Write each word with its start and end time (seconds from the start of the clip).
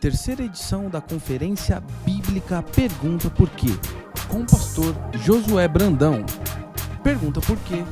terceira 0.00 0.44
edição 0.44 0.90
da 0.90 1.00
Conferência 1.00 1.80
Bíblica 2.04 2.62
Pergunta 2.62 3.30
Por 3.30 3.48
Quê, 3.50 3.68
com 4.28 4.42
o 4.42 4.46
pastor 4.46 4.94
Josué 5.24 5.66
Brandão. 5.66 6.24
Pergunta 7.02 7.40
por 7.40 7.56
quê.com.br 7.60 7.86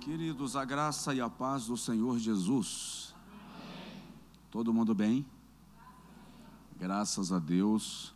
Queridos, 0.00 0.56
a 0.56 0.64
graça 0.64 1.14
e 1.14 1.20
a 1.20 1.28
paz 1.28 1.66
do 1.66 1.76
Senhor 1.76 2.18
Jesus. 2.18 3.14
Todo 4.50 4.74
mundo 4.74 4.94
bem? 4.94 5.24
Graças 6.78 7.30
a 7.30 7.38
Deus 7.38 8.12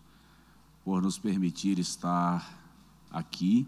por 0.85 1.01
nos 1.01 1.19
permitir 1.19 1.79
estar 1.79 2.59
aqui. 3.11 3.67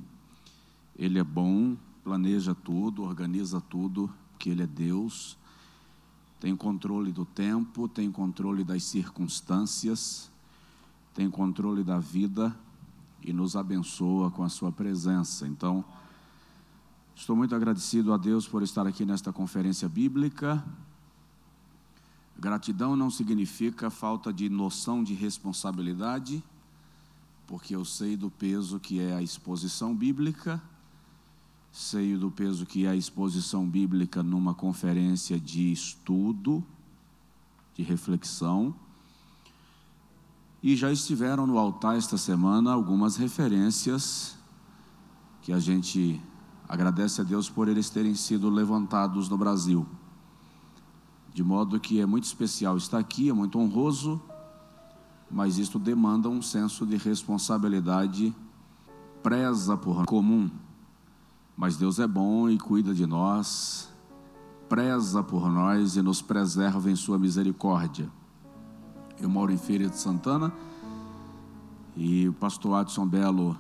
Ele 0.96 1.18
é 1.20 1.24
bom, 1.24 1.76
planeja 2.02 2.54
tudo, 2.54 3.04
organiza 3.04 3.60
tudo, 3.60 4.12
porque 4.36 4.50
Ele 4.50 4.62
é 4.62 4.66
Deus. 4.66 5.38
Tem 6.38 6.54
controle 6.54 7.10
do 7.10 7.24
tempo, 7.24 7.88
tem 7.88 8.12
controle 8.12 8.62
das 8.62 8.84
circunstâncias, 8.84 10.30
tem 11.14 11.30
controle 11.30 11.82
da 11.82 11.98
vida 11.98 12.54
e 13.22 13.32
nos 13.32 13.56
abençoa 13.56 14.30
com 14.30 14.44
a 14.44 14.50
Sua 14.50 14.70
presença. 14.70 15.48
Então, 15.48 15.82
estou 17.14 17.34
muito 17.34 17.54
agradecido 17.54 18.12
a 18.12 18.18
Deus 18.18 18.46
por 18.46 18.62
estar 18.62 18.86
aqui 18.86 19.06
nesta 19.06 19.32
conferência 19.32 19.88
bíblica. 19.88 20.62
Gratidão 22.38 22.94
não 22.94 23.10
significa 23.10 23.88
falta 23.88 24.30
de 24.30 24.50
noção 24.50 25.02
de 25.02 25.14
responsabilidade, 25.14 26.44
porque 27.46 27.74
eu 27.74 27.86
sei 27.86 28.14
do 28.18 28.30
peso 28.30 28.78
que 28.78 29.00
é 29.00 29.14
a 29.14 29.22
exposição 29.22 29.96
bíblica, 29.96 30.62
sei 31.78 32.16
do 32.16 32.30
peso 32.30 32.64
que 32.64 32.86
é 32.86 32.88
a 32.88 32.96
exposição 32.96 33.68
bíblica 33.68 34.22
numa 34.22 34.54
conferência 34.54 35.38
de 35.38 35.70
estudo, 35.72 36.64
de 37.74 37.82
reflexão. 37.82 38.74
E 40.62 40.74
já 40.74 40.90
estiveram 40.90 41.46
no 41.46 41.58
altar 41.58 41.96
esta 41.96 42.16
semana 42.16 42.72
algumas 42.72 43.16
referências 43.16 44.36
que 45.42 45.52
a 45.52 45.58
gente 45.58 46.20
agradece 46.68 47.20
a 47.20 47.24
Deus 47.24 47.50
por 47.50 47.68
eles 47.68 47.90
terem 47.90 48.14
sido 48.14 48.48
levantados 48.48 49.28
no 49.28 49.36
Brasil. 49.36 49.86
De 51.34 51.42
modo 51.42 51.78
que 51.78 52.00
é 52.00 52.06
muito 52.06 52.24
especial 52.24 52.76
estar 52.76 52.98
aqui, 52.98 53.28
é 53.28 53.32
muito 53.32 53.58
honroso 53.58 54.20
mas 55.30 55.58
isto 55.58 55.78
demanda 55.78 56.28
um 56.28 56.40
senso 56.40 56.86
de 56.86 56.96
responsabilidade, 56.96 58.34
preza 59.22 59.76
por 59.76 60.04
comum. 60.06 60.48
Mas 61.56 61.76
Deus 61.76 61.98
é 61.98 62.06
bom 62.06 62.50
e 62.50 62.58
cuida 62.58 62.92
de 62.92 63.06
nós, 63.06 63.88
preza 64.68 65.22
por 65.22 65.50
nós 65.50 65.96
e 65.96 66.02
nos 66.02 66.20
preserva 66.20 66.90
em 66.90 66.96
Sua 66.96 67.18
misericórdia. 67.18 68.10
Eu 69.18 69.30
moro 69.30 69.50
em 69.50 69.56
Feira 69.56 69.88
de 69.88 69.96
Santana 69.96 70.52
e 71.96 72.28
o 72.28 72.32
pastor 72.34 72.74
Adson 72.74 73.06
Belo 73.06 73.56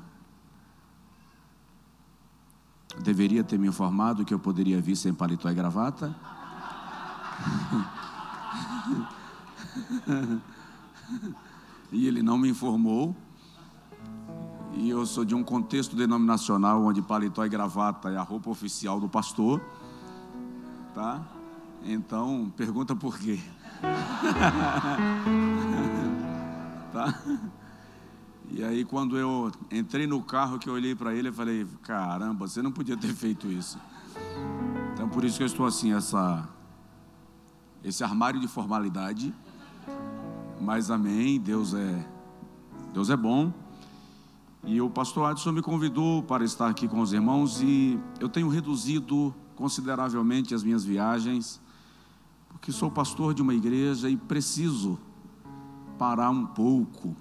deveria 3.02 3.42
ter 3.42 3.58
me 3.58 3.66
informado 3.66 4.26
que 4.26 4.34
eu 4.34 4.38
poderia 4.38 4.78
vir 4.80 4.96
sem 4.96 5.14
paletó 5.14 5.50
e 5.50 5.54
gravata. 5.54 6.14
e 11.90 12.06
ele 12.06 12.22
não 12.22 12.36
me 12.36 12.50
informou. 12.50 13.16
E 14.74 14.90
eu 14.90 15.06
sou 15.06 15.24
de 15.24 15.34
um 15.34 15.42
contexto 15.42 15.96
denominacional 15.96 16.84
onde 16.84 17.02
paletó 17.02 17.44
e 17.44 17.48
gravata 17.48 18.10
é 18.10 18.16
a 18.16 18.22
roupa 18.22 18.50
oficial 18.50 19.00
do 19.00 19.08
pastor, 19.08 19.60
tá? 20.94 21.20
Então, 21.84 22.52
pergunta 22.56 22.94
por 22.94 23.18
quê? 23.18 23.40
tá? 26.92 27.20
E 28.50 28.62
aí 28.62 28.84
quando 28.84 29.18
eu 29.18 29.50
entrei 29.70 30.06
no 30.06 30.22
carro 30.22 30.58
que 30.58 30.68
eu 30.68 30.74
olhei 30.74 30.94
para 30.94 31.14
ele, 31.14 31.28
eu 31.28 31.32
falei: 31.32 31.66
"Caramba, 31.82 32.46
você 32.46 32.62
não 32.62 32.72
podia 32.72 32.96
ter 32.96 33.14
feito 33.14 33.48
isso". 33.48 33.78
Então 34.92 35.08
por 35.08 35.24
isso 35.24 35.36
que 35.36 35.42
eu 35.42 35.46
estou 35.46 35.66
assim 35.66 35.92
essa 35.92 36.48
esse 37.82 38.02
armário 38.02 38.40
de 38.40 38.48
formalidade 38.48 39.32
mas 40.60 40.90
amém, 40.90 41.38
Deus 41.38 41.74
é 41.74 42.06
Deus 42.92 43.10
é 43.10 43.16
bom. 43.16 43.52
E 44.66 44.80
o 44.80 44.90
pastor 44.90 45.30
Adson 45.30 45.52
me 45.52 45.62
convidou 45.62 46.22
para 46.22 46.44
estar 46.44 46.68
aqui 46.68 46.88
com 46.88 47.00
os 47.00 47.12
irmãos 47.12 47.62
e 47.62 47.98
eu 48.20 48.28
tenho 48.28 48.48
reduzido 48.48 49.32
consideravelmente 49.54 50.54
as 50.54 50.62
minhas 50.62 50.84
viagens, 50.84 51.60
porque 52.48 52.72
sou 52.72 52.90
pastor 52.90 53.32
de 53.32 53.40
uma 53.40 53.54
igreja 53.54 54.10
e 54.10 54.16
preciso 54.16 54.98
parar 55.96 56.30
um 56.30 56.44
pouco. 56.44 57.16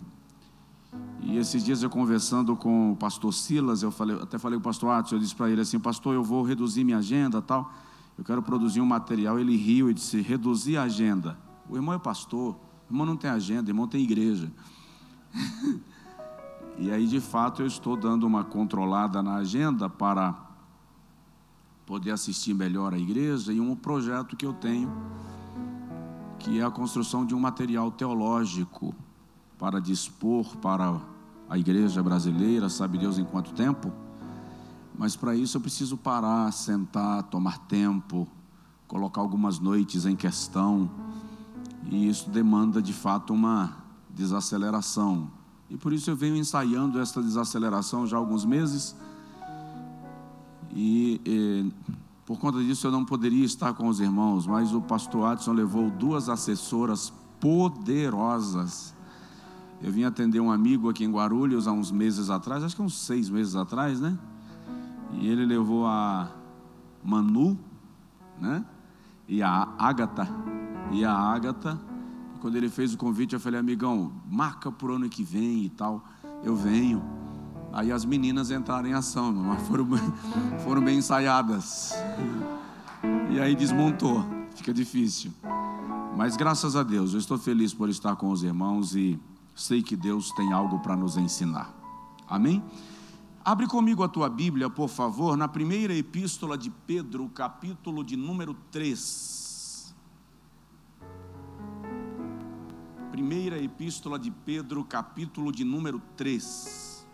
E 1.22 1.38
esses 1.38 1.64
dias 1.64 1.84
eu 1.84 1.90
conversando 1.90 2.56
com 2.56 2.94
o 2.94 2.96
pastor 2.96 3.34
Silas, 3.34 3.84
eu 3.84 3.92
falei, 3.92 4.20
até 4.20 4.40
falei 4.40 4.58
com 4.58 4.62
o 4.62 4.64
pastor 4.64 4.90
Adson, 4.90 5.16
eu 5.16 5.20
disse 5.20 5.36
para 5.36 5.50
ele 5.50 5.62
assim, 5.62 5.80
pastor, 5.80 6.16
eu 6.16 6.24
vou 6.24 6.44
reduzir 6.44 6.84
minha 6.84 6.98
agenda, 6.98 7.42
tal. 7.42 7.72
Eu 8.18 8.24
quero 8.24 8.42
produzir 8.42 8.82
um 8.82 8.86
material. 8.86 9.38
Ele 9.38 9.56
riu 9.58 9.90
e 9.90 9.94
disse: 9.94 10.22
reduzir 10.22 10.78
a 10.78 10.84
agenda. 10.84 11.38
O 11.70 11.76
irmão 11.76 11.94
é 11.94 12.00
pastor, 12.00 12.56
Irmão 12.90 13.06
não 13.06 13.18
tem 13.18 13.30
agenda, 13.30 13.70
irmão 13.70 13.88
tem 13.88 14.04
igreja. 14.04 14.52
e 16.78 16.92
aí, 16.92 17.08
de 17.08 17.20
fato, 17.20 17.62
eu 17.62 17.68
estou 17.68 17.96
dando 17.96 18.28
uma 18.28 18.44
controlada 18.44 19.24
na 19.24 19.36
agenda 19.36 19.90
para 19.90 20.36
poder 21.86 22.12
assistir 22.12 22.54
melhor 22.54 22.94
à 22.94 22.98
igreja 22.98 23.54
e 23.54 23.60
um 23.60 23.76
projeto 23.76 24.36
que 24.36 24.46
eu 24.46 24.54
tenho, 24.54 24.92
que 26.40 26.60
é 26.60 26.64
a 26.64 26.72
construção 26.72 27.26
de 27.26 27.34
um 27.34 27.40
material 27.40 27.92
teológico 27.92 28.94
para 29.58 29.80
dispor 29.80 30.58
para 30.58 31.00
a 31.50 31.58
igreja 31.58 32.02
brasileira, 32.04 32.70
sabe 32.70 32.98
Deus 32.98 33.18
em 33.18 33.24
quanto 33.24 33.54
tempo? 33.54 33.94
Mas 34.98 35.16
para 35.16 35.36
isso 35.36 35.58
eu 35.58 35.62
preciso 35.62 35.96
parar, 35.96 36.52
sentar, 36.52 37.24
tomar 37.24 37.60
tempo, 37.60 38.28
colocar 38.88 39.22
algumas 39.22 39.60
noites 39.60 40.06
em 40.06 40.16
questão 40.16 40.90
e 41.90 42.08
isso 42.10 42.30
demanda 42.30 42.82
de 42.82 42.94
fato 42.94 43.34
uma 43.34 43.78
desaceleração. 44.10 45.30
E 45.70 45.78
por 45.78 45.92
isso 45.94 46.10
eu 46.10 46.16
venho 46.16 46.36
ensaiando 46.36 47.00
esta 47.00 47.22
desaceleração 47.22 48.06
já 48.06 48.18
há 48.18 48.20
alguns 48.20 48.46
meses. 48.46 48.96
E, 50.72 51.22
e 51.26 51.72
por 52.26 52.40
conta 52.40 52.60
disso 52.60 52.88
eu 52.88 52.92
não 52.92 53.06
poderia 53.06 53.46
estar 53.46 53.74
com 53.74 53.88
os 53.88 54.00
irmãos, 54.00 54.46
mas 54.46 54.74
o 54.74 54.82
pastor 54.82 55.28
Adson 55.32 55.54
levou 55.54 55.90
duas 55.90 56.30
assessoras 56.30 57.12
poderosas. 57.40 58.94
Eu 59.82 59.92
vim 59.92 60.04
atender 60.04 60.40
um 60.40 60.52
amigo 60.52 60.90
aqui 60.90 61.04
em 61.04 61.12
Guarulhos 61.12 61.68
há 61.68 61.72
uns 61.72 61.92
meses 61.92 62.30
atrás, 62.30 62.64
acho 62.64 62.76
que 62.76 62.82
uns 62.82 62.98
seis 62.98 63.30
meses 63.30 63.56
atrás, 63.56 64.00
né? 64.00 64.18
E 65.14 65.28
ele 65.28 65.46
levou 65.46 65.86
a 65.86 66.30
Manu, 67.04 67.58
né? 68.40 68.66
E 69.28 69.42
a 69.42 69.68
Ágata 69.78 70.28
e 70.92 71.04
a 71.04 71.14
Ágata. 71.14 71.80
Quando 72.40 72.56
ele 72.56 72.70
fez 72.70 72.94
o 72.94 72.98
convite, 72.98 73.34
eu 73.34 73.40
falei, 73.40 73.60
amigão, 73.60 74.12
marca 74.30 74.72
por 74.72 74.92
ano 74.92 75.10
que 75.10 75.24
vem 75.24 75.66
e 75.66 75.70
tal. 75.70 76.04
Eu 76.44 76.56
venho. 76.56 77.04
Aí 77.74 77.92
as 77.92 78.06
meninas 78.06 78.52
entraram 78.52 78.88
em 78.88 78.94
ação, 78.94 79.34
mas 79.34 79.62
foram, 79.68 79.88
foram 80.64 80.82
bem 80.82 81.00
ensaiadas. 81.00 81.94
E 83.32 83.40
aí 83.40 83.56
desmontou, 83.56 84.26
fica 84.56 84.74
difícil. 84.74 85.34
Mas 86.16 86.38
graças 86.38 86.76
a 86.76 86.84
Deus, 86.84 87.14
eu 87.14 87.20
estou 87.20 87.38
feliz 87.38 87.74
por 87.74 87.90
estar 87.90 88.16
com 88.16 88.30
os 88.30 88.44
irmãos 88.44 88.96
e 88.96 89.20
sei 89.54 89.84
que 89.84 89.96
Deus 89.96 90.32
tem 90.32 90.54
algo 90.54 90.80
para 90.80 90.96
nos 90.96 91.18
ensinar. 91.18 91.74
Amém? 92.28 92.64
Abre 93.44 93.68
comigo 93.68 94.02
a 94.02 94.08
tua 94.08 94.30
Bíblia, 94.30 94.70
por 94.70 94.88
favor, 94.88 95.38
na 95.38 95.48
primeira 95.48 95.94
epístola 95.94 96.58
de 96.58 96.70
Pedro, 96.70 97.30
capítulo 97.30 98.04
de 98.04 98.16
número 98.16 98.56
3. 98.72 99.45
Primeira 103.16 103.58
Epístola 103.58 104.20
de 104.20 104.30
Pedro, 104.30 104.84
capítulo 104.84 105.50
de 105.50 105.64
número 105.64 106.02
3. 106.18 107.08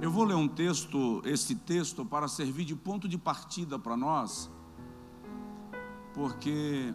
Eu 0.00 0.12
vou 0.12 0.22
ler 0.22 0.36
um 0.36 0.46
texto, 0.46 1.22
esse 1.24 1.56
texto, 1.56 2.06
para 2.06 2.28
servir 2.28 2.64
de 2.64 2.76
ponto 2.76 3.08
de 3.08 3.18
partida 3.18 3.80
para 3.80 3.96
nós, 3.96 4.48
porque 6.14 6.94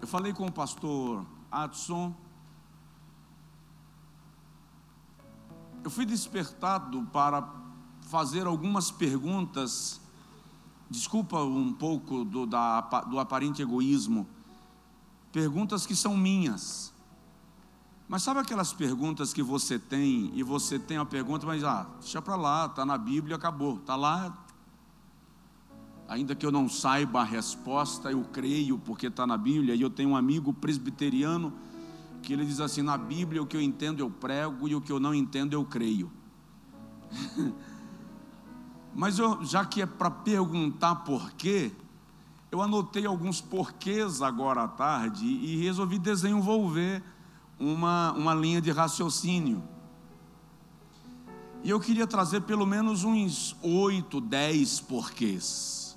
eu 0.00 0.08
falei 0.08 0.32
com 0.32 0.46
o 0.46 0.52
pastor 0.52 1.24
Adson, 1.48 2.12
eu 5.84 5.90
fui 5.90 6.04
despertado 6.04 7.04
para 7.12 7.48
fazer 8.00 8.48
algumas 8.48 8.90
perguntas 8.90 10.01
desculpa 10.92 11.42
um 11.42 11.72
pouco 11.72 12.22
do, 12.22 12.44
da, 12.44 12.82
do 12.82 13.18
aparente 13.18 13.62
egoísmo, 13.62 14.26
perguntas 15.32 15.86
que 15.86 15.96
são 15.96 16.14
minhas. 16.14 16.92
Mas 18.06 18.22
sabe 18.22 18.40
aquelas 18.40 18.74
perguntas 18.74 19.32
que 19.32 19.42
você 19.42 19.78
tem 19.78 20.30
e 20.34 20.42
você 20.42 20.78
tem 20.78 20.98
a 20.98 21.04
pergunta, 21.04 21.46
mas 21.46 21.64
ah, 21.64 21.86
deixa 21.98 22.20
para 22.20 22.36
lá, 22.36 22.66
está 22.66 22.84
na 22.84 22.98
Bíblia, 22.98 23.36
acabou, 23.36 23.76
está 23.76 23.96
lá, 23.96 24.36
ainda 26.06 26.34
que 26.34 26.44
eu 26.44 26.52
não 26.52 26.68
saiba 26.68 27.22
a 27.22 27.24
resposta, 27.24 28.12
eu 28.12 28.22
creio 28.24 28.78
porque 28.78 29.06
está 29.06 29.26
na 29.26 29.38
Bíblia. 29.38 29.74
E 29.74 29.80
eu 29.80 29.88
tenho 29.88 30.10
um 30.10 30.16
amigo 30.16 30.52
presbiteriano 30.52 31.54
que 32.22 32.34
ele 32.34 32.44
diz 32.44 32.60
assim: 32.60 32.82
na 32.82 32.98
Bíblia 32.98 33.42
o 33.42 33.46
que 33.46 33.56
eu 33.56 33.62
entendo 33.62 34.00
eu 34.00 34.10
prego 34.10 34.68
e 34.68 34.74
o 34.74 34.80
que 34.80 34.92
eu 34.92 35.00
não 35.00 35.14
entendo 35.14 35.54
eu 35.54 35.64
creio. 35.64 36.12
Mas 38.94 39.18
eu, 39.18 39.44
já 39.44 39.64
que 39.64 39.82
é 39.82 39.86
para 39.86 40.10
perguntar 40.10 40.96
por 40.96 41.32
quê, 41.32 41.72
eu 42.50 42.60
anotei 42.60 43.06
alguns 43.06 43.40
porquês 43.40 44.20
agora 44.20 44.64
à 44.64 44.68
tarde 44.68 45.24
e 45.24 45.56
resolvi 45.56 45.98
desenvolver 45.98 47.02
uma, 47.58 48.12
uma 48.12 48.34
linha 48.34 48.60
de 48.60 48.70
raciocínio. 48.70 49.62
E 51.64 51.70
eu 51.70 51.80
queria 51.80 52.06
trazer 52.06 52.42
pelo 52.42 52.66
menos 52.66 53.04
uns 53.04 53.56
oito, 53.62 54.20
dez 54.20 54.80
porquês. 54.80 55.96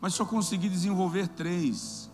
Mas 0.00 0.14
só 0.14 0.24
consegui 0.26 0.68
desenvolver 0.68 1.28
três. 1.28 2.10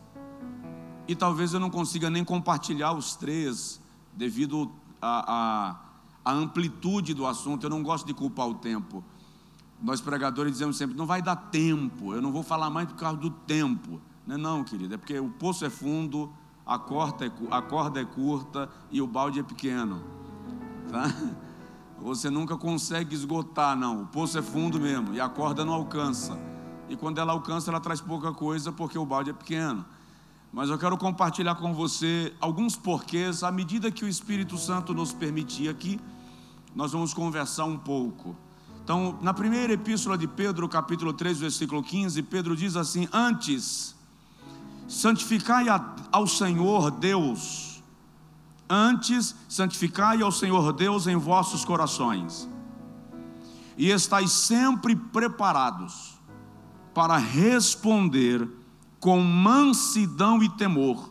E 1.08 1.16
talvez 1.16 1.52
eu 1.52 1.58
não 1.58 1.70
consiga 1.70 2.08
nem 2.08 2.24
compartilhar 2.24 2.92
os 2.92 3.16
três, 3.16 3.80
devido 4.12 4.70
a, 5.02 5.72
a 5.72 5.89
a 6.30 6.32
amplitude 6.32 7.12
do 7.12 7.26
assunto, 7.26 7.64
eu 7.64 7.70
não 7.70 7.82
gosto 7.82 8.06
de 8.06 8.14
culpar 8.14 8.48
o 8.48 8.54
tempo. 8.54 9.02
Nós 9.82 10.00
pregadores 10.00 10.52
dizemos 10.52 10.76
sempre: 10.76 10.96
não 10.96 11.06
vai 11.06 11.20
dar 11.20 11.36
tempo, 11.36 12.14
eu 12.14 12.22
não 12.22 12.30
vou 12.30 12.42
falar 12.42 12.70
mais 12.70 12.88
por 12.88 12.96
causa 12.96 13.18
do 13.18 13.30
tempo. 13.30 14.00
Não 14.26 14.36
é, 14.36 14.38
não, 14.38 14.62
querido, 14.62 14.94
é 14.94 14.96
porque 14.96 15.18
o 15.18 15.28
poço 15.28 15.64
é 15.64 15.70
fundo, 15.70 16.32
a 16.64 16.78
corda 16.78 17.26
é, 17.26 17.32
a 17.50 17.60
corda 17.60 18.00
é 18.00 18.04
curta 18.04 18.68
e 18.90 19.02
o 19.02 19.06
balde 19.06 19.40
é 19.40 19.42
pequeno. 19.42 20.02
Tá? 20.88 21.12
Você 22.00 22.30
nunca 22.30 22.56
consegue 22.56 23.14
esgotar, 23.14 23.76
não. 23.76 24.02
O 24.02 24.06
poço 24.06 24.38
é 24.38 24.42
fundo 24.42 24.80
mesmo 24.80 25.12
e 25.12 25.20
a 25.20 25.28
corda 25.28 25.64
não 25.64 25.74
alcança. 25.74 26.38
E 26.88 26.96
quando 26.96 27.18
ela 27.18 27.32
alcança, 27.32 27.70
ela 27.70 27.80
traz 27.80 28.00
pouca 28.00 28.32
coisa 28.32 28.72
porque 28.72 28.98
o 28.98 29.04
balde 29.04 29.30
é 29.30 29.32
pequeno. 29.32 29.84
Mas 30.52 30.68
eu 30.68 30.78
quero 30.78 30.96
compartilhar 30.96 31.54
com 31.54 31.72
você 31.72 32.32
alguns 32.40 32.74
porquês, 32.74 33.42
à 33.42 33.52
medida 33.52 33.90
que 33.90 34.04
o 34.04 34.08
Espírito 34.08 34.58
Santo 34.58 34.92
nos 34.92 35.12
permitir 35.12 35.68
aqui, 35.68 36.00
nós 36.74 36.92
vamos 36.92 37.12
conversar 37.12 37.64
um 37.64 37.78
pouco. 37.78 38.36
Então, 38.82 39.18
na 39.20 39.32
primeira 39.32 39.72
epístola 39.72 40.16
de 40.16 40.26
Pedro, 40.26 40.68
capítulo 40.68 41.12
3, 41.12 41.38
versículo 41.38 41.82
15, 41.82 42.22
Pedro 42.22 42.56
diz 42.56 42.76
assim: 42.76 43.08
Antes, 43.12 43.94
santificai 44.88 45.66
ao 46.10 46.26
Senhor 46.26 46.90
Deus, 46.90 47.82
antes, 48.68 49.34
santificai 49.48 50.22
ao 50.22 50.32
Senhor 50.32 50.72
Deus 50.72 51.06
em 51.06 51.16
vossos 51.16 51.64
corações, 51.64 52.48
e 53.76 53.90
estáis 53.90 54.32
sempre 54.32 54.96
preparados 54.96 56.18
para 56.92 57.16
responder 57.16 58.48
com 58.98 59.20
mansidão 59.20 60.42
e 60.42 60.48
temor 60.48 61.10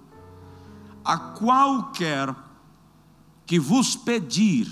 a 1.03 1.17
qualquer 1.17 2.35
que 3.45 3.59
vos 3.59 3.95
pedir 3.95 4.67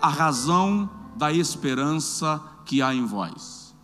a 0.00 0.08
razão 0.08 0.88
da 1.16 1.32
esperança 1.32 2.42
que 2.64 2.82
há 2.82 2.94
em 2.94 3.04
vós. 3.04 3.74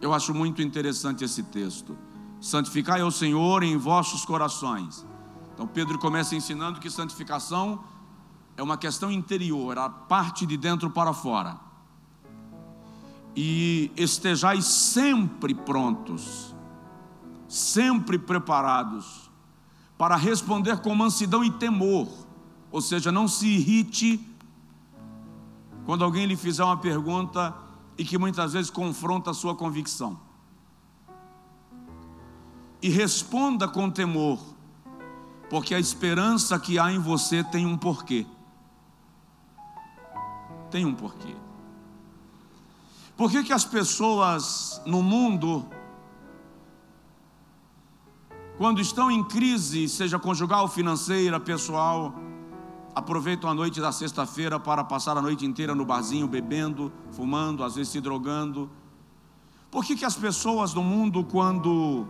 Eu 0.00 0.12
acho 0.12 0.34
muito 0.34 0.60
interessante 0.60 1.24
esse 1.24 1.42
texto. 1.44 1.96
Santificai 2.40 3.00
ao 3.00 3.10
Senhor 3.10 3.62
em 3.62 3.76
vossos 3.76 4.24
corações. 4.24 5.06
Então 5.54 5.66
Pedro 5.66 5.98
começa 5.98 6.34
ensinando 6.34 6.80
que 6.80 6.90
santificação 6.90 7.84
é 8.56 8.62
uma 8.62 8.76
questão 8.76 9.10
interior, 9.10 9.78
a 9.78 9.88
parte 9.88 10.44
de 10.44 10.56
dentro 10.56 10.90
para 10.90 11.12
fora. 11.12 11.58
E 13.36 13.92
estejais 13.96 14.64
sempre 14.64 15.54
prontos 15.54 16.52
sempre 17.52 18.18
preparados 18.18 19.30
para 19.98 20.16
responder 20.16 20.78
com 20.78 20.94
mansidão 20.94 21.44
e 21.44 21.50
temor, 21.50 22.08
ou 22.70 22.80
seja, 22.80 23.12
não 23.12 23.28
se 23.28 23.46
irrite 23.46 24.16
quando 25.84 26.04
alguém 26.04 26.26
lhe 26.26 26.36
fizer 26.36 26.64
uma 26.64 26.76
pergunta 26.76 27.54
e 27.98 28.04
que 28.04 28.18
muitas 28.18 28.52
vezes 28.52 28.70
confronta 28.70 29.30
a 29.30 29.34
sua 29.34 29.54
convicção. 29.54 30.18
E 32.80 32.88
responda 32.88 33.68
com 33.68 33.90
temor, 33.90 34.40
porque 35.48 35.74
a 35.74 35.78
esperança 35.78 36.58
que 36.58 36.78
há 36.78 36.90
em 36.92 36.98
você 36.98 37.44
tem 37.44 37.66
um 37.66 37.76
porquê. 37.76 38.26
Tem 40.70 40.84
um 40.84 40.94
porquê. 40.94 41.34
Por 43.16 43.30
que, 43.30 43.44
que 43.44 43.52
as 43.52 43.64
pessoas 43.64 44.80
no 44.86 45.02
mundo 45.02 45.68
quando 48.62 48.80
estão 48.80 49.10
em 49.10 49.24
crise, 49.24 49.88
seja 49.88 50.18
conjugal, 50.18 50.68
financeira, 50.68 51.40
pessoal, 51.40 52.14
aproveitam 52.94 53.48
a 53.48 53.54
noite 53.54 53.80
da 53.80 53.92
sexta-feira 53.92 54.58
para 54.58 54.84
passar 54.84 55.16
a 55.16 55.22
noite 55.22 55.46
inteira 55.46 55.74
no 55.74 55.84
barzinho, 55.84 56.26
bebendo, 56.26 56.92
fumando, 57.10 57.64
às 57.64 57.74
vezes 57.74 57.92
se 57.92 58.00
drogando. 58.00 58.70
Por 59.70 59.84
que, 59.84 59.96
que 59.96 60.04
as 60.04 60.16
pessoas 60.16 60.74
no 60.74 60.82
mundo, 60.82 61.24
quando 61.24 62.06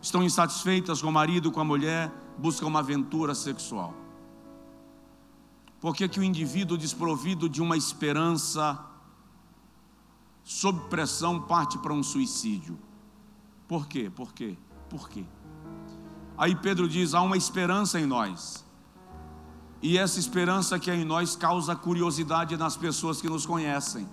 estão 0.00 0.22
insatisfeitas 0.22 1.02
com 1.02 1.08
o 1.08 1.12
marido, 1.12 1.52
com 1.52 1.60
a 1.60 1.64
mulher, 1.64 2.12
buscam 2.38 2.66
uma 2.66 2.80
aventura 2.80 3.34
sexual? 3.34 3.94
Por 5.80 5.94
que, 5.94 6.08
que 6.08 6.20
o 6.20 6.22
indivíduo 6.22 6.78
desprovido 6.78 7.48
de 7.48 7.60
uma 7.60 7.76
esperança, 7.76 8.78
sob 10.42 10.88
pressão, 10.88 11.40
parte 11.40 11.76
para 11.78 11.92
um 11.92 12.02
suicídio? 12.02 12.78
Por 13.68 13.86
quê? 13.86 14.08
Por 14.08 14.32
quê? 14.32 14.56
por 14.92 15.08
quê. 15.08 15.24
Aí 16.36 16.54
Pedro 16.54 16.86
diz: 16.86 17.14
há 17.14 17.22
uma 17.22 17.36
esperança 17.36 17.98
em 17.98 18.04
nós. 18.04 18.61
E 19.82 19.98
essa 19.98 20.20
esperança 20.20 20.78
que 20.78 20.90
é 20.90 20.94
em 20.94 21.04
nós 21.04 21.34
causa 21.34 21.74
curiosidade 21.74 22.56
nas 22.56 22.76
pessoas 22.76 23.20
que 23.20 23.28
nos 23.28 23.44
conhecem. 23.44 24.08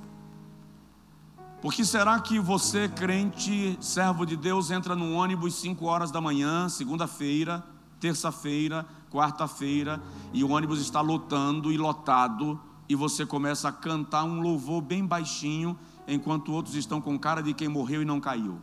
Porque 1.61 1.85
será 1.85 2.19
que 2.19 2.39
você, 2.39 2.89
crente, 2.89 3.77
servo 3.79 4.25
de 4.25 4.35
Deus, 4.35 4.71
entra 4.71 4.95
num 4.95 5.15
ônibus 5.15 5.55
5 5.55 5.85
horas 5.85 6.09
da 6.09 6.19
manhã, 6.19 6.69
segunda-feira, 6.69 7.63
terça-feira, 7.99 8.85
quarta-feira, 9.11 10.01
e 10.33 10.43
o 10.43 10.49
ônibus 10.49 10.79
está 10.79 11.01
lotando 11.01 11.71
e 11.71 11.77
lotado, 11.77 12.59
e 12.87 12.95
você 12.95 13.25
começa 13.25 13.67
a 13.67 13.71
cantar 13.71 14.23
um 14.23 14.41
louvor 14.41 14.81
bem 14.81 15.05
baixinho, 15.05 15.77
enquanto 16.07 16.51
outros 16.51 16.75
estão 16.75 16.99
com 17.01 17.19
cara 17.19 17.43
de 17.43 17.53
quem 17.53 17.67
morreu 17.67 18.01
e 18.01 18.05
não 18.05 18.19
caiu? 18.19 18.57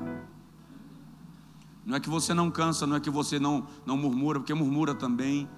Não 1.85 1.97
é 1.97 2.01
que 2.01 2.09
você 2.09 2.35
não 2.35 2.51
cansa, 2.51 2.87
não 2.87 2.97
é 2.97 3.01
que 3.01 3.11
você 3.11 3.39
não, 3.39 3.67
não 3.85 3.97
murmura, 3.97 4.41
porque 4.41 4.53
murmura 4.53 4.95
também. 4.95 5.49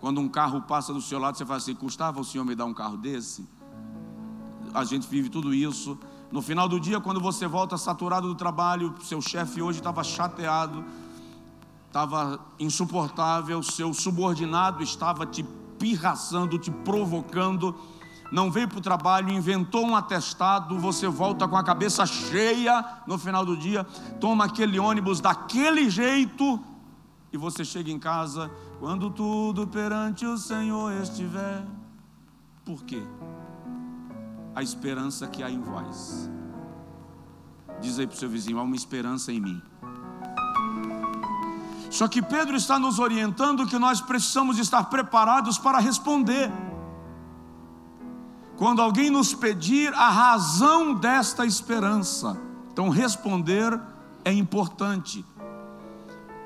Quando 0.00 0.20
um 0.20 0.28
carro 0.28 0.62
passa 0.62 0.92
do 0.92 1.00
seu 1.00 1.18
lado, 1.18 1.36
você 1.36 1.44
fala 1.44 1.58
assim: 1.58 1.74
custava 1.74 2.20
o 2.20 2.24
senhor 2.24 2.44
me 2.44 2.54
dar 2.54 2.64
um 2.64 2.74
carro 2.74 2.96
desse? 2.96 3.48
A 4.72 4.84
gente 4.84 5.08
vive 5.08 5.28
tudo 5.28 5.54
isso. 5.54 5.98
No 6.30 6.42
final 6.42 6.68
do 6.68 6.78
dia, 6.78 7.00
quando 7.00 7.20
você 7.20 7.46
volta 7.46 7.76
saturado 7.78 8.28
do 8.28 8.34
trabalho, 8.34 8.94
seu 9.02 9.20
chefe 9.20 9.62
hoje 9.62 9.78
estava 9.78 10.04
chateado, 10.04 10.84
estava 11.86 12.38
insuportável, 12.58 13.62
seu 13.62 13.94
subordinado 13.94 14.82
estava 14.82 15.24
te 15.24 15.42
pirraçando, 15.78 16.58
te 16.58 16.70
provocando 16.70 17.74
não 18.30 18.50
veio 18.50 18.68
para 18.68 18.78
o 18.78 18.82
trabalho, 18.82 19.30
inventou 19.30 19.86
um 19.86 19.96
atestado, 19.96 20.78
você 20.78 21.08
volta 21.08 21.48
com 21.48 21.56
a 21.56 21.64
cabeça 21.64 22.04
cheia 22.04 22.84
no 23.06 23.18
final 23.18 23.44
do 23.44 23.56
dia, 23.56 23.84
toma 24.20 24.44
aquele 24.44 24.78
ônibus 24.78 25.20
daquele 25.20 25.88
jeito 25.88 26.60
e 27.32 27.38
você 27.38 27.64
chega 27.64 27.90
em 27.90 27.98
casa 27.98 28.50
quando 28.78 29.10
tudo 29.10 29.66
perante 29.66 30.24
o 30.24 30.38
Senhor 30.38 30.92
estiver. 31.02 31.64
Por 32.64 32.84
quê? 32.84 33.02
A 34.54 34.62
esperança 34.62 35.26
que 35.26 35.42
há 35.42 35.50
em 35.50 35.60
vós. 35.60 36.30
Diz 37.80 37.98
aí 37.98 38.06
para 38.06 38.14
o 38.14 38.18
seu 38.18 38.28
vizinho: 38.28 38.58
há 38.58 38.62
uma 38.62 38.76
esperança 38.76 39.32
em 39.32 39.40
mim. 39.40 39.62
Só 41.90 42.06
que 42.06 42.20
Pedro 42.20 42.56
está 42.56 42.78
nos 42.78 42.98
orientando 42.98 43.66
que 43.66 43.78
nós 43.78 44.00
precisamos 44.00 44.58
estar 44.58 44.84
preparados 44.84 45.56
para 45.58 45.78
responder 45.78 46.50
quando 48.56 48.82
alguém 48.82 49.08
nos 49.08 49.32
pedir 49.32 49.94
a 49.94 50.10
razão 50.10 50.92
desta 50.92 51.46
esperança. 51.46 52.36
Então, 52.72 52.88
responder 52.88 53.80
é 54.24 54.32
importante. 54.32 55.24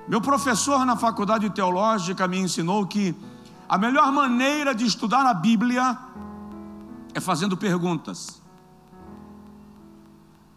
Meu 0.08 0.20
professor 0.20 0.84
na 0.84 0.96
faculdade 0.96 1.48
teológica 1.50 2.26
me 2.26 2.38
ensinou 2.38 2.86
que 2.86 3.14
a 3.68 3.78
melhor 3.78 4.10
maneira 4.12 4.74
de 4.74 4.84
estudar 4.84 5.24
a 5.24 5.32
Bíblia 5.32 5.96
é 7.14 7.20
fazendo 7.20 7.56
perguntas. 7.56 8.42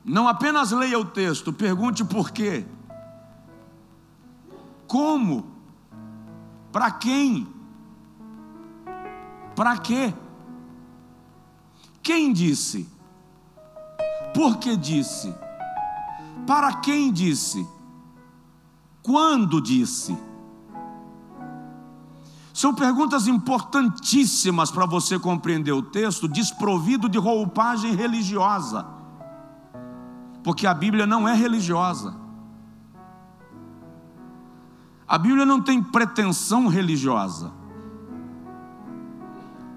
Não 0.04 0.28
apenas 0.28 0.72
leia 0.72 1.00
o 1.00 1.06
texto, 1.06 1.54
pergunte 1.54 2.04
por 2.04 2.32
quê. 2.32 2.66
Como? 4.88 5.48
Para 6.72 6.92
quem? 6.92 7.48
Para 9.56 9.78
quê? 9.78 10.14
Quem 12.04 12.34
disse? 12.34 12.90
Por 14.34 14.58
que 14.58 14.76
disse? 14.76 15.34
Para 16.46 16.74
quem 16.82 17.12
disse? 17.12 17.66
Quando 19.06 19.62
disse? 19.62 20.18
São 22.52 22.74
perguntas 22.74 23.28
importantíssimas 23.28 24.72
para 24.72 24.88
você 24.88 25.20
compreender 25.20 25.74
o 25.74 25.84
texto, 25.84 26.28
desprovido 26.28 27.08
de 27.08 27.20
roupagem 27.20 27.94
religiosa. 27.94 28.84
Porque 30.44 30.66
a 30.66 30.74
Bíblia 30.74 31.06
não 31.06 31.28
é 31.28 31.36
religiosa. 31.36 32.16
A 35.08 35.20
Bíblia 35.20 35.46
não 35.46 35.62
tem 35.62 35.84
pretensão 35.84 36.66
religiosa. 36.66 37.54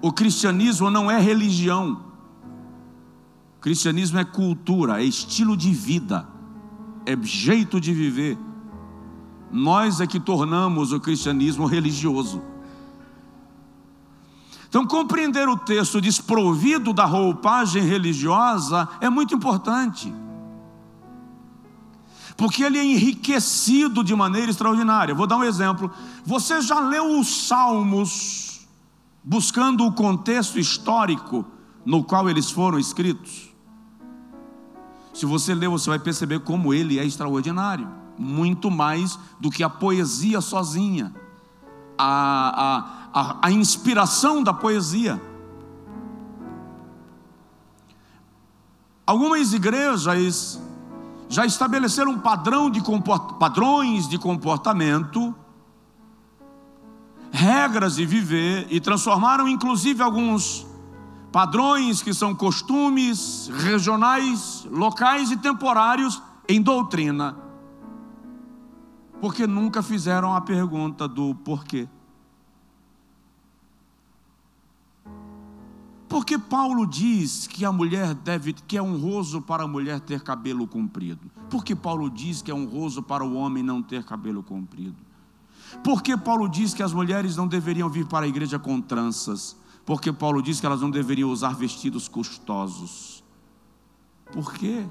O 0.01 0.11
cristianismo 0.11 0.89
não 0.89 1.11
é 1.11 1.19
religião. 1.19 2.03
O 3.57 3.61
cristianismo 3.61 4.17
é 4.17 4.25
cultura, 4.25 5.03
é 5.03 5.05
estilo 5.05 5.55
de 5.55 5.71
vida, 5.71 6.27
é 7.05 7.15
jeito 7.21 7.79
de 7.79 7.93
viver. 7.93 8.48
Nós 9.51 9.99
é 9.99 10.07
que 10.07 10.19
tornamos 10.19 10.91
o 10.91 10.99
cristianismo 10.99 11.65
religioso. 11.65 12.41
Então, 14.67 14.85
compreender 14.85 15.49
o 15.49 15.57
texto 15.57 15.99
desprovido 15.99 16.93
da 16.93 17.05
roupagem 17.05 17.81
religiosa 17.83 18.87
é 19.01 19.09
muito 19.09 19.33
importante, 19.33 20.13
porque 22.37 22.63
ele 22.63 22.77
é 22.77 22.85
enriquecido 22.85 24.03
de 24.03 24.15
maneira 24.15 24.51
extraordinária. 24.51 25.15
Vou 25.15 25.25
dar 25.25 25.37
um 25.37 25.43
exemplo. 25.43 25.91
Você 26.23 26.61
já 26.61 26.79
leu 26.79 27.19
os 27.19 27.47
Salmos 27.47 28.67
buscando 29.23 29.85
o 29.85 29.91
contexto 29.91 30.59
histórico 30.59 31.43
no 31.83 32.03
qual 32.03 32.29
eles 32.29 32.51
foram 32.51 32.77
escritos? 32.77 33.49
Se 35.13 35.25
você 35.25 35.55
ler, 35.55 35.67
você 35.67 35.89
vai 35.89 35.99
perceber 35.99 36.39
como 36.41 36.73
ele 36.73 36.99
é 36.99 37.05
extraordinário 37.05 37.89
muito 38.19 38.69
mais 38.69 39.17
do 39.39 39.49
que 39.49 39.63
a 39.63 39.69
poesia 39.69 40.41
sozinha, 40.41 41.15
a, 41.97 43.07
a, 43.13 43.21
a, 43.21 43.47
a 43.47 43.51
inspiração 43.51 44.43
da 44.43 44.53
poesia. 44.53 45.21
Algumas 49.07 49.53
igrejas 49.53 50.59
já 51.29 51.45
estabeleceram 51.45 52.11
um 52.11 52.19
padrão 52.19 52.69
de 52.69 52.81
padrões 53.39 54.07
de 54.07 54.17
comportamento, 54.17 55.33
regras 57.31 57.95
de 57.95 58.05
viver 58.05 58.67
e 58.69 58.81
transformaram 58.81 59.47
inclusive 59.47 60.03
alguns 60.03 60.67
padrões 61.31 62.01
que 62.01 62.13
são 62.13 62.35
costumes 62.35 63.49
regionais, 63.63 64.67
locais 64.69 65.31
e 65.31 65.37
temporários 65.37 66.21
em 66.47 66.61
doutrina 66.61 67.48
porque 69.21 69.45
nunca 69.45 69.81
fizeram 69.81 70.33
a 70.33 70.41
pergunta 70.41 71.07
do 71.07 71.35
porquê. 71.35 71.87
Porque 76.07 76.39
Paulo 76.39 76.87
diz 76.87 77.45
que 77.45 77.63
a 77.63 77.71
mulher 77.71 78.15
deve, 78.15 78.53
que 78.53 78.75
é 78.75 78.81
honroso 78.81 79.41
para 79.41 79.63
a 79.63 79.67
mulher 79.67 79.99
ter 79.99 80.21
cabelo 80.21 80.67
comprido? 80.67 81.29
Porque 81.49 81.75
Paulo 81.75 82.09
diz 82.09 82.41
que 82.41 82.49
é 82.49 82.53
honroso 82.53 83.03
para 83.03 83.23
o 83.23 83.35
homem 83.35 83.61
não 83.61 83.81
ter 83.81 84.03
cabelo 84.03 84.41
comprido? 84.41 84.97
Porque 85.83 86.17
Paulo 86.17 86.49
diz 86.49 86.73
que 86.73 86.81
as 86.81 86.93
mulheres 86.93 87.35
não 87.35 87.47
deveriam 87.47 87.87
vir 87.87 88.07
para 88.07 88.25
a 88.25 88.29
igreja 88.29 88.57
com 88.57 88.81
tranças? 88.81 89.55
Porque 89.85 90.11
Paulo 90.11 90.41
diz 90.41 90.59
que 90.59 90.65
elas 90.65 90.81
não 90.81 90.89
deveriam 90.89 91.29
usar 91.29 91.53
vestidos 91.53 92.07
custosos? 92.07 93.23
Por 94.31 94.53
quê? 94.53 94.87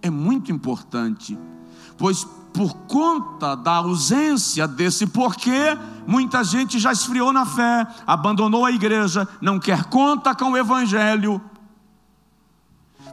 É 0.00 0.10
muito 0.10 0.52
importante 0.52 1.36
pois 1.98 2.24
por 2.52 2.74
conta 2.88 3.54
da 3.54 3.76
ausência 3.76 4.66
desse 4.66 5.06
porquê, 5.06 5.78
muita 6.06 6.42
gente 6.42 6.78
já 6.78 6.90
esfriou 6.90 7.32
na 7.32 7.44
fé, 7.44 7.86
abandonou 8.06 8.64
a 8.64 8.72
igreja, 8.72 9.28
não 9.40 9.60
quer 9.60 9.84
conta 9.84 10.34
com 10.34 10.52
o 10.52 10.56
evangelho, 10.56 11.40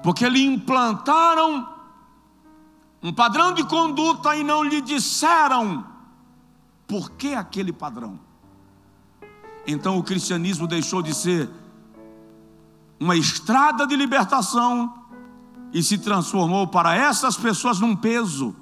porque 0.01 0.27
lhe 0.29 0.43
implantaram 0.43 1.67
um 3.03 3.13
padrão 3.13 3.53
de 3.53 3.63
conduta 3.63 4.35
e 4.35 4.43
não 4.43 4.63
lhe 4.63 4.81
disseram 4.81 5.85
por 6.87 7.11
que 7.11 7.33
aquele 7.35 7.73
padrão. 7.73 8.19
Então 9.67 9.97
o 9.97 10.03
cristianismo 10.03 10.67
deixou 10.67 11.01
de 11.01 11.13
ser 11.13 11.49
uma 12.99 13.15
estrada 13.15 13.85
de 13.85 13.95
libertação 13.95 14.93
e 15.73 15.83
se 15.83 15.97
transformou 15.97 16.67
para 16.67 16.95
essas 16.95 17.35
pessoas 17.35 17.79
num 17.79 17.95
peso 17.95 18.55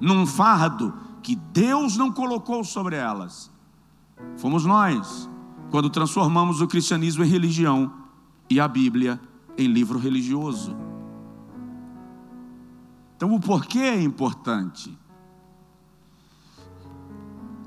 num 0.00 0.26
fardo 0.26 0.94
que 1.22 1.34
Deus 1.34 1.96
não 1.96 2.12
colocou 2.12 2.62
sobre 2.62 2.96
elas. 2.96 3.50
Fomos 4.36 4.64
nós, 4.64 5.28
quando 5.70 5.90
transformamos 5.90 6.60
o 6.60 6.66
cristianismo 6.66 7.24
em 7.24 7.28
religião 7.28 7.92
e 8.48 8.60
a 8.60 8.68
Bíblia 8.68 9.20
em 9.58 9.66
livro 9.66 9.98
religioso. 9.98 10.76
Então, 13.16 13.34
o 13.34 13.40
porquê 13.40 13.78
é 13.78 14.02
importante. 14.02 14.96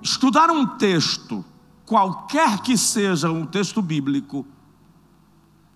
Estudar 0.02 0.50
um 0.50 0.66
texto, 0.78 1.44
qualquer 1.86 2.62
que 2.62 2.78
seja 2.78 3.32
um 3.32 3.46
texto 3.46 3.82
bíblico, 3.82 4.46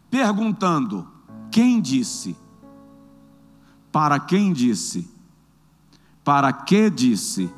perguntando 0.09 1.07
quem 1.51 1.81
disse, 1.81 2.37
para 3.91 4.19
quem 4.19 4.53
disse, 4.53 5.12
para 6.23 6.51
que 6.53 6.89
disse? 6.89 7.53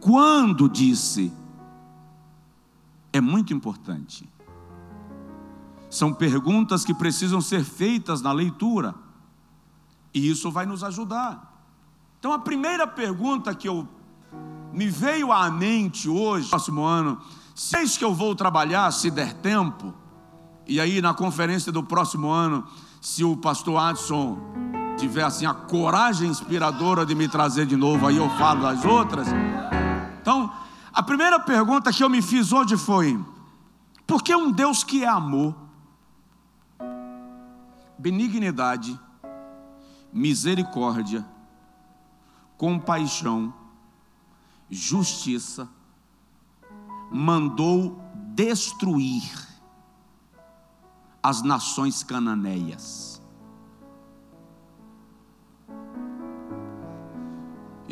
Quando 0.00 0.68
disse? 0.68 1.32
É 3.12 3.20
muito 3.20 3.52
importante. 3.52 4.28
São 5.88 6.12
perguntas 6.12 6.84
que 6.84 6.94
precisam 6.94 7.40
ser 7.40 7.64
feitas 7.64 8.20
na 8.20 8.32
leitura. 8.32 8.94
E 10.12 10.28
isso 10.28 10.50
vai 10.50 10.66
nos 10.66 10.82
ajudar. 10.82 11.50
Então 12.18 12.32
a 12.32 12.38
primeira 12.38 12.86
pergunta 12.86 13.54
que 13.54 13.68
eu 13.68 13.88
me 14.72 14.88
veio 14.88 15.30
à 15.32 15.50
mente 15.50 16.08
hoje, 16.08 16.48
próximo 16.48 16.82
ano, 16.82 17.20
se 17.54 17.76
é 17.76 17.86
que 17.86 18.04
eu 18.04 18.14
vou 18.14 18.34
trabalhar, 18.34 18.90
se 18.90 19.10
der 19.10 19.34
tempo, 19.34 19.92
e 20.66 20.80
aí 20.80 21.02
na 21.02 21.12
conferência 21.12 21.70
do 21.70 21.82
próximo 21.82 22.30
ano, 22.30 22.66
se 23.00 23.22
o 23.24 23.36
pastor 23.36 23.78
Adson 23.78 24.38
tiver 25.02 25.24
assim 25.24 25.44
a 25.44 25.52
coragem 25.52 26.30
inspiradora 26.30 27.04
de 27.04 27.12
me 27.12 27.26
trazer 27.28 27.66
de 27.66 27.74
novo, 27.74 28.06
aí 28.06 28.16
eu 28.16 28.30
falo 28.38 28.62
das 28.62 28.84
outras. 28.84 29.26
Então, 30.20 30.52
a 30.92 31.02
primeira 31.02 31.40
pergunta 31.40 31.92
que 31.92 32.04
eu 32.04 32.08
me 32.08 32.22
fiz 32.22 32.52
hoje 32.52 32.76
foi: 32.76 33.18
por 34.06 34.22
que 34.22 34.34
um 34.34 34.52
Deus 34.52 34.84
que 34.84 35.02
é 35.02 35.08
amor, 35.08 35.56
benignidade, 37.98 38.98
misericórdia, 40.12 41.26
compaixão, 42.56 43.52
justiça, 44.70 45.68
mandou 47.10 48.00
destruir 48.14 49.28
as 51.20 51.42
nações 51.42 52.04
cananeias? 52.04 53.11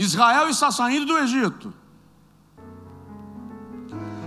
Israel 0.00 0.48
está 0.48 0.70
saindo 0.70 1.04
do 1.04 1.18
Egito, 1.18 1.74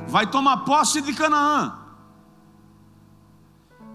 vai 0.07 0.29
tomar 0.29 0.57
posse 0.57 1.01
de 1.01 1.13
Canaã. 1.15 1.79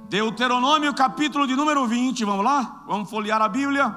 Deuteronômio, 0.08 0.92
capítulo 0.92 1.46
de 1.46 1.54
número 1.54 1.86
20, 1.86 2.24
vamos 2.24 2.44
lá? 2.44 2.82
Vamos 2.84 3.08
folhear 3.08 3.40
a 3.40 3.48
Bíblia. 3.48 3.94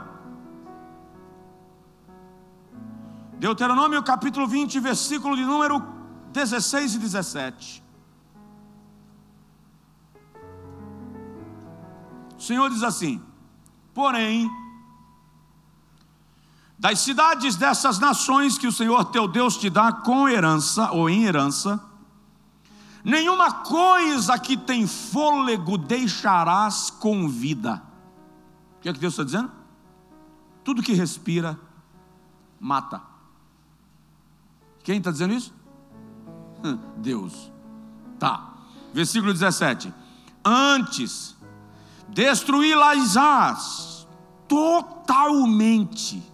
Deuteronômio, 3.39 4.03
capítulo 4.03 4.47
20, 4.47 4.79
versículo 4.79 5.35
de 5.35 5.43
número 5.43 5.83
16 6.33 6.93
e 6.93 6.99
17. 6.99 7.83
O 12.37 12.41
Senhor 12.41 12.69
diz 12.69 12.83
assim: 12.83 13.19
Porém, 13.91 14.47
das 16.81 16.99
cidades 17.01 17.55
dessas 17.55 17.99
nações 17.99 18.57
que 18.57 18.65
o 18.65 18.71
Senhor 18.71 19.05
teu 19.05 19.27
Deus 19.27 19.55
te 19.55 19.69
dá 19.69 19.91
com 19.91 20.27
herança 20.27 20.91
ou 20.91 21.07
em 21.07 21.25
herança, 21.25 21.79
nenhuma 23.03 23.51
coisa 23.51 24.39
que 24.39 24.57
tem 24.57 24.87
fôlego 24.87 25.77
deixarás 25.77 26.89
com 26.89 27.29
vida. 27.29 27.83
O 28.77 28.81
que 28.81 28.89
é 28.89 28.93
que 28.93 28.97
Deus 28.97 29.13
está 29.13 29.23
dizendo? 29.23 29.51
Tudo 30.63 30.81
que 30.81 30.93
respira, 30.93 31.59
mata. 32.59 32.99
Quem 34.83 34.97
está 34.97 35.11
dizendo 35.11 35.35
isso? 35.35 35.53
Deus. 36.97 37.51
Tá. 38.17 38.55
Versículo 38.91 39.31
17. 39.31 39.93
Antes 40.43 41.37
destruí-las 42.09 44.07
totalmente 44.47 46.30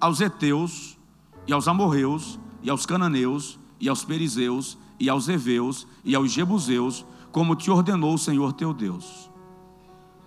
aos 0.00 0.20
heteus 0.20 0.98
e 1.46 1.52
aos 1.52 1.68
amorreus 1.68 2.40
e 2.62 2.70
aos 2.70 2.86
cananeus 2.86 3.58
e 3.78 3.88
aos 3.88 4.04
perizeus 4.04 4.78
e 4.98 5.08
aos 5.08 5.28
heveus 5.28 5.86
e 6.04 6.14
aos 6.14 6.30
jebuseus, 6.30 7.06
como 7.32 7.54
te 7.56 7.70
ordenou 7.70 8.14
o 8.14 8.18
Senhor 8.18 8.52
teu 8.52 8.72
Deus. 8.74 9.30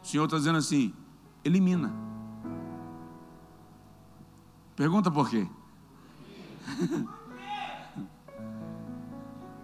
O 0.03 0.07
Senhor 0.07 0.25
está 0.25 0.37
dizendo 0.37 0.57
assim: 0.57 0.93
elimina. 1.43 1.93
Pergunta 4.75 5.11
por 5.11 5.29
quê? 5.29 5.47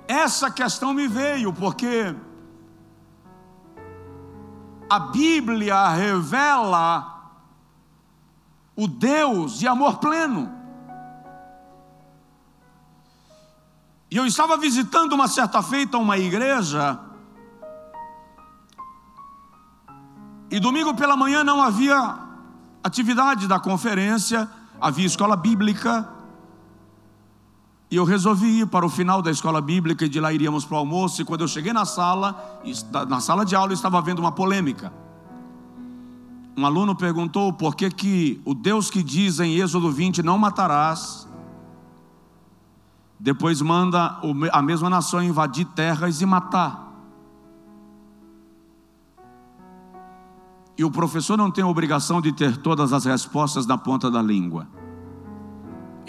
Essa 0.08 0.50
questão 0.50 0.94
me 0.94 1.08
veio 1.08 1.54
porque 1.54 2.16
a 4.90 5.00
Bíblia 5.00 5.90
revela 5.90 7.19
o 8.80 8.88
Deus 8.88 9.60
de 9.60 9.68
amor 9.68 9.98
pleno. 9.98 10.50
E 14.10 14.16
eu 14.16 14.26
estava 14.26 14.56
visitando 14.56 15.12
uma 15.12 15.28
certa 15.28 15.62
feita 15.62 15.98
uma 15.98 16.18
igreja, 16.18 16.98
e 20.50 20.62
domingo 20.62 20.96
pela 20.96 21.18
manhã 21.18 21.44
não 21.44 21.62
havia 21.62 22.20
atividade 22.82 23.50
da 23.50 23.60
conferência, 23.60 24.50
havia 24.80 25.06
escola 25.06 25.36
bíblica, 25.36 26.08
e 27.92 27.98
eu 27.98 28.06
resolvi 28.06 28.62
ir 28.62 28.68
para 28.68 28.86
o 28.86 28.90
final 28.90 29.22
da 29.22 29.30
escola 29.30 29.60
bíblica 29.60 30.06
e 30.06 30.10
de 30.10 30.22
lá 30.22 30.32
iríamos 30.32 30.64
para 30.64 30.76
o 30.76 30.78
almoço. 30.78 31.22
E 31.22 31.26
quando 31.26 31.42
eu 31.42 31.48
cheguei 31.48 31.74
na 31.74 31.86
sala, 31.86 32.62
na 33.10 33.20
sala 33.20 33.44
de 33.44 33.56
aula, 33.56 33.74
estava 33.74 33.98
havendo 33.98 34.20
uma 34.20 34.32
polêmica. 34.32 34.94
Um 36.60 36.66
aluno 36.66 36.94
perguntou 36.96 37.54
por 37.54 37.76
que, 37.76 37.90
que 37.90 38.42
o 38.44 38.54
Deus 38.54 38.90
que 38.90 39.02
diz 39.02 39.40
em 39.40 39.56
Êxodo 39.56 39.90
20: 39.92 40.22
Não 40.22 40.38
matarás, 40.38 41.28
depois 43.18 43.62
manda 43.62 44.20
a 44.52 44.62
mesma 44.62 44.90
nação 44.90 45.24
invadir 45.24 45.66
terras 45.68 46.22
e 46.22 46.26
matar. 46.26 46.88
E 50.78 50.84
o 50.84 50.92
professor 50.92 51.38
não 51.38 51.50
tem 51.50 51.64
a 51.64 51.68
obrigação 51.68 52.20
de 52.20 52.34
ter 52.34 52.58
todas 52.58 52.92
as 52.92 53.06
respostas 53.06 53.66
na 53.66 53.78
ponta 53.78 54.12
da 54.12 54.22
língua 54.22 54.68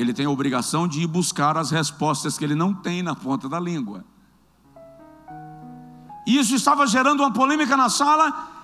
ele 0.00 0.14
tem 0.14 0.24
a 0.24 0.30
obrigação 0.30 0.88
de 0.88 1.02
ir 1.02 1.06
buscar 1.06 1.58
as 1.58 1.70
respostas 1.70 2.38
que 2.38 2.44
ele 2.44 2.54
não 2.54 2.72
tem 2.72 3.02
na 3.02 3.14
ponta 3.14 3.50
da 3.50 3.60
língua. 3.60 4.02
E 6.26 6.38
isso 6.38 6.54
estava 6.54 6.86
gerando 6.86 7.20
uma 7.20 7.30
polêmica 7.30 7.76
na 7.76 7.90
sala, 7.90 8.59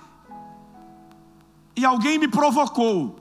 e 1.77 1.85
alguém 1.85 2.17
me 2.17 2.27
provocou. 2.27 3.19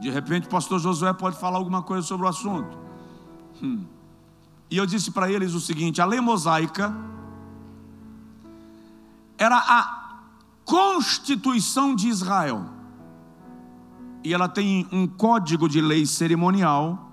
De 0.00 0.10
repente, 0.10 0.46
o 0.46 0.50
pastor 0.50 0.78
Josué 0.78 1.12
pode 1.12 1.38
falar 1.40 1.56
alguma 1.56 1.82
coisa 1.82 2.06
sobre 2.06 2.26
o 2.26 2.28
assunto. 2.28 2.78
Hum. 3.62 3.84
E 4.70 4.76
eu 4.76 4.86
disse 4.86 5.10
para 5.10 5.30
eles 5.30 5.54
o 5.54 5.60
seguinte: 5.60 6.00
a 6.00 6.04
lei 6.04 6.20
mosaica 6.20 6.94
era 9.38 9.56
a 9.56 10.20
constituição 10.64 11.94
de 11.94 12.08
Israel. 12.08 12.66
E 14.22 14.34
ela 14.34 14.48
tem 14.48 14.86
um 14.92 15.06
código 15.06 15.68
de 15.68 15.80
lei 15.80 16.04
cerimonial 16.04 17.06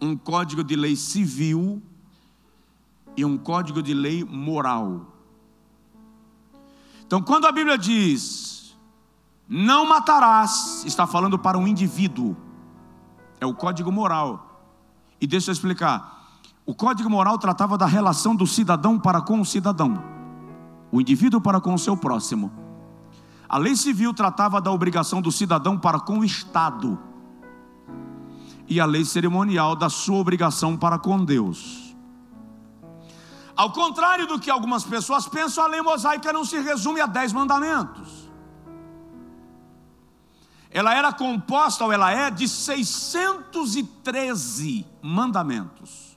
um 0.00 0.16
código 0.16 0.64
de 0.64 0.74
lei 0.74 0.96
civil 0.96 1.82
e 3.16 3.24
um 3.24 3.36
código 3.36 3.82
de 3.82 3.92
lei 3.92 4.24
moral. 4.24 5.06
Então, 7.06 7.20
quando 7.20 7.46
a 7.46 7.52
Bíblia 7.52 7.76
diz 7.76 8.49
não 9.52 9.84
matarás, 9.84 10.84
está 10.86 11.08
falando 11.08 11.36
para 11.36 11.58
um 11.58 11.66
indivíduo, 11.66 12.36
é 13.40 13.44
o 13.44 13.52
código 13.52 13.90
moral. 13.90 14.62
E 15.20 15.26
deixa 15.26 15.50
eu 15.50 15.52
explicar: 15.52 16.38
o 16.64 16.72
código 16.72 17.10
moral 17.10 17.36
tratava 17.36 17.76
da 17.76 17.84
relação 17.84 18.36
do 18.36 18.46
cidadão 18.46 18.96
para 18.96 19.20
com 19.20 19.40
o 19.40 19.44
cidadão, 19.44 20.04
o 20.92 21.00
indivíduo 21.00 21.40
para 21.40 21.60
com 21.60 21.74
o 21.74 21.78
seu 21.80 21.96
próximo. 21.96 22.52
A 23.48 23.58
lei 23.58 23.74
civil 23.74 24.14
tratava 24.14 24.60
da 24.60 24.70
obrigação 24.70 25.20
do 25.20 25.32
cidadão 25.32 25.76
para 25.76 25.98
com 25.98 26.20
o 26.20 26.24
Estado 26.24 26.96
e 28.68 28.78
a 28.78 28.86
lei 28.86 29.04
cerimonial 29.04 29.74
da 29.74 29.90
sua 29.90 30.18
obrigação 30.18 30.76
para 30.76 30.96
com 30.96 31.24
Deus. 31.24 31.92
Ao 33.56 33.72
contrário 33.72 34.28
do 34.28 34.38
que 34.38 34.48
algumas 34.48 34.84
pessoas 34.84 35.26
pensam, 35.26 35.64
a 35.64 35.66
lei 35.66 35.82
mosaica 35.82 36.32
não 36.32 36.44
se 36.44 36.60
resume 36.60 37.00
a 37.00 37.06
dez 37.06 37.32
mandamentos. 37.32 38.19
Ela 40.70 40.94
era 40.94 41.12
composta, 41.12 41.84
ou 41.84 41.92
ela 41.92 42.12
é, 42.12 42.30
de 42.30 42.48
613 42.48 44.86
mandamentos. 45.02 46.16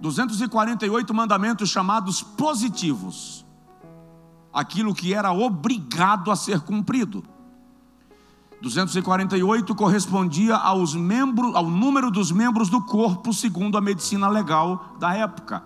248 0.00 1.12
mandamentos 1.14 1.70
chamados 1.70 2.22
positivos. 2.22 3.44
Aquilo 4.52 4.94
que 4.94 5.14
era 5.14 5.32
obrigado 5.32 6.30
a 6.30 6.36
ser 6.36 6.60
cumprido. 6.60 7.24
248 8.60 9.74
correspondia 9.74 10.56
aos 10.56 10.94
membros, 10.94 11.54
ao 11.54 11.70
número 11.70 12.10
dos 12.10 12.30
membros 12.32 12.68
do 12.68 12.82
corpo, 12.82 13.32
segundo 13.32 13.78
a 13.78 13.80
medicina 13.80 14.28
legal 14.28 14.96
da 14.98 15.14
época. 15.14 15.62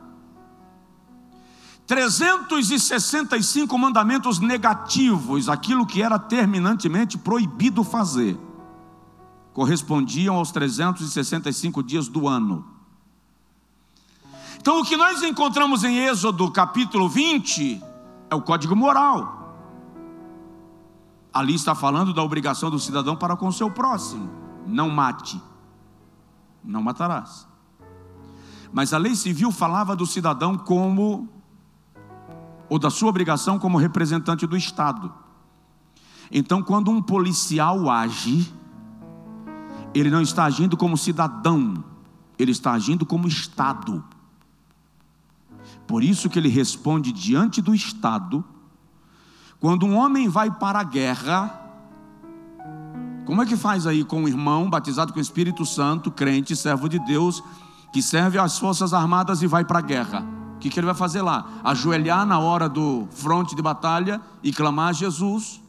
365 1.93 3.77
mandamentos 3.77 4.39
negativos, 4.39 5.47
aquilo 5.47 5.85
que 5.85 6.03
era 6.03 6.19
terminantemente 6.19 7.19
proibido 7.19 7.85
fazer, 7.85 8.41
correspondiam 9.53 10.37
aos 10.37 10.51
365 10.51 11.83
dias 11.83 12.09
do 12.09 12.27
ano. 12.27 12.65
Então, 14.57 14.81
o 14.81 14.85
que 14.87 14.97
nós 14.97 15.23
encontramos 15.23 15.85
em 15.85 15.99
Êxodo 16.07 16.51
capítulo 16.51 17.11
20 17.11 17.85
é 18.31 18.35
o 18.35 18.41
código 18.41 18.75
moral. 18.75 19.55
Ali 21.31 21.55
está 21.55 21.75
falando 21.75 22.15
da 22.15 22.23
obrigação 22.23 22.71
do 22.71 22.79
cidadão 22.79 23.15
para 23.15 23.37
com 23.37 23.49
o 23.49 23.53
seu 23.53 23.71
próximo. 23.71 24.31
Não 24.67 24.89
mate, 24.89 25.39
não 26.65 26.83
matarás. 26.83 27.47
Mas 28.73 28.95
a 28.95 28.99
lei 28.99 29.15
civil 29.15 29.53
falava 29.53 29.95
do 29.95 30.07
cidadão 30.07 30.57
como, 30.57 31.29
ou 32.73 32.79
da 32.79 32.89
sua 32.89 33.11
obrigação 33.11 33.59
como 33.59 33.77
representante 33.77 34.47
do 34.47 34.57
Estado. 34.57 35.13
Então, 36.31 36.63
quando 36.63 36.91
um 36.91 37.03
policial 37.03 37.91
age, 37.91 38.51
ele 39.93 40.09
não 40.09 40.23
está 40.23 40.45
agindo 40.45 40.75
como 40.75 40.97
cidadão, 40.97 41.85
ele 42.39 42.51
está 42.51 42.73
agindo 42.73 43.05
como 43.05 43.29
Estado. 43.29 44.03
Por 45.87 46.03
isso 46.03 46.31
que 46.31 46.39
ele 46.39 46.49
responde 46.49 47.13
diante 47.13 47.61
do 47.61 47.75
Estado 47.75 48.43
quando 49.61 49.85
um 49.85 49.95
homem 49.95 50.31
vai 50.31 50.51
para 50.51 50.81
a 50.81 50.83
guerra, 50.83 51.55
como 53.27 53.43
é 53.43 53.45
que 53.45 53.55
faz 53.55 53.87
aí 53.87 54.03
com 54.03 54.23
um 54.23 54.29
irmão 54.29 54.71
batizado 54.71 55.13
com 55.13 55.19
o 55.19 55.23
Espírito 55.23 55.67
Santo, 55.67 56.11
crente, 56.11 56.57
servo 56.57 56.89
de 56.89 56.99
Deus, 57.01 57.45
que 57.93 58.01
serve 58.01 58.39
às 58.39 58.59
Forças 58.59 58.95
Armadas 58.95 59.43
e 59.43 59.47
vai 59.47 59.63
para 59.63 59.81
a 59.81 59.83
guerra? 59.83 60.42
Que, 60.63 60.71
que 60.71 60.79
ele 60.79 60.87
vai 60.87 60.95
fazer 60.95 61.23
lá? 61.23 61.45
Ajoelhar 61.65 62.25
na 62.25 62.39
hora 62.39 62.69
do 62.69 63.09
fronte 63.11 63.57
de 63.57 63.61
batalha 63.61 64.21
e 64.45 64.53
clamar 64.53 64.91
a 64.91 64.93
Jesus? 64.93 65.61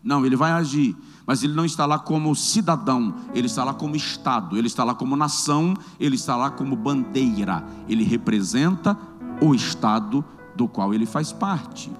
Não, 0.00 0.24
ele 0.24 0.36
vai 0.36 0.52
agir, 0.52 0.96
mas 1.26 1.42
ele 1.42 1.54
não 1.54 1.64
está 1.64 1.86
lá 1.86 1.98
como 1.98 2.32
cidadão, 2.36 3.16
ele 3.34 3.48
está 3.48 3.64
lá 3.64 3.74
como 3.74 3.96
Estado, 3.96 4.56
ele 4.56 4.68
está 4.68 4.84
lá 4.84 4.94
como 4.94 5.16
nação, 5.16 5.74
ele 5.98 6.14
está 6.14 6.36
lá 6.36 6.52
como 6.52 6.76
bandeira, 6.76 7.66
ele 7.88 8.04
representa 8.04 8.96
o 9.40 9.56
Estado 9.56 10.24
do 10.54 10.68
qual 10.68 10.94
ele 10.94 11.04
faz 11.04 11.32
parte. 11.32 11.92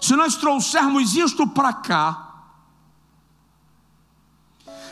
Se 0.00 0.16
nós 0.16 0.34
trouxermos 0.34 1.14
isto 1.14 1.46
para 1.46 1.74
cá, 1.74 2.46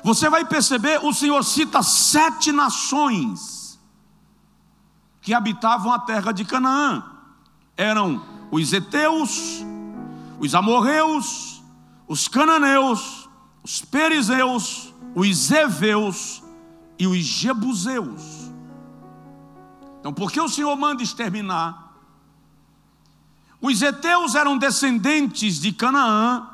você 0.04 0.28
vai 0.28 0.44
perceber, 0.44 1.02
o 1.02 1.14
Senhor 1.14 1.42
cita 1.42 1.82
sete 1.82 2.52
nações 2.52 3.61
que 5.22 5.32
habitavam 5.32 5.90
a 5.90 5.98
terra 5.98 6.32
de 6.32 6.44
Canaã. 6.44 7.02
Eram 7.76 8.22
os 8.50 8.72
heteus, 8.74 9.64
os 10.38 10.54
amorreus, 10.54 11.62
os 12.06 12.28
cananeus, 12.28 13.26
os 13.62 13.80
perizeus, 13.80 14.92
os 15.14 15.50
heveus 15.50 16.42
e 16.98 17.06
os 17.06 17.18
jebuseus. 17.18 18.52
Então, 20.00 20.12
por 20.12 20.30
que 20.30 20.40
o 20.40 20.48
Senhor 20.48 20.76
manda 20.76 21.02
exterminar 21.02 21.82
os 23.62 23.80
heteus 23.80 24.34
eram 24.34 24.58
descendentes 24.58 25.60
de 25.60 25.70
Canaã, 25.70 26.48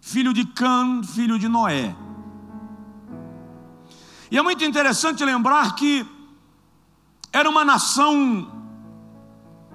filho 0.00 0.32
de 0.32 0.44
Can, 0.44 1.02
filho 1.02 1.36
de 1.36 1.48
Noé. 1.48 1.96
E 4.30 4.38
é 4.38 4.42
muito 4.42 4.62
interessante 4.62 5.24
lembrar 5.24 5.74
que 5.74 6.06
era 7.32 7.48
uma 7.48 7.64
nação 7.64 8.50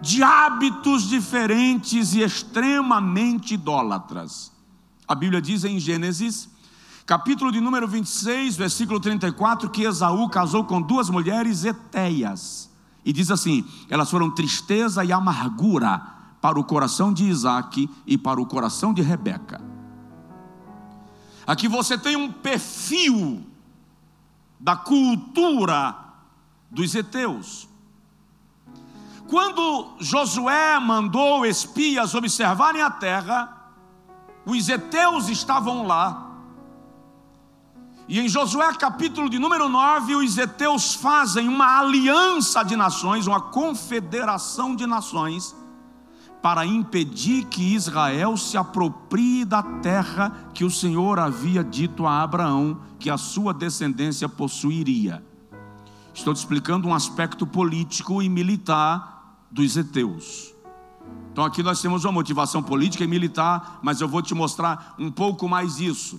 de 0.02 0.22
hábitos 0.22 1.08
diferentes 1.08 2.14
e 2.14 2.22
extremamente 2.22 3.54
idólatras. 3.54 4.52
A 5.08 5.16
Bíblia 5.16 5.42
diz 5.42 5.64
em 5.64 5.80
Gênesis, 5.80 6.50
capítulo 7.06 7.52
de 7.52 7.62
número 7.62 7.88
26, 7.88 8.56
versículo 8.58 9.00
34, 9.00 9.70
que 9.70 9.84
Esaú 9.84 10.30
casou 10.30 10.66
com 10.66 10.82
duas 10.82 11.10
mulheres 11.10 11.64
etéias. 11.64 12.70
E 13.06 13.14
diz 13.14 13.32
assim: 13.32 13.64
elas 13.90 14.10
foram 14.10 14.30
tristeza 14.30 15.06
e 15.06 15.12
amargura 15.12 16.00
para 16.42 16.60
o 16.60 16.64
coração 16.64 17.14
de 17.14 17.24
Isaac 17.24 17.90
e 18.06 18.18
para 18.18 18.42
o 18.42 18.46
coração 18.46 18.94
de 18.94 19.02
Rebeca. 19.02 19.62
Aqui 21.48 21.68
você 21.68 21.98
tem 21.98 22.16
um 22.16 22.32
perfil 22.32 23.44
da 24.60 24.76
cultura 24.76 26.05
dos 26.76 26.94
heteus. 26.94 27.70
Quando 29.30 29.96
Josué 29.98 30.78
mandou 30.78 31.46
espias 31.46 32.14
observarem 32.14 32.82
a 32.82 32.92
terra, 32.92 33.72
os 34.46 34.68
heteus 34.68 35.30
estavam 35.30 35.88
lá. 35.88 36.34
E 38.10 38.20
em 38.20 38.28
Josué 38.28 38.72
capítulo 38.74 39.30
de 39.30 39.40
número 39.40 39.70
9, 39.70 40.16
os 40.18 40.38
heteus 40.38 40.94
fazem 40.94 41.48
uma 41.48 41.80
aliança 41.80 42.62
de 42.62 42.76
nações, 42.76 43.26
uma 43.26 43.40
confederação 43.40 44.76
de 44.76 44.86
nações, 44.86 45.56
para 46.42 46.66
impedir 46.66 47.46
que 47.46 47.74
Israel 47.74 48.36
se 48.36 48.58
aproprie 48.58 49.46
da 49.46 49.64
terra 49.64 50.50
que 50.54 50.66
o 50.66 50.70
Senhor 50.70 51.20
havia 51.20 51.64
dito 51.64 52.06
a 52.06 52.22
Abraão 52.22 52.82
que 53.00 53.10
a 53.10 53.18
sua 53.18 53.54
descendência 53.54 54.28
possuiria. 54.28 55.24
Estou 56.16 56.34
te 56.34 56.38
explicando 56.38 56.88
um 56.88 56.94
aspecto 56.94 57.46
político 57.46 58.24
e 58.24 58.30
militar 58.30 59.38
dos 59.52 59.76
heteus. 59.76 60.56
Então 61.32 61.44
aqui 61.44 61.62
nós 61.62 61.82
temos 61.82 62.06
uma 62.06 62.14
motivação 62.14 62.64
política 62.64 63.04
e 63.04 63.08
militar, 63.08 63.80
mas 63.84 64.00
eu 64.00 64.08
vou 64.08 64.22
te 64.22 64.34
mostrar 64.34 64.96
um 64.98 65.12
pouco 65.12 65.50
mais 65.50 65.82
isso. 65.82 66.18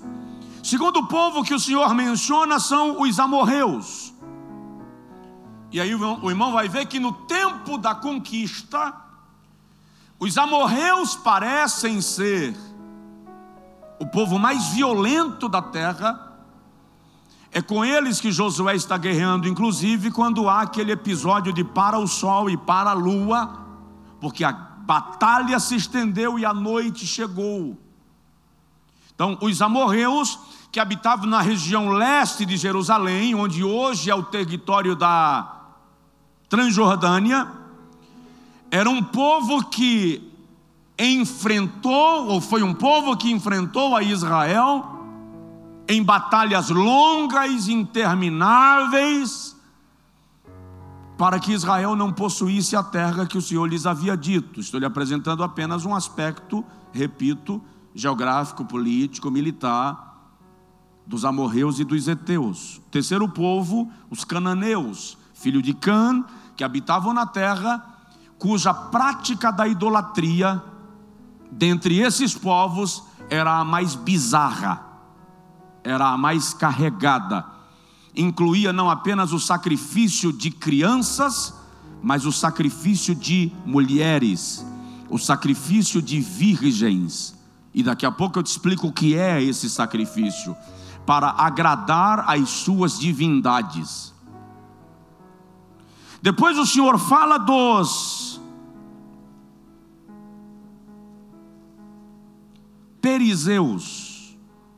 Segundo 0.63 1.07
povo 1.07 1.43
que 1.43 1.55
o 1.55 1.59
Senhor 1.59 1.95
menciona 1.95 2.61
são 2.61 3.01
os 3.01 3.19
amorreus. 3.19 4.13
E 5.73 5.81
aí 5.81 5.95
o 5.95 6.31
irmão 6.31 6.53
vai 6.53 6.69
ver 6.69 6.85
que 6.87 7.01
no 7.01 7.13
tempo 7.13 7.79
da 7.79 7.95
conquista, 7.95 8.95
os 10.21 10.37
amorreus 10.37 11.17
parecem 11.17 12.03
ser 12.03 12.55
o 13.99 14.07
povo 14.07 14.39
mais 14.39 14.69
violento 14.69 15.49
da 15.49 15.63
terra. 15.63 16.26
É 17.57 17.63
com 17.63 17.83
eles 17.83 18.21
que 18.21 18.31
Josué 18.31 18.77
está 18.77 18.99
guerreando, 18.99 19.49
inclusive 19.49 20.11
quando 20.11 20.47
há 20.47 20.61
aquele 20.61 20.93
episódio 20.93 21.55
de 21.55 21.65
para 21.65 21.99
o 21.99 22.07
sol 22.07 22.51
e 22.51 22.57
para 22.59 22.91
a 22.91 22.93
lua, 22.93 23.65
porque 24.21 24.45
a 24.45 24.53
batalha 24.53 25.59
se 25.59 25.75
estendeu 25.75 26.39
e 26.39 26.45
a 26.45 26.53
noite 26.53 27.07
chegou. 27.07 27.75
Então, 29.15 29.39
os 29.41 29.63
amorreus 29.63 30.39
que 30.71 30.79
habitavam 30.79 31.25
na 31.25 31.41
região 31.41 31.89
leste 31.89 32.45
de 32.45 32.59
Jerusalém, 32.59 33.35
onde 33.35 33.65
hoje 33.65 34.11
é 34.11 34.15
o 34.15 34.23
território 34.23 34.95
da 34.95 35.51
Transjordânia, 36.51 37.51
era 38.71 38.91
um 38.91 39.03
povo 39.03 39.65
que 39.65 40.31
enfrentou, 40.99 42.27
ou 42.27 42.39
foi 42.39 42.63
um 42.63 42.75
povo 42.75 43.17
que 43.17 43.31
enfrentou 43.31 43.97
a 43.97 44.03
Israel 44.03 44.96
em 45.89 46.03
batalhas 46.03 46.69
longas, 46.71 47.69
intermináveis, 47.69 49.57
para 51.17 51.39
que 51.39 51.53
Israel 51.53 51.95
não 51.97 52.13
possuísse 52.13 52.77
a 52.77 52.83
terra 52.83 53.27
que 53.27 53.39
o 53.39 53.43
Senhor 53.43 53.67
lhes 53.67 53.87
havia 53.87 54.17
dito. 54.17 54.61
Estou 54.61 54.79
lhe 54.79 54.87
apresentando 54.87 55.43
apenas 55.43 55.85
um 55.85 55.95
aspecto, 55.95 56.65
repito, 56.93 57.63
geográfico, 57.95 58.65
político, 58.65 59.31
militar 59.31 60.05
dos 61.07 61.25
amorreus 61.25 61.79
e 61.79 61.85
dos 61.85 62.09
heteus. 62.09 62.81
terceiro 62.91 63.29
povo, 63.29 63.91
os 64.11 64.25
cananeus, 64.25 65.17
filho 65.35 65.63
de 65.63 65.73
Can, 65.73 66.25
que 66.57 66.65
habitavam 66.65 67.13
na 67.15 67.25
terra 67.25 67.93
cuja 68.39 68.75
prática 68.75 69.51
da 69.51 69.67
idolatria, 69.67 70.63
dentre 71.51 72.01
esses 72.01 72.35
povos, 72.35 73.03
era 73.31 73.59
a 73.59 73.65
mais 73.65 73.95
bizarra, 73.95 74.86
era 75.87 76.09
a 76.09 76.19
mais 76.19 76.53
carregada. 76.53 77.47
Incluía 78.15 78.73
não 78.73 78.91
apenas 78.91 79.33
o 79.33 79.39
sacrifício 79.39 80.33
de 80.33 80.51
crianças, 80.51 81.55
mas 82.03 82.27
o 82.27 82.33
sacrifício 82.33 83.15
de 83.15 83.53
mulheres, 83.65 84.67
o 85.09 85.17
sacrifício 85.17 86.03
de 86.03 86.21
virgens. 86.21 87.37
E 87.73 87.83
daqui 87.83 88.05
a 88.05 88.11
pouco 88.11 88.39
eu 88.39 88.43
te 88.43 88.51
explico 88.51 88.89
o 88.89 88.93
que 88.93 89.15
é 89.15 89.41
esse 89.41 89.71
sacrifício, 89.71 90.57
para 91.05 91.31
agradar 91.31 92.29
as 92.29 92.49
suas 92.49 92.99
divindades. 92.99 94.13
Depois 96.21 96.59
o 96.59 96.67
Senhor 96.67 96.99
fala 96.99 97.39
dos 97.39 98.41
perizeus 103.01 104.06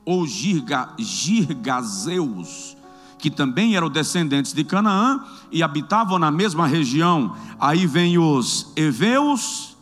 ou 0.08 0.26
girga, 0.26 0.88
girgazeus, 0.98 2.76
que 3.18 3.30
também 3.30 3.76
eram 3.76 3.90
descendentes 3.90 4.52
de 4.52 4.64
Canaã 4.64 5.22
e 5.52 5.62
habitavam 5.62 6.18
na 6.18 6.30
mesma 6.30 6.66
região. 6.66 7.36
Aí 7.60 7.86
vem 7.86 8.16
os 8.16 8.72
heveus 8.76 9.76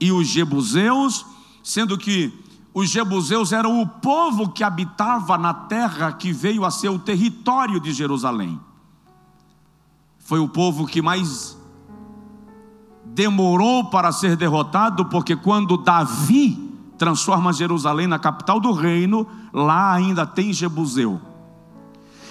e 0.00 0.10
os 0.10 0.26
jebuseus, 0.26 1.24
sendo 1.62 1.96
que 1.98 2.32
os 2.72 2.88
jebuseus 2.88 3.52
eram 3.52 3.80
o 3.80 3.86
povo 3.86 4.48
que 4.48 4.64
habitava 4.64 5.36
na 5.36 5.54
terra 5.54 6.12
que 6.12 6.32
veio 6.32 6.64
a 6.64 6.70
ser 6.70 6.88
o 6.88 6.98
território 6.98 7.78
de 7.78 7.92
Jerusalém 7.92 8.58
foi 10.30 10.38
o 10.38 10.48
povo 10.48 10.86
que 10.86 11.02
mais 11.02 11.58
demorou 13.04 13.86
para 13.90 14.12
ser 14.12 14.36
derrotado, 14.36 15.06
porque 15.06 15.34
quando 15.34 15.76
Davi 15.76 16.69
transforma 17.00 17.50
Jerusalém 17.50 18.06
na 18.06 18.18
capital 18.18 18.60
do 18.60 18.72
reino, 18.72 19.26
lá 19.54 19.94
ainda 19.94 20.26
tem 20.26 20.52
Jebuseu. 20.52 21.18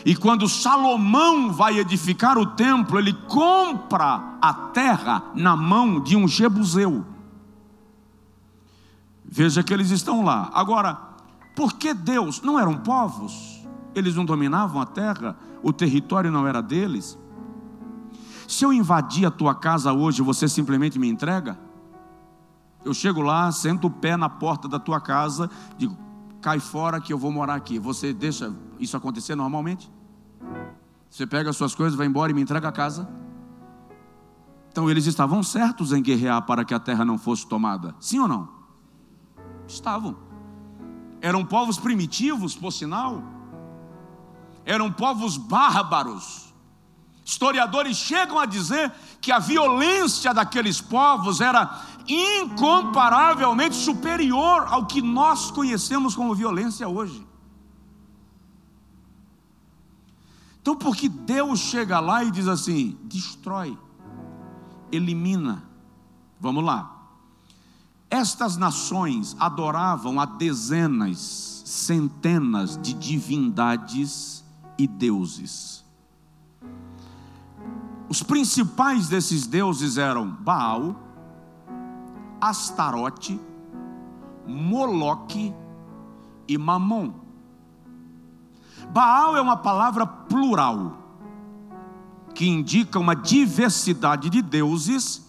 E 0.05 0.15
quando 0.15 0.47
Salomão 0.47 1.51
vai 1.51 1.79
edificar 1.79 2.37
o 2.37 2.45
templo, 2.45 2.99
ele 2.99 3.13
compra 3.27 4.37
a 4.39 4.53
terra 4.53 5.23
na 5.33 5.55
mão 5.55 5.99
de 5.99 6.15
um 6.15 6.27
Jebuseu. 6.27 7.03
Veja 9.25 9.63
que 9.63 9.73
eles 9.73 9.89
estão 9.89 10.23
lá. 10.23 10.51
Agora, 10.53 10.99
por 11.55 11.73
que 11.73 11.91
Deus? 11.91 12.39
Não 12.43 12.59
eram 12.59 12.75
povos? 12.77 13.65
Eles 13.95 14.13
não 14.13 14.23
dominavam 14.23 14.79
a 14.79 14.85
terra? 14.85 15.35
O 15.63 15.73
território 15.73 16.31
não 16.31 16.47
era 16.47 16.61
deles? 16.61 17.17
Se 18.47 18.63
eu 18.63 18.71
invadir 18.71 19.25
a 19.25 19.31
tua 19.31 19.55
casa 19.55 19.91
hoje, 19.91 20.21
você 20.21 20.47
simplesmente 20.47 20.99
me 20.99 21.09
entrega? 21.09 21.57
Eu 22.83 22.93
chego 22.93 23.21
lá, 23.21 23.51
sento 23.51 23.87
o 23.87 23.91
pé 23.91 24.15
na 24.15 24.29
porta 24.29 24.67
da 24.67 24.79
tua 24.79 25.01
casa, 25.01 25.49
digo, 25.77 25.97
cai 26.41 26.59
fora 26.59 27.01
que 27.01 27.11
eu 27.11 27.17
vou 27.17 27.31
morar 27.31 27.55
aqui. 27.55 27.77
Você 27.77 28.13
deixa 28.13 28.53
isso 28.79 28.95
acontecer 28.95 29.35
normalmente? 29.35 29.91
Você 31.09 31.27
pega 31.27 31.49
as 31.49 31.57
suas 31.57 31.75
coisas, 31.75 31.97
vai 31.97 32.07
embora 32.07 32.31
e 32.31 32.35
me 32.35 32.41
entrega 32.41 32.69
a 32.69 32.71
casa? 32.71 33.09
Então 34.71 34.89
eles 34.89 35.05
estavam 35.05 35.43
certos 35.43 35.91
em 35.91 36.01
guerrear 36.01 36.41
para 36.43 36.63
que 36.63 36.73
a 36.73 36.79
terra 36.79 37.03
não 37.03 37.17
fosse 37.17 37.45
tomada. 37.45 37.95
Sim 37.99 38.19
ou 38.19 38.27
não? 38.27 38.49
Estavam. 39.67 40.15
Eram 41.19 41.43
povos 41.43 41.77
primitivos, 41.77 42.55
por 42.55 42.71
sinal. 42.71 43.21
Eram 44.63 44.91
povos 44.91 45.35
bárbaros 45.35 46.49
Historiadores 47.29 47.95
chegam 47.95 48.39
a 48.39 48.45
dizer 48.47 48.91
que 49.21 49.31
a 49.31 49.37
violência 49.37 50.33
daqueles 50.33 50.81
povos 50.81 51.39
era 51.39 51.79
incomparavelmente 52.09 53.75
superior 53.75 54.65
ao 54.67 54.85
que 54.85 55.01
nós 55.01 55.51
conhecemos 55.51 56.15
como 56.15 56.33
violência 56.33 56.87
hoje. 56.87 57.27
Então, 60.61 60.75
porque 60.75 61.07
Deus 61.07 61.59
chega 61.59 61.99
lá 61.99 62.23
e 62.23 62.31
diz 62.31 62.47
assim: 62.47 62.97
destrói, 63.03 63.77
elimina. 64.91 65.63
Vamos 66.39 66.63
lá. 66.63 66.95
Estas 68.09 68.57
nações 68.57 69.35
adoravam 69.39 70.19
a 70.19 70.25
dezenas, 70.25 71.61
centenas 71.65 72.77
de 72.81 72.93
divindades 72.93 74.43
e 74.77 74.87
deuses. 74.87 75.85
Os 78.07 78.23
principais 78.23 79.07
desses 79.07 79.45
deuses 79.45 79.97
eram 79.97 80.27
Baal, 80.27 81.08
Astarote, 82.41 83.39
Moloque 84.47 85.53
e 86.47 86.57
Mamon. 86.57 87.13
Baal 88.91 89.37
é 89.37 89.41
uma 89.41 89.57
palavra 89.57 90.05
plural, 90.05 90.97
que 92.33 92.47
indica 92.47 92.97
uma 92.97 93.15
diversidade 93.15 94.29
de 94.29 94.41
deuses, 94.41 95.27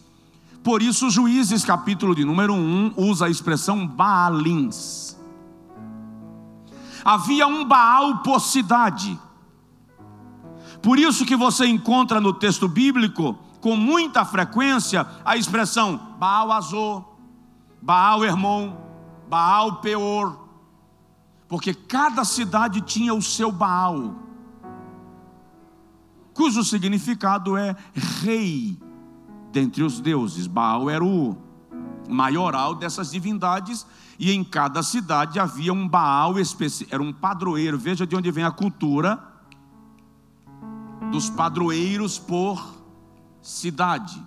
Por 0.63 0.83
isso, 0.83 1.09
Juízes, 1.09 1.65
capítulo 1.65 2.15
de 2.15 2.23
número 2.25 2.53
1, 2.53 2.93
usa 2.97 3.27
a 3.27 3.31
expressão 3.31 3.87
Baalins. 3.87 5.17
Havia 7.03 7.47
um 7.47 7.65
Baal 7.65 8.19
por 8.19 8.41
cidade. 8.41 9.19
Por 10.83 10.99
isso 10.99 11.25
que 11.25 11.35
você 11.35 11.67
encontra 11.67 12.21
no 12.21 12.33
texto 12.33 12.69
bíblico, 12.69 13.39
com 13.61 13.77
muita 13.77 14.25
frequência, 14.25 15.07
a 15.25 15.37
expressão 15.37 16.17
Baal 16.19 16.51
Azor, 16.51 17.05
Baal 17.81 18.25
Hermon, 18.25 18.77
Baal 19.29 19.77
Peor. 19.77 20.49
Porque 21.47 21.75
cada 21.75 22.25
cidade 22.25 22.81
tinha 22.81 23.13
o 23.13 23.21
seu 23.21 23.51
Baal, 23.51 24.15
cujo 26.33 26.63
significado 26.65 27.57
é 27.57 27.77
rei 27.95 28.81
dentre 29.53 29.83
os 29.83 30.01
deuses. 30.01 30.47
Baal 30.47 30.89
era 30.89 31.05
o 31.05 31.37
maioral 32.09 32.75
dessas 32.75 33.11
divindades, 33.11 33.87
e 34.19 34.33
em 34.33 34.45
cada 34.45 34.83
cidade 34.83 35.39
havia 35.39 35.73
um 35.73 35.89
Baal 35.89 36.39
específico, 36.39 36.95
era 36.95 37.03
um 37.03 37.13
padroeiro. 37.13 37.79
Veja 37.79 38.07
de 38.07 38.17
onde 38.17 38.31
vem 38.31 38.45
a 38.45 38.51
cultura 38.51 39.23
dos 41.11 41.29
padroeiros 41.29 42.19
por 42.19 42.80
cidade. 43.43 44.23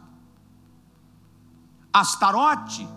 Astarote 1.91 2.87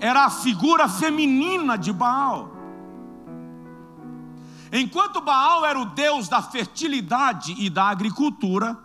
era 0.00 0.24
a 0.24 0.30
figura 0.30 0.88
feminina 0.88 1.78
de 1.78 1.92
Baal. 1.92 2.50
Enquanto 4.72 5.20
Baal 5.20 5.64
era 5.64 5.78
o 5.78 5.84
deus 5.84 6.28
da 6.28 6.42
fertilidade 6.42 7.54
e 7.58 7.70
da 7.70 7.88
agricultura, 7.88 8.76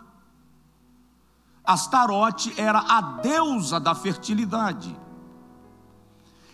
Astarote 1.63 2.53
era 2.59 2.79
a 2.79 3.01
deusa 3.01 3.79
da 3.79 3.95
fertilidade. 3.95 4.95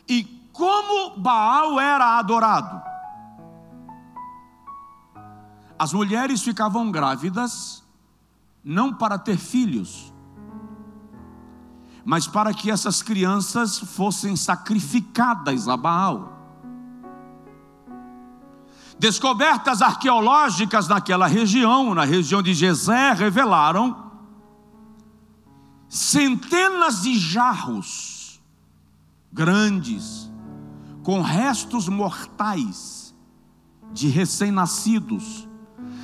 E 0.08 0.24
como 0.54 1.18
Baal 1.18 1.80
era 1.80 2.18
adorado? 2.18 2.82
As 5.78 5.92
mulheres 5.92 6.42
ficavam 6.42 6.92
grávidas 6.92 7.83
não 8.64 8.94
para 8.94 9.18
ter 9.18 9.38
filhos, 9.38 10.14
mas 12.06 12.28
para 12.28 12.54
que 12.54 12.70
essas 12.70 13.02
crianças 13.02 13.80
fossem 13.80 14.36
sacrificadas 14.36 15.68
a 15.68 15.78
Baal. 15.78 16.32
Descobertas 19.00 19.82
arqueológicas 19.82 20.88
naquela 20.88 21.28
região, 21.28 21.94
na 21.94 22.06
região 22.06 22.42
de 22.42 22.54
Jezé, 22.54 23.14
revelaram 23.14 24.12
centenas 25.90 27.02
de 27.04 27.18
jarros 27.18 28.42
grandes, 29.32 30.32
com 31.02 31.22
restos 31.22 31.90
mortais 31.90 33.16
de 33.92 34.08
recém-nascidos, 34.08 35.50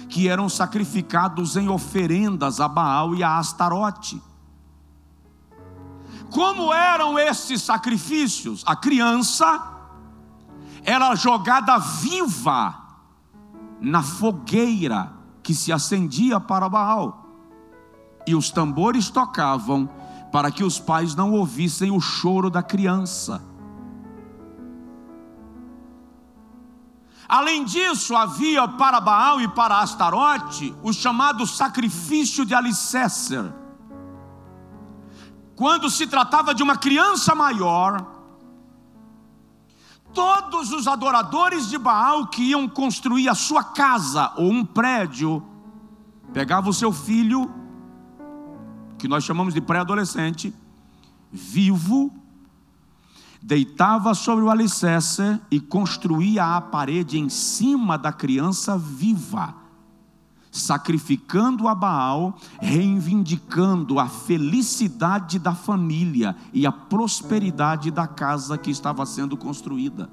que 0.10 0.28
eram 0.28 0.50
sacrificados 0.50 1.56
em 1.56 1.70
oferendas 1.70 2.60
a 2.60 2.68
Baal 2.68 3.16
e 3.16 3.24
a 3.24 3.38
Astarote. 3.38 4.22
Como 6.32 6.74
eram 6.74 7.18
esses 7.18 7.62
sacrifícios? 7.62 8.64
A 8.66 8.76
criança 8.76 9.78
era 10.84 11.16
jogada 11.16 11.78
viva 11.78 12.76
na 13.80 14.04
fogueira 14.04 15.14
que 15.42 15.54
se 15.54 15.72
acendia 15.72 16.40
para 16.40 16.68
Baal 16.68 17.26
e 18.28 18.36
os 18.36 18.50
tambores 18.50 19.10
tocavam 19.10 19.90
para 20.32 20.52
que 20.52 20.64
os 20.64 20.80
pais 20.80 21.16
não 21.16 21.34
ouvissem 21.34 21.92
o 21.92 22.00
choro 22.00 22.50
da 22.50 22.62
criança. 22.62 23.42
Além 27.30 27.64
disso, 27.64 28.16
havia 28.16 28.68
para 28.68 29.00
Baal 29.00 29.40
e 29.40 29.48
para 29.48 29.82
Astarote 29.82 30.76
o 30.82 30.92
chamado 30.92 31.46
sacrifício 31.46 32.44
de 32.44 32.56
alicercer. 32.56 33.54
Quando 35.56 35.92
se 35.92 36.08
tratava 36.08 36.56
de 36.56 36.64
uma 36.64 36.76
criança 36.76 37.36
maior, 37.36 38.04
todos 40.12 40.72
os 40.72 40.88
adoradores 40.88 41.70
de 41.70 41.78
Baal 41.78 42.26
que 42.26 42.42
iam 42.42 42.68
construir 42.68 43.30
a 43.30 43.36
sua 43.36 43.64
casa 43.64 44.34
ou 44.36 44.50
um 44.52 44.66
prédio, 44.66 45.46
pegavam 46.34 46.72
o 46.72 46.74
seu 46.74 46.92
filho 46.92 47.54
que 48.98 49.08
nós 49.08 49.24
chamamos 49.24 49.54
de 49.54 49.62
pré-adolescente, 49.62 50.52
vivo, 51.32 52.12
deitava 53.42 54.14
sobre 54.14 54.44
o 54.44 54.50
alicerce 54.50 55.40
e 55.50 55.60
construía 55.60 56.58
a 56.58 56.62
parede 56.62 57.18
em 57.18 57.30
cima 57.30 57.98
da 57.98 58.12
criança 58.12 58.78
viva, 58.78 59.56
sacrificando 60.52 61.68
a 61.68 61.76
Baal, 61.76 62.38
reivindicando 62.60 64.00
a 64.00 64.08
felicidade 64.08 65.40
da 65.40 65.56
família 65.56 66.36
e 66.52 66.66
a 66.66 66.72
prosperidade 66.72 67.92
da 67.92 68.08
casa 68.08 68.58
que 68.58 68.72
estava 68.72 69.06
sendo 69.06 69.38
construída. 69.38 70.10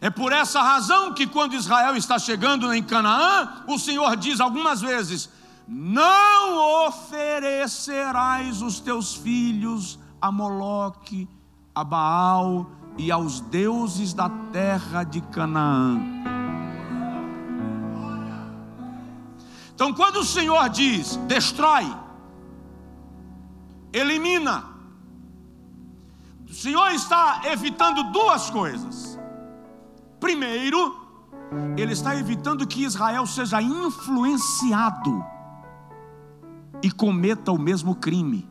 É 0.00 0.10
por 0.10 0.32
essa 0.32 0.60
razão 0.60 1.14
que, 1.14 1.28
quando 1.28 1.54
Israel 1.54 1.94
está 1.94 2.18
chegando 2.18 2.72
em 2.74 2.82
Canaã, 2.82 3.62
o 3.68 3.78
Senhor 3.78 4.16
diz 4.16 4.40
algumas 4.40 4.80
vezes: 4.80 5.30
Não 5.66 6.86
oferecerás 6.86 8.62
os 8.62 8.80
teus 8.80 9.14
filhos 9.14 9.98
a 10.20 10.30
Moloque, 10.30 11.28
a 11.74 11.82
Baal 11.84 12.70
e 12.98 13.10
aos 13.10 13.40
deuses 13.40 14.12
da 14.12 14.28
terra 14.52 15.04
de 15.04 15.20
Canaã. 15.20 16.00
Então, 19.74 19.92
quando 19.92 20.16
o 20.16 20.24
Senhor 20.24 20.68
diz 20.68 21.16
destrói, 21.26 21.92
elimina, 23.92 24.64
o 26.48 26.54
Senhor 26.54 26.92
está 26.92 27.40
evitando 27.46 28.12
duas 28.12 28.50
coisas. 28.50 29.18
Primeiro, 30.20 31.00
ele 31.76 31.92
está 31.92 32.14
evitando 32.14 32.66
que 32.66 32.84
Israel 32.84 33.26
seja 33.26 33.60
influenciado 33.60 35.24
e 36.82 36.90
cometa 36.90 37.52
o 37.52 37.58
mesmo 37.58 37.94
crime. 37.94 38.48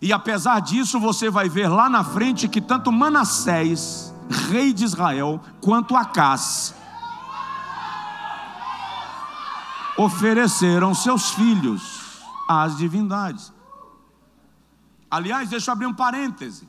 E 0.00 0.12
apesar 0.12 0.60
disso, 0.60 1.00
você 1.00 1.28
vai 1.28 1.48
ver 1.48 1.68
lá 1.68 1.90
na 1.90 2.04
frente 2.04 2.48
que 2.48 2.60
tanto 2.60 2.92
Manassés, 2.92 4.14
rei 4.48 4.72
de 4.72 4.84
Israel, 4.84 5.40
quanto 5.60 5.96
Acás 5.96 6.74
ofereceram 9.96 10.94
seus 10.94 11.30
filhos 11.30 12.22
às 12.48 12.76
divindades. 12.78 13.52
Aliás, 15.10 15.48
deixa 15.48 15.70
eu 15.70 15.72
abrir 15.72 15.86
um 15.86 15.94
parêntese 15.94 16.68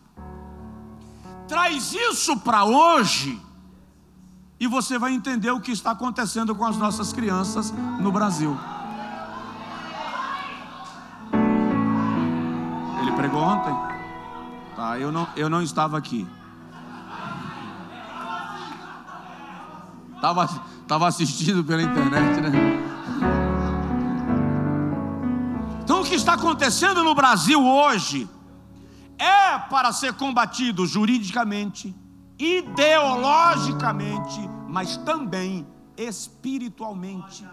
traz 1.49 1.93
isso 1.93 2.37
para 2.37 2.63
hoje, 2.63 3.41
e 4.59 4.67
você 4.67 4.99
vai 4.99 5.13
entender 5.13 5.49
o 5.49 5.59
que 5.59 5.71
está 5.71 5.91
acontecendo 5.91 6.53
com 6.53 6.63
as 6.63 6.77
nossas 6.77 7.11
crianças 7.11 7.73
no 7.99 8.11
Brasil. 8.11 8.55
Eu 14.99 15.11
não, 15.11 15.27
eu 15.35 15.49
não 15.49 15.61
estava 15.61 15.97
aqui. 15.97 16.27
Estava 20.15 20.47
tava 20.87 21.07
assistindo 21.07 21.63
pela 21.63 21.81
internet, 21.81 22.41
né? 22.41 22.51
Então 25.83 26.01
o 26.01 26.03
que 26.03 26.15
está 26.15 26.33
acontecendo 26.33 27.03
no 27.03 27.15
Brasil 27.15 27.65
hoje? 27.65 28.27
é 29.19 29.59
para 29.59 29.91
ser 29.91 30.13
combatido 30.13 30.87
juridicamente, 30.87 31.93
ideologicamente, 32.39 34.49
mas 34.67 34.97
também 34.97 35.67
espiritualmente. 35.97 37.45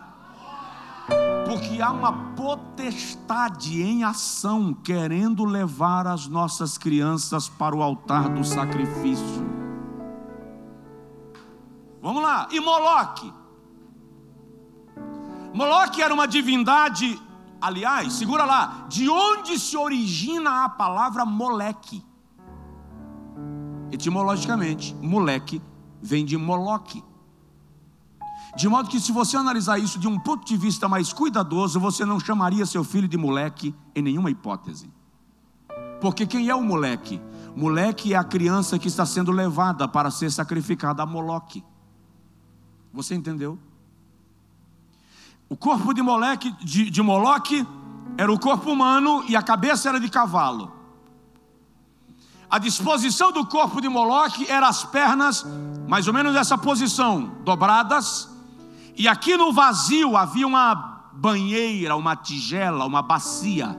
Porque 1.47 1.81
há 1.81 1.91
uma 1.91 2.13
potestade 2.35 3.81
em 3.81 4.05
ação 4.05 4.75
querendo 4.75 5.45
levar 5.45 6.07
as 6.07 6.27
nossas 6.27 6.77
crianças 6.77 7.49
para 7.49 7.75
o 7.75 7.83
altar 7.83 8.29
do 8.29 8.45
sacrifício. 8.45 9.47
Vamos 12.03 12.23
lá, 12.23 12.49
e 12.51 12.61
Moloque? 12.61 13.33
Moloque 15.55 16.03
era 16.03 16.13
uma 16.13 16.27
divindade 16.27 17.21
Aliás, 17.61 18.13
segura 18.13 18.45
lá, 18.45 18.87
de 18.89 19.09
onde 19.09 19.59
se 19.59 19.77
origina 19.77 20.65
a 20.65 20.69
palavra 20.69 21.25
moleque? 21.25 22.05
Etimologicamente, 23.91 24.95
moleque 24.97 25.63
vem 26.01 26.25
de 26.25 26.37
Moloque. 26.37 27.03
De 28.57 28.69
modo 28.71 28.89
que, 28.89 28.99
se 28.99 29.13
você 29.13 29.37
analisar 29.37 29.79
isso 29.79 29.99
de 29.99 30.09
um 30.09 30.19
ponto 30.19 30.47
de 30.47 30.57
vista 30.57 30.89
mais 30.89 31.13
cuidadoso, 31.13 31.79
você 31.79 32.07
não 32.07 32.19
chamaria 32.19 32.65
seu 32.65 32.83
filho 32.83 33.07
de 33.07 33.19
moleque 33.19 33.75
em 33.95 34.01
nenhuma 34.01 34.31
hipótese. 34.31 34.91
Porque 36.01 36.27
quem 36.27 36.49
é 36.49 36.55
o 36.55 36.63
moleque? 36.63 37.21
Moleque 37.55 38.15
é 38.15 38.17
a 38.17 38.25
criança 38.25 38.79
que 38.79 38.89
está 38.89 39.05
sendo 39.05 39.31
levada 39.31 39.87
para 39.87 40.11
ser 40.11 40.31
sacrificada 40.33 41.03
a 41.03 41.07
Moloque. 41.07 41.63
Você 42.95 43.15
entendeu? 43.15 43.59
O 45.51 45.57
corpo 45.57 45.93
de, 45.93 46.01
moleque, 46.01 46.51
de, 46.65 46.91
de 46.91 47.03
Moloque 47.03 47.67
era 48.17 48.33
o 48.33 48.39
corpo 48.39 48.71
humano 48.71 49.23
e 49.29 49.37
a 49.37 49.43
cabeça 49.43 49.91
era 49.91 50.01
de 50.01 50.09
cavalo. 50.09 50.73
A 52.49 52.59
disposição 52.59 53.33
do 53.33 53.45
corpo 53.45 53.83
de 53.83 53.89
Moloque 53.89 54.51
era 54.51 54.67
as 54.67 54.83
pernas, 54.83 55.45
mais 55.87 56.09
ou 56.09 56.15
menos 56.15 56.35
essa 56.37 56.57
posição, 56.57 57.33
dobradas, 57.45 58.36
e 58.97 59.07
aqui 59.07 59.37
no 59.37 59.53
vazio 59.53 60.17
havia 60.17 60.47
uma 60.47 60.75
banheira, 61.13 61.95
uma 61.97 62.17
tigela, 62.17 62.85
uma 62.85 63.03
bacia. 63.03 63.79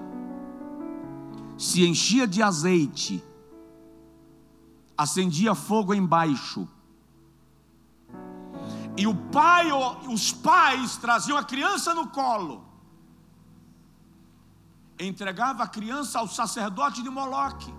Se 1.58 1.88
enchia 1.88 2.28
de 2.28 2.42
azeite, 2.42 3.24
acendia 4.98 5.56
fogo 5.56 5.94
embaixo. 5.94 6.68
E 8.96 9.06
o 9.08 9.16
pai, 9.16 9.68
os 10.08 10.32
pais 10.32 10.98
traziam 10.98 11.38
a 11.38 11.44
criança 11.44 11.94
no 11.94 12.08
colo. 12.08 12.64
Entregava 15.00 15.64
a 15.64 15.68
criança 15.68 16.20
ao 16.20 16.28
sacerdote 16.28 17.02
de 17.04 17.10
Moloque 17.10 17.74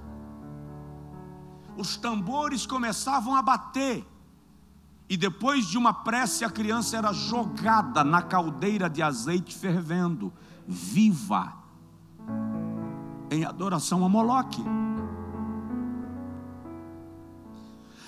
os 1.78 1.96
tambores 1.96 2.66
começavam 2.66 3.36
a 3.36 3.40
bater. 3.40 4.04
E 5.08 5.16
depois 5.16 5.66
de 5.66 5.78
uma 5.78 5.92
prece, 5.92 6.44
a 6.44 6.50
criança 6.50 6.96
era 6.96 7.12
jogada 7.12 8.04
na 8.04 8.20
caldeira 8.20 8.90
de 8.90 9.02
azeite 9.02 9.56
fervendo, 9.56 10.32
viva, 10.66 11.54
em 13.30 13.44
adoração 13.44 14.04
a 14.04 14.08
Moloque. 14.08 14.62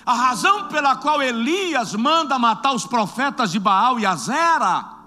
A 0.04 0.14
razão 0.14 0.68
pela 0.68 0.96
qual 0.96 1.22
Elias 1.22 1.94
manda 1.94 2.38
matar 2.38 2.74
os 2.74 2.86
profetas 2.86 3.50
de 3.52 3.58
Baal 3.58 3.98
e 3.98 4.04
Azera 4.04 4.98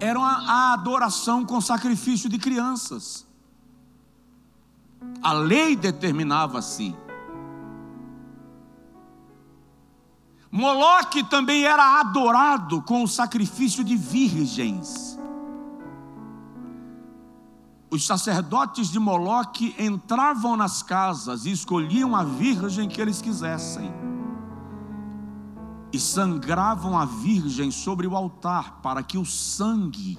era 0.00 0.18
a 0.18 0.72
adoração 0.72 1.44
com 1.44 1.60
sacrifício 1.60 2.28
de 2.28 2.38
crianças. 2.38 3.24
A 5.22 5.32
lei 5.32 5.76
determinava 5.76 6.58
assim. 6.58 6.96
Moloque 10.54 11.24
também 11.24 11.64
era 11.64 11.98
adorado 11.98 12.82
com 12.82 13.02
o 13.02 13.08
sacrifício 13.08 13.82
de 13.82 13.96
virgens. 13.96 15.18
Os 17.90 18.06
sacerdotes 18.06 18.90
de 18.90 18.98
Moloque 18.98 19.74
entravam 19.78 20.54
nas 20.54 20.82
casas 20.82 21.46
e 21.46 21.52
escolhiam 21.52 22.14
a 22.14 22.22
virgem 22.22 22.86
que 22.86 23.00
eles 23.00 23.22
quisessem. 23.22 23.90
E 25.90 25.98
sangravam 25.98 26.98
a 26.98 27.06
virgem 27.06 27.70
sobre 27.70 28.06
o 28.06 28.14
altar 28.14 28.80
para 28.82 29.02
que 29.02 29.16
o 29.16 29.24
sangue 29.24 30.18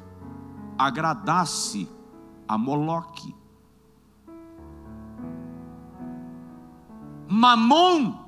agradasse 0.80 1.88
a 2.48 2.58
Moloque. 2.58 3.36
Mamon 7.28 8.23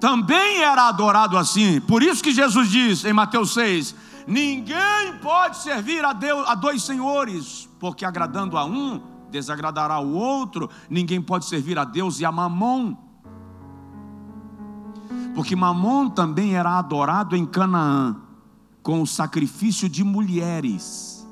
também 0.00 0.62
era 0.62 0.88
adorado 0.88 1.36
assim. 1.36 1.80
Por 1.80 2.02
isso 2.02 2.22
que 2.22 2.32
Jesus 2.32 2.70
diz 2.70 3.04
em 3.04 3.12
Mateus 3.12 3.54
6: 3.54 3.94
Ninguém 4.26 5.18
pode 5.22 5.56
servir 5.58 6.04
a, 6.04 6.12
Deus, 6.12 6.46
a 6.48 6.54
dois 6.54 6.82
senhores, 6.82 7.68
porque 7.78 8.04
agradando 8.04 8.58
a 8.58 8.64
um, 8.64 9.00
desagradará 9.30 9.98
o 10.00 10.14
outro. 10.14 10.68
Ninguém 10.90 11.22
pode 11.22 11.46
servir 11.46 11.78
a 11.78 11.84
Deus 11.84 12.20
e 12.20 12.24
a 12.24 12.32
Mamon. 12.32 12.96
Porque 15.34 15.54
Mamon 15.54 16.08
também 16.10 16.56
era 16.56 16.78
adorado 16.78 17.36
em 17.36 17.46
Canaã, 17.46 18.16
com 18.82 19.02
o 19.02 19.06
sacrifício 19.06 19.88
de 19.88 20.02
mulheres, 20.02 21.26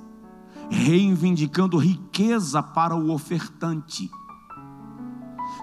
reivindicando 0.70 1.78
riqueza 1.78 2.62
para 2.62 2.94
o 2.94 3.10
ofertante. 3.10 4.10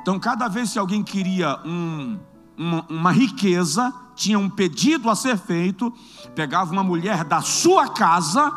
Então, 0.01 0.19
cada 0.19 0.47
vez 0.47 0.73
que 0.73 0.79
alguém 0.79 1.03
queria 1.03 1.59
um, 1.63 2.19
uma, 2.57 2.85
uma 2.89 3.11
riqueza, 3.11 3.93
tinha 4.15 4.37
um 4.37 4.49
pedido 4.49 5.09
a 5.09 5.15
ser 5.15 5.37
feito, 5.37 5.91
pegava 6.35 6.71
uma 6.71 6.83
mulher 6.83 7.23
da 7.23 7.41
sua 7.41 7.89
casa, 7.89 8.51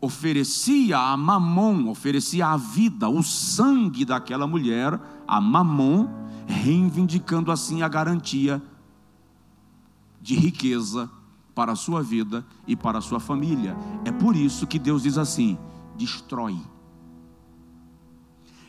oferecia 0.00 0.98
a 0.98 1.16
mamon, 1.16 1.88
oferecia 1.88 2.48
a 2.48 2.56
vida, 2.56 3.08
o 3.08 3.22
sangue 3.22 4.04
daquela 4.04 4.46
mulher, 4.46 5.00
a 5.26 5.40
mamon, 5.40 6.08
reivindicando 6.46 7.52
assim 7.52 7.82
a 7.82 7.88
garantia 7.88 8.60
de 10.20 10.34
riqueza 10.34 11.10
para 11.54 11.72
a 11.72 11.76
sua 11.76 12.02
vida 12.02 12.44
e 12.66 12.74
para 12.74 12.98
a 12.98 13.02
sua 13.02 13.20
família. 13.20 13.76
É 14.04 14.10
por 14.10 14.34
isso 14.34 14.66
que 14.66 14.78
Deus 14.78 15.02
diz 15.02 15.18
assim: 15.18 15.56
destrói 15.96 16.58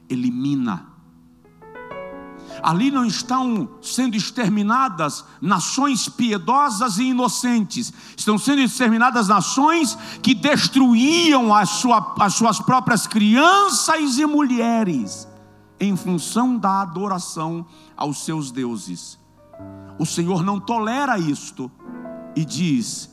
elimina. 0.10 0.93
Ali 2.62 2.92
não 2.92 3.06
estão 3.06 3.70
sendo 3.82 4.16
exterminadas 4.16 5.24
nações 5.42 6.08
piedosas 6.08 6.98
e 6.98 7.06
inocentes, 7.06 7.92
estão 8.16 8.38
sendo 8.38 8.62
exterminadas 8.62 9.28
nações 9.28 9.98
que 10.22 10.34
destruíam 10.34 11.54
as, 11.54 11.70
sua, 11.70 12.16
as 12.20 12.34
suas 12.36 12.60
próprias 12.60 13.08
crianças 13.08 14.18
e 14.18 14.26
mulheres, 14.26 15.28
em 15.80 15.96
função 15.96 16.58
da 16.58 16.82
adoração 16.82 17.66
aos 17.98 18.24
seus 18.24 18.52
deuses. 18.52 19.18
O 19.98 20.06
Senhor 20.06 20.44
não 20.44 20.60
tolera 20.60 21.18
isto 21.18 21.72
e 22.36 22.46
diz: 22.46 23.10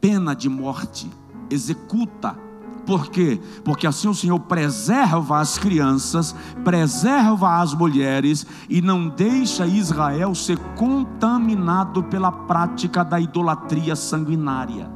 pena 0.00 0.34
de 0.34 0.48
morte, 0.48 1.10
executa 1.50 2.43
por 2.86 3.10
quê? 3.10 3.40
Porque 3.64 3.86
assim 3.86 4.08
o 4.08 4.14
Senhor 4.14 4.38
preserva 4.40 5.40
as 5.40 5.58
crianças, 5.58 6.34
preserva 6.62 7.60
as 7.60 7.72
mulheres 7.72 8.46
e 8.68 8.82
não 8.82 9.08
deixa 9.08 9.66
Israel 9.66 10.34
ser 10.34 10.58
contaminado 10.74 12.04
pela 12.04 12.30
prática 12.30 13.04
da 13.04 13.18
idolatria 13.18 13.96
sanguinária. 13.96 14.90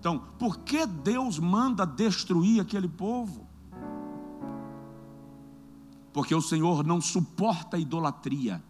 Então, 0.00 0.22
por 0.38 0.58
que 0.58 0.86
Deus 0.86 1.38
manda 1.38 1.86
destruir 1.86 2.60
aquele 2.60 2.88
povo? 2.88 3.46
Porque 6.12 6.34
o 6.34 6.42
Senhor 6.42 6.84
não 6.84 7.00
suporta 7.00 7.76
a 7.76 7.80
idolatria, 7.80 8.62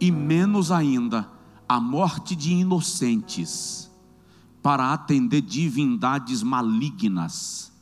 e 0.00 0.10
menos 0.10 0.70
ainda 0.70 1.28
a 1.68 1.80
morte 1.80 2.34
de 2.36 2.52
inocentes 2.52 3.85
para 4.66 4.92
atender 4.92 5.42
divindades 5.42 6.42
malignas. 6.42 7.72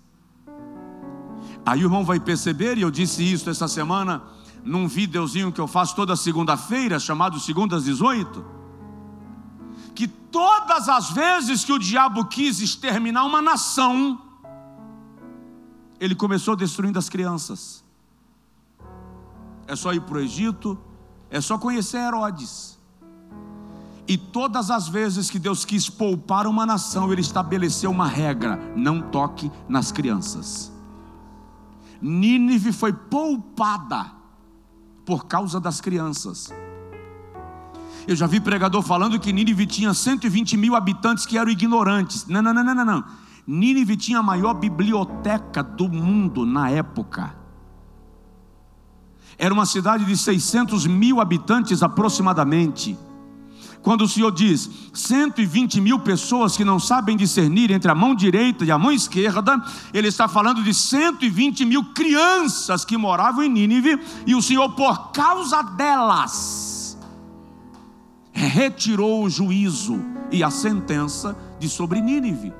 Aí 1.65 1.81
o 1.83 1.87
irmão 1.87 2.05
vai 2.05 2.21
perceber, 2.21 2.77
e 2.77 2.83
eu 2.83 2.91
disse 2.91 3.23
isso 3.23 3.49
essa 3.49 3.67
semana, 3.67 4.23
num 4.63 4.87
videozinho 4.87 5.51
que 5.51 5.63
eu 5.63 5.67
faço 5.67 5.97
toda 5.97 6.15
segunda-feira, 6.15 7.01
chamado 7.01 7.41
Segundas 7.41 7.85
18, 7.85 8.45
que 9.95 10.07
todas 10.07 10.91
as 10.91 11.09
vezes 11.11 11.65
que 11.65 11.73
o 11.73 11.79
diabo 11.79 12.27
quis 12.27 12.61
exterminar 12.61 13.25
uma 13.25 13.41
nação, 13.41 14.21
ele 15.99 16.15
começou 16.15 16.55
destruindo 16.55 16.99
as 16.99 17.09
crianças. 17.09 17.83
É 19.67 19.75
só 19.75 19.95
ir 19.95 20.03
para 20.03 20.19
o 20.19 20.21
Egito, 20.21 20.79
é 21.31 21.41
só 21.41 21.57
conhecer 21.57 21.97
Herodes. 21.97 22.74
E 24.07 24.19
todas 24.19 24.71
as 24.71 24.87
vezes 24.87 25.31
que 25.31 25.39
Deus 25.39 25.65
quis 25.65 25.89
poupar 25.89 26.47
uma 26.47 26.67
nação, 26.67 27.11
Ele 27.11 27.23
estabeleceu 27.23 27.91
uma 27.91 28.07
regra: 28.07 28.61
não 28.77 29.01
toque 29.01 29.51
nas 29.69 29.91
crianças. 29.91 30.73
Nínive 32.03 32.71
foi 32.73 32.93
poupada 32.93 34.13
por 35.07 35.27
causa 35.27 35.59
das 35.59 35.81
crianças. 35.81 36.53
Eu 38.07 38.15
já 38.15 38.27
vi 38.27 38.39
pregador 38.39 38.83
falando 38.83 39.19
que 39.19 39.33
Nínive 39.33 39.67
tinha 39.67 39.95
120 39.95 40.59
mil 40.59 40.77
habitantes 40.77 41.25
que 41.25 41.39
eram 41.39 41.51
ignorantes. 41.51 42.27
Não, 42.27 42.43
não, 42.43 42.53
não, 42.53 42.63
não, 42.63 42.85
não. 42.85 43.05
Nínive 43.47 43.97
tinha 43.97 44.19
a 44.19 44.23
maior 44.23 44.53
biblioteca 44.53 45.63
do 45.63 45.89
mundo 45.89 46.45
na 46.45 46.69
época. 46.69 47.35
Era 49.39 49.53
uma 49.53 49.65
cidade 49.65 50.05
de 50.05 50.17
600 50.17 50.87
mil 50.87 51.21
habitantes 51.21 51.83
aproximadamente 51.83 52.97
quando 53.85 54.01
o 54.01 54.09
Senhor 54.09 54.33
diz 54.33 54.69
120 54.95 55.79
mil 55.79 55.99
pessoas 55.99 56.57
que 56.57 56.65
não 56.65 56.81
sabem 56.81 57.19
discernir 57.19 57.71
entre 57.71 57.91
a 57.91 57.95
mão 57.95 58.15
direita 58.15 58.65
e 58.65 58.71
a 58.71 58.79
mão 58.79 58.91
esquerda, 58.91 59.63
Ele 59.93 60.09
está 60.09 60.27
falando 60.27 60.65
de 60.65 60.73
120 60.73 61.67
mil 61.67 61.85
crianças 61.93 62.83
que 62.83 62.97
moravam 62.97 63.45
em 63.45 63.51
Nínive, 63.51 64.01
e 64.27 64.35
o 64.35 64.41
Senhor, 64.41 64.71
por 64.71 65.13
causa 65.13 65.61
delas, 65.61 66.99
retirou 68.33 69.23
o 69.23 69.29
juízo 69.29 70.01
e 70.33 70.43
a 70.43 70.51
sentença 70.51 71.37
de 71.61 71.69
sobre 71.69 72.01
Nínive. 72.01 72.55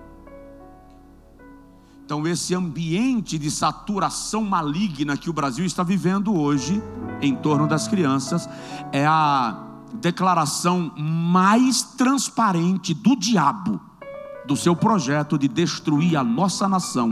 Então, 2.05 2.27
esse 2.27 2.55
ambiente 2.55 3.39
de 3.39 3.51
saturação 3.51 4.43
maligna 4.43 5.17
que 5.17 5.31
o 5.31 5.33
Brasil 5.33 5.65
está 5.65 5.83
vivendo 5.83 6.39
hoje, 6.39 6.83
em 7.23 7.35
torno 7.35 7.67
das 7.67 7.89
crianças, 7.89 8.47
é 8.93 9.07
a 9.07 9.73
declaração 9.95 10.93
mais 10.97 11.83
transparente 11.83 12.93
do 12.93 13.17
diabo, 13.17 13.81
do 14.47 14.57
seu 14.57 14.75
projeto 14.75 15.39
de 15.39 15.49
destruir 15.49 16.17
a 16.17 16.25
nossa 16.25 16.69
nação, 16.69 17.11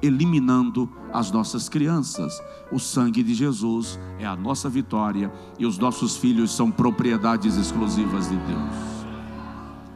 eliminando 0.00 0.90
as 1.12 1.30
nossas 1.30 1.68
crianças. 1.68 2.42
O 2.72 2.78
sangue 2.78 3.22
de 3.22 3.34
Jesus 3.34 3.98
é 4.18 4.26
a 4.26 4.34
nossa 4.34 4.68
vitória 4.68 5.32
e 5.58 5.66
os 5.66 5.78
nossos 5.78 6.16
filhos 6.16 6.50
são 6.50 6.70
propriedades 6.70 7.56
exclusivas 7.56 8.28
de 8.28 8.36
Deus. 8.36 8.92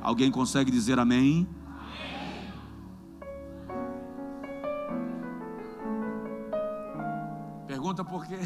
Alguém 0.02 0.30
consegue 0.30 0.70
dizer 0.70 0.98
amém? 0.98 1.48
Pergunta 7.66 8.04
por 8.04 8.24
quê? 8.24 8.38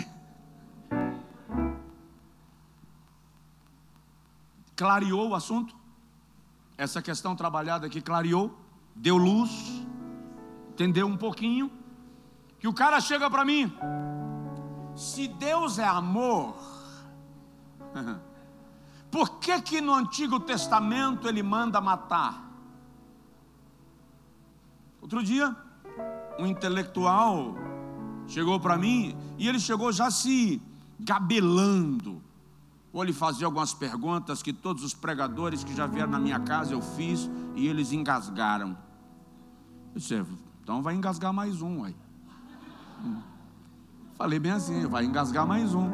Clareou 4.80 5.28
o 5.28 5.34
assunto? 5.34 5.76
Essa 6.78 7.02
questão 7.02 7.36
trabalhada 7.36 7.86
aqui 7.86 8.00
clareou, 8.00 8.58
deu 8.96 9.18
luz, 9.18 9.50
entendeu 10.70 11.06
um 11.06 11.18
pouquinho? 11.18 11.70
Que 12.58 12.66
o 12.66 12.72
cara 12.72 12.98
chega 12.98 13.28
para 13.28 13.44
mim, 13.44 13.70
se 14.96 15.28
Deus 15.28 15.78
é 15.78 15.84
amor, 15.84 16.56
por 19.12 19.38
que 19.38 19.60
que 19.60 19.82
no 19.82 19.92
Antigo 19.92 20.40
Testamento 20.40 21.28
ele 21.28 21.42
manda 21.42 21.78
matar? 21.78 22.50
Outro 25.02 25.22
dia, 25.22 25.54
um 26.38 26.46
intelectual 26.46 27.54
chegou 28.26 28.58
para 28.58 28.78
mim 28.78 29.14
e 29.36 29.46
ele 29.46 29.60
chegou 29.60 29.92
já 29.92 30.10
se 30.10 30.58
gabelando. 30.98 32.29
Ou 32.92 33.02
ele 33.02 33.12
fazia 33.12 33.46
algumas 33.46 33.72
perguntas 33.72 34.42
que 34.42 34.52
todos 34.52 34.82
os 34.82 34.94
pregadores 34.94 35.62
que 35.62 35.74
já 35.74 35.86
vieram 35.86 36.10
na 36.10 36.18
minha 36.18 36.40
casa 36.40 36.72
eu 36.72 36.82
fiz 36.82 37.30
e 37.54 37.66
eles 37.66 37.92
engasgaram. 37.92 38.76
Eu 39.94 40.00
disse, 40.00 40.24
então 40.62 40.82
vai 40.82 40.94
engasgar 40.94 41.32
mais 41.32 41.62
um 41.62 41.84
aí. 41.84 41.96
Falei 44.16 44.38
bem 44.38 44.52
assim, 44.52 44.86
vai 44.86 45.04
engasgar 45.04 45.46
mais 45.46 45.74
um. 45.74 45.88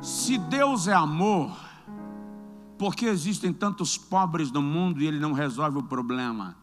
Se 0.00 0.38
Deus 0.38 0.86
é 0.86 0.94
amor, 0.94 1.56
por 2.78 2.94
que 2.94 3.06
existem 3.06 3.52
tantos 3.52 3.98
pobres 3.98 4.50
no 4.52 4.62
mundo 4.62 5.00
e 5.00 5.06
Ele 5.06 5.18
não 5.18 5.32
resolve 5.32 5.78
o 5.78 5.82
problema? 5.82 6.56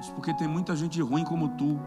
Isso 0.00 0.12
porque 0.12 0.32
tem 0.34 0.48
muita 0.48 0.74
gente 0.74 1.00
ruim 1.00 1.24
como 1.24 1.50
tu. 1.50 1.80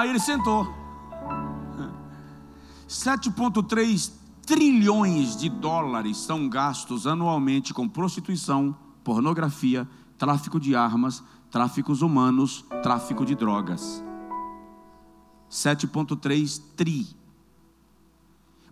Aí 0.00 0.08
ele 0.08 0.18
sentou. 0.18 0.66
7,3 2.88 4.10
trilhões 4.46 5.36
de 5.36 5.50
dólares 5.50 6.16
são 6.16 6.48
gastos 6.48 7.06
anualmente 7.06 7.74
com 7.74 7.86
prostituição, 7.86 8.74
pornografia, 9.04 9.86
tráfico 10.16 10.58
de 10.58 10.74
armas, 10.74 11.22
tráficos 11.50 12.00
humanos, 12.00 12.64
tráfico 12.82 13.26
de 13.26 13.34
drogas. 13.34 14.02
7,3 15.50 16.62
tri. 16.74 17.06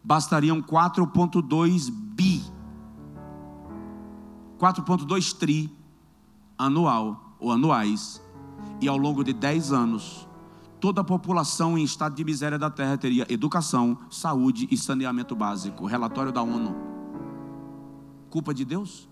Bastariam 0.02 0.62
4,2 0.62 1.90
bi. 1.90 2.42
4,2 4.58 5.36
tri 5.36 5.70
anual 6.56 7.36
ou 7.38 7.52
anuais. 7.52 8.22
E 8.80 8.88
ao 8.88 8.96
longo 8.96 9.22
de 9.22 9.34
10 9.34 9.72
anos, 9.72 10.27
toda 10.80 11.00
a 11.00 11.04
população 11.04 11.76
em 11.76 11.84
estado 11.84 12.14
de 12.14 12.24
miséria 12.24 12.58
da 12.58 12.70
terra 12.70 12.96
teria 12.96 13.26
educação, 13.28 13.98
saúde 14.10 14.68
e 14.70 14.76
saneamento 14.76 15.34
básico. 15.34 15.86
Relatório 15.86 16.32
da 16.32 16.42
ONU. 16.42 16.74
Culpa 18.30 18.54
de 18.54 18.64
Deus? 18.64 19.08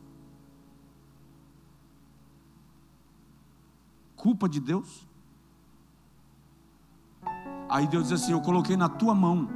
Culpa 4.15 4.49
de 4.49 4.61
Deus? 4.61 5.07
Aí 7.69 7.87
Deus 7.87 8.09
diz 8.09 8.23
assim: 8.23 8.33
Eu 8.33 8.41
coloquei 8.41 8.77
na 8.77 8.89
tua 8.89 9.15
mão. 9.15 9.49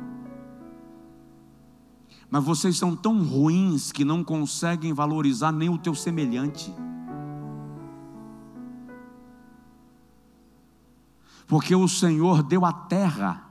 Mas 2.30 2.44
vocês 2.44 2.76
são 2.76 2.94
tão 2.94 3.22
ruins 3.24 3.90
que 3.90 4.04
não 4.04 4.22
conseguem 4.22 4.92
valorizar 4.92 5.50
nem 5.50 5.68
o 5.68 5.78
teu 5.78 5.94
semelhante. 5.94 6.72
Porque 11.50 11.74
o 11.74 11.88
Senhor 11.88 12.44
deu 12.44 12.64
a 12.64 12.72
terra 12.72 13.44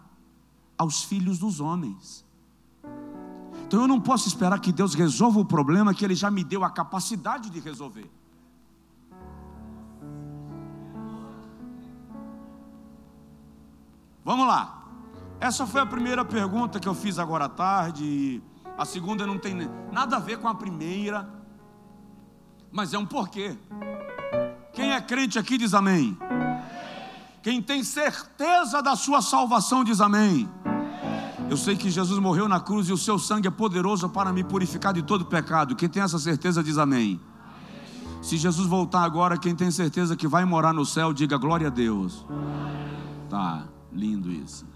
aos 0.78 1.04
filhos 1.04 1.38
dos 1.38 1.60
homens. 1.60 2.26
Então 3.68 3.82
eu 3.82 3.89
não 3.89 4.00
posso 4.00 4.26
esperar 4.26 4.58
que 4.62 4.72
Deus 4.72 4.93
resolva 4.93 5.41
o 5.41 5.43
problema 5.43 5.93
que 5.93 6.06
Ele 6.06 6.16
já 6.16 6.32
me 6.32 6.41
deu 6.41 6.64
a 6.64 6.70
capacidade 6.70 7.50
de 7.50 7.60
resolver. 7.60 8.10
Vamos 14.24 14.47
lá. 14.47 14.86
Essa 15.41 15.68
foi 15.68 15.82
a 15.82 15.86
primeira 15.86 16.24
pergunta 16.24 16.80
que 16.80 16.88
eu 16.88 16.95
fiz 16.95 17.20
agora 17.20 17.45
à 17.45 17.50
tarde. 17.50 18.41
A 18.78 18.86
segunda 18.86 19.28
não 19.28 19.38
tem 19.38 19.70
nada 19.91 20.16
a 20.16 20.20
ver 20.20 20.38
com 20.38 20.47
a 20.47 20.56
primeira, 20.56 21.30
mas 22.72 22.93
é 22.93 22.97
um 22.97 23.06
porquê. 23.06 23.58
Quem 24.72 24.93
é 24.93 25.02
crente 25.02 25.38
aqui 25.38 25.58
diz 25.58 25.74
amém. 25.74 26.18
Quem 27.41 27.61
tem 27.61 27.83
certeza 27.83 28.81
da 28.81 28.95
sua 28.95 29.21
salvação 29.21 29.83
diz 29.83 30.01
amém. 30.01 30.49
Eu 31.49 31.57
sei 31.57 31.75
que 31.75 31.89
Jesus 31.89 32.19
morreu 32.19 32.47
na 32.47 32.59
cruz 32.59 32.87
e 32.89 32.93
o 32.93 32.97
seu 32.97 33.17
sangue 33.17 33.47
é 33.47 33.51
poderoso 33.51 34.07
para 34.09 34.31
me 34.31 34.43
purificar 34.43 34.93
de 34.93 35.01
todo 35.01 35.25
pecado. 35.25 35.75
Quem 35.75 35.89
tem 35.89 36.03
essa 36.03 36.19
certeza 36.19 36.63
diz 36.63 36.77
amém. 36.77 37.19
Se 38.21 38.37
Jesus 38.37 38.67
voltar 38.67 39.03
agora, 39.03 39.37
quem 39.37 39.55
tem 39.55 39.71
certeza 39.71 40.15
que 40.15 40.27
vai 40.27 40.45
morar 40.45 40.73
no 40.73 40.85
céu, 40.85 41.13
diga 41.13 41.37
glória 41.37 41.67
a 41.67 41.69
Deus. 41.71 42.25
Tá, 43.29 43.63
lindo 43.91 44.31
isso. 44.31 44.67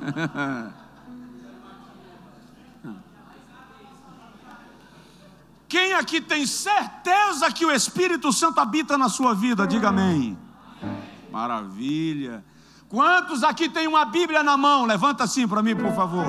Quem 5.68 5.92
aqui 5.92 6.18
tem 6.18 6.46
certeza 6.46 7.52
que 7.52 7.66
o 7.66 7.70
Espírito 7.70 8.32
Santo 8.32 8.58
habita 8.58 8.96
na 8.96 9.10
sua 9.10 9.34
vida, 9.34 9.66
diga 9.66 9.90
amém. 9.90 10.38
Maravilha. 11.30 12.44
Quantos 12.88 13.42
aqui 13.42 13.68
tem 13.68 13.86
uma 13.86 14.04
Bíblia 14.04 14.42
na 14.42 14.56
mão? 14.56 14.86
Levanta 14.86 15.24
assim 15.24 15.46
para 15.46 15.62
mim, 15.62 15.76
por 15.76 15.92
favor. 15.94 16.26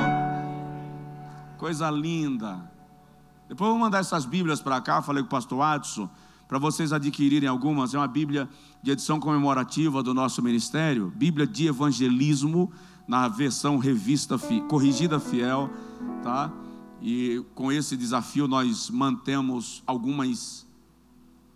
Coisa 1.57 1.89
linda. 1.89 2.69
Depois 3.47 3.67
eu 3.67 3.73
vou 3.73 3.79
mandar 3.79 3.99
essas 3.99 4.25
Bíblias 4.25 4.61
para 4.61 4.79
cá. 4.81 5.01
Falei 5.01 5.23
com 5.23 5.27
o 5.27 5.29
pastor 5.29 5.61
Adson 5.61 6.09
para 6.47 6.57
vocês 6.57 6.91
adquirirem 6.91 7.47
algumas. 7.47 7.93
É 7.93 7.97
uma 7.97 8.07
Bíblia 8.07 8.49
de 8.81 8.91
edição 8.91 9.19
comemorativa 9.19 10.01
do 10.01 10.13
nosso 10.13 10.41
ministério, 10.41 11.13
Bíblia 11.15 11.45
de 11.45 11.67
Evangelismo, 11.67 12.71
na 13.07 13.27
versão 13.27 13.77
revista 13.77 14.37
corrigida 14.67 15.19
fiel, 15.19 15.69
tá? 16.23 16.51
E 17.01 17.43
com 17.55 17.71
esse 17.71 17.95
desafio 17.95 18.47
nós 18.47 18.89
mantemos 18.89 19.81
algumas 19.85 20.67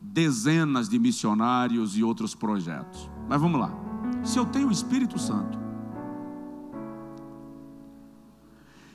dezenas 0.03 0.89
de 0.89 0.99
missionários 0.99 1.97
e 1.97 2.03
outros 2.03 2.35
projetos. 2.35 3.09
Mas 3.29 3.39
vamos 3.39 3.59
lá. 3.59 3.71
Se 4.23 4.37
eu 4.37 4.45
tenho 4.45 4.67
o 4.67 4.71
Espírito 4.71 5.17
Santo, 5.17 5.57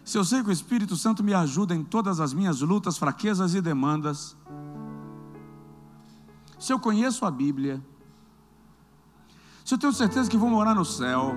se 0.04 0.16
eu 0.16 0.24
sei 0.24 0.42
que 0.42 0.48
o 0.48 0.52
Espírito 0.52 0.96
Santo 0.96 1.24
me 1.24 1.34
ajuda 1.34 1.74
em 1.74 1.82
todas 1.82 2.20
as 2.20 2.32
minhas 2.32 2.60
lutas, 2.60 2.96
fraquezas 2.98 3.54
e 3.54 3.60
demandas, 3.60 4.36
se 6.58 6.72
eu 6.72 6.78
conheço 6.78 7.24
a 7.24 7.30
Bíblia, 7.30 7.82
se 9.64 9.74
eu 9.74 9.78
tenho 9.78 9.92
certeza 9.92 10.30
que 10.30 10.36
vou 10.36 10.48
morar 10.48 10.74
no 10.74 10.84
céu, 10.84 11.36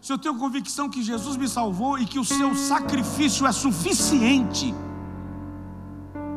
se 0.00 0.12
eu 0.12 0.18
tenho 0.18 0.36
convicção 0.36 0.88
que 0.88 1.02
Jesus 1.02 1.36
me 1.36 1.48
salvou 1.48 1.98
e 1.98 2.04
que 2.04 2.18
o 2.18 2.24
seu 2.24 2.54
sacrifício 2.54 3.46
é 3.46 3.52
suficiente, 3.52 4.74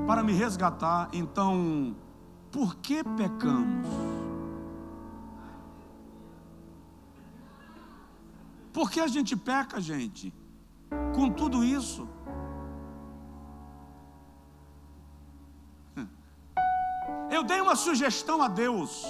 para 0.06 0.24
me 0.24 0.34
resgatar. 0.34 1.10
Então, 1.12 1.96
por 2.52 2.76
que 2.78 3.04
pecamos? 3.04 3.88
Por 8.72 8.92
que 8.92 9.00
a 9.00 9.08
gente 9.08 9.36
peca, 9.36 9.80
gente? 9.80 10.34
Com 11.16 11.32
tudo 11.32 11.64
isso. 11.64 12.08
Eu 17.32 17.44
dei 17.44 17.60
uma 17.60 17.76
sugestão 17.76 18.42
a 18.42 18.48
Deus. 18.48 19.06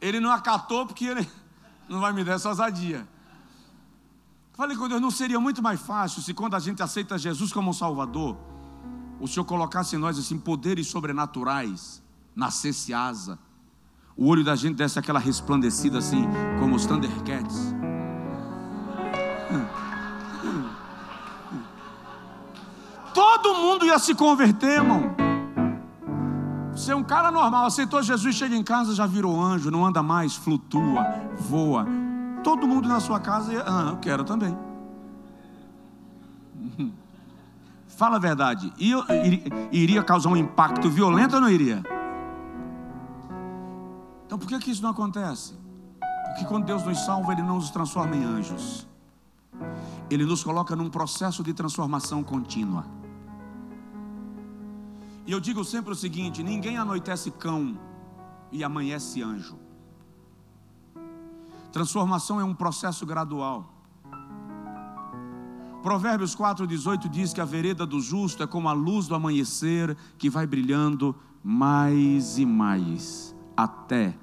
Ele 0.00 0.20
não 0.20 0.30
acatou 0.30 0.86
porque 0.86 1.06
ele 1.06 1.28
não 1.88 2.00
vai 2.00 2.12
me 2.12 2.24
dar 2.24 2.34
essa 2.34 2.48
ousadia. 2.48 3.06
Falei 4.54 4.76
com 4.76 4.88
Deus, 4.88 5.00
não 5.00 5.10
seria 5.10 5.38
muito 5.38 5.62
mais 5.62 5.80
fácil 5.80 6.22
se 6.22 6.32
quando 6.32 6.54
a 6.54 6.58
gente 6.58 6.82
aceita 6.82 7.18
Jesus 7.18 7.52
como 7.52 7.74
Salvador, 7.74 8.36
o 9.20 9.28
Senhor 9.28 9.44
colocasse 9.44 9.96
em 9.96 9.98
nós 9.98 10.18
assim 10.18 10.38
poderes 10.38 10.86
sobrenaturais, 10.88 12.02
nascesse 12.34 12.94
asa, 12.94 13.38
o 14.16 14.26
olho 14.26 14.42
da 14.42 14.56
gente 14.56 14.76
desse 14.76 14.98
aquela 14.98 15.18
resplandecida 15.18 15.98
assim, 15.98 16.26
como 16.58 16.74
os 16.74 16.86
Thundercats. 16.86 17.74
Todo 23.12 23.54
mundo 23.54 23.84
ia 23.84 23.98
se 23.98 24.14
converter, 24.14 24.76
irmão. 24.76 25.25
Você 26.76 26.92
é 26.92 26.94
um 26.94 27.02
cara 27.02 27.30
normal, 27.30 27.64
aceitou 27.64 28.02
Jesus, 28.02 28.36
chega 28.36 28.54
em 28.54 28.62
casa, 28.62 28.94
já 28.94 29.06
virou 29.06 29.40
anjo, 29.40 29.70
não 29.70 29.86
anda 29.86 30.02
mais, 30.02 30.36
flutua, 30.36 31.06
voa. 31.38 31.86
Todo 32.44 32.68
mundo 32.68 32.86
na 32.86 33.00
sua 33.00 33.18
casa, 33.18 33.64
ah, 33.66 33.92
eu 33.92 33.96
quero 33.96 34.24
também. 34.24 34.56
Fala 37.88 38.16
a 38.16 38.18
verdade, 38.18 38.70
iria 39.72 40.02
causar 40.02 40.28
um 40.28 40.36
impacto 40.36 40.90
violento 40.90 41.36
ou 41.36 41.40
não 41.40 41.48
iria? 41.48 41.82
Então 44.26 44.38
por 44.38 44.46
que, 44.46 44.58
que 44.58 44.70
isso 44.70 44.82
não 44.82 44.90
acontece? 44.90 45.54
Porque 46.26 46.44
quando 46.44 46.66
Deus 46.66 46.84
nos 46.84 46.98
salva, 47.06 47.32
Ele 47.32 47.42
não 47.42 47.54
nos 47.54 47.70
transforma 47.70 48.14
em 48.14 48.22
anjos. 48.22 48.86
Ele 50.10 50.26
nos 50.26 50.44
coloca 50.44 50.76
num 50.76 50.90
processo 50.90 51.42
de 51.42 51.54
transformação 51.54 52.22
contínua. 52.22 52.84
E 55.26 55.32
eu 55.32 55.40
digo 55.40 55.64
sempre 55.64 55.92
o 55.92 55.96
seguinte: 55.96 56.42
ninguém 56.42 56.78
anoitece 56.78 57.30
cão 57.30 57.78
e 58.52 58.62
amanhece 58.62 59.22
anjo. 59.22 59.58
Transformação 61.72 62.40
é 62.40 62.44
um 62.44 62.54
processo 62.54 63.04
gradual. 63.04 63.72
Provérbios 65.82 66.34
4,18 66.34 67.08
diz 67.08 67.32
que 67.32 67.40
a 67.40 67.44
vereda 67.44 67.86
do 67.86 68.00
justo 68.00 68.42
é 68.42 68.46
como 68.46 68.68
a 68.68 68.72
luz 68.72 69.06
do 69.06 69.14
amanhecer 69.14 69.96
que 70.18 70.30
vai 70.30 70.46
brilhando 70.46 71.14
mais 71.44 72.38
e 72.38 72.46
mais, 72.46 73.36
até. 73.56 74.18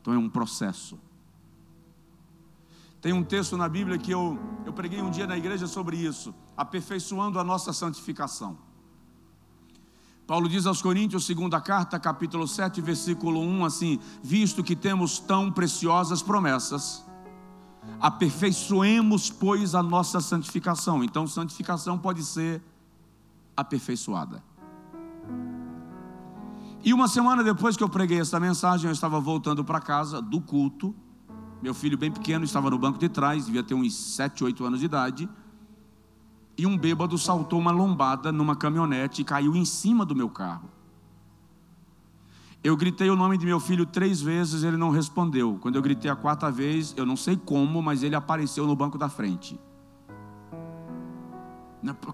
Então 0.00 0.12
é 0.12 0.18
um 0.18 0.28
processo. 0.28 0.98
Tem 3.00 3.12
um 3.12 3.22
texto 3.22 3.56
na 3.56 3.68
Bíblia 3.68 3.96
que 3.96 4.10
eu, 4.10 4.38
eu 4.66 4.72
preguei 4.72 5.00
um 5.00 5.10
dia 5.10 5.26
na 5.26 5.38
igreja 5.38 5.66
sobre 5.66 5.96
isso, 5.96 6.34
aperfeiçoando 6.56 7.38
a 7.38 7.44
nossa 7.44 7.72
santificação. 7.72 8.58
Paulo 10.26 10.48
diz 10.48 10.64
aos 10.64 10.80
Coríntios, 10.80 11.26
segunda 11.26 11.60
carta, 11.60 12.00
capítulo 12.00 12.48
7, 12.48 12.80
versículo 12.80 13.40
1, 13.40 13.64
assim: 13.66 14.00
Visto 14.22 14.64
que 14.64 14.74
temos 14.74 15.18
tão 15.18 15.52
preciosas 15.52 16.22
promessas, 16.22 17.04
aperfeiçoemos, 18.00 19.28
pois, 19.28 19.74
a 19.74 19.82
nossa 19.82 20.20
santificação. 20.20 21.04
Então, 21.04 21.26
santificação 21.26 21.98
pode 21.98 22.24
ser 22.24 22.62
aperfeiçoada. 23.54 24.42
E 26.82 26.94
uma 26.94 27.06
semana 27.06 27.44
depois 27.44 27.76
que 27.76 27.84
eu 27.84 27.88
preguei 27.88 28.20
essa 28.20 28.40
mensagem, 28.40 28.86
eu 28.86 28.92
estava 28.92 29.20
voltando 29.20 29.62
para 29.62 29.78
casa 29.78 30.22
do 30.22 30.40
culto. 30.40 30.94
Meu 31.62 31.74
filho, 31.74 31.98
bem 31.98 32.10
pequeno, 32.10 32.46
estava 32.46 32.70
no 32.70 32.78
banco 32.78 32.98
de 32.98 33.10
trás, 33.10 33.44
devia 33.44 33.62
ter 33.62 33.74
uns 33.74 33.94
7, 33.94 34.42
8 34.42 34.64
anos 34.64 34.80
de 34.80 34.86
idade 34.86 35.28
e 36.56 36.66
um 36.66 36.78
bêbado 36.78 37.18
saltou 37.18 37.58
uma 37.58 37.70
lombada 37.70 38.30
numa 38.30 38.54
caminhonete 38.54 39.22
e 39.22 39.24
caiu 39.24 39.56
em 39.56 39.64
cima 39.64 40.04
do 40.04 40.14
meu 40.14 40.28
carro. 40.28 40.70
Eu 42.62 42.76
gritei 42.76 43.10
o 43.10 43.16
nome 43.16 43.36
de 43.36 43.44
meu 43.44 43.60
filho 43.60 43.84
três 43.84 44.22
vezes, 44.22 44.62
ele 44.62 44.76
não 44.76 44.90
respondeu. 44.90 45.58
Quando 45.60 45.76
eu 45.76 45.82
gritei 45.82 46.10
a 46.10 46.16
quarta 46.16 46.50
vez, 46.50 46.94
eu 46.96 47.04
não 47.04 47.16
sei 47.16 47.36
como, 47.36 47.82
mas 47.82 48.02
ele 48.02 48.14
apareceu 48.14 48.66
no 48.66 48.74
banco 48.74 48.96
da 48.96 49.08
frente. 49.08 49.60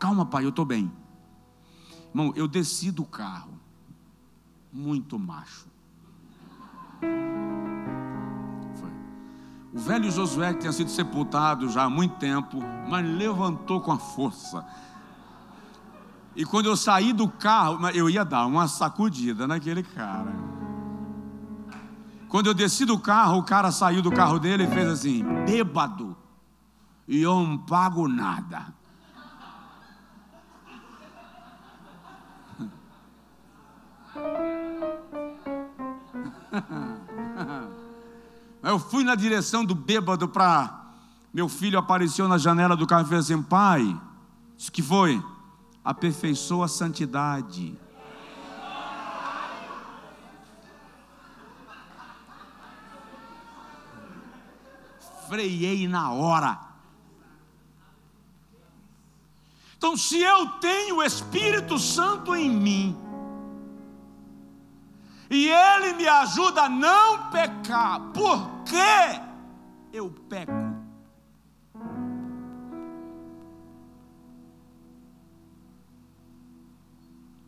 Calma, 0.01 0.27
pai, 0.27 0.45
eu 0.45 0.49
estou 0.49 0.65
bem. 0.65 0.91
Irmão, 2.09 2.33
eu 2.35 2.49
desci 2.49 2.91
do 2.91 3.05
carro, 3.05 3.53
muito 4.73 5.17
macho. 5.17 5.69
O 9.73 9.79
velho 9.79 10.11
Josué, 10.11 10.53
que 10.53 10.61
tinha 10.61 10.73
sido 10.73 10.91
sepultado 10.91 11.69
já 11.69 11.85
há 11.85 11.91
muito 11.91 12.17
tempo, 12.17 12.59
mas 12.89 13.07
levantou 13.07 13.81
com 13.81 13.93
a 13.93 13.99
força. 13.99 14.67
E 16.35 16.45
quando 16.45 16.67
eu 16.67 16.77
saí 16.77 17.13
do 17.13 17.29
carro, 17.29 17.89
eu 17.91 18.11
ia 18.11 18.25
dar 18.25 18.47
uma 18.47 18.67
sacudida 18.67 19.47
naquele 19.47 19.85
cara. 19.85 20.35
Quando 22.29 22.47
eu 22.47 22.55
desci 22.55 22.85
do 22.85 22.99
carro, 22.99 23.39
o 23.39 23.45
cara 23.45 23.71
saiu 23.71 24.03
do 24.03 24.11
carro 24.11 24.41
dele 24.41 24.65
e 24.65 24.71
fez 24.71 24.89
assim: 24.89 25.25
bêbado, 25.45 26.17
e 27.07 27.23
eu 27.23 27.35
não 27.35 27.59
pago 27.59 28.09
nada. 28.09 28.75
Eu 38.63 38.79
fui 38.79 39.05
na 39.05 39.15
direção 39.15 39.65
do 39.65 39.75
bêbado 39.75 40.29
para. 40.29 40.79
Meu 41.33 41.49
filho 41.49 41.79
apareceu 41.79 42.29
na 42.29 42.37
janela 42.37 42.77
do 42.77 42.87
carro 42.87 43.07
e 43.07 43.09
fez 43.09 43.25
assim: 43.25 43.43
Pai, 43.43 43.99
isso 44.57 44.71
que 44.71 44.83
foi? 44.83 45.23
Aperfeiçoa 45.85 46.67
a 46.67 46.69
santidade. 46.69 47.79
Freiei 55.29 55.87
na 55.89 56.11
hora. 56.11 56.59
Então, 59.79 59.97
se 59.97 60.21
eu 60.21 60.47
tenho 60.61 60.97
o 60.97 61.03
Espírito 61.03 61.79
Santo 61.79 62.35
em 62.35 62.51
mim, 62.51 63.10
e 65.31 65.49
Ele 65.49 65.93
me 65.95 66.09
ajuda 66.09 66.65
a 66.65 66.69
não 66.69 67.31
pecar. 67.31 68.01
Por 68.13 68.65
que 68.65 69.97
eu 69.97 70.11
peco? 70.29 70.53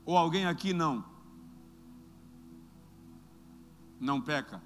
Ou 0.07 0.17
alguém 0.17 0.47
aqui 0.47 0.73
não? 0.73 1.05
Não 3.99 4.21
peca? 4.21 4.63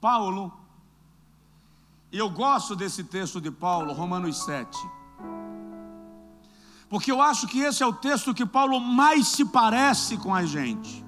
Paulo, 0.00 0.52
eu 2.10 2.30
gosto 2.30 2.74
desse 2.74 3.04
texto 3.04 3.40
de 3.40 3.50
Paulo, 3.50 3.92
Romanos 3.92 4.44
7 4.44 4.97
porque 6.88 7.12
eu 7.12 7.20
acho 7.20 7.46
que 7.46 7.60
esse 7.60 7.82
é 7.82 7.86
o 7.86 7.92
texto 7.92 8.32
que 8.32 8.46
Paulo 8.46 8.80
mais 8.80 9.28
se 9.28 9.44
parece 9.44 10.16
com 10.16 10.34
a 10.34 10.44
gente. 10.44 11.04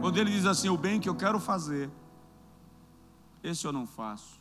Quando 0.00 0.16
ele 0.16 0.30
diz 0.30 0.46
assim: 0.46 0.68
O 0.68 0.76
bem 0.76 1.00
que 1.00 1.08
eu 1.08 1.14
quero 1.14 1.40
fazer, 1.40 1.90
esse 3.42 3.66
eu 3.66 3.72
não 3.72 3.86
faço, 3.86 4.40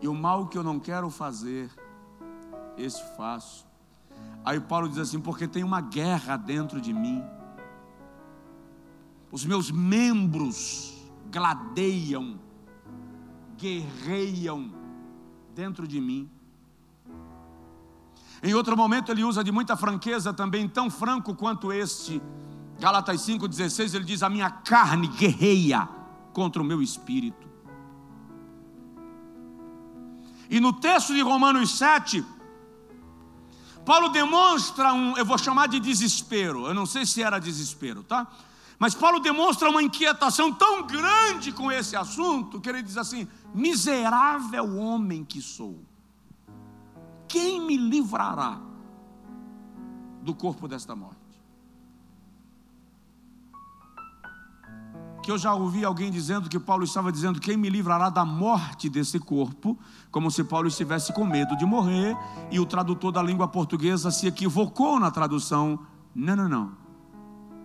e 0.00 0.08
o 0.08 0.14
mal 0.14 0.46
que 0.46 0.58
eu 0.58 0.62
não 0.62 0.78
quero 0.78 1.08
fazer, 1.08 1.70
esse 2.76 3.02
faço. 3.16 3.66
Aí 4.44 4.60
Paulo 4.60 4.88
diz 4.88 4.98
assim: 4.98 5.20
Porque 5.20 5.48
tem 5.48 5.64
uma 5.64 5.80
guerra 5.80 6.36
dentro 6.36 6.80
de 6.80 6.92
mim, 6.92 7.24
os 9.32 9.44
meus 9.44 9.70
membros 9.70 10.94
gladeiam, 11.30 12.38
guerreiam 13.56 14.72
dentro 15.54 15.88
de 15.88 16.00
mim. 16.00 16.30
Em 18.46 18.54
outro 18.54 18.76
momento 18.76 19.10
ele 19.10 19.24
usa 19.24 19.42
de 19.42 19.50
muita 19.50 19.76
franqueza 19.76 20.32
também, 20.32 20.68
tão 20.68 20.88
franco 20.88 21.34
quanto 21.34 21.72
este. 21.72 22.22
Galatas 22.78 23.20
5,16, 23.22 23.92
ele 23.92 24.04
diz: 24.04 24.22
A 24.22 24.28
minha 24.28 24.48
carne 24.48 25.08
guerreia 25.08 25.88
contra 26.32 26.62
o 26.62 26.64
meu 26.64 26.80
espírito. 26.80 27.44
E 30.48 30.60
no 30.60 30.72
texto 30.74 31.12
de 31.12 31.22
Romanos 31.22 31.76
7, 31.76 32.24
Paulo 33.84 34.10
demonstra 34.10 34.92
um, 34.92 35.16
eu 35.16 35.24
vou 35.24 35.38
chamar 35.38 35.66
de 35.66 35.80
desespero, 35.80 36.68
eu 36.68 36.74
não 36.74 36.86
sei 36.86 37.04
se 37.04 37.24
era 37.24 37.40
desespero, 37.40 38.04
tá? 38.04 38.28
Mas 38.78 38.94
Paulo 38.94 39.18
demonstra 39.18 39.68
uma 39.68 39.82
inquietação 39.82 40.52
tão 40.52 40.86
grande 40.86 41.50
com 41.50 41.72
esse 41.72 41.96
assunto 41.96 42.60
que 42.60 42.68
ele 42.68 42.80
diz 42.80 42.96
assim: 42.96 43.26
miserável 43.52 44.76
homem 44.76 45.24
que 45.24 45.42
sou, 45.42 45.84
quem 47.28 47.60
me 47.60 47.76
livrará 47.76 48.60
do 50.22 50.34
corpo 50.34 50.66
desta 50.66 50.94
morte? 50.96 51.26
que 55.26 55.32
eu 55.32 55.36
já 55.36 55.52
ouvi 55.52 55.84
alguém 55.84 56.08
dizendo 56.08 56.48
que 56.48 56.56
Paulo 56.56 56.84
estava 56.84 57.10
dizendo: 57.10 57.40
Quem 57.40 57.56
me 57.56 57.68
livrará 57.68 58.08
da 58.08 58.24
morte 58.24 58.88
desse 58.88 59.18
corpo? 59.18 59.76
Como 60.08 60.30
se 60.30 60.44
Paulo 60.44 60.68
estivesse 60.68 61.12
com 61.12 61.26
medo 61.26 61.56
de 61.56 61.66
morrer, 61.66 62.16
e 62.48 62.60
o 62.60 62.64
tradutor 62.64 63.10
da 63.10 63.20
língua 63.20 63.48
portuguesa 63.48 64.12
se 64.12 64.28
equivocou 64.28 65.00
na 65.00 65.10
tradução. 65.10 65.80
Não, 66.14 66.36
não, 66.36 66.48
não. 66.48 66.72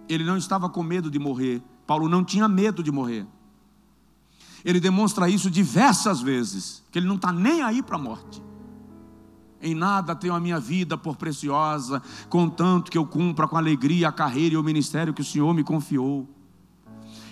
Ele 0.10 0.24
não 0.24 0.38
estava 0.38 0.70
com 0.70 0.82
medo 0.82 1.12
de 1.12 1.20
morrer. 1.20 1.62
Paulo 1.86 2.10
não 2.10 2.24
tinha 2.24 2.48
medo 2.48 2.82
de 2.82 2.92
morrer. 2.92 3.28
Ele 4.66 4.80
demonstra 4.80 5.30
isso 5.30 5.48
diversas 5.48 6.20
vezes, 6.20 6.84
que 6.90 6.98
ele 6.98 7.08
não 7.08 7.16
está 7.16 7.32
nem 7.32 7.62
aí 7.62 7.84
para 7.84 7.96
a 7.96 8.00
morte. 8.00 8.42
Em 9.62 9.76
nada 9.76 10.16
tenho 10.16 10.34
a 10.34 10.40
minha 10.40 10.60
vida 10.60 10.98
por 10.98 11.16
preciosa, 11.16 12.02
contanto 12.30 12.90
que 12.90 12.98
eu 12.98 13.06
cumpra 13.06 13.48
com 13.48 13.58
alegria 13.58 14.08
a 14.08 14.12
carreira 14.12 14.56
e 14.56 14.58
o 14.58 14.64
ministério 14.64 15.14
que 15.14 15.22
o 15.22 15.26
Senhor 15.26 15.54
me 15.54 15.64
confiou. 15.64 16.28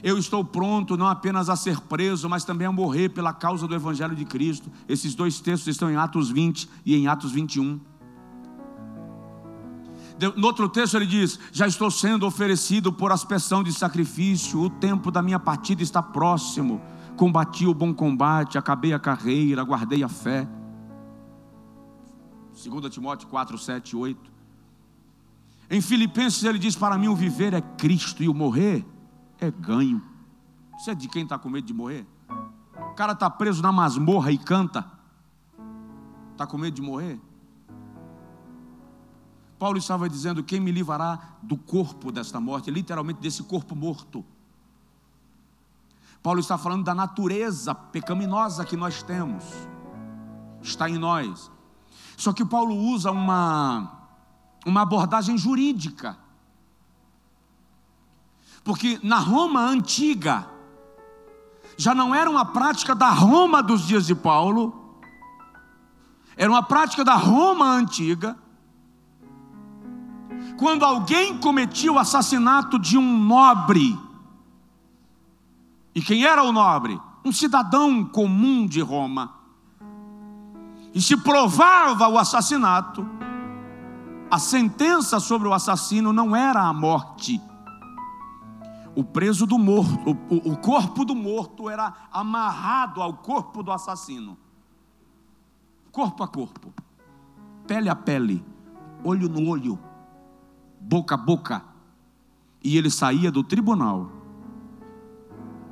Eu 0.01 0.17
estou 0.17 0.45
pronto 0.45 0.95
não 0.95 1.07
apenas 1.07 1.49
a 1.49 1.55
ser 1.55 1.79
preso, 1.81 2.29
mas 2.29 2.45
também 2.45 2.65
a 2.65 2.71
morrer 2.71 3.09
pela 3.09 3.33
causa 3.33 3.67
do 3.67 3.75
Evangelho 3.75 4.15
de 4.15 4.23
Cristo. 4.23 4.71
Esses 4.87 5.13
dois 5.13 5.39
textos 5.39 5.67
estão 5.67 5.89
em 5.89 5.95
Atos 5.95 6.29
20 6.29 6.69
e 6.85 6.95
em 6.95 7.07
Atos 7.07 7.31
21. 7.31 7.79
No 10.35 10.47
outro 10.47 10.67
texto 10.67 10.95
ele 10.95 11.05
diz: 11.05 11.39
Já 11.51 11.65
estou 11.65 11.89
sendo 11.89 12.25
oferecido 12.25 12.91
por 12.91 13.11
aspersão 13.11 13.63
de 13.63 13.73
sacrifício, 13.73 14.61
o 14.61 14.69
tempo 14.69 15.11
da 15.11 15.21
minha 15.21 15.39
partida 15.39 15.81
está 15.81 16.01
próximo. 16.03 16.81
Combati 17.15 17.65
o 17.65 17.73
bom 17.73 17.93
combate, 17.93 18.57
acabei 18.57 18.93
a 18.93 18.99
carreira, 18.99 19.63
guardei 19.63 20.03
a 20.03 20.09
fé. 20.09 20.47
2 22.67 22.93
Timóteo 22.93 23.27
4, 23.29 23.57
7 23.57 23.91
e 23.91 23.95
8. 23.95 24.31
Em 25.69 25.79
Filipenses 25.79 26.43
ele 26.43 26.59
diz: 26.59 26.75
Para 26.75 26.97
mim 26.97 27.07
o 27.07 27.15
viver 27.15 27.53
é 27.53 27.61
Cristo 27.61 28.21
e 28.21 28.27
o 28.27 28.33
morrer 28.33 28.85
é 29.39 29.49
ganho. 29.49 30.01
Você 30.77 30.91
é 30.91 30.95
de 30.95 31.07
quem 31.07 31.23
está 31.23 31.37
com 31.37 31.49
medo 31.49 31.65
de 31.65 31.73
morrer? 31.73 32.05
O 32.91 32.93
cara 32.95 33.13
está 33.13 33.29
preso 33.29 33.61
na 33.61 33.71
masmorra 33.71 34.31
e 34.31 34.37
canta. 34.37 34.85
Está 36.33 36.45
com 36.45 36.57
medo 36.57 36.75
de 36.75 36.81
morrer? 36.81 37.19
Paulo 39.57 39.77
estava 39.77 40.09
dizendo: 40.09 40.43
quem 40.43 40.59
me 40.59 40.71
livrará 40.71 41.37
do 41.41 41.57
corpo 41.57 42.11
desta 42.11 42.39
morte, 42.39 42.71
literalmente 42.71 43.21
desse 43.21 43.43
corpo 43.43 43.75
morto. 43.75 44.25
Paulo 46.21 46.41
está 46.41 46.57
falando 46.57 46.83
da 46.83 46.93
natureza 46.93 47.73
pecaminosa 47.73 48.65
que 48.65 48.75
nós 48.75 49.01
temos, 49.01 49.45
está 50.61 50.89
em 50.89 50.97
nós. 50.97 51.49
Só 52.19 52.31
que 52.31 52.45
Paulo 52.45 52.75
usa 52.75 53.09
uma, 53.09 53.91
uma 54.65 54.81
abordagem 54.81 55.37
jurídica 55.37 56.17
porque 58.69 58.99
na 59.01 59.17
Roma 59.17 59.61
antiga, 59.61 60.47
já 61.75 61.95
não 61.95 62.13
era 62.13 62.29
uma 62.29 62.45
prática 62.45 62.93
da 62.93 63.09
Roma 63.09 63.63
dos 63.63 63.87
dias 63.87 64.05
de 64.05 64.13
Paulo, 64.13 64.99
era 66.35 66.51
uma 66.51 66.61
prática 66.61 67.03
da 67.03 67.15
Roma 67.15 67.65
antiga. 67.65 68.37
Quando 70.57 70.85
alguém 70.85 71.37
cometia 71.39 71.91
o 71.91 71.97
assassinato 71.97 72.77
de 72.77 72.97
um 72.97 73.17
nobre, 73.17 73.97
e 75.95 76.01
quem 76.01 76.23
era 76.23 76.43
o 76.43 76.51
nobre? 76.51 77.01
Um 77.25 77.31
cidadão 77.31 78.05
comum 78.05 78.67
de 78.67 78.81
Roma, 78.81 79.33
e 80.93 81.01
se 81.01 81.15
provava 81.17 82.07
o 82.07 82.17
assassinato, 82.17 83.07
a 84.29 84.37
sentença 84.37 85.19
sobre 85.19 85.47
o 85.47 85.53
assassino 85.53 86.13
não 86.13 86.35
era 86.35 86.61
a 86.61 86.73
morte, 86.73 87.41
o 88.95 89.03
preso 89.03 89.45
do 89.45 89.57
morto, 89.57 90.17
o, 90.29 90.51
o 90.51 90.57
corpo 90.57 91.05
do 91.05 91.15
morto 91.15 91.69
era 91.69 91.93
amarrado 92.11 93.01
ao 93.01 93.13
corpo 93.13 93.63
do 93.63 93.71
assassino, 93.71 94.37
corpo 95.91 96.23
a 96.23 96.27
corpo, 96.27 96.73
pele 97.65 97.89
a 97.89 97.95
pele, 97.95 98.43
olho 99.03 99.29
no 99.29 99.47
olho, 99.47 99.79
boca 100.79 101.15
a 101.15 101.17
boca, 101.17 101.63
e 102.63 102.77
ele 102.77 102.89
saía 102.89 103.31
do 103.31 103.43
tribunal, 103.43 104.11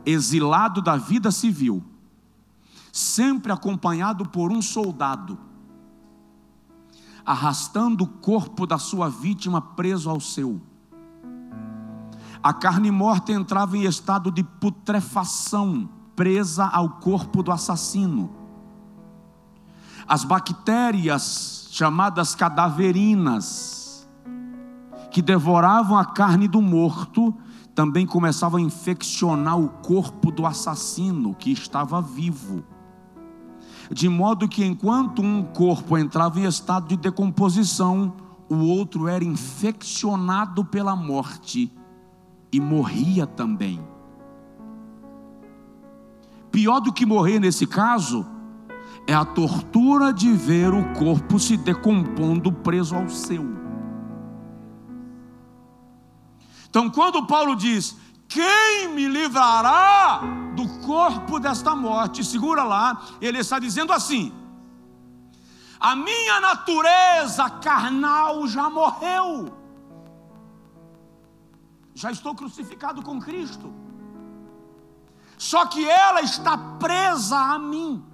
exilado 0.05 0.81
da 0.81 0.95
vida 0.95 1.31
civil, 1.31 1.83
sempre 2.97 3.51
acompanhado 3.51 4.27
por 4.27 4.51
um 4.51 4.61
soldado, 4.61 5.37
arrastando 7.25 8.03
o 8.03 8.07
corpo 8.07 8.65
da 8.65 8.77
sua 8.77 9.09
vítima 9.09 9.61
preso 9.61 10.09
ao 10.09 10.19
seu 10.19 10.61
a 12.41 12.53
carne 12.53 12.91
morta 12.91 13.31
entrava 13.31 13.77
em 13.77 13.83
estado 13.83 14.31
de 14.31 14.43
putrefação, 14.43 15.89
presa 16.15 16.65
ao 16.65 16.89
corpo 16.89 17.41
do 17.43 17.51
assassino. 17.51 18.29
As 20.07 20.23
bactérias 20.23 21.67
chamadas 21.71 22.35
cadaverinas, 22.35 24.07
que 25.11 25.21
devoravam 25.21 25.97
a 25.97 26.05
carne 26.05 26.47
do 26.47 26.61
morto, 26.61 27.35
também 27.75 28.05
começavam 28.05 28.59
a 28.59 28.63
infeccionar 28.63 29.59
o 29.59 29.69
corpo 29.69 30.31
do 30.31 30.45
assassino 30.45 31.35
que 31.35 31.51
estava 31.51 32.01
vivo. 32.01 32.63
De 33.91 34.09
modo 34.09 34.47
que 34.47 34.65
enquanto 34.65 35.21
um 35.21 35.43
corpo 35.43 35.97
entrava 35.97 36.39
em 36.39 36.45
estado 36.45 36.87
de 36.87 36.97
decomposição, 36.97 38.13
o 38.49 38.55
outro 38.55 39.07
era 39.07 39.23
infeccionado 39.23 40.63
pela 40.63 40.95
morte 40.95 41.71
e 42.51 42.59
morria 42.59 43.25
também. 43.25 43.79
Pior 46.51 46.79
do 46.79 46.91
que 46.91 47.05
morrer 47.05 47.39
nesse 47.39 47.67
caso 47.67 48.25
é 49.05 49.13
a 49.13 49.23
tortura 49.23 50.11
de 50.11 50.31
ver 50.33 50.73
o 50.73 50.93
corpo 50.93 51.39
se 51.39 51.55
decompondo 51.55 52.51
preso 52.51 52.95
ao 52.95 53.07
seu. 53.09 53.45
Então, 56.69 56.89
quando 56.89 57.25
Paulo 57.25 57.55
diz: 57.55 57.97
Quem 58.27 58.89
me 58.89 59.07
livrará 59.07 60.21
do 60.55 60.67
corpo 60.85 61.39
desta 61.39 61.75
morte? 61.75 62.23
Segura 62.23 62.63
lá, 62.63 63.01
ele 63.21 63.39
está 63.39 63.59
dizendo 63.59 63.93
assim: 63.93 64.33
A 65.79 65.95
minha 65.95 66.41
natureza 66.41 67.49
carnal 67.49 68.47
já 68.47 68.69
morreu 68.69 69.57
já 71.97 72.11
estou 72.11 72.35
crucificado 72.35 73.01
com 73.01 73.19
Cristo. 73.19 73.73
Só 75.35 75.65
que 75.65 75.83
ela 75.89 76.21
está 76.21 76.55
presa 76.77 77.35
a 77.35 77.57
mim. 77.57 78.05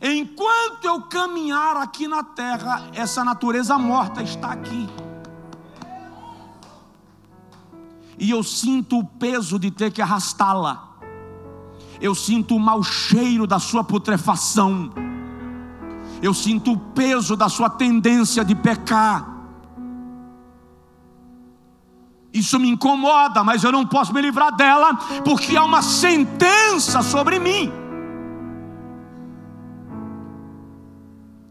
Enquanto 0.00 0.84
eu 0.84 1.02
caminhar 1.02 1.76
aqui 1.76 2.06
na 2.06 2.22
terra, 2.22 2.90
essa 2.94 3.24
natureza 3.24 3.76
morta 3.76 4.22
está 4.22 4.52
aqui. 4.52 4.88
E 8.18 8.30
eu 8.30 8.42
sinto 8.42 8.98
o 8.98 9.04
peso 9.04 9.58
de 9.58 9.70
ter 9.70 9.90
que 9.90 10.02
arrastá-la. 10.02 10.94
Eu 12.00 12.14
sinto 12.14 12.56
o 12.56 12.60
mau 12.60 12.82
cheiro 12.82 13.46
da 13.46 13.58
sua 13.58 13.82
putrefação. 13.82 14.92
Eu 16.22 16.32
sinto 16.32 16.72
o 16.72 16.78
peso 16.78 17.36
da 17.36 17.48
sua 17.48 17.68
tendência 17.68 18.44
de 18.44 18.54
pecar. 18.54 19.34
Isso 22.32 22.58
me 22.58 22.68
incomoda, 22.68 23.44
mas 23.44 23.62
eu 23.62 23.70
não 23.70 23.86
posso 23.86 24.12
me 24.12 24.20
livrar 24.20 24.54
dela, 24.56 24.96
porque 25.24 25.56
há 25.56 25.62
uma 25.62 25.82
sentença 25.82 27.00
sobre 27.00 27.38
mim. 27.38 27.72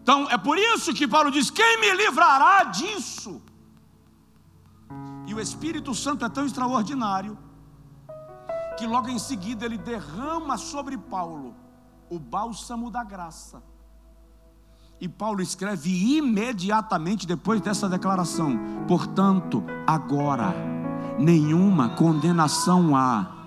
Então 0.02 0.28
é 0.30 0.38
por 0.38 0.58
isso 0.58 0.94
que 0.94 1.08
Paulo 1.08 1.32
diz: 1.32 1.50
quem 1.50 1.80
me 1.80 1.94
livrará 1.94 2.66
disso? 2.66 3.42
E 5.26 5.34
o 5.34 5.40
Espírito 5.40 5.94
Santo 5.96 6.26
é 6.26 6.30
tão 6.30 6.46
extraordinário, 6.46 7.38
que 8.78 8.86
logo 8.86 9.10
em 9.10 9.20
seguida 9.20 9.66
ele 9.66 9.78
derrama 9.78 10.58
sobre 10.58 10.98
Paulo 10.98 11.56
o 12.10 12.20
bálsamo 12.20 12.90
da 12.92 13.04
graça. 13.04 13.64
E 15.00 15.08
Paulo 15.08 15.42
escreve 15.42 16.18
imediatamente 16.18 17.28
depois 17.28 17.62
dessa 17.62 17.90
declaração: 17.90 18.58
portanto, 18.88 19.64
agora 19.86 20.54
nenhuma 21.20 21.90
condenação 21.90 22.96
há 22.96 23.44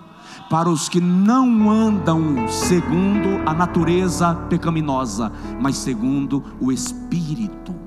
para 0.50 0.68
os 0.68 0.88
que 0.88 1.00
não 1.00 1.70
andam 1.70 2.48
segundo 2.48 3.48
a 3.48 3.54
natureza 3.54 4.34
pecaminosa, 4.48 5.32
mas 5.60 5.76
segundo 5.76 6.44
o 6.60 6.70
Espírito. 6.70 7.85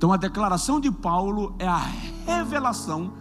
Então 0.00 0.14
a 0.14 0.16
declaração 0.16 0.80
de 0.80 0.90
Paulo 0.90 1.54
é 1.58 1.68
a 1.68 1.82
revelação 2.26 3.12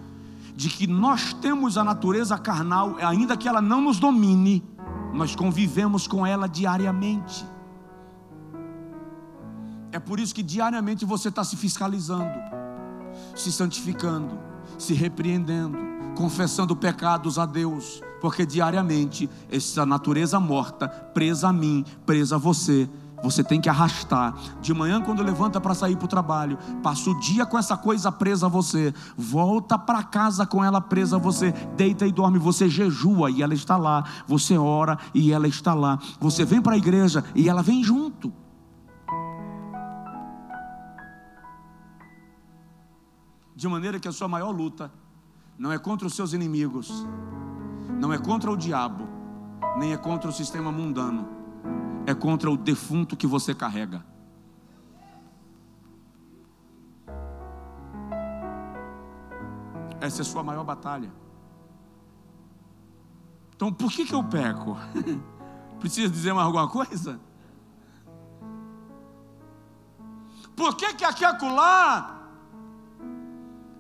de 0.56 0.70
que 0.70 0.88
nós 0.88 1.34
temos 1.34 1.78
a 1.78 1.84
natureza 1.84 2.38
carnal, 2.38 2.96
ainda 3.02 3.36
que 3.36 3.50
ela 3.50 3.62
não 3.62 3.82
nos 3.82 4.00
domine, 4.00 4.64
nós 5.14 5.36
convivemos 5.36 6.08
com 6.08 6.26
ela 6.26 6.48
diariamente. 6.48 7.46
É 9.92 10.00
por 10.00 10.22
isso 10.22 10.34
que 10.34 10.42
diariamente 10.42 11.04
você 11.04 11.28
está 11.28 11.44
se 11.44 11.58
fiscalizando, 11.58 12.40
se 13.36 13.52
santificando, 13.52 14.40
se 14.78 14.94
repreendendo, 14.94 15.78
confessando 16.16 16.78
pecados 16.78 17.38
a 17.38 17.46
Deus, 17.46 18.02
porque 18.22 18.46
diariamente 18.46 19.30
essa 19.52 19.86
natureza 19.86 20.40
morta, 20.40 20.88
presa 20.88 21.50
a 21.50 21.54
mim, 21.54 21.84
presa 22.06 22.38
a 22.38 22.40
você, 22.40 22.90
você 23.22 23.44
tem 23.44 23.60
que 23.60 23.70
arrastar. 23.70 24.36
De 24.62 24.74
manhã, 24.74 25.02
quando 25.02 25.24
levanta 25.24 25.60
para 25.60 25.74
sair 25.74 25.96
para 25.96 26.06
o 26.06 26.10
trabalho, 26.10 26.58
passa 26.82 27.10
o 27.10 27.20
dia 27.20 27.46
com 27.46 27.58
essa 27.58 27.78
coisa 27.78 28.12
presa 28.12 28.46
a 28.46 28.50
você, 28.50 28.94
volta 29.18 29.78
para 29.78 30.04
casa 30.04 30.46
com 30.46 30.64
ela 30.64 30.82
presa 30.82 31.18
a 31.18 31.20
você, 31.20 31.52
deita 31.76 32.06
e 32.06 32.12
dorme, 32.12 32.40
você 32.40 32.70
jejua 32.70 33.30
e 33.32 33.42
ela 33.42 33.54
está 33.54 33.78
lá, 33.78 34.04
você 34.28 34.58
ora 34.58 34.98
e 35.14 35.32
ela 35.32 35.48
está 35.48 35.74
lá, 35.74 36.00
você 36.20 36.46
vem 36.46 36.62
para 36.62 36.74
a 36.74 36.78
igreja 36.78 37.24
e 37.36 37.50
ela 37.50 37.62
vem 37.62 37.84
junto. 37.84 38.32
De 43.56 43.68
maneira 43.68 44.00
que 44.00 44.08
a 44.08 44.12
sua 44.14 44.28
maior 44.28 44.52
luta 44.52 44.90
não 45.58 45.74
é 45.74 45.78
contra 45.78 46.08
os 46.08 46.14
seus 46.14 46.32
inimigos, 46.32 47.06
não 48.00 48.14
é 48.14 48.18
contra 48.18 48.50
o 48.50 48.56
diabo, 48.56 49.06
nem 49.78 49.92
é 49.92 49.98
contra 49.98 50.30
o 50.30 50.34
sistema 50.34 50.72
mundano, 50.72 51.39
é 52.10 52.16
contra 52.16 52.50
o 52.50 52.58
defunto 52.58 53.16
que 53.16 53.28
você 53.28 53.54
carrega. 53.54 54.04
Essa 60.02 60.22
é 60.22 60.24
a 60.24 60.26
sua 60.26 60.42
maior 60.42 60.64
batalha. 60.64 61.12
Então, 63.56 63.72
por 63.72 63.92
que, 63.92 64.06
que 64.06 64.16
eu 64.16 64.24
peco? 64.24 64.76
Precisa 65.80 66.10
dizer 66.10 66.34
mais 66.34 66.48
alguma 66.48 66.68
coisa? 66.68 67.20
Por 70.56 70.76
que, 70.76 70.96
que 70.96 71.06
aqui 71.06 71.24
acolá 71.24 72.22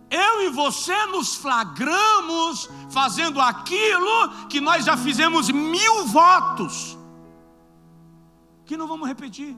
eu 0.07 0.43
e 0.43 0.49
você 0.49 1.07
nos 1.07 1.33
flagramos 1.33 2.69
fazendo 2.91 3.41
aquilo 3.41 4.47
que 4.47 4.61
nós 4.61 4.85
já 4.85 4.95
fizemos 4.95 5.49
mil 5.49 6.05
votos, 6.05 6.98
que 8.69 8.77
não 8.77 8.87
vamos 8.87 9.07
repetir. 9.07 9.57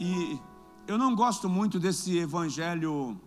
E 0.00 0.40
eu 0.88 0.98
não 0.98 1.14
gosto 1.14 1.48
muito 1.48 1.78
desse 1.78 2.18
evangelho 2.18 3.20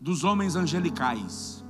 dos 0.00 0.22
homens 0.22 0.54
angelicais. 0.54 1.64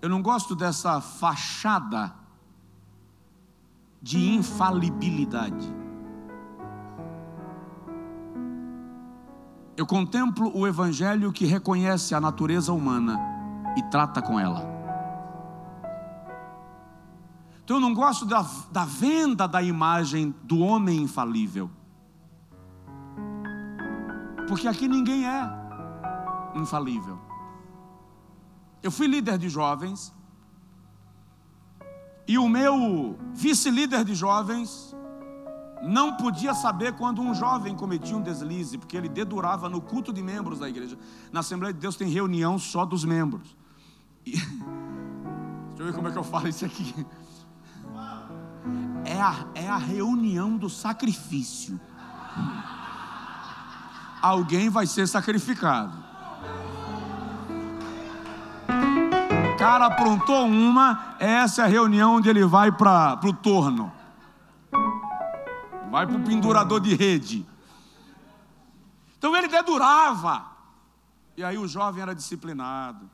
Eu 0.00 0.08
não 0.08 0.22
gosto 0.22 0.54
dessa 0.54 1.00
fachada 1.00 2.14
de 4.00 4.18
infalibilidade. 4.36 5.83
Eu 9.76 9.86
contemplo 9.86 10.56
o 10.56 10.66
Evangelho 10.66 11.32
que 11.32 11.46
reconhece 11.46 12.14
a 12.14 12.20
natureza 12.20 12.72
humana 12.72 13.18
e 13.76 13.82
trata 13.90 14.22
com 14.22 14.38
ela. 14.38 14.72
Então 17.64 17.78
eu 17.78 17.80
não 17.80 17.92
gosto 17.92 18.24
da, 18.24 18.46
da 18.70 18.84
venda 18.84 19.48
da 19.48 19.62
imagem 19.62 20.32
do 20.42 20.58
homem 20.60 21.02
infalível. 21.02 21.70
Porque 24.46 24.68
aqui 24.68 24.86
ninguém 24.86 25.26
é 25.26 25.50
infalível. 26.54 27.18
Eu 28.82 28.92
fui 28.92 29.06
líder 29.06 29.38
de 29.38 29.48
jovens. 29.48 30.14
E 32.28 32.38
o 32.38 32.48
meu 32.48 33.18
vice-líder 33.32 34.04
de 34.04 34.14
jovens 34.14 34.93
não 35.86 36.16
podia 36.16 36.54
saber 36.54 36.92
quando 36.94 37.20
um 37.20 37.34
jovem 37.34 37.74
cometia 37.74 38.16
um 38.16 38.22
deslize, 38.22 38.78
porque 38.78 38.96
ele 38.96 39.08
dedurava 39.08 39.68
no 39.68 39.80
culto 39.80 40.12
de 40.12 40.22
membros 40.22 40.58
da 40.58 40.68
igreja. 40.68 40.98
Na 41.32 41.40
Assembleia 41.40 41.72
de 41.72 41.80
Deus 41.80 41.96
tem 41.96 42.08
reunião 42.08 42.58
só 42.58 42.84
dos 42.84 43.04
membros. 43.04 43.56
E... 44.24 44.32
Deixa 45.74 45.82
eu 45.82 45.86
ver 45.86 45.94
como 45.94 46.08
é 46.08 46.12
que 46.12 46.18
eu 46.18 46.24
falo 46.24 46.48
isso 46.48 46.64
aqui. 46.64 47.06
É 49.04 49.20
a, 49.20 49.46
é 49.54 49.68
a 49.68 49.76
reunião 49.76 50.56
do 50.56 50.70
sacrifício. 50.70 51.78
Alguém 54.22 54.70
vai 54.70 54.86
ser 54.86 55.06
sacrificado. 55.06 56.04
cara 59.64 59.86
aprontou 59.86 60.44
uma, 60.46 61.16
essa 61.18 61.62
é 61.62 61.64
a 61.64 61.68
reunião 61.68 62.16
onde 62.16 62.28
ele 62.28 62.44
vai 62.44 62.70
para 62.70 63.18
o 63.24 63.32
torno. 63.32 63.90
Vai 65.94 66.08
para 66.08 66.16
o 66.16 66.24
pendurador 66.24 66.80
de 66.80 66.92
rede. 66.92 67.46
Então 69.16 69.36
ele 69.36 69.46
dedurava. 69.46 70.44
E 71.36 71.44
aí 71.44 71.56
o 71.56 71.68
jovem 71.68 72.02
era 72.02 72.12
disciplinado. 72.12 73.08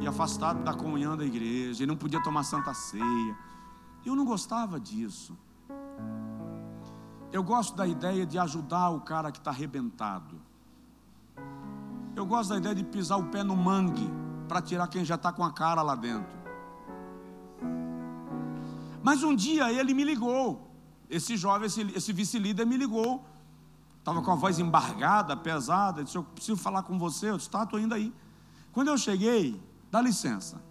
E 0.00 0.04
afastado 0.04 0.64
da 0.64 0.74
comunhão 0.74 1.16
da 1.16 1.24
igreja. 1.24 1.84
E 1.84 1.86
não 1.86 1.96
podia 1.96 2.20
tomar 2.20 2.42
santa 2.42 2.74
ceia. 2.74 3.36
Eu 4.04 4.16
não 4.16 4.24
gostava 4.24 4.80
disso. 4.80 5.38
Eu 7.30 7.44
gosto 7.44 7.76
da 7.76 7.86
ideia 7.86 8.26
de 8.26 8.36
ajudar 8.36 8.90
o 8.90 9.02
cara 9.02 9.30
que 9.30 9.38
está 9.38 9.52
arrebentado. 9.52 10.42
Eu 12.16 12.26
gosto 12.26 12.48
da 12.48 12.56
ideia 12.56 12.74
de 12.74 12.82
pisar 12.82 13.16
o 13.16 13.26
pé 13.26 13.44
no 13.44 13.54
mangue 13.54 14.10
para 14.48 14.60
tirar 14.60 14.88
quem 14.88 15.04
já 15.04 15.14
está 15.14 15.30
com 15.30 15.44
a 15.44 15.52
cara 15.52 15.82
lá 15.82 15.94
dentro. 15.94 16.36
Mas 19.04 19.22
um 19.22 19.36
dia 19.36 19.70
ele 19.70 19.94
me 19.94 20.02
ligou, 20.02 20.65
esse 21.08 21.36
jovem, 21.36 21.66
esse, 21.66 21.82
esse 21.94 22.12
vice-líder 22.12 22.66
me 22.66 22.76
ligou, 22.76 23.24
estava 23.98 24.22
com 24.22 24.30
a 24.30 24.34
voz 24.34 24.58
embargada, 24.58 25.36
pesada, 25.36 26.04
disse, 26.04 26.16
eu 26.16 26.24
preciso 26.24 26.56
falar 26.56 26.82
com 26.82 26.98
você, 26.98 27.30
eu 27.30 27.36
disse, 27.36 27.50
tá, 27.50 27.62
estou 27.62 27.78
indo 27.78 27.94
aí. 27.94 28.12
Quando 28.72 28.88
eu 28.88 28.98
cheguei, 28.98 29.60
dá 29.90 30.00
licença, 30.00 30.62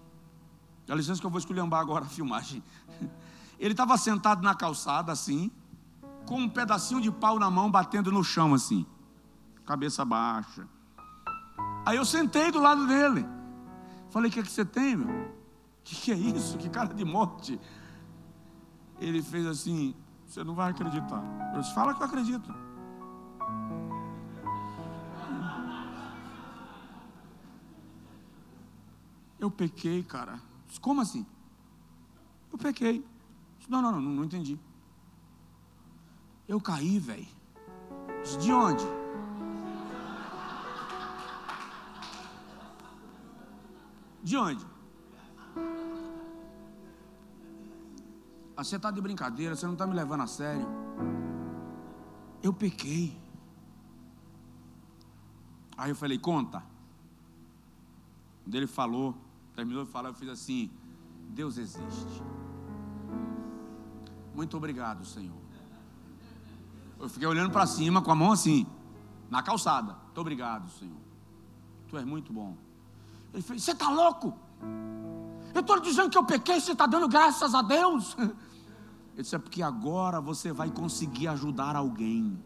dá 0.85 0.95
licença 0.95 1.19
que 1.19 1.25
eu 1.25 1.29
vou 1.29 1.39
esculhambar 1.39 1.79
agora 1.79 2.05
a 2.05 2.07
filmagem. 2.07 2.63
Ele 3.59 3.71
estava 3.71 3.97
sentado 3.97 4.43
na 4.43 4.53
calçada 4.53 5.11
assim, 5.11 5.49
com 6.25 6.39
um 6.41 6.49
pedacinho 6.49 7.01
de 7.01 7.11
pau 7.11 7.39
na 7.39 7.49
mão, 7.49 7.69
batendo 7.71 8.11
no 8.11 8.23
chão 8.23 8.53
assim, 8.53 8.85
cabeça 9.65 10.03
baixa. 10.03 10.67
Aí 11.85 11.97
eu 11.97 12.05
sentei 12.05 12.51
do 12.51 12.59
lado 12.59 12.87
dele. 12.87 13.25
Falei, 14.09 14.29
o 14.29 14.33
que, 14.33 14.39
é 14.39 14.43
que 14.43 14.51
você 14.51 14.65
tem, 14.65 14.95
meu? 14.95 15.09
O 15.09 15.33
que, 15.83 15.95
que 15.95 16.11
é 16.11 16.15
isso? 16.15 16.57
Que 16.57 16.69
cara 16.69 16.93
de 16.93 17.05
morte. 17.05 17.59
Ele 18.99 19.21
fez 19.21 19.45
assim, 19.45 19.93
você 20.35 20.43
não 20.43 20.53
vai 20.53 20.71
acreditar. 20.71 21.23
Eu 21.53 21.61
disse, 21.61 21.73
fala 21.73 21.93
que 21.93 22.01
eu 22.01 22.05
acredito. 22.05 22.53
Eu 29.39 29.49
pequei, 29.49 30.03
cara. 30.03 30.41
Disse, 30.67 30.79
Como 30.79 30.99
assim? 30.99 31.25
Eu 32.51 32.57
pequei. 32.57 33.05
Disse, 33.57 33.71
não, 33.71 33.81
não, 33.81 33.93
não, 33.93 34.01
não 34.01 34.23
entendi. 34.25 34.59
Eu 36.47 36.59
caí, 36.59 36.99
velho. 36.99 37.27
De 38.41 38.51
onde? 38.51 38.83
De 44.21 44.35
onde? 44.35 44.74
Você 48.63 48.77
está 48.77 48.89
de 48.89 49.01
brincadeira, 49.01 49.55
você 49.55 49.65
não 49.65 49.73
está 49.73 49.85
me 49.85 49.93
levando 49.93 50.21
a 50.21 50.27
sério. 50.27 50.67
Eu 52.41 52.53
pequei. 52.53 53.17
Aí 55.77 55.91
eu 55.91 55.95
falei, 55.95 56.17
conta. 56.17 56.63
Quando 58.43 58.55
ele 58.55 58.67
falou, 58.67 59.15
terminou 59.55 59.83
de 59.83 59.91
falar, 59.91 60.09
eu 60.09 60.13
fiz 60.13 60.29
assim: 60.29 60.71
Deus 61.29 61.57
existe. 61.57 62.23
Muito 64.33 64.55
obrigado, 64.55 65.03
Senhor. 65.05 65.35
Eu 66.99 67.09
fiquei 67.09 67.27
olhando 67.27 67.51
para 67.51 67.65
cima 67.65 68.01
com 68.01 68.11
a 68.11 68.15
mão 68.15 68.31
assim, 68.31 68.65
na 69.29 69.43
calçada. 69.43 69.93
Muito 70.05 70.21
obrigado, 70.21 70.69
Senhor. 70.69 70.97
Tu 71.89 71.97
és 71.97 72.05
muito 72.05 72.31
bom. 72.31 72.55
Ele 73.33 73.43
fez: 73.43 73.63
Você 73.63 73.71
está 73.71 73.89
louco? 73.89 74.37
Eu 75.53 75.61
estou 75.61 75.79
dizendo 75.79 76.09
que 76.09 76.17
eu 76.17 76.23
pequei, 76.25 76.59
você 76.59 76.73
está 76.73 76.85
dando 76.85 77.07
graças 77.07 77.53
a 77.53 77.61
Deus. 77.61 78.15
Eu 79.15 79.23
disse: 79.23 79.35
é 79.35 79.39
porque 79.39 79.61
agora 79.61 80.19
você 80.19 80.51
vai 80.51 80.69
conseguir 80.69 81.27
ajudar 81.27 81.75
alguém. 81.75 82.37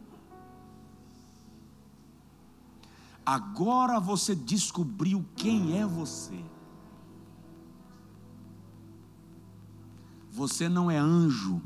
Agora 3.26 4.00
você 4.00 4.36
descobriu 4.36 5.26
quem 5.36 5.80
é 5.80 5.86
você. 5.86 6.44
Você 10.32 10.70
não 10.70 10.90
é 10.90 10.98
anjo. 10.98 11.62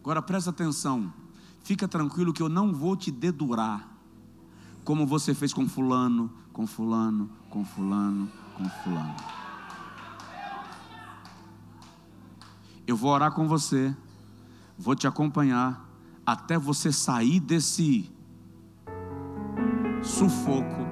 Agora 0.00 0.20
presta 0.20 0.50
atenção. 0.50 1.12
Fica 1.62 1.88
tranquilo 1.88 2.32
que 2.32 2.42
eu 2.42 2.48
não 2.48 2.72
vou 2.72 2.96
te 2.96 3.10
dedurar. 3.10 3.88
Como 4.84 5.06
você 5.06 5.32
fez 5.32 5.52
com 5.52 5.66
fulano, 5.66 6.30
com 6.52 6.66
fulano, 6.66 7.30
com 7.48 7.64
fulano, 7.64 8.30
com 8.54 8.68
fulano. 8.68 9.43
Eu 12.86 12.96
vou 12.96 13.10
orar 13.10 13.32
com 13.32 13.46
você. 13.46 13.94
Vou 14.78 14.94
te 14.94 15.06
acompanhar 15.06 15.88
até 16.26 16.58
você 16.58 16.92
sair 16.92 17.40
desse 17.40 18.10
sufoco. 20.02 20.84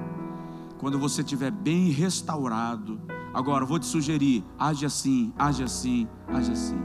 Quando 0.77 0.99
você 0.99 1.21
estiver 1.21 1.51
bem 1.51 1.89
restaurado, 1.89 2.99
Agora, 3.33 3.65
vou 3.65 3.79
te 3.79 3.87
sugerir: 3.87 4.45
age 4.59 4.85
assim, 4.85 5.33
age 5.37 5.63
assim, 5.63 6.07
age 6.27 6.51
assim. 6.51 6.79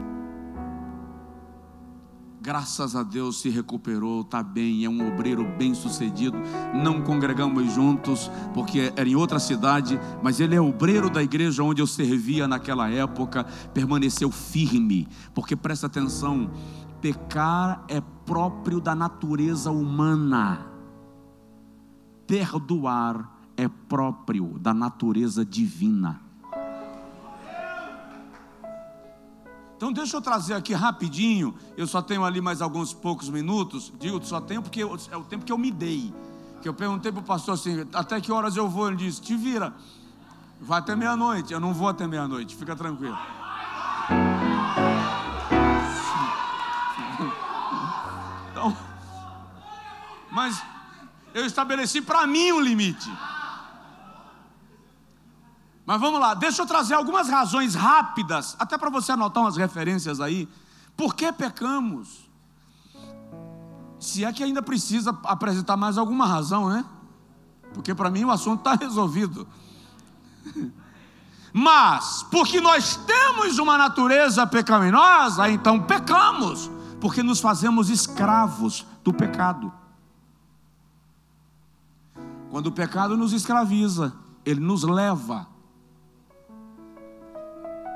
Graças 2.41 2.95
a 2.95 3.03
Deus 3.03 3.41
se 3.41 3.49
recuperou, 3.49 4.21
está 4.21 4.41
bem, 4.41 4.85
é 4.85 4.89
um 4.89 5.05
obreiro 5.05 5.45
bem 5.57 5.73
sucedido. 5.73 6.37
Não 6.73 7.01
congregamos 7.01 7.73
juntos, 7.73 8.31
porque 8.53 8.93
era 8.95 9.09
em 9.09 9.15
outra 9.15 9.39
cidade, 9.39 9.99
mas 10.23 10.39
ele 10.39 10.55
é 10.55 10.61
obreiro 10.61 11.09
da 11.09 11.21
igreja 11.21 11.61
onde 11.63 11.81
eu 11.81 11.87
servia 11.87 12.47
naquela 12.47 12.89
época. 12.89 13.43
Permaneceu 13.73 14.31
firme, 14.31 15.05
porque 15.33 15.53
presta 15.53 15.87
atenção: 15.87 16.49
pecar 17.01 17.83
é 17.89 17.99
próprio 18.25 18.79
da 18.79 18.95
natureza 18.95 19.69
humana, 19.69 20.65
perdoar 22.25 23.37
é 23.57 23.67
próprio 23.67 24.57
da 24.57 24.73
natureza 24.73 25.43
divina. 25.43 26.28
Então 29.79 29.93
deixa 29.93 30.17
eu 30.17 30.21
trazer 30.21 30.55
aqui 30.55 30.73
rapidinho, 30.73 31.55
eu 31.77 31.87
só 31.87 32.01
tenho 32.01 32.25
ali 32.25 32.41
mais 32.41 32.61
alguns 32.61 32.93
poucos 32.93 33.29
minutos, 33.29 33.93
digo 33.97 34.21
só 34.25 34.41
tenho 34.41 34.61
porque 34.61 34.81
é 34.81 34.85
o 34.85 35.23
tempo 35.23 35.45
que 35.45 35.53
eu 35.53 35.57
me 35.57 35.71
dei. 35.71 36.13
Que 36.61 36.67
eu 36.67 36.73
perguntei 36.73 37.13
para 37.13 37.21
o 37.21 37.23
pastor 37.23 37.53
assim, 37.53 37.87
até 37.93 38.19
que 38.19 38.29
horas 38.29 38.57
eu 38.57 38.67
vou? 38.67 38.89
Ele 38.89 38.97
disse, 38.97 39.21
te 39.21 39.37
vira, 39.37 39.73
vai 40.59 40.79
até 40.79 40.97
meia-noite. 40.97 41.53
Eu 41.53 41.61
não 41.61 41.73
vou 41.73 41.87
até 41.87 42.05
meia-noite, 42.05 42.57
fica 42.57 42.75
tranquilo. 42.75 43.17
Então, 48.51 48.75
mas 50.29 50.61
eu 51.33 51.45
estabeleci 51.45 52.01
para 52.01 52.27
mim 52.27 52.51
um 52.51 52.59
limite. 52.59 53.09
Mas 55.89 55.99
vamos 55.99 56.19
lá, 56.19 56.35
deixa 56.35 56.61
eu 56.61 56.67
trazer 56.67 56.93
algumas 56.93 57.29
razões 57.29 57.73
rápidas, 57.73 58.55
até 58.59 58.77
para 58.77 58.91
você 58.91 59.13
anotar 59.13 59.41
umas 59.41 59.57
referências 59.57 60.21
aí. 60.21 60.47
Por 60.95 61.15
que 61.15 61.33
pecamos? 61.33 62.29
Se 63.99 64.23
é 64.23 64.31
que 64.31 64.43
ainda 64.43 64.61
precisa 64.61 65.17
apresentar 65.23 65.75
mais 65.75 65.97
alguma 65.97 66.27
razão, 66.27 66.69
né? 66.69 66.85
Porque 67.73 67.95
para 67.95 68.11
mim 68.11 68.23
o 68.23 68.29
assunto 68.29 68.59
está 68.59 68.75
resolvido. 68.75 69.47
Mas, 71.51 72.21
porque 72.29 72.61
nós 72.61 72.95
temos 72.95 73.57
uma 73.57 73.75
natureza 73.75 74.45
pecaminosa, 74.45 75.49
então 75.49 75.81
pecamos, 75.81 76.69
porque 77.01 77.23
nos 77.23 77.39
fazemos 77.39 77.89
escravos 77.89 78.85
do 79.03 79.11
pecado. 79.11 79.73
Quando 82.51 82.67
o 82.67 82.71
pecado 82.71 83.17
nos 83.17 83.33
escraviza, 83.33 84.13
ele 84.45 84.59
nos 84.59 84.83
leva 84.83 85.47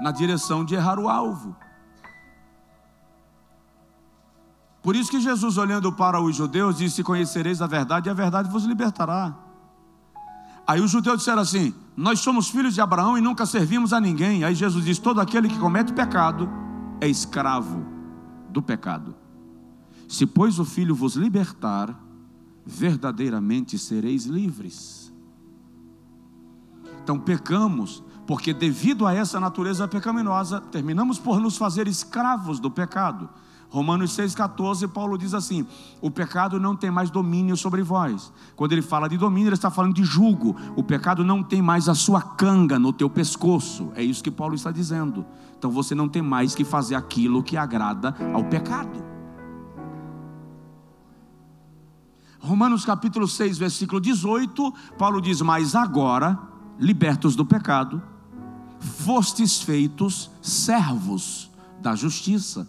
na 0.01 0.11
direção 0.11 0.63
de 0.63 0.75
errar 0.75 0.99
o 0.99 1.09
alvo. 1.09 1.55
Por 4.81 4.97
isso 4.97 5.09
que 5.09 5.21
Jesus, 5.21 5.57
olhando 5.57 5.93
para 5.93 6.21
os 6.21 6.35
judeus, 6.35 6.77
disse: 6.77 7.03
Conhecereis 7.03 7.61
a 7.61 7.67
verdade, 7.67 8.09
e 8.09 8.11
a 8.11 8.13
verdade 8.13 8.49
vos 8.49 8.65
libertará. 8.65 9.33
Aí 10.67 10.81
os 10.81 10.91
judeus 10.91 11.19
disseram 11.19 11.41
assim: 11.41 11.73
Nós 11.95 12.19
somos 12.19 12.49
filhos 12.49 12.73
de 12.73 12.81
Abraão 12.81 13.17
e 13.17 13.21
nunca 13.21 13.45
servimos 13.45 13.93
a 13.93 14.01
ninguém. 14.01 14.43
Aí 14.43 14.53
Jesus 14.53 14.83
diz: 14.83 14.99
Todo 14.99 15.21
aquele 15.21 15.47
que 15.47 15.57
comete 15.57 15.93
pecado 15.93 16.49
é 16.99 17.07
escravo 17.07 17.85
do 18.49 18.61
pecado. 18.61 19.15
Se, 20.07 20.25
pois, 20.25 20.59
o 20.59 20.65
filho 20.65 20.93
vos 20.93 21.15
libertar, 21.15 21.97
verdadeiramente 22.65 23.77
sereis 23.77 24.25
livres. 24.25 25.13
Então, 27.01 27.19
pecamos 27.19 28.03
porque 28.25 28.53
devido 28.53 29.05
a 29.05 29.13
essa 29.13 29.39
natureza 29.39 29.87
pecaminosa, 29.87 30.61
terminamos 30.61 31.19
por 31.19 31.39
nos 31.39 31.57
fazer 31.57 31.87
escravos 31.87 32.59
do 32.59 32.71
pecado. 32.71 33.29
Romanos 33.73 34.15
6,14, 34.15 34.87
Paulo 34.87 35.17
diz 35.17 35.33
assim: 35.33 35.65
o 35.99 36.11
pecado 36.11 36.59
não 36.59 36.75
tem 36.75 36.91
mais 36.91 37.09
domínio 37.09 37.57
sobre 37.57 37.81
vós. 37.81 38.31
Quando 38.55 38.71
ele 38.71 38.83
fala 38.83 39.09
de 39.09 39.17
domínio, 39.17 39.47
ele 39.47 39.55
está 39.55 39.71
falando 39.71 39.95
de 39.95 40.03
julgo. 40.03 40.55
O 40.75 40.83
pecado 40.83 41.23
não 41.23 41.41
tem 41.41 41.59
mais 41.59 41.89
a 41.89 41.95
sua 41.95 42.21
canga 42.21 42.77
no 42.77 42.93
teu 42.93 43.09
pescoço. 43.09 43.91
É 43.95 44.03
isso 44.03 44.23
que 44.23 44.29
Paulo 44.29 44.53
está 44.53 44.69
dizendo. 44.69 45.25
Então 45.57 45.71
você 45.71 45.95
não 45.95 46.07
tem 46.07 46.21
mais 46.21 46.53
que 46.53 46.63
fazer 46.63 46.93
aquilo 46.93 47.41
que 47.41 47.57
agrada 47.57 48.15
ao 48.31 48.43
pecado. 48.43 49.03
Romanos 52.39 52.85
capítulo 52.85 53.27
6, 53.27 53.57
versículo 53.57 53.99
18, 53.99 54.71
Paulo 54.99 55.19
diz: 55.19 55.41
Mas 55.41 55.73
agora, 55.73 56.37
libertos 56.77 57.35
do 57.35 57.43
pecado, 57.43 58.03
fostes 58.83 59.61
feitos 59.61 60.29
servos 60.41 61.49
da 61.79 61.95
justiça. 61.95 62.67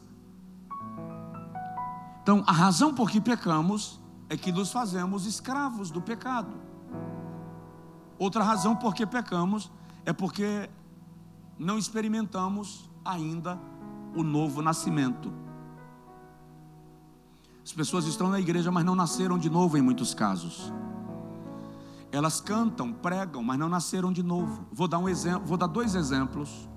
Então, 2.23 2.43
a 2.47 2.53
razão 2.53 2.95
por 2.95 3.11
que 3.11 3.21
pecamos 3.21 4.01
é 4.29 4.37
que 4.37 4.51
nos 4.51 4.71
fazemos 4.73 5.27
escravos 5.27 5.91
do 5.91 6.01
pecado. 6.01 6.55
Outra 8.19 8.43
razão 8.43 8.75
por 8.75 8.95
que 8.95 9.05
pecamos 9.05 9.71
é 10.05 10.13
porque 10.13 10.71
não 11.59 11.77
experimentamos 11.77 12.89
ainda 13.05 13.59
o 14.17 14.23
novo 14.23 14.63
nascimento. 14.63 15.33
As 17.65 17.73
pessoas 17.73 18.07
estão 18.07 18.29
na 18.29 18.41
igreja, 18.41 18.71
mas 18.71 18.85
não 18.85 18.95
nasceram 18.95 19.37
de 19.37 19.51
novo 19.51 19.77
em 19.77 19.83
muitos 19.83 20.15
casos. 20.15 20.73
Elas 22.15 22.41
cantam, 22.41 22.93
pregam, 22.93 23.43
mas 23.43 23.59
não 23.59 23.69
nasceram 23.69 24.13
de 24.13 24.23
novo. 24.23 24.69
Vou 24.71 24.87
dar 24.87 25.01
um 25.01 25.09
exemplo, 25.09 25.45
vou 25.45 25.57
dar 25.57 25.67
dois 25.67 25.97
exemplos. 25.97 26.69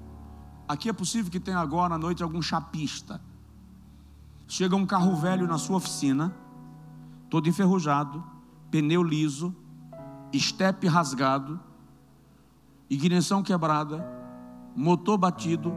Aqui 0.68 0.90
é 0.90 0.94
possível 0.94 1.32
que 1.32 1.40
tenha 1.40 1.60
agora 1.60 1.94
à 1.94 1.98
noite 1.98 2.24
algum 2.24 2.42
chapista. 2.42 3.22
Chega 4.48 4.76
um 4.76 4.84
carro 4.84 5.16
velho 5.16 5.46
na 5.46 5.60
sua 5.60 5.78
oficina, 5.78 6.36
todo 7.30 7.48
enferrujado, 7.48 8.24
pneu 8.72 9.04
liso, 9.04 9.56
estepe 10.34 10.88
rasgado, 10.88 11.60
ignição 12.90 13.44
quebrada, 13.44 14.04
motor 14.76 15.20
batido, 15.20 15.72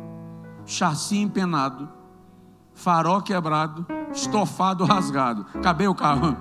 chassi 0.65 1.19
empenado, 1.19 1.87
farol 2.73 3.21
quebrado, 3.21 3.87
estofado 4.11 4.87
rasgado. 4.87 5.45
Acabei 5.55 5.87
o 5.87 5.95
carro. 5.95 6.35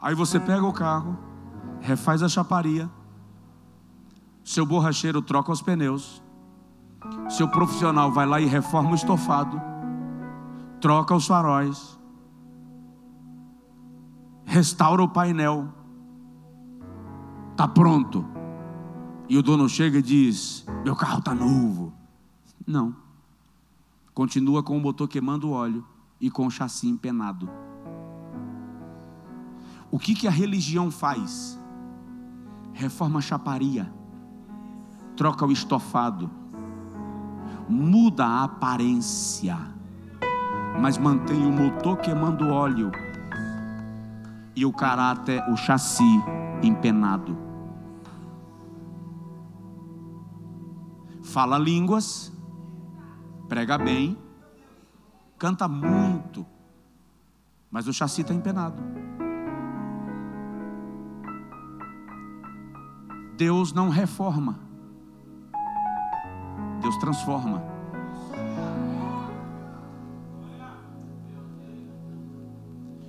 Aí 0.00 0.14
você 0.14 0.38
pega 0.38 0.64
o 0.64 0.72
carro, 0.72 1.18
refaz 1.80 2.22
a 2.22 2.28
chaparia, 2.28 2.88
seu 4.44 4.64
borracheiro 4.64 5.20
troca 5.20 5.50
os 5.50 5.60
pneus, 5.60 6.22
seu 7.28 7.48
profissional 7.48 8.12
vai 8.12 8.26
lá 8.26 8.40
e 8.40 8.46
reforma 8.46 8.92
o 8.92 8.94
estofado, 8.94 9.60
troca 10.80 11.14
os 11.14 11.26
faróis, 11.26 11.98
restaura 14.44 15.02
o 15.02 15.08
painel, 15.08 15.68
está 17.50 17.66
pronto. 17.66 18.24
E 19.28 19.36
o 19.36 19.42
dono 19.42 19.68
chega 19.68 19.98
e 19.98 20.02
diz: 20.02 20.64
Meu 20.84 20.96
carro 20.96 21.18
está 21.18 21.34
novo. 21.34 21.92
Não. 22.66 22.96
Continua 24.14 24.62
com 24.62 24.76
o 24.76 24.80
motor 24.80 25.06
queimando 25.06 25.50
óleo 25.50 25.84
e 26.18 26.30
com 26.30 26.46
o 26.46 26.50
chassi 26.50 26.88
empenado. 26.88 27.48
O 29.90 29.98
que, 29.98 30.14
que 30.14 30.28
a 30.28 30.30
religião 30.30 30.90
faz? 30.90 31.58
Reforma 32.74 33.18
a 33.18 33.22
chaparia, 33.22 33.90
troca 35.16 35.46
o 35.46 35.50
estofado, 35.50 36.30
muda 37.68 38.24
a 38.24 38.44
aparência, 38.44 39.58
mas 40.80 40.98
mantém 40.98 41.44
o 41.46 41.52
motor 41.52 41.96
queimando 41.96 42.48
óleo 42.48 42.92
e 44.54 44.64
o 44.64 44.72
caráter, 44.72 45.42
o 45.50 45.56
chassi 45.56 46.04
empenado. 46.62 47.36
Fala 51.22 51.58
línguas, 51.58 52.32
prega 53.48 53.78
bem, 53.78 54.16
canta 55.38 55.66
muito, 55.66 56.46
mas 57.70 57.88
o 57.88 57.92
chassi 57.92 58.20
está 58.20 58.34
empenado. 58.34 58.82
Deus 63.38 63.72
não 63.72 63.88
reforma, 63.88 64.58
Deus 66.82 66.96
transforma. 66.96 67.62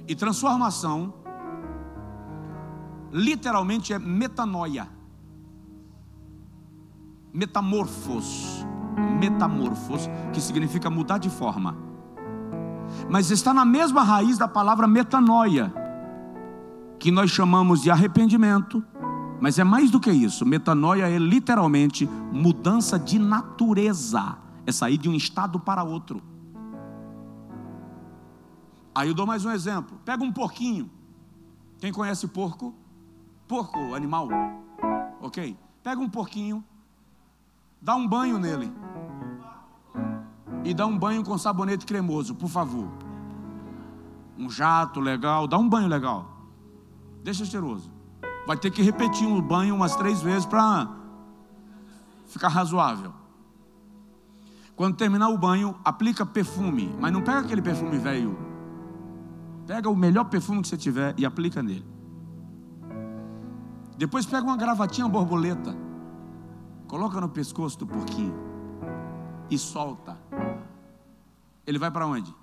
E 0.07 0.13
transformação 0.13 1.15
literalmente 3.11 3.91
é 3.91 3.97
metanoia. 3.97 4.87
Metamorfos. 7.33 8.63
Metamorfos, 9.19 10.07
que 10.31 10.39
significa 10.39 10.91
mudar 10.91 11.17
de 11.17 11.31
forma. 11.31 11.75
Mas 13.09 13.31
está 13.31 13.51
na 13.51 13.65
mesma 13.65 14.03
raiz 14.03 14.37
da 14.37 14.47
palavra 14.47 14.87
metanoia, 14.87 15.73
que 16.99 17.09
nós 17.09 17.31
chamamos 17.31 17.81
de 17.81 17.89
arrependimento, 17.89 18.83
mas 19.41 19.57
é 19.57 19.63
mais 19.63 19.89
do 19.89 19.99
que 19.99 20.11
isso. 20.11 20.45
Metanoia 20.45 21.09
é 21.09 21.17
literalmente 21.17 22.05
mudança 22.31 22.99
de 22.99 23.17
natureza, 23.17 24.37
é 24.65 24.71
sair 24.71 24.97
de 24.97 25.09
um 25.09 25.13
estado 25.13 25.59
para 25.59 25.83
outro. 25.83 26.21
Aí 28.93 29.07
eu 29.07 29.13
dou 29.13 29.25
mais 29.25 29.45
um 29.45 29.51
exemplo. 29.51 29.97
Pega 30.03 30.23
um 30.23 30.31
porquinho. 30.31 30.89
Quem 31.79 31.91
conhece 31.91 32.27
porco? 32.27 32.73
Porco, 33.47 33.93
animal. 33.95 34.27
Ok? 35.21 35.57
Pega 35.81 36.01
um 36.01 36.09
porquinho, 36.09 36.63
dá 37.81 37.95
um 37.95 38.07
banho 38.07 38.37
nele. 38.37 38.71
E 40.63 40.73
dá 40.73 40.85
um 40.85 40.97
banho 40.97 41.23
com 41.23 41.37
sabonete 41.37 41.85
cremoso, 41.85 42.35
por 42.35 42.49
favor. 42.49 42.89
Um 44.37 44.49
jato 44.49 44.99
legal, 44.99 45.47
dá 45.47 45.57
um 45.57 45.67
banho 45.67 45.87
legal. 45.87 46.29
Deixa 47.23 47.45
cheiroso. 47.45 47.98
Vai 48.49 48.57
ter 48.57 48.71
que 48.71 48.81
repetir 48.81 49.27
o 49.27 49.39
banho 49.43 49.75
umas 49.75 49.95
três 49.95 50.23
vezes 50.23 50.43
para 50.43 50.89
ficar 52.25 52.47
razoável. 52.47 53.13
Quando 54.75 54.97
terminar 54.97 55.29
o 55.29 55.37
banho, 55.37 55.75
aplica 55.85 56.25
perfume, 56.25 56.91
mas 56.99 57.13
não 57.13 57.21
pega 57.21 57.41
aquele 57.41 57.61
perfume 57.61 57.99
velho. 57.99 58.35
Pega 59.67 59.87
o 59.87 59.95
melhor 59.95 60.23
perfume 60.23 60.63
que 60.63 60.67
você 60.67 60.77
tiver 60.77 61.13
e 61.15 61.27
aplica 61.27 61.61
nele. 61.61 61.85
Depois 63.95 64.25
pega 64.25 64.47
uma 64.47 64.57
gravatinha 64.57 65.07
borboleta, 65.07 65.77
coloca 66.87 67.21
no 67.21 67.29
pescoço 67.29 67.77
do 67.77 67.85
porquinho 67.85 68.33
e 69.47 69.59
solta. 69.59 70.17
Ele 71.67 71.77
vai 71.77 71.91
para 71.91 72.07
onde? 72.07 72.35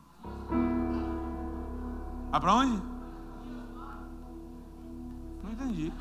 Vai 2.30 2.40
para 2.40 2.54
onde? 2.54 2.95
Entendi. 5.66 5.92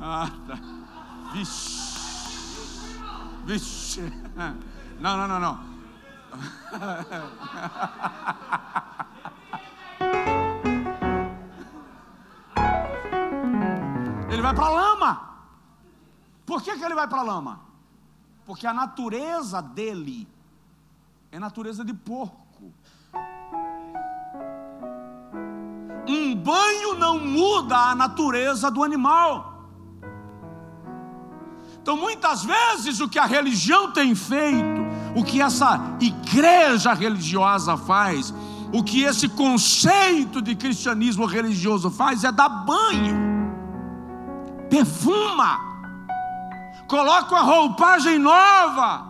Ah, 0.00 0.28
tá. 0.48 0.58
Vixe. 1.32 1.92
Vixe. 3.46 4.12
Não, 4.98 5.16
não, 5.16 5.28
não, 5.28 5.38
não. 5.38 5.60
Ele 14.28 14.42
vai 14.42 14.54
para 14.54 14.66
a 14.66 14.70
lama. 14.70 15.30
Por 16.44 16.62
que, 16.62 16.76
que 16.76 16.84
ele 16.84 16.94
vai 16.96 17.06
para 17.06 17.20
a 17.20 17.22
lama? 17.22 17.60
Porque 18.44 18.66
a 18.66 18.74
natureza 18.74 19.62
dele 19.62 20.28
é 21.30 21.38
natureza 21.38 21.84
de 21.84 21.94
porco. 21.94 22.72
Banho 26.42 26.94
não 26.94 27.18
muda 27.18 27.76
a 27.76 27.94
natureza 27.94 28.70
do 28.70 28.82
animal. 28.82 29.52
Então, 31.80 31.96
muitas 31.96 32.44
vezes, 32.44 33.00
o 33.00 33.08
que 33.08 33.18
a 33.18 33.26
religião 33.26 33.90
tem 33.90 34.14
feito, 34.14 34.82
o 35.16 35.24
que 35.24 35.40
essa 35.42 35.80
igreja 36.00 36.92
religiosa 36.92 37.76
faz, 37.76 38.32
o 38.72 38.82
que 38.82 39.02
esse 39.02 39.28
conceito 39.28 40.40
de 40.40 40.54
cristianismo 40.54 41.26
religioso 41.26 41.90
faz, 41.90 42.22
é 42.22 42.30
dar 42.30 42.48
banho, 42.48 43.16
perfuma, 44.70 45.58
coloca 46.88 47.34
uma 47.34 47.42
roupagem 47.42 48.18
nova, 48.18 49.06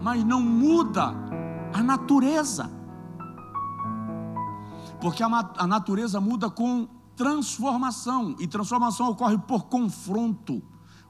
mas 0.00 0.24
não 0.24 0.40
muda 0.40 1.14
a 1.72 1.82
natureza. 1.82 2.75
Porque 5.00 5.22
a, 5.22 5.66
natureza 5.66 6.20
muda 6.20 6.48
com 6.50 6.88
transformação, 7.14 8.36
e 8.38 8.46
transformação 8.46 9.08
ocorre 9.10 9.38
por 9.38 9.64
confronto. 9.64 10.62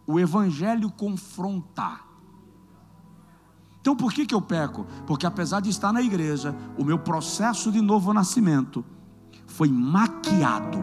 O 0.06 0.20
Evangelho 0.20 0.90
confronta. 0.90 2.00
Então 3.80 3.94
por 3.94 4.12
que, 4.12 4.26
que 4.26 4.34
eu 4.34 4.42
peco? 4.42 4.86
Porque 5.06 5.26
apesar 5.26 5.60
de 5.60 5.70
estar 5.70 5.92
na 5.92 6.02
igreja, 6.02 6.54
o 6.76 6.84
meu 6.84 6.98
processo 6.98 7.70
de 7.70 7.80
novo 7.80 8.12
nascimento 8.12 8.84
foi 9.46 9.68
maquiado 9.68 10.78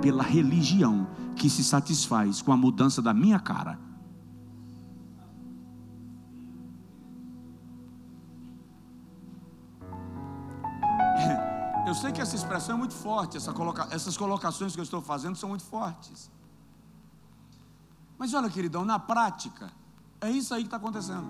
pela 0.00 0.22
religião 0.22 1.06
que 1.34 1.48
se 1.48 1.64
satisfaz 1.64 2.42
com 2.42 2.52
a 2.52 2.56
mudança 2.56 3.00
da 3.00 3.14
minha 3.14 3.40
cara. 3.40 3.78
Eu 11.86 11.94
sei 11.94 12.12
que 12.12 12.20
essa 12.20 12.34
expressão 12.34 12.76
é 12.76 12.78
muito 12.78 12.94
forte, 12.94 13.36
essa 13.36 13.52
coloca... 13.52 13.86
essas 13.90 14.16
colocações 14.16 14.72
que 14.72 14.80
eu 14.80 14.84
estou 14.84 15.02
fazendo 15.02 15.36
são 15.36 15.50
muito 15.50 15.64
fortes. 15.64 16.30
Mas 18.18 18.32
olha, 18.32 18.48
queridão, 18.48 18.84
na 18.84 18.98
prática, 18.98 19.70
é 20.20 20.30
isso 20.30 20.54
aí 20.54 20.62
que 20.62 20.68
está 20.68 20.78
acontecendo. 20.78 21.28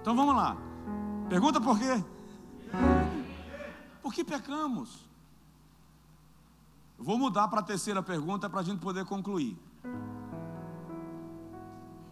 Então 0.00 0.14
vamos 0.14 0.36
lá. 0.36 0.56
Pergunta 1.28 1.60
por 1.60 1.76
quê? 1.76 2.04
Por 4.00 4.14
que 4.14 4.22
pecamos? 4.22 5.04
Vou 6.96 7.18
mudar 7.18 7.48
para 7.48 7.58
a 7.58 7.64
terceira 7.64 8.00
pergunta 8.00 8.48
para 8.48 8.60
a 8.60 8.62
gente 8.62 8.78
poder 8.78 9.04
concluir. 9.04 9.58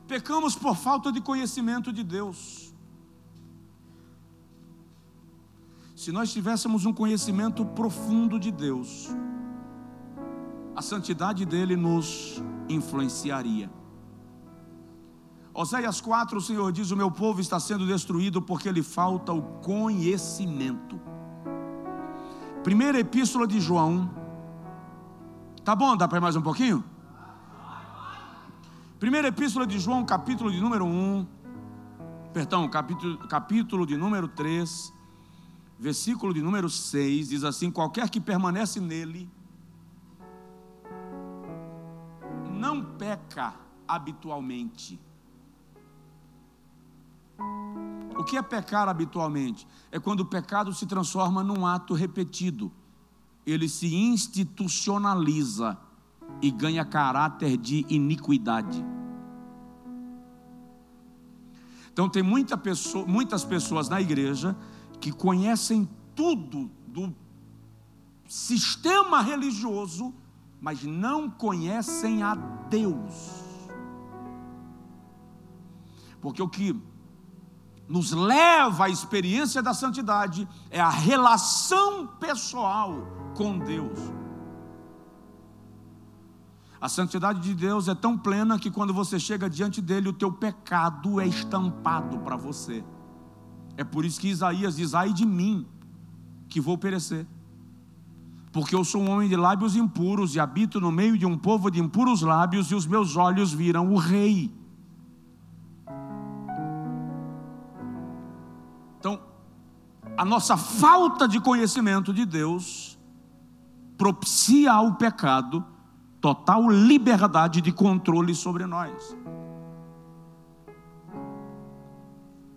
Pecamos 0.08 0.56
por 0.56 0.76
falta 0.76 1.12
de 1.12 1.20
conhecimento 1.20 1.92
de 1.92 2.02
Deus. 2.02 2.73
Se 6.04 6.12
nós 6.12 6.30
tivéssemos 6.30 6.84
um 6.84 6.92
conhecimento 6.92 7.64
profundo 7.64 8.38
de 8.38 8.50
Deus, 8.50 9.08
a 10.76 10.82
santidade 10.82 11.46
dele 11.46 11.76
nos 11.76 12.42
influenciaria. 12.68 13.70
Oséias 15.54 16.02
4, 16.02 16.36
o 16.36 16.42
Senhor 16.42 16.70
diz: 16.72 16.90
O 16.90 16.96
meu 16.98 17.10
povo 17.10 17.40
está 17.40 17.58
sendo 17.58 17.86
destruído 17.86 18.42
porque 18.42 18.70
lhe 18.70 18.82
falta 18.82 19.32
o 19.32 19.40
conhecimento. 19.62 21.00
Primeira 22.62 23.00
epístola 23.00 23.46
de 23.46 23.58
João. 23.58 24.10
Tá 25.64 25.74
bom? 25.74 25.96
Dá 25.96 26.06
para 26.06 26.20
mais 26.20 26.36
um 26.36 26.42
pouquinho? 26.42 26.84
Primeira 29.00 29.28
epístola 29.28 29.66
de 29.66 29.78
João, 29.78 30.04
capítulo 30.04 30.52
de 30.52 30.60
número 30.60 30.84
1. 30.84 31.26
Perdão, 32.34 32.68
capítulo, 32.68 33.16
capítulo 33.26 33.86
de 33.86 33.96
número 33.96 34.28
3, 34.28 34.92
versículo 35.84 36.32
de 36.32 36.40
número 36.40 36.70
6, 36.70 37.28
diz 37.28 37.44
assim: 37.44 37.70
Qualquer 37.70 38.08
que 38.08 38.18
permanece 38.18 38.80
nele, 38.80 39.30
não 42.54 42.82
peca 42.82 43.54
habitualmente. 43.86 44.98
O 48.16 48.24
que 48.24 48.38
é 48.38 48.42
pecar 48.42 48.88
habitualmente? 48.88 49.68
É 49.92 50.00
quando 50.00 50.20
o 50.20 50.24
pecado 50.24 50.72
se 50.72 50.86
transforma 50.86 51.44
num 51.44 51.66
ato 51.66 51.92
repetido. 51.92 52.72
Ele 53.44 53.68
se 53.68 53.94
institucionaliza 53.94 55.76
e 56.40 56.50
ganha 56.50 56.82
caráter 56.82 57.58
de 57.58 57.84
iniquidade. 57.90 58.82
Então 61.92 62.08
tem 62.08 62.22
muita 62.22 62.56
pessoa, 62.56 63.04
muitas 63.06 63.44
pessoas 63.44 63.90
na 63.90 64.00
igreja 64.00 64.56
que 65.04 65.12
conhecem 65.12 65.86
tudo 66.16 66.70
do 66.86 67.14
sistema 68.26 69.20
religioso, 69.20 70.14
mas 70.58 70.82
não 70.82 71.28
conhecem 71.28 72.22
a 72.22 72.34
Deus. 72.34 73.44
Porque 76.22 76.40
o 76.40 76.48
que 76.48 76.74
nos 77.86 78.12
leva 78.12 78.86
à 78.86 78.88
experiência 78.88 79.62
da 79.62 79.74
santidade 79.74 80.48
é 80.70 80.80
a 80.80 80.88
relação 80.88 82.06
pessoal 82.06 83.06
com 83.36 83.58
Deus. 83.58 83.98
A 86.80 86.88
santidade 86.88 87.40
de 87.40 87.52
Deus 87.52 87.88
é 87.88 87.94
tão 87.94 88.16
plena 88.16 88.58
que 88.58 88.70
quando 88.70 88.94
você 88.94 89.20
chega 89.20 89.50
diante 89.50 89.82
dele, 89.82 90.08
o 90.08 90.14
teu 90.14 90.32
pecado 90.32 91.20
é 91.20 91.26
estampado 91.26 92.20
para 92.20 92.36
você. 92.36 92.82
É 93.76 93.84
por 93.84 94.04
isso 94.04 94.20
que 94.20 94.28
Isaías 94.28 94.76
diz: 94.76 94.94
ai 94.94 95.12
de 95.12 95.26
mim, 95.26 95.66
que 96.48 96.60
vou 96.60 96.78
perecer. 96.78 97.26
porque 98.54 98.72
eu 98.72 98.84
sou 98.84 99.02
um 99.02 99.10
homem 99.10 99.28
de 99.28 99.34
lábios 99.34 99.74
impuros 99.74 100.36
e 100.36 100.40
habito 100.40 100.80
no 100.80 100.92
meio 100.92 101.18
de 101.18 101.26
um 101.26 101.36
povo 101.36 101.68
de 101.68 101.80
impuros 101.80 102.22
lábios, 102.22 102.70
e 102.70 102.74
os 102.76 102.86
meus 102.86 103.16
olhos 103.16 103.52
viram 103.52 103.92
o 103.92 103.96
Rei. 103.96 104.48
Então, 109.00 109.18
a 110.16 110.24
nossa 110.24 110.56
falta 110.56 111.26
de 111.26 111.40
conhecimento 111.40 112.14
de 112.14 112.24
Deus 112.24 112.96
propicia 113.98 114.72
ao 114.72 114.94
pecado 114.94 115.64
total 116.20 116.70
liberdade 116.70 117.60
de 117.60 117.72
controle 117.72 118.36
sobre 118.36 118.66
nós. 118.66 119.16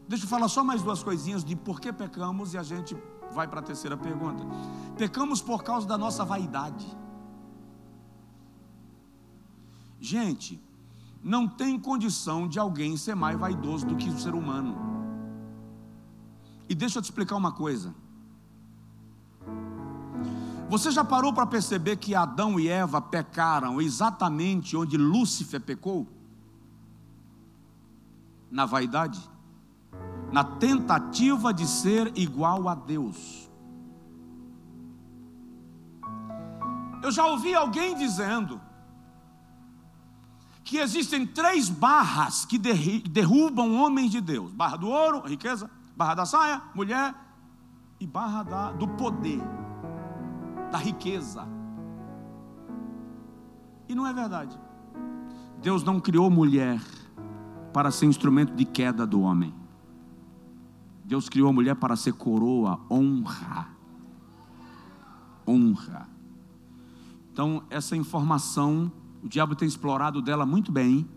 Deixa 0.08 0.24
eu 0.24 0.30
falar 0.30 0.47
só 0.47 0.64
mais 0.64 0.82
duas 0.82 1.03
coisinhas 1.03 1.43
de 1.43 1.55
por 1.55 1.82
que 1.82 1.91
pecamos 1.91 2.53
e 2.53 2.58
a 2.58 2.64
gente 2.64 2.95
vai 3.34 3.47
para 3.47 3.60
a 3.60 3.64
terceira 3.64 3.97
pergunta. 3.97 4.43
Pecamos 4.97 5.41
por 5.41 5.64
causa 5.64 5.86
da 5.86 5.97
nossa 5.97 6.24
vaidade. 6.24 6.86
Gente, 9.99 10.62
não 11.22 11.47
tem 11.47 11.78
condição 11.78 12.47
de 12.47 12.58
alguém 12.58 12.95
ser 12.95 13.16
mais 13.16 13.38
vaidoso 13.38 13.86
do 13.86 13.95
que 13.97 14.10
o 14.10 14.18
ser 14.18 14.34
humano. 14.34 14.78
E 16.70 16.76
deixa 16.76 16.99
eu 16.99 17.01
te 17.01 17.05
explicar 17.05 17.36
uma 17.36 17.51
coisa. 17.51 17.93
Você 20.70 20.91
já 20.91 21.03
parou 21.03 21.34
para 21.34 21.45
perceber 21.45 21.97
que 21.97 22.14
Adão 22.14 22.60
e 22.60 22.68
Eva 22.68 23.01
pecaram 23.01 23.82
exatamente 23.82 24.76
onde 24.76 24.97
Lúcifer 24.97 25.62
pecou? 25.62 26.08
Na 28.51 28.66
vaidade? 28.66 29.20
Na 30.32 30.43
tentativa 30.43 31.53
de 31.53 31.65
ser 31.65 32.11
igual 32.17 32.67
a 32.67 32.75
Deus. 32.75 33.49
Eu 37.01 37.11
já 37.11 37.25
ouvi 37.25 37.53
alguém 37.55 37.95
dizendo 37.95 38.59
que 40.63 40.78
existem 40.78 41.25
três 41.25 41.69
barras 41.69 42.43
que 42.43 42.57
derrubam 42.57 43.75
homens 43.75 44.11
de 44.11 44.19
Deus: 44.19 44.51
barra 44.51 44.78
do 44.78 44.89
ouro, 44.89 45.21
riqueza, 45.25 45.69
barra 45.95 46.15
da 46.15 46.25
saia, 46.25 46.61
mulher, 46.75 47.15
e 47.99 48.05
barra 48.05 48.43
da, 48.43 48.71
do 48.71 48.88
poder, 48.88 49.41
da 50.71 50.78
riqueza. 50.78 51.47
E 53.88 53.95
não 53.95 54.05
é 54.05 54.13
verdade. 54.13 54.59
Deus 55.61 55.84
não 55.84 55.99
criou 55.99 56.30
mulher 56.30 56.82
para 57.73 57.89
ser 57.89 58.05
instrumento 58.05 58.53
de 58.53 58.65
queda 58.65 59.07
do 59.07 59.21
homem. 59.21 59.53
Deus 61.08 61.30
criou 61.30 61.47
a 61.47 61.53
mulher 61.53 61.74
para 61.78 61.95
ser 61.95 62.12
coroa, 62.12 62.82
honra. 62.91 63.70
Honra. 65.47 66.10
Então, 67.32 67.64
essa 67.70 67.95
informação, 67.95 68.91
o 69.24 69.30
diabo 69.30 69.55
tem 69.55 69.66
explorado 69.66 70.22
dela 70.22 70.45
muito 70.45 70.70
bem, 70.70 71.08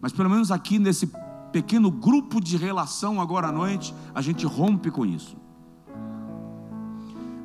mas 0.00 0.12
pelo 0.12 0.30
menos 0.30 0.52
aqui 0.52 0.78
nesse 0.78 1.10
pequeno 1.50 1.90
grupo 1.90 2.40
de 2.40 2.56
relação 2.56 3.20
agora 3.20 3.48
à 3.48 3.52
noite, 3.52 3.92
a 4.14 4.22
gente 4.22 4.46
rompe 4.46 4.92
com 4.92 5.04
isso. 5.04 5.36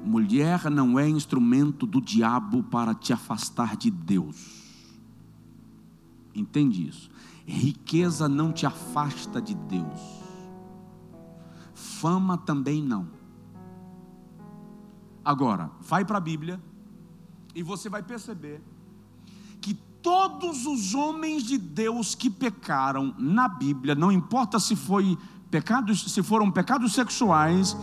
Mulher 0.05 0.70
não 0.70 0.99
é 0.99 1.09
instrumento 1.09 1.88
do 1.88 1.99
diabo 1.99 2.61
para 2.61 2.93
te 2.93 3.11
afastar 3.11 3.76
de 3.76 3.89
Deus. 3.89 4.63
Entende 6.36 6.88
isso? 6.88 7.09
Riqueza 7.43 8.30
não 8.30 8.51
te 8.53 8.68
afasta 8.68 9.41
de 9.41 9.55
Deus 9.55 10.16
fama 11.99 12.37
também 12.37 12.81
não. 12.81 13.07
Agora, 15.23 15.69
vai 15.81 16.05
para 16.05 16.17
a 16.17 16.21
Bíblia 16.21 16.61
e 17.53 17.61
você 17.61 17.89
vai 17.89 18.01
perceber 18.01 18.61
que 19.59 19.73
todos 19.73 20.65
os 20.65 20.93
homens 20.93 21.43
de 21.43 21.57
Deus 21.57 22.15
que 22.15 22.29
pecaram 22.29 23.13
na 23.17 23.47
Bíblia, 23.47 23.95
não 23.95 24.11
importa 24.11 24.59
se 24.59 24.75
foi 24.75 25.17
pecados, 25.49 26.11
se 26.13 26.23
foram 26.23 26.51
pecados 26.51 26.93
sexuais, 26.93 27.75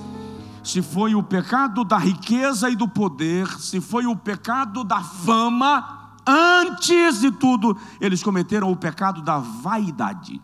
se 0.62 0.80
foi 0.80 1.14
o 1.14 1.22
pecado 1.22 1.84
da 1.84 1.98
riqueza 1.98 2.70
e 2.70 2.76
do 2.76 2.88
poder, 2.88 3.46
se 3.60 3.80
foi 3.80 4.06
o 4.06 4.16
pecado 4.16 4.82
da 4.82 5.02
fama, 5.02 6.14
antes 6.26 7.20
de 7.20 7.30
tudo, 7.30 7.76
eles 8.00 8.22
cometeram 8.22 8.72
o 8.72 8.76
pecado 8.76 9.20
da 9.20 9.38
vaidade. 9.38 10.40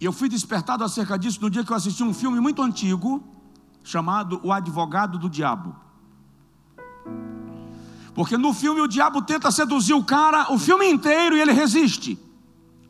E 0.00 0.04
eu 0.04 0.12
fui 0.12 0.28
despertado 0.28 0.84
acerca 0.84 1.18
disso 1.18 1.40
no 1.40 1.50
dia 1.50 1.64
que 1.64 1.72
eu 1.72 1.76
assisti 1.76 2.02
um 2.02 2.14
filme 2.14 2.40
muito 2.40 2.62
antigo, 2.62 3.22
chamado 3.82 4.40
O 4.42 4.52
Advogado 4.52 5.18
do 5.18 5.28
Diabo. 5.28 5.74
Porque 8.14 8.36
no 8.36 8.52
filme 8.52 8.80
o 8.80 8.88
diabo 8.88 9.22
tenta 9.22 9.48
seduzir 9.50 9.94
o 9.94 10.02
cara 10.02 10.52
o 10.52 10.58
filme 10.58 10.88
inteiro 10.90 11.36
e 11.36 11.40
ele 11.40 11.52
resiste. 11.52 12.18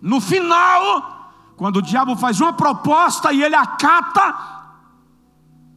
No 0.01 0.23
final, 0.23 1.33
quando 1.55 1.77
o 1.77 1.83
diabo 1.83 2.17
faz 2.17 2.41
uma 2.41 2.53
proposta 2.53 3.31
e 3.31 3.43
ele 3.43 3.55
acata, 3.55 4.35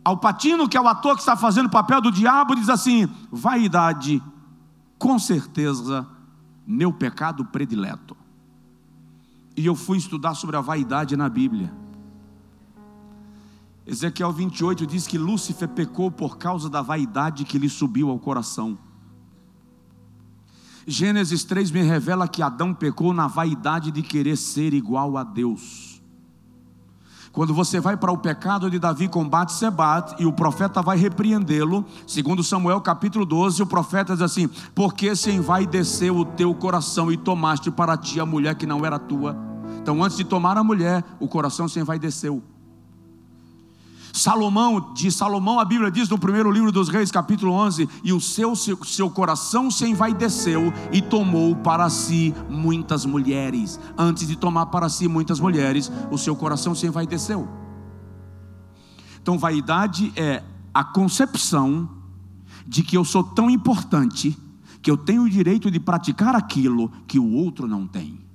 Al 0.06 0.18
Patino, 0.18 0.70
que 0.70 0.78
é 0.78 0.82
o 0.82 0.88
ator 0.88 1.16
que 1.16 1.22
está 1.22 1.36
fazendo 1.36 1.66
o 1.66 1.72
papel 1.72 2.00
do 2.00 2.12
diabo, 2.12 2.56
diz 2.56 2.70
assim: 2.70 3.10
vaidade, 3.30 4.24
com 4.98 5.20
certeza, 5.20 6.08
meu 6.66 6.94
pecado 6.94 7.44
predileto. 7.44 8.16
E 9.56 9.66
eu 9.66 9.76
fui 9.76 9.98
estudar 9.98 10.34
sobre 10.34 10.56
a 10.56 10.62
vaidade 10.62 11.18
na 11.18 11.28
Bíblia. 11.28 11.74
Ezequiel 13.86 14.32
28 14.32 14.86
diz 14.86 15.08
que 15.08 15.18
Lúcifer 15.18 15.68
pecou 15.68 16.12
por 16.12 16.38
causa 16.38 16.70
da 16.70 16.82
vaidade 16.82 17.44
que 17.44 17.58
lhe 17.58 17.70
subiu 17.70 18.10
ao 18.10 18.20
coração. 18.20 18.78
Gênesis 20.88 21.44
3 21.44 21.72
me 21.72 21.82
revela 21.82 22.28
que 22.28 22.42
Adão 22.42 22.74
pecou 22.74 23.14
na 23.14 23.28
vaidade 23.28 23.92
de 23.92 24.02
querer 24.02 24.38
ser 24.38 24.74
igual 24.74 25.18
a 25.18 25.24
Deus. 25.24 25.91
Quando 27.32 27.54
você 27.54 27.80
vai 27.80 27.96
para 27.96 28.12
o 28.12 28.18
pecado 28.18 28.70
de 28.70 28.78
Davi 28.78 29.08
com 29.08 29.28
Batsebat 29.28 30.16
e 30.20 30.26
o 30.26 30.34
profeta 30.34 30.82
vai 30.82 30.98
repreendê-lo, 30.98 31.86
segundo 32.06 32.44
Samuel 32.44 32.82
capítulo 32.82 33.26
12, 33.26 33.64
o 33.64 33.66
profeta 33.66 34.14
diz 34.14 34.22
assim: 34.22 34.50
Porque 34.76 35.16
se 35.16 35.32
envaideceu 35.32 36.18
o 36.18 36.26
teu 36.26 36.54
coração 36.54 37.10
e 37.10 37.16
tomaste 37.16 37.72
para 37.72 37.96
ti 37.96 38.20
a 38.20 38.26
mulher 38.26 38.56
que 38.56 38.66
não 38.66 38.86
era 38.86 39.00
tua. 39.00 39.38
Então, 39.82 40.04
antes 40.04 40.18
de 40.18 40.26
tomar 40.26 40.58
a 40.58 40.64
mulher, 40.64 41.04
o 41.20 41.28
coração 41.28 41.70
se 41.70 41.80
envaideceu. 41.80 42.44
Salomão, 44.14 44.94
de 44.94 45.12
Salomão, 45.12 45.60
a 45.60 45.66
Bíblia 45.66 45.90
diz 45.90 46.10
no 46.10 46.18
primeiro 46.18 46.52
livro 46.52 46.72
dos 46.72 46.90
Reis, 46.90 47.12
capítulo 47.12 47.54
11: 47.54 47.88
E 48.04 48.12
o 48.12 48.20
seu, 48.20 48.56
seu, 48.56 49.10
coração 49.10 49.72
se 49.72 49.88
envaideceu 49.88 50.74
e 50.92 51.02
tomou 51.02 51.56
para 51.56 51.90
si 51.90 52.34
muitas 52.50 53.06
mulheres. 53.06 53.80
Antes 53.98 54.28
de 54.28 54.36
tomar 54.36 54.68
para 54.68 54.90
si 54.90 55.08
muitas 55.08 55.40
mulheres, 55.40 55.92
o 56.12 56.18
seu 56.18 56.36
coração 56.36 56.76
se 56.76 56.86
envaideceu. 56.86 57.48
Então, 59.22 59.38
vaidade 59.38 60.12
é 60.16 60.44
a 60.74 60.84
concepção 60.84 61.90
de 62.68 62.84
que 62.84 62.98
eu 62.98 63.06
sou 63.06 63.24
tão 63.24 63.50
importante 63.50 64.38
que 64.82 64.90
eu 64.90 64.98
tenho 64.98 65.24
o 65.24 65.30
direito 65.30 65.70
de 65.70 65.80
praticar 65.80 66.36
aquilo 66.36 66.92
que 67.08 67.20
o 67.20 67.32
outro 67.34 67.68
não 67.68 67.88
tem. 67.88 68.31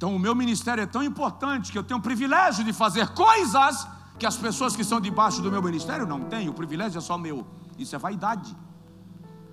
Então, 0.00 0.16
o 0.16 0.18
meu 0.18 0.34
ministério 0.34 0.82
é 0.82 0.86
tão 0.86 1.02
importante 1.02 1.70
que 1.70 1.76
eu 1.76 1.82
tenho 1.82 2.00
o 2.00 2.02
privilégio 2.02 2.64
de 2.64 2.72
fazer 2.72 3.08
coisas 3.10 3.86
que 4.18 4.24
as 4.24 4.34
pessoas 4.34 4.74
que 4.74 4.80
estão 4.80 4.98
debaixo 4.98 5.42
do 5.42 5.50
meu 5.50 5.62
ministério 5.62 6.06
não 6.06 6.20
têm. 6.22 6.48
O 6.48 6.54
privilégio 6.54 6.96
é 6.96 7.02
só 7.02 7.18
meu. 7.18 7.46
Isso 7.78 7.94
é 7.94 7.98
vaidade. 7.98 8.56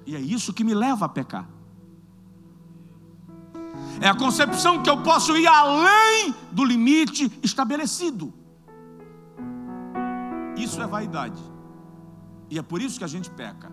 E 0.05 0.15
é 0.15 0.21
isso 0.21 0.53
que 0.53 0.63
me 0.63 0.73
leva 0.73 1.03
a 1.03 1.09
pecar. 1.09 1.49
É 3.99 4.07
a 4.07 4.15
concepção 4.15 4.81
que 4.81 4.89
eu 4.89 5.03
posso 5.03 5.35
ir 5.35 5.47
além 5.47 6.33
do 6.53 6.63
limite 6.63 7.29
estabelecido. 7.43 8.33
Isso 10.55 10.81
é 10.81 10.87
vaidade. 10.87 11.43
E 12.49 12.57
é 12.57 12.61
por 12.61 12.81
isso 12.81 12.97
que 12.97 13.03
a 13.03 13.13
gente 13.15 13.29
peca. 13.29 13.69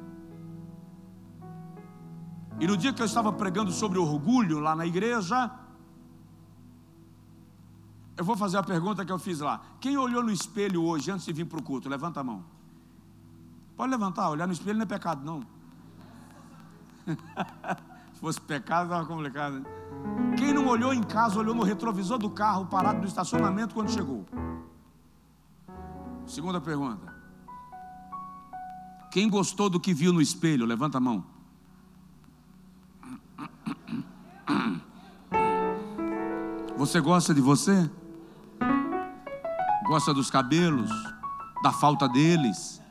E 2.59 2.67
no 2.67 2.77
dia 2.77 2.93
que 2.93 3.01
eu 3.01 3.07
estava 3.07 3.33
pregando 3.33 3.71
sobre 3.71 3.97
orgulho 3.97 4.59
lá 4.59 4.75
na 4.75 4.85
igreja, 4.85 5.53
eu 8.17 8.25
vou 8.25 8.37
fazer 8.37 8.59
a 8.59 8.63
pergunta 8.63 9.05
que 9.05 9.11
eu 9.11 9.19
fiz 9.19 9.41
lá. 9.41 9.61
Quem 9.81 9.97
olhou 9.97 10.23
no 10.23 10.31
espelho 10.31 10.83
hoje 10.85 11.11
antes 11.11 11.27
de 11.27 11.33
vir 11.33 11.45
para 11.45 11.59
o 11.59 11.63
culto? 11.63 11.89
Levanta 11.89 12.21
a 12.21 12.25
mão. 12.25 12.45
Pode 13.77 13.91
levantar, 13.91 14.31
olhar 14.31 14.47
no 14.47 14.53
espelho 14.53 14.77
não 14.77 14.85
é 14.85 14.87
pecado, 14.87 15.25
não. 15.25 15.41
Se 18.15 18.21
fosse 18.21 18.41
pecado, 18.41 18.85
estava 18.85 19.05
complicado. 19.05 19.55
Né? 19.55 19.65
Quem 20.39 20.53
não 20.53 20.69
olhou 20.69 20.95
em 20.95 21.03
casa, 21.03 21.41
olhou 21.41 21.55
no 21.55 21.65
retrovisor 21.65 22.19
do 22.19 22.31
carro 22.31 22.67
parado 22.67 23.01
no 23.01 23.07
estacionamento 23.07 23.75
quando 23.75 23.91
chegou? 23.91 24.25
Segunda 26.25 26.61
pergunta. 26.61 27.13
Quem 29.11 29.29
gostou 29.29 29.69
do 29.69 29.81
que 29.81 29.93
viu 29.93 30.13
no 30.13 30.23
espelho? 30.23 30.65
Levanta 30.65 30.99
a 30.99 31.01
mão. 31.01 31.25
Você 36.77 37.01
gosta 37.01 37.33
de 37.35 37.41
você? 37.41 37.91
Gosta 39.85 40.13
dos 40.13 40.31
cabelos, 40.31 40.91
da 41.63 41.73
falta 41.73 42.09
deles, 42.09 42.83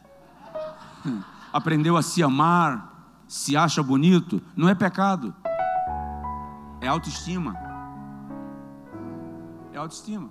aprendeu 1.51 1.97
a 1.97 2.01
se 2.01 2.23
amar, 2.23 3.23
se 3.27 3.57
acha 3.57 3.81
bonito, 3.81 4.41
não 4.55 4.69
é 4.69 4.75
pecado, 4.75 5.35
é 6.79 6.87
autoestima. 6.87 7.55
É 9.71 9.77
autoestima. 9.77 10.29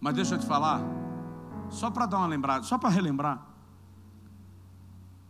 Mas 0.00 0.14
deixa 0.14 0.34
eu 0.34 0.38
te 0.38 0.46
falar, 0.46 0.80
só 1.70 1.90
para 1.90 2.06
dar 2.06 2.18
uma 2.18 2.26
lembrada, 2.26 2.64
só 2.64 2.76
para 2.76 2.90
relembrar, 2.90 3.46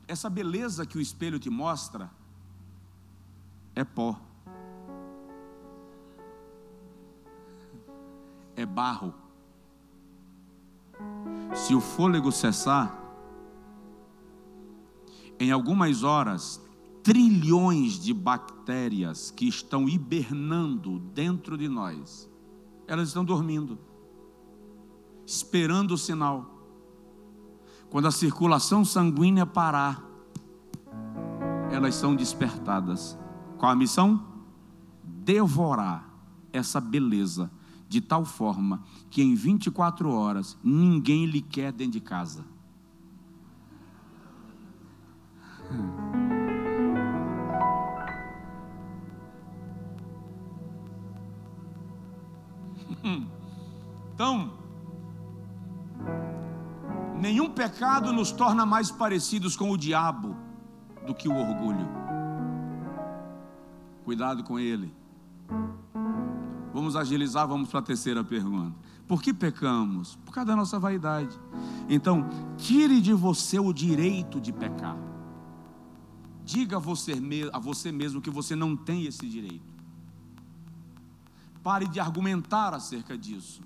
essa 0.06 0.28
beleza 0.28 0.86
que 0.86 0.96
o 0.96 1.00
espelho 1.00 1.38
te 1.38 1.50
mostra 1.50 2.10
é 3.74 3.84
pó. 3.84 4.18
É 8.56 8.66
barro. 8.66 9.14
Se 11.54 11.74
o 11.74 11.80
fôlego 11.80 12.30
cessar, 12.30 12.98
em 15.40 15.50
algumas 15.50 16.02
horas, 16.02 16.60
trilhões 17.02 17.98
de 17.98 18.12
bactérias 18.12 19.30
que 19.30 19.48
estão 19.48 19.88
hibernando 19.88 20.98
dentro 20.98 21.56
de 21.56 21.68
nós, 21.68 22.28
elas 22.86 23.08
estão 23.08 23.24
dormindo, 23.24 23.78
esperando 25.26 25.92
o 25.92 25.98
sinal. 25.98 26.58
Quando 27.90 28.08
a 28.08 28.10
circulação 28.10 28.84
sanguínea 28.84 29.46
parar, 29.46 30.04
elas 31.70 31.94
são 31.94 32.14
despertadas. 32.14 33.18
Qual 33.58 33.70
a 33.70 33.76
missão? 33.76 34.22
Devorar 35.02 36.08
essa 36.52 36.80
beleza 36.80 37.50
de 37.88 38.00
tal 38.00 38.24
forma 38.24 38.82
que 39.10 39.22
em 39.22 39.34
24 39.34 40.10
horas 40.10 40.58
ninguém 40.62 41.24
lhe 41.26 41.40
quer 41.40 41.72
dentro 41.72 41.92
de 41.92 42.00
casa. 42.00 42.44
Então, 54.18 54.50
nenhum 57.20 57.48
pecado 57.48 58.12
nos 58.12 58.32
torna 58.32 58.66
mais 58.66 58.90
parecidos 58.90 59.54
com 59.54 59.70
o 59.70 59.78
diabo 59.78 60.34
do 61.06 61.14
que 61.14 61.28
o 61.28 61.36
orgulho. 61.36 61.88
Cuidado 64.04 64.42
com 64.42 64.58
ele. 64.58 64.92
Vamos 66.78 66.94
agilizar, 66.94 67.44
vamos 67.48 67.68
para 67.68 67.80
a 67.80 67.82
terceira 67.82 68.22
pergunta. 68.22 68.72
Por 69.08 69.20
que 69.20 69.34
pecamos? 69.34 70.14
Por 70.24 70.32
causa 70.32 70.46
da 70.46 70.54
nossa 70.54 70.78
vaidade. 70.78 71.36
Então, 71.88 72.24
tire 72.56 73.00
de 73.00 73.12
você 73.12 73.58
o 73.58 73.72
direito 73.72 74.40
de 74.40 74.52
pecar. 74.52 74.96
Diga 76.44 76.76
a 76.76 76.78
você, 76.78 77.14
a 77.52 77.58
você 77.58 77.90
mesmo 77.90 78.20
que 78.20 78.30
você 78.30 78.54
não 78.54 78.76
tem 78.76 79.06
esse 79.06 79.28
direito. 79.28 79.74
Pare 81.64 81.88
de 81.88 81.98
argumentar 81.98 82.72
acerca 82.72 83.18
disso. 83.18 83.60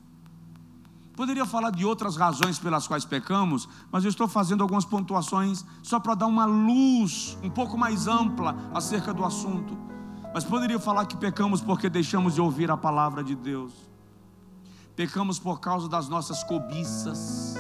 Poderia 1.14 1.44
falar 1.44 1.68
de 1.68 1.84
outras 1.84 2.16
razões 2.16 2.58
pelas 2.58 2.86
quais 2.86 3.04
pecamos, 3.04 3.68
mas 3.92 4.04
eu 4.04 4.08
estou 4.08 4.26
fazendo 4.26 4.62
algumas 4.62 4.86
pontuações 4.86 5.66
só 5.82 6.00
para 6.00 6.14
dar 6.14 6.28
uma 6.28 6.46
luz 6.46 7.36
um 7.42 7.50
pouco 7.50 7.76
mais 7.76 8.06
ampla 8.06 8.56
acerca 8.72 9.12
do 9.12 9.22
assunto. 9.22 9.76
Mas 10.32 10.44
poderia 10.44 10.78
falar 10.78 11.06
que 11.06 11.16
pecamos 11.16 11.60
porque 11.60 11.88
deixamos 11.88 12.34
de 12.34 12.40
ouvir 12.40 12.70
a 12.70 12.76
palavra 12.76 13.22
de 13.22 13.34
Deus. 13.34 13.72
Pecamos 14.96 15.38
por 15.38 15.60
causa 15.60 15.88
das 15.88 16.08
nossas 16.08 16.42
cobiças. 16.44 17.56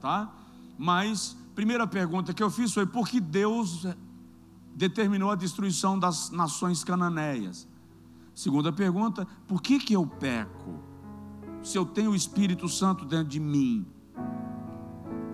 Tá? 0.00 0.32
Mas 0.78 1.36
primeira 1.54 1.86
pergunta 1.86 2.32
que 2.32 2.42
eu 2.42 2.50
fiz 2.50 2.72
foi 2.72 2.86
por 2.86 3.08
que 3.08 3.20
Deus 3.20 3.86
determinou 4.74 5.30
a 5.30 5.34
destruição 5.34 5.98
das 5.98 6.30
nações 6.30 6.82
cananeias? 6.84 7.68
Segunda 8.34 8.72
pergunta, 8.72 9.26
por 9.46 9.60
que 9.60 9.78
que 9.78 9.94
eu 9.94 10.06
peco? 10.06 10.90
se 11.62 11.76
eu 11.76 11.84
tenho 11.84 12.12
o 12.12 12.14
Espírito 12.14 12.68
Santo 12.68 13.04
dentro 13.04 13.28
de 13.28 13.40
mim? 13.40 13.86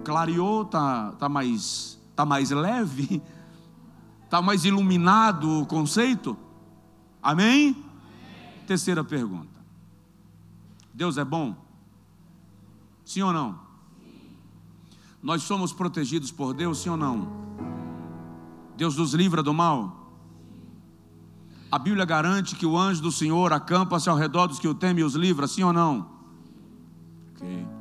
Clareou, 0.05 0.65
tá, 0.65 1.12
tá 1.12 1.28
mais, 1.28 2.01
tá 2.15 2.24
mais 2.24 2.51
leve, 2.51 3.23
tá 4.28 4.43
mais 4.43 4.65
iluminado 4.65 5.62
o 5.62 5.66
conceito? 5.66 6.36
Amém? 7.23 7.70
Amém? 7.70 7.85
Terceira 8.66 9.05
pergunta. 9.05 9.57
Deus 10.93 11.16
é 11.19 11.24
bom? 11.24 11.55
Sim 13.05 13.23
ou 13.23 13.32
não? 13.32 13.53
Sim. 13.53 13.59
Nós 15.23 15.43
somos 15.43 15.73
protegidos 15.73 16.32
por 16.32 16.53
Deus, 16.53 16.78
sim 16.78 16.89
ou 16.89 16.97
não? 16.97 17.28
Deus 18.77 18.97
nos 18.97 19.15
livra 19.15 19.43
do 19.43 19.55
mal? 19.55 20.11
A 21.70 21.78
Bíblia 21.78 22.05
garante 22.05 22.57
que 22.57 22.66
o 22.66 22.77
anjo 22.78 23.03
do 23.03 23.12
Senhor 23.12 23.53
acampa-se 23.53 24.09
ao 24.09 24.16
redor 24.16 24.47
dos 24.47 24.59
que 24.59 24.69
o 24.69 24.74
temem 24.74 25.03
e 25.03 25.05
os 25.05 25.15
livra, 25.15 25.47
sim 25.47 25.62
ou 25.62 25.73
não? 25.73 26.11
Ok. 27.35 27.76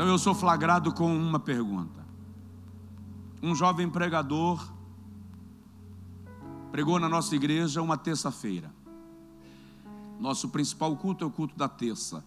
Então 0.00 0.08
eu 0.08 0.18
sou 0.18 0.34
flagrado 0.34 0.94
com 0.94 1.14
uma 1.14 1.38
pergunta. 1.38 2.06
Um 3.42 3.54
jovem 3.54 3.86
pregador 3.86 4.72
pregou 6.72 6.98
na 6.98 7.06
nossa 7.06 7.36
igreja 7.36 7.82
uma 7.82 7.98
terça-feira. 7.98 8.74
Nosso 10.18 10.48
principal 10.48 10.96
culto 10.96 11.22
é 11.22 11.26
o 11.26 11.30
culto 11.30 11.54
da 11.54 11.68
terça. 11.68 12.24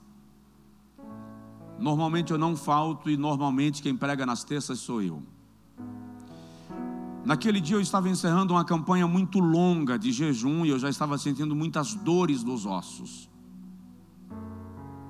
Normalmente 1.80 2.32
eu 2.32 2.38
não 2.38 2.56
falto 2.56 3.10
e 3.10 3.18
normalmente 3.18 3.82
quem 3.82 3.98
prega 3.98 4.24
nas 4.24 4.44
terças 4.44 4.78
sou 4.78 5.02
eu. 5.02 5.24
Naquele 7.26 7.60
dia 7.60 7.78
eu 7.78 7.82
estava 7.82 8.08
encerrando 8.08 8.54
uma 8.54 8.64
campanha 8.64 9.08
muito 9.08 9.40
longa 9.40 9.98
de 9.98 10.12
jejum 10.12 10.64
e 10.64 10.70
eu 10.70 10.78
já 10.78 10.92
estava 10.92 11.18
sentindo 11.18 11.56
muitas 11.56 11.96
dores 11.96 12.44
nos 12.44 12.68
ossos. 12.68 13.33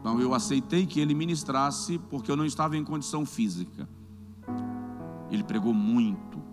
Então 0.03 0.19
eu 0.19 0.33
aceitei 0.33 0.85
que 0.85 0.99
ele 0.99 1.15
ministrasse 1.15 1.97
porque 1.97 2.29
eu 2.29 2.35
não 2.35 2.45
estava 2.45 2.75
em 2.75 2.83
condição 2.83 3.25
física. 3.25 3.87
Ele 5.31 5.45
pregou 5.45 5.73
muito. 5.73 6.43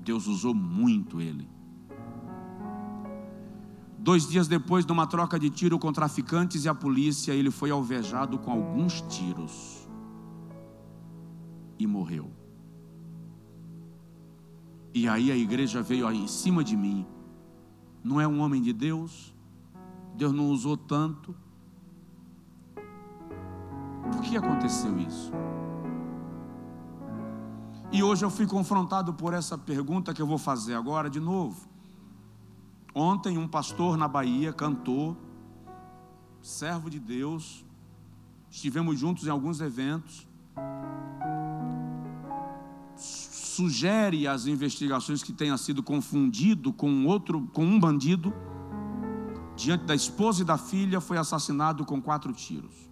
Deus 0.00 0.26
usou 0.26 0.52
muito 0.52 1.20
ele. 1.20 1.48
Dois 4.00 4.26
dias 4.26 4.48
depois 4.48 4.84
de 4.84 4.90
uma 4.90 5.06
troca 5.06 5.38
de 5.38 5.48
tiro 5.48 5.78
com 5.78 5.92
traficantes 5.92 6.64
e 6.64 6.68
a 6.68 6.74
polícia, 6.74 7.30
ele 7.32 7.52
foi 7.52 7.70
alvejado 7.70 8.36
com 8.36 8.50
alguns 8.50 9.00
tiros 9.02 9.88
e 11.78 11.86
morreu. 11.86 12.32
E 14.92 15.06
aí 15.06 15.30
a 15.30 15.36
igreja 15.36 15.80
veio 15.80 16.08
aí 16.08 16.18
em 16.18 16.26
cima 16.26 16.64
de 16.64 16.76
mim. 16.76 17.06
Não 18.02 18.20
é 18.20 18.26
um 18.26 18.40
homem 18.40 18.60
de 18.60 18.72
Deus? 18.72 19.32
Deus 20.16 20.32
não 20.32 20.50
usou 20.50 20.76
tanto? 20.76 21.32
Por 24.12 24.22
que 24.22 24.36
aconteceu 24.36 24.98
isso? 24.98 25.32
E 27.90 28.02
hoje 28.02 28.24
eu 28.24 28.30
fui 28.30 28.46
confrontado 28.46 29.12
por 29.12 29.34
essa 29.34 29.58
pergunta 29.58 30.14
que 30.14 30.22
eu 30.22 30.26
vou 30.26 30.38
fazer 30.38 30.74
agora 30.74 31.10
de 31.10 31.20
novo. 31.20 31.68
Ontem, 32.94 33.38
um 33.38 33.48
pastor 33.48 33.96
na 33.96 34.06
Bahia 34.06 34.52
cantou, 34.52 35.16
servo 36.40 36.88
de 36.88 36.98
Deus, 36.98 37.64
estivemos 38.50 38.98
juntos 38.98 39.26
em 39.26 39.30
alguns 39.30 39.60
eventos 39.60 40.26
sugere 43.52 44.26
às 44.26 44.46
investigações 44.46 45.22
que 45.22 45.32
tenha 45.32 45.56
sido 45.58 45.82
confundido 45.82 46.72
com 46.72 47.04
outro, 47.06 47.48
com 47.52 47.64
um 47.64 47.78
bandido, 47.78 48.32
diante 49.54 49.84
da 49.84 49.94
esposa 49.94 50.40
e 50.42 50.44
da 50.44 50.56
filha, 50.56 51.00
foi 51.00 51.18
assassinado 51.18 51.84
com 51.84 52.00
quatro 52.00 52.32
tiros. 52.32 52.91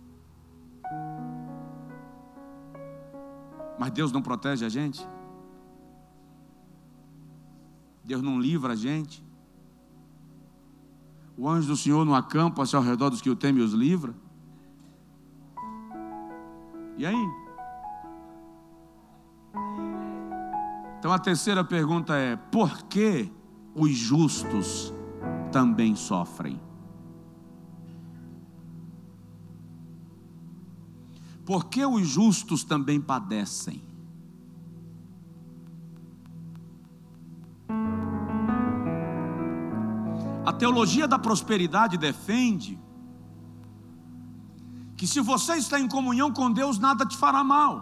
Mas 3.79 3.91
Deus 3.93 4.12
não 4.12 4.21
protege 4.21 4.65
a 4.65 4.69
gente? 4.69 5.07
Deus 8.05 8.23
não 8.23 8.39
livra 8.39 8.75
a 8.75 8.77
gente? 8.77 9.25
O 11.37 11.49
anjo 11.49 11.69
do 11.69 11.77
Senhor 11.77 12.05
não 12.05 12.15
acampa-se 12.15 12.77
ao 12.77 12.83
redor 12.83 13.09
dos 13.09 13.23
que 13.23 13.31
o 13.31 13.37
temem 13.37 13.62
e 13.62 13.65
os 13.65 13.73
livra? 13.73 14.15
E 16.99 17.07
aí? 17.07 17.29
Então 20.99 21.11
a 21.11 21.19
terceira 21.19 21.65
pergunta 21.65 22.15
é: 22.15 22.37
por 22.37 22.83
que 22.83 23.33
os 23.75 23.91
justos 23.93 24.93
também 25.51 25.97
sofrem? 25.97 26.61
Por 31.51 31.65
que 31.65 31.85
os 31.85 32.07
justos 32.07 32.63
também 32.63 33.01
padecem? 33.01 33.83
teologia 40.61 41.09
da 41.09 41.19
prosperidade 41.19 41.97
defende 41.97 42.79
que 44.95 45.07
se 45.07 45.21
você 45.21 45.55
está 45.55 45.81
em 45.81 45.89
comunhão 45.89 46.31
com 46.31 46.53
Deus, 46.53 46.79
nada 46.79 47.07
te 47.07 47.17
fará 47.17 47.43
mal. 47.43 47.75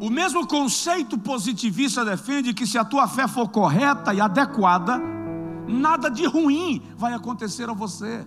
O 0.00 0.08
mesmo 0.08 0.46
conceito 0.46 1.18
positivista 1.18 2.04
defende 2.04 2.54
que 2.54 2.64
se 2.64 2.78
a 2.78 2.84
tua 2.84 3.08
fé 3.08 3.26
for 3.26 3.48
correta 3.48 4.14
e 4.14 4.20
adequada, 4.20 5.00
nada 5.66 6.08
de 6.08 6.24
ruim 6.24 6.80
vai 6.96 7.12
acontecer 7.12 7.68
a 7.68 7.72
você. 7.72 8.24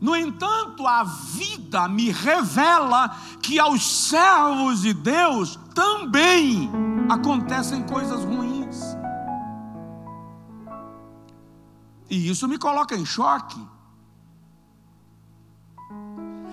No 0.00 0.14
entanto, 0.14 0.86
a 0.86 1.04
vida 1.04 1.88
me 1.88 2.10
revela 2.10 3.16
que 3.42 3.58
aos 3.58 4.08
servos 4.08 4.82
de 4.82 4.92
Deus 4.92 5.58
também 5.74 6.70
acontecem 7.08 7.82
coisas 7.82 8.22
ruins. 8.24 8.96
E 12.10 12.28
isso 12.28 12.46
me 12.46 12.58
coloca 12.58 12.94
em 12.94 13.04
choque. 13.04 13.60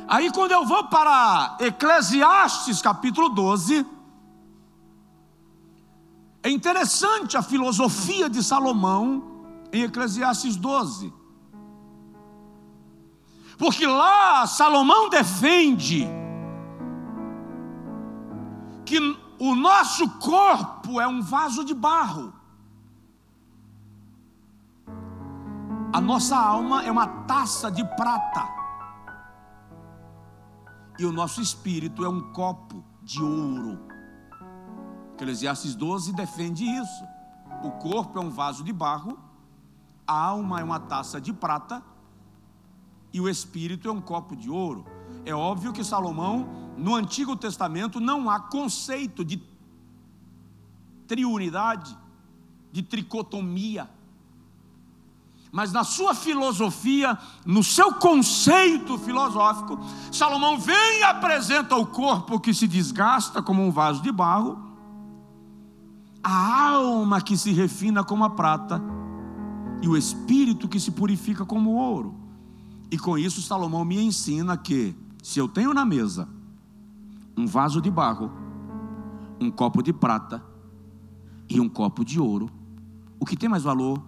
Aí, 0.07 0.31
quando 0.31 0.51
eu 0.51 0.65
vou 0.65 0.85
para 0.85 1.57
Eclesiastes 1.59 2.81
capítulo 2.81 3.29
12, 3.29 3.85
é 6.43 6.49
interessante 6.49 7.37
a 7.37 7.41
filosofia 7.41 8.29
de 8.29 8.43
Salomão 8.43 9.45
em 9.71 9.83
Eclesiastes 9.83 10.55
12. 10.55 11.13
Porque 13.63 13.87
lá 13.87 14.45
Salomão 14.45 15.07
defende 15.07 16.05
que 18.85 18.99
o 19.39 19.55
nosso 19.55 20.19
corpo 20.19 20.99
é 20.99 21.07
um 21.07 21.21
vaso 21.21 21.63
de 21.63 21.73
barro. 21.73 22.33
A 25.93 26.01
nossa 26.01 26.37
alma 26.37 26.83
é 26.83 26.91
uma 26.91 27.07
taça 27.07 27.71
de 27.71 27.85
prata. 27.95 28.45
E 30.99 31.05
o 31.05 31.13
nosso 31.13 31.39
espírito 31.39 32.03
é 32.03 32.09
um 32.09 32.33
copo 32.33 32.83
de 33.01 33.23
ouro. 33.23 33.79
Eclesiastes 35.13 35.73
12 35.73 36.11
defende 36.11 36.65
isso. 36.65 37.05
O 37.63 37.71
corpo 37.71 38.19
é 38.19 38.21
um 38.21 38.29
vaso 38.29 38.61
de 38.61 38.73
barro, 38.73 39.17
a 40.05 40.19
alma 40.21 40.59
é 40.59 40.63
uma 40.65 40.81
taça 40.81 41.21
de 41.21 41.31
prata 41.31 41.92
e 43.13 43.21
o 43.21 43.29
espírito 43.29 43.87
é 43.87 43.91
um 43.91 44.01
copo 44.01 44.35
de 44.35 44.49
ouro. 44.49 44.85
É 45.23 45.33
óbvio 45.33 45.71
que 45.71 45.83
Salomão, 45.83 46.73
no 46.75 46.95
Antigo 46.95 47.35
Testamento, 47.35 47.99
não 47.99 48.29
há 48.29 48.39
conceito 48.39 49.23
de 49.23 49.41
triunidade, 51.07 51.95
de 52.71 52.81
tricotomia. 52.81 53.87
Mas 55.51 55.71
na 55.71 55.83
sua 55.83 56.15
filosofia, 56.15 57.15
no 57.45 57.63
seu 57.63 57.93
conceito 57.93 58.97
filosófico, 58.97 59.79
Salomão 60.11 60.57
vem 60.57 60.99
e 60.99 61.03
apresenta 61.03 61.75
o 61.75 61.85
corpo 61.85 62.39
que 62.39 62.51
se 62.51 62.67
desgasta 62.67 63.43
como 63.43 63.61
um 63.61 63.69
vaso 63.69 64.01
de 64.01 64.11
barro, 64.11 64.57
a 66.23 66.69
alma 66.71 67.21
que 67.21 67.37
se 67.37 67.51
refina 67.51 68.03
como 68.03 68.23
a 68.23 68.31
prata 68.31 68.81
e 69.83 69.87
o 69.87 69.95
espírito 69.95 70.67
que 70.67 70.79
se 70.79 70.89
purifica 70.89 71.45
como 71.45 71.75
ouro. 71.75 72.22
E 72.93 72.97
com 72.99 73.17
isso, 73.17 73.41
Salomão 73.41 73.83
me 73.83 73.99
ensina 73.99 74.55
que, 74.55 74.95
se 75.23 75.39
eu 75.39 75.47
tenho 75.47 75.73
na 75.73 75.83
mesa 75.83 76.29
um 77.35 77.47
vaso 77.47 77.81
de 77.81 77.89
barro, 77.89 78.31
um 79.41 79.49
copo 79.49 79.81
de 79.81 79.91
prata 79.91 80.45
e 81.49 81.59
um 81.59 81.67
copo 81.67 82.05
de 82.05 82.19
ouro, 82.19 82.51
o 83.19 83.25
que 83.25 83.35
tem 83.35 83.49
mais 83.49 83.63
valor 83.63 83.99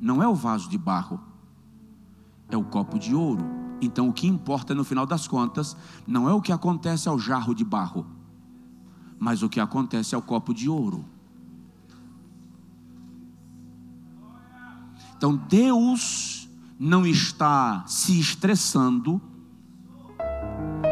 não 0.00 0.20
é 0.20 0.26
o 0.26 0.34
vaso 0.34 0.68
de 0.68 0.76
barro, 0.76 1.20
é 2.48 2.56
o 2.56 2.64
copo 2.64 2.98
de 2.98 3.14
ouro. 3.14 3.44
Então, 3.80 4.08
o 4.08 4.12
que 4.12 4.26
importa 4.26 4.74
no 4.74 4.82
final 4.82 5.06
das 5.06 5.28
contas 5.28 5.76
não 6.08 6.28
é 6.28 6.32
o 6.32 6.42
que 6.42 6.50
acontece 6.50 7.08
ao 7.08 7.20
jarro 7.20 7.54
de 7.54 7.64
barro, 7.64 8.04
mas 9.16 9.44
o 9.44 9.48
que 9.48 9.60
acontece 9.60 10.16
ao 10.16 10.22
copo 10.22 10.52
de 10.52 10.68
ouro. 10.68 11.04
Então, 15.16 15.36
Deus 15.36 16.45
não 16.78 17.06
está 17.06 17.84
se 17.86 18.18
estressando 18.18 19.20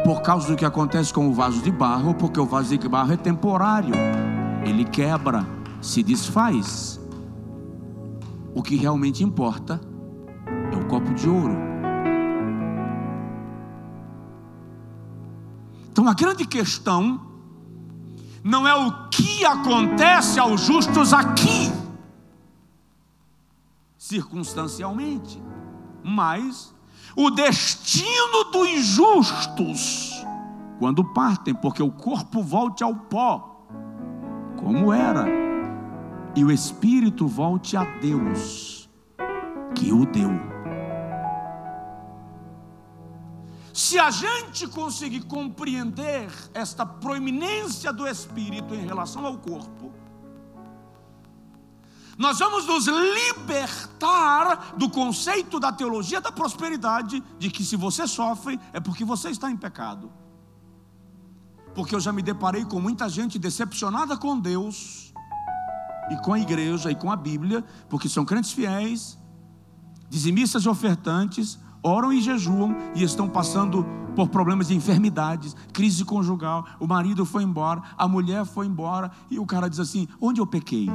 por 0.03 0.21
causa 0.21 0.47
do 0.47 0.55
que 0.55 0.65
acontece 0.65 1.13
com 1.13 1.27
o 1.27 1.33
vaso 1.33 1.61
de 1.61 1.71
barro, 1.71 2.13
porque 2.15 2.39
o 2.39 2.45
vaso 2.45 2.77
de 2.77 2.87
barro 2.87 3.13
é 3.13 3.17
temporário, 3.17 3.93
ele 4.63 4.83
quebra, 4.85 5.45
se 5.81 6.03
desfaz. 6.03 6.99
O 8.53 8.61
que 8.61 8.75
realmente 8.75 9.23
importa 9.23 9.81
é 10.71 10.75
o 10.75 10.87
copo 10.87 11.13
de 11.13 11.27
ouro. 11.27 11.55
Então 15.91 16.07
a 16.07 16.13
grande 16.13 16.45
questão 16.45 17.21
não 18.43 18.67
é 18.67 18.75
o 18.75 19.09
que 19.09 19.45
acontece 19.45 20.39
aos 20.39 20.61
justos 20.61 21.13
aqui, 21.13 21.71
circunstancialmente 23.97 25.41
mas 26.05 26.73
o 27.15 27.31
destino 27.31 28.43
dos 28.51 28.85
justos, 28.85 30.23
quando 30.77 31.03
partem, 31.03 31.55
porque 31.55 31.81
o 31.81 31.91
corpo 31.91 32.43
volte 32.43 32.83
ao 32.83 32.93
pó, 32.93 33.65
como 34.57 34.93
era, 34.93 35.25
e 36.35 36.43
o 36.43 36.51
espírito 36.51 37.27
volte 37.27 37.75
a 37.75 37.83
Deus, 37.83 38.87
que 39.73 39.91
o 39.91 40.05
deu. 40.05 40.29
Se 43.73 43.97
a 43.97 44.11
gente 44.11 44.67
conseguir 44.67 45.21
compreender 45.21 46.29
esta 46.53 46.85
proeminência 46.85 47.91
do 47.91 48.07
espírito 48.07 48.75
em 48.75 48.85
relação 48.85 49.25
ao 49.25 49.37
corpo, 49.37 49.91
nós 52.17 52.39
vamos 52.39 52.65
nos 52.65 52.85
libertar 52.87 54.75
do 54.77 54.89
conceito 54.89 55.59
da 55.59 55.71
teologia 55.71 56.21
da 56.21 56.31
prosperidade, 56.31 57.21
de 57.37 57.49
que 57.49 57.63
se 57.63 57.75
você 57.75 58.07
sofre 58.07 58.59
é 58.71 58.79
porque 58.79 59.03
você 59.03 59.29
está 59.29 59.51
em 59.51 59.57
pecado. 59.57 60.11
Porque 61.73 61.93
eu 61.93 61.99
já 61.99 62.13
me 62.13 62.21
deparei 62.21 62.63
com 62.63 62.79
muita 62.79 63.09
gente 63.09 63.37
decepcionada 63.37 64.15
com 64.15 64.39
Deus, 64.39 65.13
e 66.09 66.15
com 66.17 66.33
a 66.33 66.39
igreja, 66.39 66.91
e 66.91 66.95
com 66.95 67.11
a 67.11 67.15
Bíblia, 67.15 67.63
porque 67.89 68.07
são 68.07 68.25
crentes 68.25 68.51
fiéis, 68.51 69.17
dizimistas 70.09 70.63
e 70.63 70.69
ofertantes, 70.69 71.59
oram 71.83 72.13
e 72.13 72.21
jejuam 72.21 72.75
e 72.95 73.03
estão 73.03 73.27
passando 73.27 73.85
por 74.15 74.29
problemas 74.29 74.67
de 74.67 74.75
enfermidades, 74.75 75.55
crise 75.73 76.05
conjugal. 76.05 76.65
O 76.79 76.87
marido 76.87 77.25
foi 77.25 77.43
embora, 77.43 77.81
a 77.97 78.07
mulher 78.07 78.45
foi 78.45 78.65
embora, 78.67 79.11
e 79.29 79.39
o 79.39 79.45
cara 79.45 79.69
diz 79.69 79.79
assim: 79.79 80.07
Onde 80.21 80.39
eu 80.39 80.47
pequei? 80.47 80.89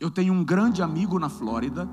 Eu 0.00 0.10
tenho 0.10 0.32
um 0.32 0.42
grande 0.42 0.82
amigo 0.82 1.18
na 1.18 1.28
Flórida. 1.28 1.86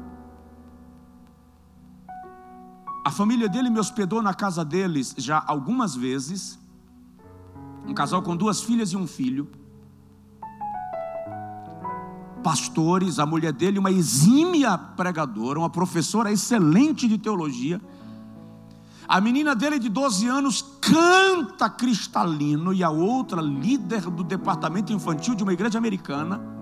A 3.06 3.12
família 3.12 3.50
dele 3.50 3.70
me 3.70 3.80
hospedou 3.80 4.22
na 4.22 4.34
casa 4.34 4.64
deles 4.64 5.14
já 5.18 5.44
algumas 5.46 5.94
vezes. 5.94 6.58
Um 7.86 7.94
casal 7.94 8.22
com 8.22 8.34
duas 8.34 8.62
filhas 8.62 8.94
e 8.94 8.96
um 8.96 9.06
filho. 9.06 9.50
Pastores, 12.42 13.20
a 13.20 13.26
mulher 13.26 13.52
dele, 13.52 13.78
uma 13.78 13.92
exímia 13.92 14.78
pregadora, 14.78 15.60
uma 15.60 15.70
professora 15.70 16.32
excelente 16.32 17.10
de 17.10 17.18
teologia. 17.18 17.82
A 19.06 19.20
menina 19.20 19.54
dele 19.54 19.80
de 19.80 19.90
12 19.90 20.28
anos 20.28 20.62
canta 20.80 21.70
cristalino 21.70 22.74
e 22.74 22.86
a 22.86 22.90
outra 22.90 23.42
líder 23.42 24.10
do 24.10 24.24
departamento 24.24 24.94
infantil 24.94 25.36
de 25.36 25.44
uma 25.44 25.52
igreja 25.52 25.78
americana. 25.78 26.57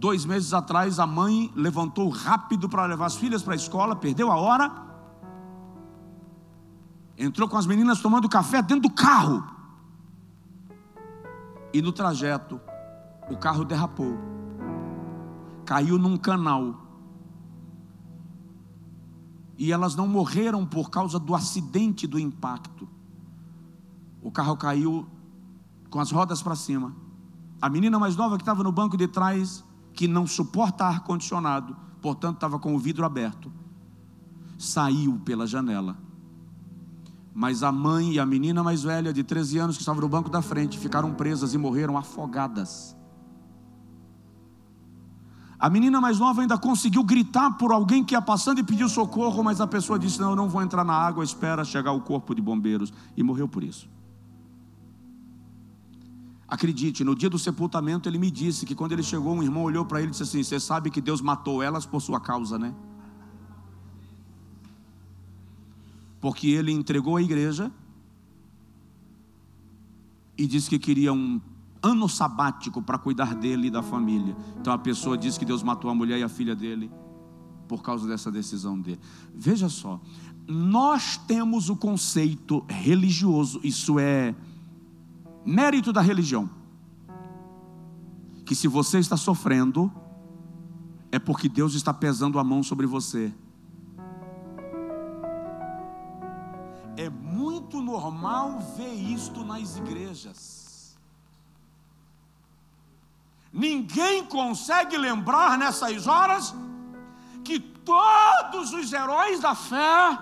Dois 0.00 0.24
meses 0.24 0.54
atrás, 0.54 0.98
a 0.98 1.06
mãe 1.06 1.52
levantou 1.54 2.08
rápido 2.08 2.70
para 2.70 2.86
levar 2.86 3.04
as 3.04 3.16
filhas 3.16 3.42
para 3.42 3.52
a 3.52 3.56
escola, 3.56 3.94
perdeu 3.94 4.32
a 4.32 4.36
hora, 4.36 4.72
entrou 7.18 7.46
com 7.46 7.58
as 7.58 7.66
meninas 7.66 8.00
tomando 8.00 8.26
café 8.26 8.62
dentro 8.62 8.88
do 8.88 8.90
carro. 8.90 9.44
E 11.70 11.82
no 11.82 11.92
trajeto, 11.92 12.58
o 13.30 13.36
carro 13.36 13.62
derrapou, 13.62 14.16
caiu 15.66 15.98
num 15.98 16.16
canal. 16.16 16.80
E 19.58 19.70
elas 19.70 19.94
não 19.94 20.08
morreram 20.08 20.64
por 20.64 20.88
causa 20.88 21.18
do 21.18 21.34
acidente 21.34 22.06
do 22.06 22.18
impacto. 22.18 22.88
O 24.22 24.30
carro 24.30 24.56
caiu 24.56 25.06
com 25.90 26.00
as 26.00 26.10
rodas 26.10 26.42
para 26.42 26.56
cima. 26.56 26.96
A 27.60 27.68
menina 27.68 27.98
mais 27.98 28.16
nova 28.16 28.38
que 28.38 28.42
estava 28.42 28.62
no 28.62 28.72
banco 28.72 28.96
de 28.96 29.06
trás 29.06 29.62
que 30.00 30.08
não 30.08 30.26
suporta 30.26 30.86
ar-condicionado, 30.86 31.76
portanto 32.00 32.36
estava 32.36 32.58
com 32.58 32.74
o 32.74 32.78
vidro 32.78 33.04
aberto, 33.04 33.52
saiu 34.56 35.20
pela 35.26 35.46
janela, 35.46 35.94
Mas 37.34 37.62
a 37.62 37.70
mãe 37.70 38.14
e 38.14 38.18
a 38.18 38.24
menina 38.24 38.62
mais 38.62 38.82
velha, 38.82 39.12
de 39.12 39.22
13 39.22 39.58
anos, 39.58 39.76
que 39.76 39.82
estava 39.82 40.00
no 40.00 40.08
banco 40.08 40.30
da 40.30 40.40
frente, 40.40 40.78
ficaram 40.78 41.12
presas 41.12 41.52
e 41.52 41.58
morreram 41.58 41.98
afogadas. 41.98 42.96
A 45.58 45.68
menina 45.68 46.00
mais 46.00 46.18
nova 46.18 46.40
ainda 46.40 46.56
conseguiu 46.56 47.04
gritar 47.04 47.58
por 47.58 47.70
alguém 47.70 48.02
que 48.02 48.14
ia 48.14 48.22
passando 48.22 48.58
e 48.58 48.64
pediu 48.64 48.88
socorro, 48.88 49.44
mas 49.44 49.60
a 49.60 49.66
pessoa 49.66 49.98
disse: 49.98 50.18
Não, 50.18 50.30
eu 50.30 50.36
não 50.36 50.48
vou 50.48 50.62
entrar 50.62 50.82
na 50.82 50.94
água, 50.94 51.22
espera 51.22 51.62
chegar 51.62 51.92
o 51.92 52.00
corpo 52.00 52.34
de 52.34 52.40
bombeiros. 52.40 52.90
E 53.14 53.22
morreu 53.22 53.46
por 53.46 53.62
isso. 53.62 53.86
Acredite, 56.50 57.04
no 57.04 57.14
dia 57.14 57.30
do 57.30 57.38
sepultamento 57.38 58.08
ele 58.08 58.18
me 58.18 58.28
disse 58.28 58.66
que 58.66 58.74
quando 58.74 58.90
ele 58.90 59.04
chegou, 59.04 59.32
um 59.32 59.42
irmão 59.42 59.62
olhou 59.62 59.84
para 59.84 60.00
ele 60.00 60.08
e 60.08 60.10
disse 60.10 60.24
assim: 60.24 60.42
Você 60.42 60.58
sabe 60.58 60.90
que 60.90 61.00
Deus 61.00 61.20
matou 61.20 61.62
elas 61.62 61.86
por 61.86 62.02
sua 62.02 62.20
causa, 62.20 62.58
né? 62.58 62.74
Porque 66.20 66.48
ele 66.48 66.72
entregou 66.72 67.16
a 67.16 67.22
igreja 67.22 67.70
e 70.36 70.44
disse 70.44 70.68
que 70.68 70.78
queria 70.78 71.12
um 71.12 71.40
ano 71.80 72.08
sabático 72.08 72.82
para 72.82 72.98
cuidar 72.98 73.32
dele 73.36 73.68
e 73.68 73.70
da 73.70 73.80
família. 73.82 74.36
Então 74.60 74.72
a 74.72 74.78
pessoa 74.78 75.16
diz 75.16 75.38
que 75.38 75.44
Deus 75.44 75.62
matou 75.62 75.88
a 75.88 75.94
mulher 75.94 76.18
e 76.18 76.24
a 76.24 76.28
filha 76.28 76.56
dele 76.56 76.90
por 77.68 77.80
causa 77.80 78.08
dessa 78.08 78.28
decisão 78.28 78.76
dele. 78.76 78.98
Veja 79.32 79.68
só, 79.68 80.00
nós 80.48 81.16
temos 81.16 81.70
o 81.70 81.76
conceito 81.76 82.64
religioso, 82.68 83.60
isso 83.62 84.00
é 84.00 84.34
mérito 85.44 85.92
da 85.92 86.00
religião. 86.00 86.48
Que 88.44 88.54
se 88.54 88.68
você 88.68 88.98
está 88.98 89.16
sofrendo, 89.16 89.92
é 91.12 91.18
porque 91.18 91.48
Deus 91.48 91.74
está 91.74 91.92
pesando 91.92 92.38
a 92.38 92.44
mão 92.44 92.62
sobre 92.62 92.86
você. 92.86 93.32
É 96.96 97.08
muito 97.08 97.80
normal 97.80 98.60
ver 98.76 98.92
isto 98.92 99.44
nas 99.44 99.76
igrejas. 99.76 100.98
Ninguém 103.52 104.24
consegue 104.26 104.96
lembrar 104.96 105.58
nessas 105.58 106.06
horas 106.06 106.54
que 107.42 107.58
todos 107.58 108.72
os 108.72 108.92
heróis 108.92 109.40
da 109.40 109.54
fé 109.54 110.18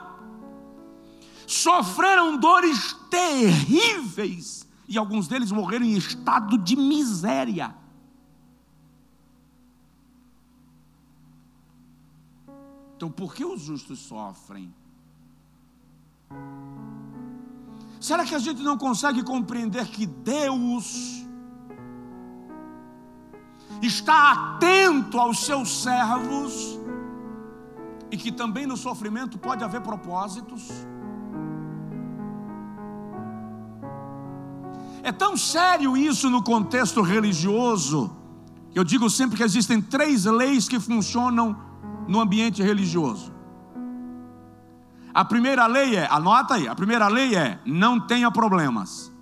sofreram 1.47 2.37
dores 2.39 2.95
terríveis 3.11 4.68
e 4.89 4.97
alguns 4.97 5.29
deles 5.29 5.53
morreram 5.53 5.85
em 5.85 5.97
estado 5.97 6.57
de 6.57 6.75
miséria. 6.75 7.75
Então, 12.97 13.11
por 13.11 13.35
que 13.35 13.45
os 13.45 13.61
justos 13.61 13.99
sofrem? 14.01 14.75
Será 18.01 18.25
que 18.25 18.35
a 18.35 18.39
gente 18.39 18.63
não 18.63 18.79
consegue 18.79 19.23
compreender 19.23 19.87
que 19.89 20.07
Deus 20.07 21.25
está 23.83 24.33
atento 24.33 25.19
aos 25.19 25.45
seus 25.45 25.83
servos 25.83 26.79
e 28.11 28.17
que 28.17 28.33
também 28.33 28.67
no 28.67 28.77
sofrimento 28.77 29.39
pode 29.39 29.63
haver 29.63 29.81
propósitos. 29.81 30.69
É 35.03 35.13
tão 35.13 35.37
sério 35.37 35.97
isso 35.97 36.29
no 36.29 36.43
contexto 36.43 37.03
religioso. 37.03 38.17
Eu 38.75 38.85
digo 38.85 39.09
sempre 39.09 39.37
que 39.37 39.43
existem 39.43 39.81
três 39.81 40.25
leis 40.25 40.69
que 40.69 40.79
funcionam 40.79 41.57
no 42.07 42.21
ambiente 42.21 42.63
religioso. 42.63 43.33
A 45.13 45.25
primeira 45.25 45.67
lei 45.67 45.97
é, 45.97 46.07
anota 46.11 46.55
aí, 46.55 46.69
a 46.69 46.75
primeira 46.75 47.09
lei 47.09 47.35
é: 47.35 47.59
não 47.65 47.99
tenha 47.99 48.31
problemas. 48.31 49.13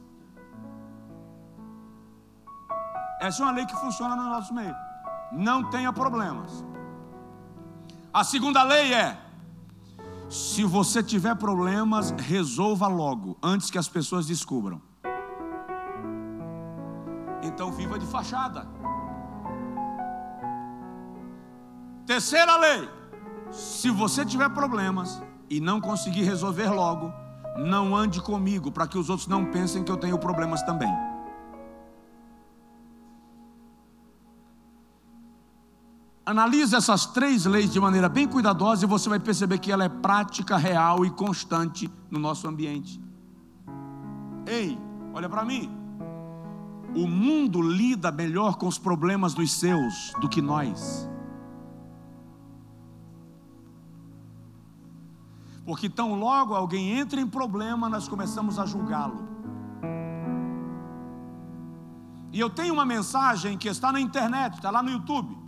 Essa 3.20 3.42
é 3.42 3.46
uma 3.46 3.52
lei 3.52 3.66
que 3.66 3.76
funciona 3.76 4.14
no 4.14 4.24
nosso 4.24 4.52
meio. 4.52 4.74
Não 5.32 5.64
tenha 5.70 5.92
problemas. 5.92 6.64
A 8.12 8.24
segunda 8.24 8.62
lei 8.62 8.92
é: 8.92 9.18
se 10.28 10.64
você 10.64 11.02
tiver 11.02 11.34
problemas, 11.36 12.10
resolva 12.10 12.86
logo, 12.88 13.38
antes 13.42 13.70
que 13.70 13.78
as 13.78 13.88
pessoas 13.88 14.26
descubram. 14.26 14.80
Então 17.56 17.72
viva 17.72 17.98
de 17.98 18.04
fachada. 18.04 18.68
Terceira 22.04 22.54
lei: 22.58 22.86
se 23.50 23.90
você 23.90 24.26
tiver 24.26 24.50
problemas 24.50 25.22
e 25.48 25.58
não 25.58 25.80
conseguir 25.80 26.24
resolver 26.24 26.68
logo, 26.68 27.10
não 27.56 27.96
ande 27.96 28.20
comigo, 28.20 28.70
para 28.70 28.86
que 28.86 28.98
os 28.98 29.08
outros 29.08 29.26
não 29.26 29.46
pensem 29.46 29.82
que 29.82 29.90
eu 29.90 29.96
tenho 29.96 30.18
problemas 30.18 30.62
também. 30.64 30.94
Analise 36.26 36.76
essas 36.76 37.06
três 37.06 37.46
leis 37.46 37.72
de 37.72 37.80
maneira 37.80 38.10
bem 38.10 38.28
cuidadosa 38.28 38.84
e 38.84 38.88
você 38.88 39.08
vai 39.08 39.18
perceber 39.18 39.58
que 39.60 39.72
ela 39.72 39.84
é 39.84 39.88
prática, 39.88 40.58
real 40.58 41.06
e 41.06 41.10
constante 41.10 41.90
no 42.10 42.18
nosso 42.18 42.46
ambiente. 42.46 43.00
Ei, 44.46 44.78
olha 45.14 45.26
para 45.26 45.42
mim. 45.42 45.75
O 46.96 47.06
mundo 47.06 47.60
lida 47.60 48.10
melhor 48.10 48.56
com 48.56 48.66
os 48.66 48.78
problemas 48.78 49.34
dos 49.34 49.52
seus 49.52 50.12
do 50.20 50.28
que 50.28 50.40
nós. 50.40 51.08
Porque 55.64 55.88
tão 55.88 56.14
logo 56.14 56.54
alguém 56.54 56.98
entra 56.98 57.20
em 57.20 57.26
problema, 57.26 57.88
nós 57.88 58.08
começamos 58.08 58.58
a 58.58 58.64
julgá-lo. 58.64 59.28
E 62.32 62.40
eu 62.40 62.48
tenho 62.48 62.74
uma 62.74 62.86
mensagem 62.86 63.58
que 63.58 63.68
está 63.68 63.92
na 63.92 64.00
internet, 64.00 64.54
está 64.54 64.70
lá 64.70 64.82
no 64.82 64.90
YouTube 64.90 65.46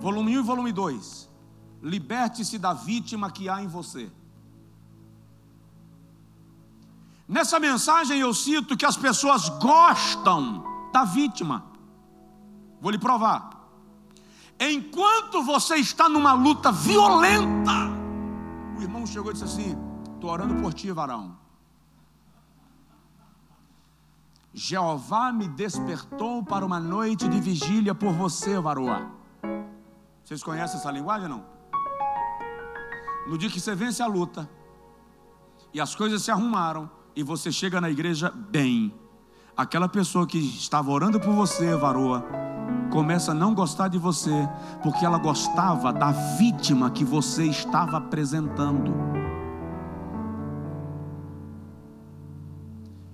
Volume 0.00 0.38
1 0.38 0.40
e 0.40 0.42
volume 0.42 0.72
2. 0.72 1.28
Liberte-se 1.82 2.58
da 2.58 2.72
vítima 2.72 3.30
que 3.30 3.50
há 3.50 3.62
em 3.62 3.68
você. 3.68 4.10
Nessa 7.30 7.60
mensagem 7.60 8.18
eu 8.18 8.34
cito 8.34 8.76
que 8.76 8.84
as 8.84 8.96
pessoas 8.96 9.48
gostam 9.50 10.64
da 10.92 11.04
vítima. 11.04 11.64
Vou 12.80 12.90
lhe 12.90 12.98
provar. 12.98 13.50
Enquanto 14.58 15.40
você 15.44 15.76
está 15.76 16.08
numa 16.08 16.32
luta 16.32 16.72
violenta, 16.72 17.70
o 18.76 18.82
irmão 18.82 19.06
chegou 19.06 19.30
e 19.30 19.34
disse 19.34 19.44
assim: 19.44 19.78
Estou 20.12 20.28
orando 20.28 20.60
por 20.60 20.74
ti, 20.74 20.90
varão. 20.90 21.38
Jeová 24.52 25.30
me 25.30 25.46
despertou 25.46 26.44
para 26.44 26.66
uma 26.66 26.80
noite 26.80 27.28
de 27.28 27.40
vigília 27.40 27.94
por 27.94 28.12
você, 28.12 28.58
varoa. 28.58 29.08
Vocês 30.24 30.42
conhecem 30.42 30.80
essa 30.80 30.90
linguagem 30.90 31.28
não? 31.28 31.44
No 33.28 33.38
dia 33.38 33.48
que 33.48 33.60
você 33.60 33.72
vence 33.76 34.02
a 34.02 34.06
luta 34.08 34.50
e 35.72 35.80
as 35.80 35.94
coisas 35.94 36.22
se 36.22 36.32
arrumaram 36.32 36.98
e 37.20 37.22
você 37.22 37.52
chega 37.52 37.82
na 37.82 37.90
igreja 37.90 38.30
bem, 38.30 38.94
aquela 39.54 39.86
pessoa 39.86 40.26
que 40.26 40.38
estava 40.38 40.90
orando 40.90 41.20
por 41.20 41.34
você, 41.34 41.76
varoa, 41.76 42.24
começa 42.90 43.32
a 43.32 43.34
não 43.34 43.54
gostar 43.54 43.88
de 43.88 43.98
você 43.98 44.48
porque 44.82 45.04
ela 45.04 45.18
gostava 45.18 45.92
da 45.92 46.12
vítima 46.38 46.90
que 46.90 47.04
você 47.04 47.44
estava 47.44 47.98
apresentando. 47.98 48.90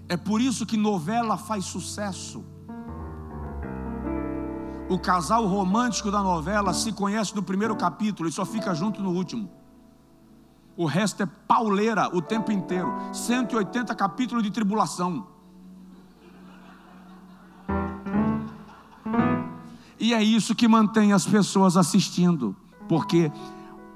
É 0.09 0.17
por 0.17 0.41
isso 0.41 0.65
que 0.65 0.77
novela 0.77 1.37
faz 1.37 1.65
sucesso. 1.65 2.45
O 4.89 5.01
casal 5.01 5.45
romântico 5.47 6.13
da 6.13 6.23
novela 6.23 6.73
se 6.73 6.93
conhece 6.93 7.35
no 7.35 7.43
primeiro 7.43 7.75
capítulo 7.75 8.29
e 8.29 8.33
só 8.33 8.47
fica 8.47 8.73
junto 8.73 9.03
no 9.03 9.11
último. 9.11 9.66
O 10.77 10.85
resto 10.85 11.23
é 11.23 11.27
pauleira 11.27 12.15
o 12.15 12.21
tempo 12.21 12.53
inteiro. 12.53 12.93
180 13.13 13.95
capítulos 13.95 14.43
de 14.43 14.51
tribulação. 14.51 15.27
E 19.99 20.13
é 20.13 20.23
isso 20.23 20.55
que 20.55 20.69
mantém 20.69 21.13
as 21.13 21.27
pessoas 21.27 21.77
assistindo, 21.77 22.55
porque 22.89 23.33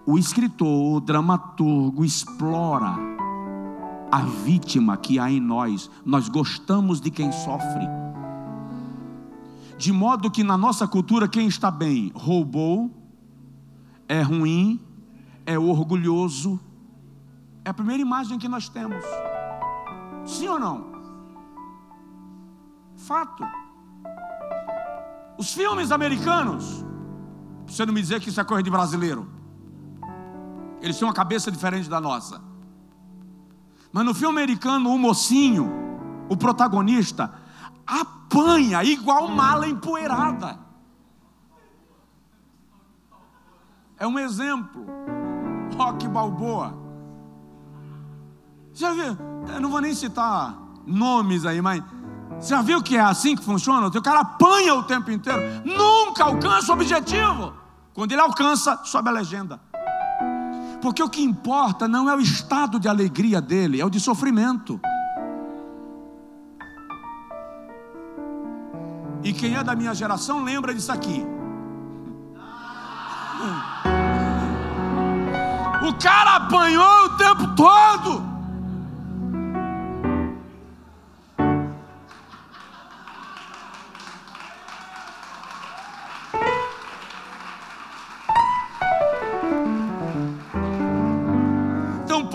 o 0.06 0.18
escritor, 0.18 0.96
o 0.96 1.00
dramaturgo 1.00 2.04
explora 2.04 2.96
a 4.10 4.20
vítima 4.22 4.96
que 4.96 5.18
há 5.18 5.30
em 5.30 5.40
nós. 5.40 5.90
Nós 6.04 6.28
gostamos 6.28 7.00
de 7.00 7.10
quem 7.10 7.30
sofre. 7.30 7.86
De 9.78 9.92
modo 9.92 10.30
que 10.30 10.42
na 10.42 10.58
nossa 10.58 10.88
cultura, 10.88 11.28
quem 11.28 11.46
está 11.46 11.70
bem 11.70 12.10
roubou, 12.14 12.90
é 14.08 14.20
ruim, 14.20 14.80
é 15.46 15.58
orgulhoso. 15.58 16.58
É 17.70 17.72
a 17.72 17.74
primeira 17.74 18.02
imagem 18.02 18.36
que 18.36 18.48
nós 18.48 18.68
temos. 18.68 19.04
Sim 20.26 20.48
ou 20.48 20.58
não? 20.58 20.90
Fato. 22.96 23.44
Os 25.38 25.54
filmes 25.54 25.92
americanos, 25.92 26.84
você 27.68 27.86
não 27.86 27.94
me 27.94 28.00
dizer 28.00 28.20
que 28.20 28.28
isso 28.28 28.40
é 28.40 28.44
coisa 28.44 28.60
de 28.60 28.70
brasileiro. 28.72 29.30
Eles 30.82 30.98
têm 30.98 31.06
uma 31.06 31.14
cabeça 31.14 31.48
diferente 31.48 31.88
da 31.88 32.00
nossa. 32.00 32.42
Mas 33.92 34.04
no 34.04 34.14
filme 34.14 34.40
americano, 34.40 34.92
o 34.92 34.98
mocinho, 34.98 35.70
o 36.28 36.36
protagonista, 36.36 37.32
apanha 37.86 38.82
igual 38.82 39.28
mala 39.28 39.68
empoeirada. 39.68 40.58
É 43.96 44.08
um 44.08 44.18
exemplo. 44.18 44.84
Rock 45.76 46.08
Balboa. 46.08 46.79
Já 48.80 48.94
viu? 48.94 49.14
Eu 49.54 49.60
não 49.60 49.68
vou 49.68 49.82
nem 49.82 49.92
citar 49.92 50.56
nomes 50.86 51.44
aí, 51.44 51.60
mas 51.60 51.82
já 52.40 52.62
viu 52.62 52.82
que 52.82 52.96
é 52.96 53.00
assim 53.00 53.36
que 53.36 53.44
funciona? 53.44 53.88
O 53.88 54.02
cara 54.02 54.20
apanha 54.20 54.74
o 54.74 54.82
tempo 54.82 55.10
inteiro, 55.10 55.38
nunca 55.66 56.24
alcança 56.24 56.72
o 56.72 56.76
objetivo. 56.76 57.52
Quando 57.92 58.12
ele 58.12 58.22
alcança, 58.22 58.80
sobe 58.84 59.10
a 59.10 59.12
legenda. 59.12 59.60
Porque 60.80 61.02
o 61.02 61.10
que 61.10 61.20
importa 61.20 61.86
não 61.86 62.08
é 62.08 62.16
o 62.16 62.20
estado 62.20 62.80
de 62.80 62.88
alegria 62.88 63.38
dele, 63.38 63.82
é 63.82 63.84
o 63.84 63.90
de 63.90 64.00
sofrimento. 64.00 64.80
E 69.22 69.34
quem 69.34 69.56
é 69.56 69.62
da 69.62 69.76
minha 69.76 69.94
geração 69.94 70.42
lembra 70.42 70.72
disso 70.72 70.90
aqui. 70.90 71.22
O 75.86 75.92
cara 76.02 76.36
apanhou 76.36 77.04
o 77.04 77.16
tempo 77.18 77.54
todo. 77.54 78.29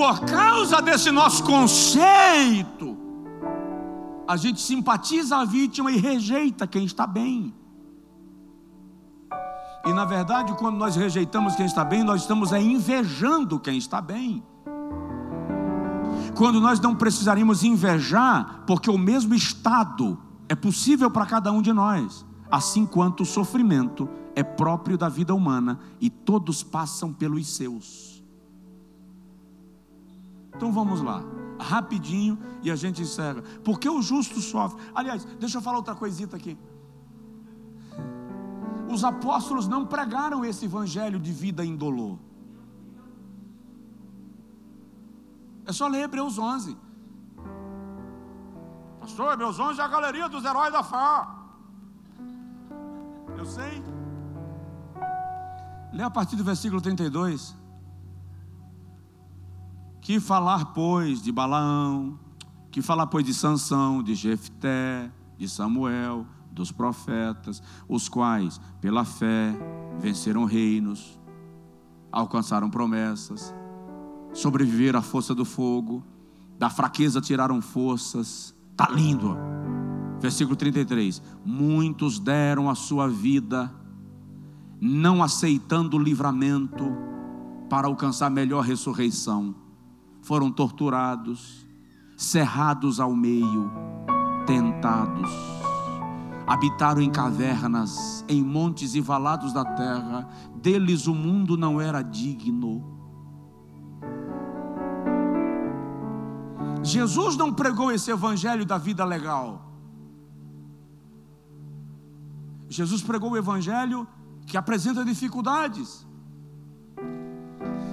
Por 0.05 0.19
causa 0.19 0.83
desse 0.83 1.09
nosso 1.09 1.43
conceito, 1.43 2.95
a 4.27 4.37
gente 4.37 4.61
simpatiza 4.61 5.37
a 5.37 5.45
vítima 5.45 5.91
e 5.91 5.97
rejeita 5.97 6.67
quem 6.67 6.85
está 6.85 7.07
bem. 7.07 7.51
E 9.83 9.91
na 9.91 10.05
verdade, 10.05 10.53
quando 10.59 10.77
nós 10.77 10.95
rejeitamos 10.95 11.55
quem 11.55 11.65
está 11.65 11.83
bem, 11.83 12.03
nós 12.03 12.21
estamos 12.21 12.53
é, 12.53 12.61
invejando 12.61 13.59
quem 13.59 13.79
está 13.79 13.99
bem. 13.99 14.43
Quando 16.37 16.61
nós 16.61 16.79
não 16.79 16.93
precisaríamos 16.93 17.63
invejar, 17.63 18.63
porque 18.67 18.91
o 18.91 18.99
mesmo 18.99 19.33
estado 19.33 20.19
é 20.47 20.53
possível 20.53 21.09
para 21.09 21.25
cada 21.25 21.51
um 21.51 21.63
de 21.63 21.73
nós, 21.73 22.23
assim 22.51 22.85
quanto 22.85 23.23
o 23.23 23.25
sofrimento 23.25 24.07
é 24.35 24.43
próprio 24.43 24.99
da 24.99 25.09
vida 25.09 25.33
humana 25.33 25.79
e 25.99 26.11
todos 26.11 26.61
passam 26.61 27.11
pelos 27.11 27.47
seus. 27.47 28.14
Então 30.55 30.71
vamos 30.71 31.01
lá, 31.01 31.23
rapidinho 31.59 32.37
e 32.61 32.71
a 32.71 32.75
gente 32.75 33.01
encerra. 33.01 33.41
Porque 33.63 33.89
o 33.89 34.01
justo 34.01 34.39
sofre. 34.41 34.81
Aliás, 34.93 35.25
deixa 35.39 35.57
eu 35.57 35.61
falar 35.61 35.77
outra 35.77 35.95
coisita 35.95 36.35
aqui 36.35 36.57
os 38.95 39.03
apóstolos 39.03 39.67
não 39.67 39.85
pregaram 39.85 40.45
esse 40.45 40.65
evangelho 40.65 41.19
de 41.19 41.31
vida 41.31 41.63
indolor. 41.65 42.17
É 45.65 45.73
só 45.73 45.87
ler 45.87 46.03
Hebreus 46.03 46.37
11. 46.37 46.77
Pastor, 48.99 49.33
Hebreus 49.33 49.59
11 49.59 49.79
é 49.79 49.83
a 49.83 49.87
galeria 49.87 50.29
dos 50.29 50.45
heróis 50.45 50.71
da 50.71 50.83
fé. 50.83 51.27
Eu 53.37 53.45
sei. 53.45 53.83
Lê 55.91 56.03
a 56.03 56.09
partir 56.09 56.35
do 56.35 56.43
versículo 56.43 56.81
32. 56.81 57.55
Que 60.05 60.19
falar, 60.19 60.65
pois, 60.65 61.19
de 61.19 61.31
Balaão, 61.31 62.19
que 62.69 62.79
falar, 62.79 63.07
pois, 63.07 63.25
de 63.25 63.33
Sansão, 63.33 64.03
de 64.03 64.13
Jefté, 64.13 65.11
de 65.35 65.49
Samuel, 65.49 66.27
dos 66.51 66.71
profetas, 66.71 67.59
os 67.89 68.07
quais, 68.07 68.61
pela 68.79 69.03
fé, 69.03 69.57
venceram 69.97 70.45
reinos, 70.45 71.19
alcançaram 72.11 72.69
promessas, 72.69 73.51
sobreviveram 74.31 74.99
à 74.99 75.01
força 75.01 75.33
do 75.33 75.43
fogo, 75.43 76.03
da 76.59 76.69
fraqueza 76.69 77.19
tiraram 77.19 77.59
forças. 77.59 78.53
Tá 78.77 78.87
lindo. 78.91 79.35
Versículo 80.19 80.55
33. 80.55 81.19
Muitos 81.43 82.19
deram 82.19 82.69
a 82.69 82.75
sua 82.75 83.07
vida, 83.07 83.73
não 84.79 85.23
aceitando 85.23 85.97
o 85.97 85.99
livramento 85.99 86.85
para 87.67 87.87
alcançar 87.87 88.29
melhor 88.29 88.63
ressurreição. 88.63 89.64
Foram 90.25 90.51
torturados, 90.51 91.65
cerrados 92.17 92.99
ao 92.99 93.15
meio, 93.15 93.71
tentados 94.45 95.31
habitaram 96.47 97.01
em 97.01 97.09
cavernas, 97.09 98.23
em 98.27 98.43
montes 98.43 98.93
e 98.93 99.01
valados 99.01 99.51
da 99.51 99.65
terra, 99.65 100.27
deles 100.55 101.07
o 101.07 101.15
mundo 101.15 101.57
não 101.57 101.81
era 101.81 102.01
digno. 102.01 102.93
Jesus 106.83 107.35
não 107.35 107.51
pregou 107.51 107.91
esse 107.91 108.11
evangelho 108.11 108.63
da 108.63 108.77
vida 108.77 109.03
legal. 109.03 109.71
Jesus 112.69 113.01
pregou 113.01 113.31
o 113.31 113.37
evangelho 113.37 114.07
que 114.45 114.55
apresenta 114.55 115.03
dificuldades. 115.03 116.05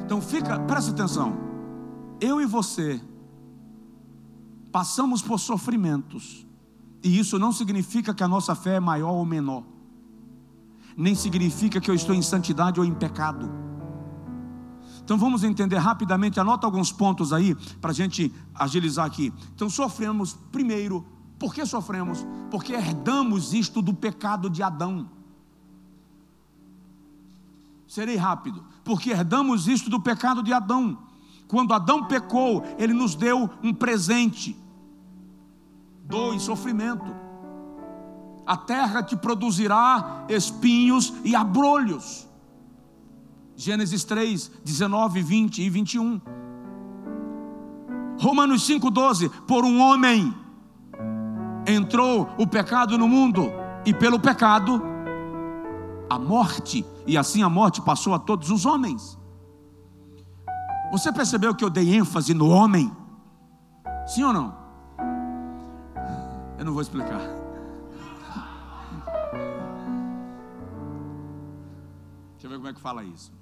Então 0.04 0.20
fica, 0.20 0.60
presta 0.60 0.90
atenção. 0.90 1.51
Eu 2.23 2.40
e 2.40 2.47
você 2.47 3.03
passamos 4.70 5.20
por 5.20 5.40
sofrimentos 5.40 6.47
e 7.03 7.19
isso 7.19 7.36
não 7.36 7.51
significa 7.51 8.15
que 8.15 8.23
a 8.23 8.28
nossa 8.28 8.55
fé 8.55 8.77
é 8.77 8.81
maior 8.81 9.11
ou 9.11 9.27
menor, 9.27 9.65
nem 10.97 11.16
significa 11.16 11.81
que 11.81 11.90
eu 11.90 11.97
estou 11.97 12.15
em 12.15 12.23
santidade 12.23 12.78
ou 12.78 12.86
em 12.86 12.94
pecado. 12.94 13.51
Então 15.03 15.19
vamos 15.19 15.43
entender 15.43 15.78
rapidamente, 15.78 16.39
anota 16.39 16.65
alguns 16.65 16.93
pontos 16.93 17.32
aí 17.32 17.57
para 17.81 17.90
a 17.90 17.94
gente 17.94 18.32
agilizar 18.55 19.05
aqui. 19.05 19.35
Então 19.53 19.69
sofremos, 19.69 20.35
primeiro, 20.53 21.05
por 21.40 21.53
que 21.53 21.66
sofremos? 21.66 22.24
Porque 22.53 22.73
herdamos 22.73 23.53
isto 23.53 23.82
do 23.82 23.93
pecado 23.93 24.49
de 24.49 24.62
Adão. 24.62 25.11
Serei 27.89 28.15
rápido, 28.15 28.65
porque 28.85 29.11
herdamos 29.11 29.66
isto 29.66 29.90
do 29.90 30.01
pecado 30.01 30.40
de 30.40 30.53
Adão. 30.53 31.11
Quando 31.52 31.74
Adão 31.74 32.04
pecou, 32.04 32.64
ele 32.78 32.94
nos 32.94 33.14
deu 33.14 33.50
um 33.62 33.74
presente 33.74 34.56
dor 36.02 36.34
e 36.34 36.40
sofrimento. 36.40 37.14
A 38.46 38.56
terra 38.56 39.02
te 39.02 39.14
produzirá 39.14 40.24
espinhos 40.30 41.12
e 41.22 41.36
abrolhos. 41.36 42.26
Gênesis 43.54 44.02
3, 44.02 44.50
19, 44.64 45.20
20 45.20 45.60
e 45.60 45.68
21. 45.68 46.22
Romanos 48.18 48.66
5,12: 48.66 49.28
Por 49.46 49.62
um 49.62 49.78
homem 49.78 50.34
entrou 51.66 52.30
o 52.38 52.46
pecado 52.46 52.96
no 52.96 53.06
mundo, 53.06 53.52
e 53.84 53.92
pelo 53.92 54.18
pecado 54.18 54.82
a 56.08 56.18
morte, 56.18 56.82
e 57.06 57.18
assim 57.18 57.42
a 57.42 57.50
morte 57.50 57.82
passou 57.82 58.14
a 58.14 58.18
todos 58.18 58.48
os 58.48 58.64
homens. 58.64 59.20
Você 60.93 61.10
percebeu 61.10 61.55
que 61.55 61.64
eu 61.64 61.70
dei 61.70 61.97
ênfase 61.97 62.35
no 62.35 62.51
homem? 62.51 62.94
Sim 64.06 64.24
ou 64.24 64.32
não? 64.35 64.55
Eu 66.59 66.66
não 66.66 66.74
vou 66.74 66.82
explicar. 66.82 67.19
Deixa 72.32 72.44
eu 72.47 72.51
ver 72.51 72.56
como 72.56 72.69
é 72.69 72.74
que 72.74 72.81
fala 72.81 73.02
isso. 73.02 73.32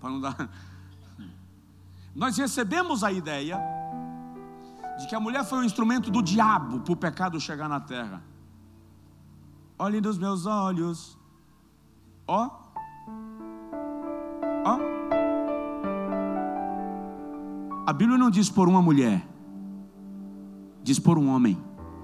Para 0.00 0.10
não 0.10 0.20
dar. 0.20 0.48
Nós 2.14 2.38
recebemos 2.38 3.02
a 3.02 3.10
ideia 3.10 3.60
de 5.00 5.08
que 5.08 5.14
a 5.14 5.18
mulher 5.18 5.44
foi 5.44 5.58
um 5.58 5.64
instrumento 5.64 6.08
do 6.08 6.22
diabo 6.22 6.78
para 6.80 6.92
o 6.92 6.96
pecado 6.96 7.40
chegar 7.40 7.68
na 7.68 7.80
terra. 7.80 8.22
Olhe 9.76 10.00
nos 10.00 10.16
meus 10.16 10.46
olhos. 10.46 11.18
Ó. 12.28 12.48
Ó. 14.64 14.95
A 17.86 17.92
Bíblia 17.92 18.18
não 18.18 18.30
diz 18.30 18.50
por 18.50 18.68
uma 18.68 18.82
mulher 18.82 19.26
diz 20.86 21.00
por 21.00 21.18
um 21.18 21.28
homem. 21.28 21.58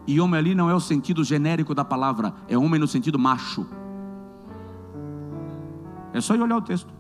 E 0.08 0.20
homem 0.20 0.36
ali 0.36 0.54
não 0.56 0.68
é 0.68 0.74
o 0.74 0.80
sentido 0.80 1.22
genérico 1.22 1.72
da 1.72 1.84
palavra, 1.84 2.34
é 2.48 2.58
homem 2.58 2.80
no 2.80 2.88
sentido 2.88 3.16
macho. 3.16 3.64
É 6.12 6.20
só 6.20 6.34
ir 6.34 6.42
olhar 6.42 6.56
o 6.56 6.62
texto. 6.62 6.92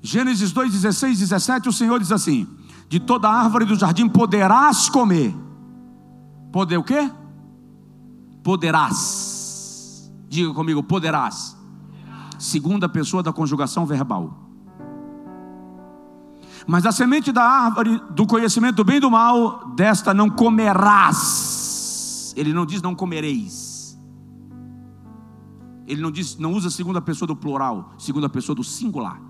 Gênesis 0.00 0.50
2, 0.50 0.72
16, 0.72 1.18
17, 1.18 1.68
o 1.68 1.72
Senhor 1.72 2.00
diz 2.00 2.10
assim: 2.10 2.48
De 2.88 2.98
toda 2.98 3.28
árvore 3.28 3.66
do 3.66 3.74
jardim 3.74 4.08
poderás 4.08 4.88
comer. 4.88 5.34
Poder 6.50 6.78
o 6.78 6.82
quê? 6.82 7.10
Poderás. 8.42 10.10
Diga 10.28 10.54
comigo, 10.54 10.82
poderás. 10.82 11.54
segunda 12.38 12.88
pessoa 12.88 13.22
da 13.22 13.32
conjugação 13.32 13.84
verbal. 13.84 14.45
Mas 16.66 16.84
a 16.84 16.90
semente 16.90 17.30
da 17.30 17.44
árvore 17.44 18.02
do 18.10 18.26
conhecimento 18.26 18.74
do 18.76 18.84
bem 18.84 18.96
e 18.96 19.00
do 19.00 19.10
mal, 19.10 19.68
desta 19.76 20.12
não 20.12 20.28
comerás. 20.28 22.34
Ele 22.36 22.52
não 22.52 22.66
diz 22.66 22.82
não 22.82 22.94
comereis. 22.94 23.96
Ele 25.86 26.02
não 26.02 26.10
diz, 26.10 26.36
não 26.36 26.52
usa 26.52 26.66
a 26.66 26.70
segunda 26.70 27.00
pessoa 27.00 27.28
do 27.28 27.36
plural, 27.36 27.92
segunda 27.96 28.28
pessoa 28.28 28.56
do 28.56 28.64
singular. 28.64 29.22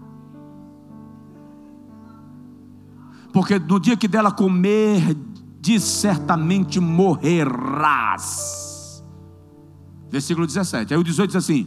Porque 3.33 3.59
no 3.59 3.79
dia 3.79 3.99
que 3.99 4.09
dela 4.09 4.33
comer, 4.33 5.15
diz 5.61 5.83
certamente 5.83 6.81
morrerás. 6.81 8.25
Versículo 10.11 10.47
17. 10.47 10.95
Aí 10.95 11.01
o 11.01 11.05
18 11.05 11.29
diz 11.29 11.37
assim: 11.37 11.67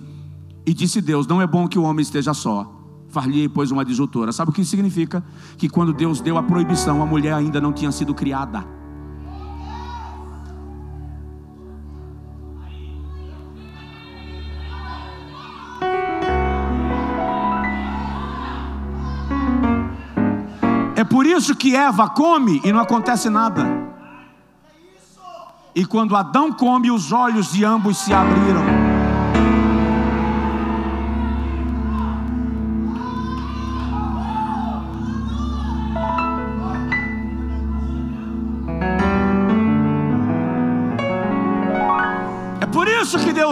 E 0.66 0.74
disse 0.74 1.00
Deus: 1.00 1.28
Não 1.28 1.40
é 1.40 1.46
bom 1.46 1.68
que 1.68 1.78
o 1.78 1.84
homem 1.84 2.02
esteja 2.02 2.34
só 2.34 2.79
far-lhe 3.10 3.50
pois 3.50 3.72
uma 3.72 3.84
disjuntora. 3.84 4.32
Sabe 4.32 4.52
o 4.52 4.54
que 4.54 4.64
significa? 4.64 5.24
Que 5.58 5.68
quando 5.68 5.94
Deus 5.94 6.22
deu 6.22 6.38
a 6.38 6.44
proibição, 6.44 7.02
a 7.02 7.06
mulher 7.06 7.34
ainda 7.34 7.60
não 7.60 7.74
tinha 7.74 7.92
sido 7.92 8.14
criada. 8.14 8.66
É 20.96 21.04
por 21.06 21.26
isso 21.26 21.56
que 21.56 21.74
Eva 21.74 22.10
come 22.10 22.60
e 22.64 22.74
não 22.74 22.82
acontece 22.82 23.30
nada. 23.30 23.66
E 25.74 25.86
quando 25.86 26.14
Adão 26.14 26.52
come, 26.52 26.92
os 26.92 27.14
olhos 27.14 27.54
de 27.54 27.64
ambos 27.64 27.98
se 28.00 28.14
abriram. 28.14 28.79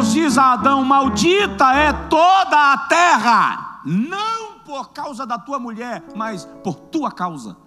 Deus 0.07 0.13
diz 0.13 0.37
a 0.37 0.53
Adão: 0.53 0.85
Maldita 0.85 1.73
é 1.73 1.91
toda 1.91 2.73
a 2.73 2.77
terra, 2.87 3.81
não 3.83 4.59
por 4.59 4.91
causa 4.91 5.25
da 5.25 5.37
tua 5.37 5.59
mulher, 5.59 6.03
mas 6.15 6.45
por 6.63 6.75
tua 6.75 7.11
causa. 7.11 7.57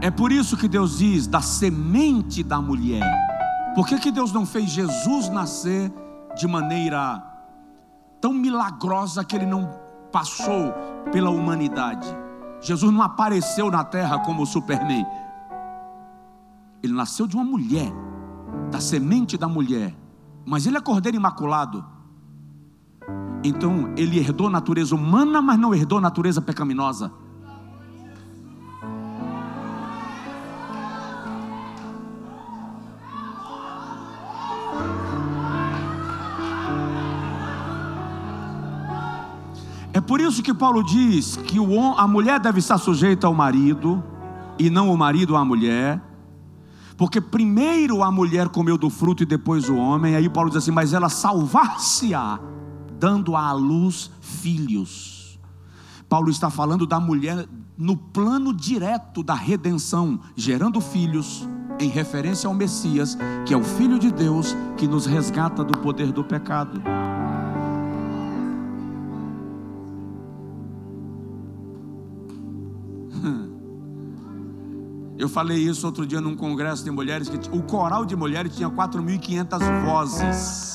É 0.00 0.10
por 0.10 0.32
isso 0.32 0.56
que 0.56 0.68
Deus 0.68 0.98
diz 0.98 1.26
da 1.26 1.40
semente 1.40 2.42
da 2.42 2.60
mulher. 2.60 3.04
Por 3.74 3.86
que, 3.86 3.98
que 3.98 4.10
Deus 4.10 4.32
não 4.32 4.46
fez 4.46 4.70
Jesus 4.70 5.28
nascer 5.28 5.92
de 6.36 6.46
maneira 6.46 7.22
tão 8.20 8.32
milagrosa 8.32 9.24
que 9.24 9.36
ele 9.36 9.46
não 9.46 9.87
passou 10.12 10.72
pela 11.12 11.30
humanidade. 11.30 12.06
Jesus 12.60 12.92
não 12.92 13.02
apareceu 13.02 13.70
na 13.70 13.84
terra 13.84 14.18
como 14.20 14.46
Superman. 14.46 15.06
Ele 16.82 16.92
nasceu 16.92 17.26
de 17.26 17.36
uma 17.36 17.44
mulher, 17.44 17.92
da 18.70 18.80
semente 18.80 19.36
da 19.36 19.48
mulher. 19.48 19.94
Mas 20.44 20.66
ele 20.66 20.76
é 20.76 20.80
cordeiro 20.80 21.16
imaculado. 21.16 21.84
Então 23.44 23.92
ele 23.96 24.18
herdou 24.18 24.48
a 24.48 24.50
natureza 24.50 24.94
humana, 24.94 25.40
mas 25.40 25.58
não 25.58 25.74
herdou 25.74 26.00
natureza 26.00 26.40
pecaminosa. 26.40 27.12
Por 40.08 40.22
isso 40.22 40.42
que 40.42 40.54
Paulo 40.54 40.82
diz 40.82 41.36
que 41.36 41.58
a 41.98 42.08
mulher 42.08 42.40
deve 42.40 42.60
estar 42.60 42.78
sujeita 42.78 43.26
ao 43.26 43.34
marido 43.34 44.02
e 44.58 44.70
não 44.70 44.90
o 44.90 44.96
marido 44.96 45.36
à 45.36 45.44
mulher. 45.44 46.02
Porque 46.96 47.20
primeiro 47.20 48.02
a 48.02 48.10
mulher 48.10 48.48
comeu 48.48 48.78
do 48.78 48.88
fruto 48.88 49.22
e 49.22 49.26
depois 49.26 49.68
o 49.68 49.76
homem. 49.76 50.16
Aí 50.16 50.26
Paulo 50.30 50.48
diz 50.48 50.56
assim: 50.56 50.70
Mas 50.70 50.94
ela 50.94 51.10
salvar-se-á, 51.10 52.40
dando 52.98 53.36
à 53.36 53.52
luz 53.52 54.10
filhos. 54.18 55.38
Paulo 56.08 56.30
está 56.30 56.48
falando 56.48 56.86
da 56.86 56.98
mulher 56.98 57.46
no 57.76 57.94
plano 57.94 58.54
direto 58.54 59.22
da 59.22 59.34
redenção, 59.34 60.18
gerando 60.34 60.80
filhos, 60.80 61.46
em 61.78 61.90
referência 61.90 62.48
ao 62.48 62.54
Messias, 62.54 63.16
que 63.44 63.52
é 63.52 63.56
o 63.56 63.62
Filho 63.62 63.98
de 63.98 64.10
Deus 64.10 64.56
que 64.78 64.88
nos 64.88 65.04
resgata 65.04 65.62
do 65.62 65.76
poder 65.76 66.10
do 66.12 66.24
pecado. 66.24 66.82
Eu 75.18 75.28
falei 75.28 75.58
isso 75.58 75.84
outro 75.84 76.06
dia 76.06 76.20
num 76.20 76.36
congresso 76.36 76.84
de 76.84 76.92
mulheres, 76.92 77.28
que 77.28 77.36
o 77.50 77.60
coral 77.60 78.04
de 78.06 78.14
mulheres 78.14 78.54
tinha 78.54 78.70
4.500 78.70 79.84
vozes. 79.84 80.74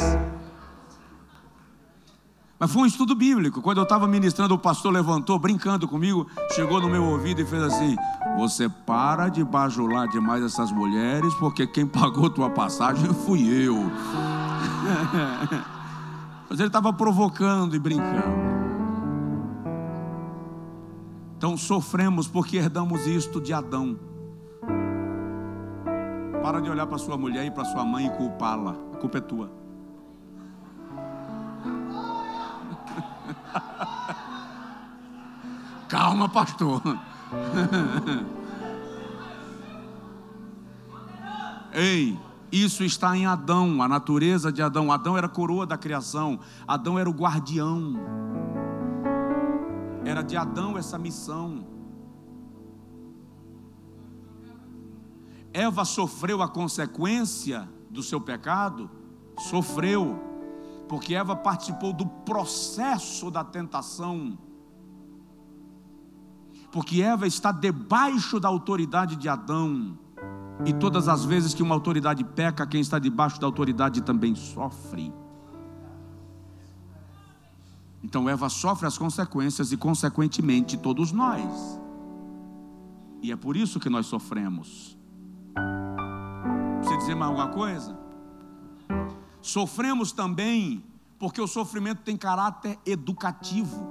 Mas 2.59 2.69
foi 2.71 2.81
um 2.81 2.85
estudo 2.85 3.15
bíblico. 3.15 3.61
Quando 3.61 3.77
eu 3.77 3.83
estava 3.83 4.05
ministrando, 4.05 4.53
o 4.53 4.59
pastor 4.59 4.91
levantou, 4.91 5.39
brincando 5.39 5.87
comigo, 5.87 6.27
chegou 6.51 6.81
no 6.81 6.89
meu 6.89 7.05
ouvido 7.05 7.39
e 7.39 7.45
fez 7.45 7.63
assim: 7.63 7.95
Você 8.37 8.67
para 8.67 9.29
de 9.29 9.45
bajular 9.45 10.09
demais 10.09 10.43
essas 10.43 10.73
mulheres, 10.73 11.33
porque 11.35 11.65
quem 11.65 11.87
pagou 11.87 12.29
tua 12.29 12.49
passagem 12.49 13.13
fui 13.13 13.47
eu. 13.47 13.75
Mas 16.49 16.59
ele 16.59 16.67
estava 16.67 16.91
provocando 16.91 17.77
e 17.77 17.79
brincando. 17.79 18.53
Então 21.37 21.55
sofremos 21.57 22.27
porque 22.27 22.57
herdamos 22.57 23.07
isto 23.07 23.39
de 23.39 23.53
Adão. 23.53 24.12
Para 26.43 26.59
de 26.59 26.69
olhar 26.69 26.85
para 26.85 26.97
sua 26.97 27.17
mulher 27.17 27.45
e 27.45 27.51
para 27.51 27.63
sua 27.63 27.85
mãe 27.85 28.07
e 28.07 28.09
culpá-la. 28.09 28.75
A 28.93 28.97
culpa 28.97 29.19
é 29.19 29.21
tua. 29.21 29.47
Calma, 35.87 36.27
pastor. 36.27 36.81
Ei, 41.71 42.19
isso 42.51 42.83
está 42.83 43.15
em 43.15 43.25
Adão, 43.25 43.81
a 43.81 43.87
natureza 43.87 44.51
de 44.51 44.61
Adão. 44.61 44.91
Adão 44.91 45.17
era 45.17 45.27
a 45.27 45.29
coroa 45.29 45.65
da 45.65 45.77
criação, 45.77 46.41
Adão 46.67 46.99
era 46.99 47.09
o 47.09 47.13
guardião. 47.13 47.93
Era 50.03 50.21
de 50.21 50.35
Adão 50.35 50.77
essa 50.77 50.99
missão. 50.99 51.72
Eva 55.53 55.85
sofreu 55.85 56.41
a 56.41 56.47
consequência 56.47 57.69
do 57.89 58.01
seu 58.01 58.19
pecado? 58.19 58.89
Sofreu, 59.37 60.19
porque 60.89 61.13
Eva 61.13 61.35
participou 61.35 61.93
do 61.93 62.07
processo 62.07 63.29
da 63.29 63.43
tentação. 63.43 64.37
Porque 66.71 67.03
Eva 67.03 67.27
está 67.27 67.51
debaixo 67.51 68.39
da 68.39 68.47
autoridade 68.47 69.15
de 69.15 69.29
Adão. 69.29 69.97
E 70.65 70.73
todas 70.73 71.07
as 71.07 71.23
vezes 71.23 71.53
que 71.53 71.61
uma 71.61 71.75
autoridade 71.75 72.23
peca, 72.23 72.65
quem 72.65 72.81
está 72.81 72.97
debaixo 72.97 73.39
da 73.39 73.45
autoridade 73.45 74.01
também 74.01 74.33
sofre. 74.33 75.13
Então 78.03 78.27
Eva 78.27 78.49
sofre 78.49 78.87
as 78.87 78.97
consequências 78.97 79.71
e, 79.71 79.77
consequentemente, 79.77 80.77
todos 80.77 81.11
nós. 81.11 81.79
E 83.21 83.31
é 83.31 83.35
por 83.35 83.55
isso 83.55 83.79
que 83.79 83.89
nós 83.89 84.07
sofremos. 84.07 84.97
Você 86.81 86.97
dizer 86.97 87.15
mais 87.15 87.31
alguma 87.31 87.49
coisa? 87.49 87.97
Sofremos 89.41 90.11
também 90.11 90.83
porque 91.17 91.39
o 91.39 91.47
sofrimento 91.47 92.01
tem 92.01 92.17
caráter 92.17 92.77
educativo, 92.85 93.87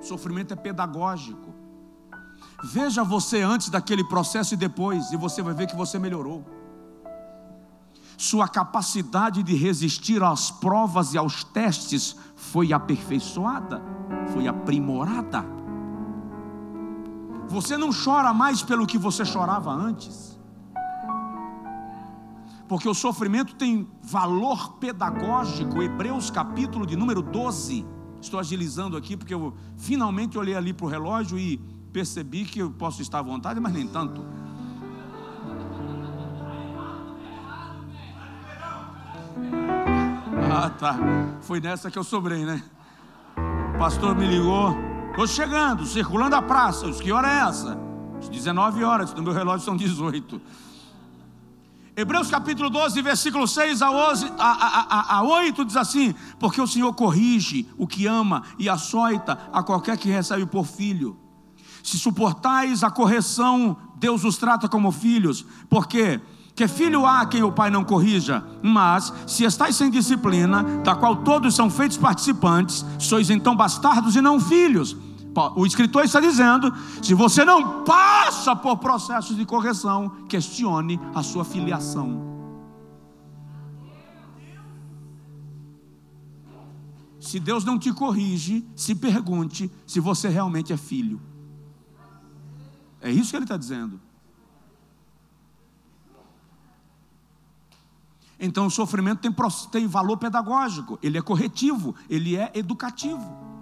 o 0.00 0.04
sofrimento 0.04 0.52
é 0.52 0.56
pedagógico. 0.56 1.54
Veja 2.62 3.02
você 3.02 3.42
antes 3.42 3.68
daquele 3.68 4.04
processo 4.04 4.54
e 4.54 4.56
depois, 4.56 5.10
e 5.12 5.16
você 5.16 5.42
vai 5.42 5.54
ver 5.54 5.66
que 5.66 5.76
você 5.76 5.98
melhorou. 5.98 6.44
Sua 8.16 8.48
capacidade 8.48 9.42
de 9.42 9.54
resistir 9.54 10.22
às 10.22 10.50
provas 10.50 11.12
e 11.12 11.18
aos 11.18 11.44
testes 11.44 12.16
foi 12.34 12.72
aperfeiçoada, 12.72 13.82
foi 14.32 14.46
aprimorada. 14.48 15.44
Você 17.48 17.76
não 17.76 17.90
chora 17.92 18.32
mais 18.32 18.62
pelo 18.62 18.86
que 18.86 18.98
você 18.98 19.24
chorava 19.24 19.70
antes 19.70 20.35
porque 22.68 22.88
o 22.88 22.94
sofrimento 22.94 23.54
tem 23.54 23.88
valor 24.02 24.74
pedagógico. 24.74 25.82
Hebreus 25.82 26.30
capítulo 26.30 26.86
de 26.86 26.96
número 26.96 27.22
12. 27.22 27.86
Estou 28.20 28.40
agilizando 28.40 28.96
aqui 28.96 29.16
porque 29.16 29.34
eu 29.34 29.54
finalmente 29.76 30.36
olhei 30.36 30.54
ali 30.54 30.72
para 30.72 30.86
o 30.86 30.88
relógio 30.88 31.38
e 31.38 31.58
percebi 31.92 32.44
que 32.44 32.58
eu 32.58 32.70
posso 32.70 33.00
estar 33.02 33.20
à 33.20 33.22
vontade, 33.22 33.60
mas 33.60 33.72
nem 33.72 33.86
tanto. 33.86 34.24
Ah, 40.50 40.70
tá. 40.70 40.98
Foi 41.42 41.60
nessa 41.60 41.90
que 41.90 41.98
eu 41.98 42.04
sobrei, 42.04 42.44
né? 42.44 42.62
O 43.74 43.78
pastor 43.78 44.16
me 44.16 44.26
ligou. 44.26 44.74
Estou 45.10 45.26
chegando, 45.26 45.86
circulando 45.86 46.34
a 46.34 46.42
praça. 46.42 46.90
Que 46.92 47.12
hora 47.12 47.28
é 47.28 47.48
essa? 47.48 47.78
19 48.30 48.82
horas, 48.82 49.14
no 49.14 49.22
meu 49.22 49.32
relógio 49.32 49.64
são 49.64 49.76
18. 49.76 50.40
Hebreus 51.98 52.28
capítulo 52.28 52.68
12, 52.68 53.00
versículo 53.00 53.48
6 53.48 53.80
a, 53.80 53.90
11, 53.90 54.26
a, 54.38 54.50
a, 54.50 55.14
a, 55.14 55.16
a 55.16 55.22
8 55.22 55.64
diz 55.64 55.76
assim: 55.76 56.14
Porque 56.38 56.60
o 56.60 56.66
Senhor 56.66 56.92
corrige 56.92 57.66
o 57.78 57.86
que 57.86 58.06
ama 58.06 58.42
e 58.58 58.68
açoita 58.68 59.38
a 59.50 59.62
qualquer 59.62 59.96
que 59.96 60.10
recebe 60.10 60.44
por 60.44 60.66
filho. 60.66 61.16
Se 61.82 61.98
suportais 61.98 62.84
a 62.84 62.90
correção, 62.90 63.74
Deus 63.96 64.24
os 64.24 64.36
trata 64.36 64.68
como 64.68 64.92
filhos, 64.92 65.46
porque 65.70 66.20
que 66.54 66.68
filho 66.68 67.06
há 67.06 67.24
quem 67.24 67.42
o 67.42 67.52
pai 67.52 67.70
não 67.70 67.82
corrija? 67.82 68.44
Mas, 68.62 69.10
se 69.26 69.44
estáis 69.44 69.74
sem 69.74 69.90
disciplina, 69.90 70.62
da 70.84 70.94
qual 70.94 71.16
todos 71.16 71.54
são 71.54 71.70
feitos 71.70 71.96
participantes, 71.96 72.84
sois 72.98 73.30
então 73.30 73.56
bastardos 73.56 74.16
e 74.16 74.20
não 74.20 74.38
filhos. 74.38 74.94
O 75.54 75.66
escritor 75.66 76.04
está 76.04 76.20
dizendo: 76.20 76.72
se 77.02 77.14
você 77.14 77.44
não 77.44 77.84
passa 77.84 78.56
por 78.56 78.78
processos 78.78 79.36
de 79.36 79.44
correção, 79.44 80.08
questione 80.28 80.98
a 81.14 81.22
sua 81.22 81.44
filiação. 81.44 82.24
Se 87.20 87.40
Deus 87.40 87.64
não 87.64 87.78
te 87.78 87.92
corrige, 87.92 88.64
se 88.76 88.94
pergunte 88.94 89.70
se 89.86 89.98
você 89.98 90.28
realmente 90.28 90.72
é 90.72 90.76
filho. 90.76 91.20
É 93.00 93.10
isso 93.10 93.30
que 93.30 93.36
ele 93.36 93.44
está 93.44 93.56
dizendo. 93.56 94.00
Então 98.38 98.66
o 98.66 98.70
sofrimento 98.70 99.20
tem, 99.20 99.34
tem 99.72 99.86
valor 99.86 100.18
pedagógico, 100.18 100.98
ele 101.02 101.18
é 101.18 101.22
corretivo, 101.22 101.94
ele 102.08 102.36
é 102.36 102.52
educativo. 102.54 103.55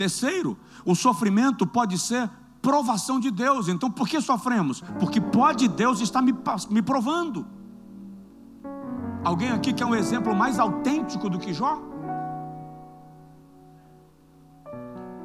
Terceiro, 0.00 0.56
o 0.82 0.94
sofrimento 0.94 1.66
pode 1.66 1.98
ser 1.98 2.30
provação 2.62 3.20
de 3.20 3.30
Deus. 3.30 3.68
Então, 3.68 3.90
por 3.90 4.08
que 4.08 4.18
sofremos? 4.18 4.80
Porque 4.98 5.20
pode 5.20 5.68
Deus 5.68 6.00
estar 6.00 6.22
me, 6.22 6.34
me 6.70 6.80
provando. 6.80 7.46
Alguém 9.22 9.50
aqui 9.50 9.74
quer 9.74 9.84
um 9.84 9.94
exemplo 9.94 10.34
mais 10.34 10.58
autêntico 10.58 11.28
do 11.28 11.38
que 11.38 11.52
Jó? 11.52 11.78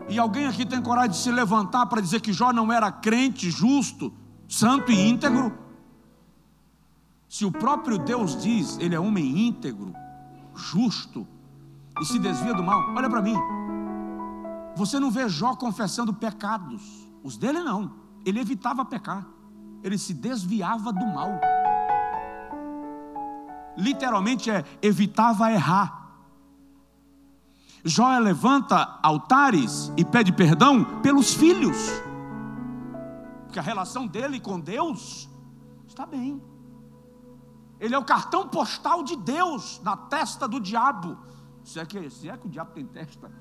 E 0.09 0.19
alguém 0.19 0.45
aqui 0.45 0.65
tem 0.65 0.81
coragem 0.81 1.11
de 1.11 1.17
se 1.19 1.31
levantar 1.31 1.85
para 1.85 2.01
dizer 2.01 2.19
que 2.19 2.33
Jó 2.33 2.51
não 2.51 2.69
era 2.69 2.91
crente, 2.91 3.49
justo, 3.49 4.11
santo 4.45 4.91
e 4.91 5.07
íntegro? 5.07 5.57
Se 7.29 7.45
o 7.45 7.51
próprio 7.51 7.97
Deus 7.97 8.35
diz, 8.43 8.77
ele 8.77 8.93
é 8.93 8.99
homem 8.99 9.47
íntegro, 9.47 9.93
justo 10.53 11.25
e 12.01 12.05
se 12.05 12.19
desvia 12.19 12.53
do 12.53 12.61
mal, 12.61 12.93
olha 12.93 13.09
para 13.09 13.21
mim. 13.21 13.37
Você 14.75 14.99
não 14.99 15.09
vê 15.09 15.27
Jó 15.29 15.55
confessando 15.55 16.13
pecados. 16.13 17.07
Os 17.23 17.37
dele 17.37 17.59
não. 17.59 17.93
Ele 18.25 18.39
evitava 18.39 18.83
pecar. 18.83 19.25
Ele 19.83 19.97
se 19.97 20.13
desviava 20.13 20.91
do 20.91 21.05
mal. 21.05 21.29
Literalmente 23.77 24.49
é 24.49 24.63
evitava 24.81 25.51
errar. 25.51 26.05
Jó 27.83 28.17
levanta 28.17 28.99
altares 29.03 29.91
e 29.95 30.03
pede 30.03 30.31
perdão 30.31 31.01
pelos 31.01 31.33
filhos. 31.33 31.77
Porque 33.43 33.59
a 33.59 33.61
relação 33.61 34.07
dele 34.07 34.39
com 34.39 34.59
Deus 34.59 35.29
está 35.87 36.05
bem. 36.05 36.41
Ele 37.79 37.93
é 37.93 37.97
o 37.97 38.03
cartão 38.03 38.47
postal 38.47 39.03
de 39.03 39.15
Deus 39.15 39.79
na 39.83 39.95
testa 39.95 40.47
do 40.47 40.59
diabo. 40.59 41.17
Se 41.63 41.79
é 41.79 41.85
que, 41.85 42.09
se 42.09 42.29
é 42.29 42.35
que 42.37 42.47
o 42.47 42.49
diabo 42.49 42.71
tem 42.71 42.85
testa. 42.85 43.31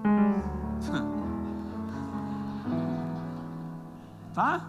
tá? 4.34 4.66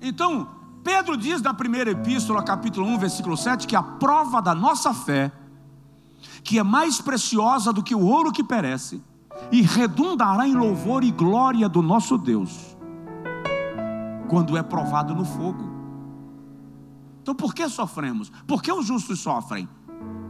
Então, 0.00 0.48
Pedro 0.82 1.16
diz 1.16 1.40
na 1.40 1.54
primeira 1.54 1.90
epístola, 1.90 2.42
capítulo 2.42 2.86
1, 2.88 2.98
versículo 2.98 3.36
7, 3.36 3.66
que 3.66 3.76
a 3.76 3.82
prova 3.82 4.42
da 4.42 4.54
nossa 4.54 4.92
fé, 4.92 5.30
que 6.42 6.58
é 6.58 6.62
mais 6.62 7.00
preciosa 7.00 7.72
do 7.72 7.82
que 7.82 7.94
o 7.94 8.04
ouro 8.04 8.32
que 8.32 8.42
perece, 8.42 9.02
e 9.50 9.62
redundará 9.62 10.46
em 10.46 10.54
louvor 10.54 11.04
e 11.04 11.10
glória 11.10 11.68
do 11.68 11.82
nosso 11.82 12.18
Deus, 12.18 12.76
quando 14.28 14.56
é 14.56 14.62
provado 14.62 15.14
no 15.14 15.24
fogo. 15.24 15.70
Então, 17.22 17.34
por 17.34 17.54
que 17.54 17.68
sofremos? 17.68 18.30
Por 18.46 18.60
que 18.60 18.72
os 18.72 18.86
justos 18.86 19.20
sofrem? 19.20 19.68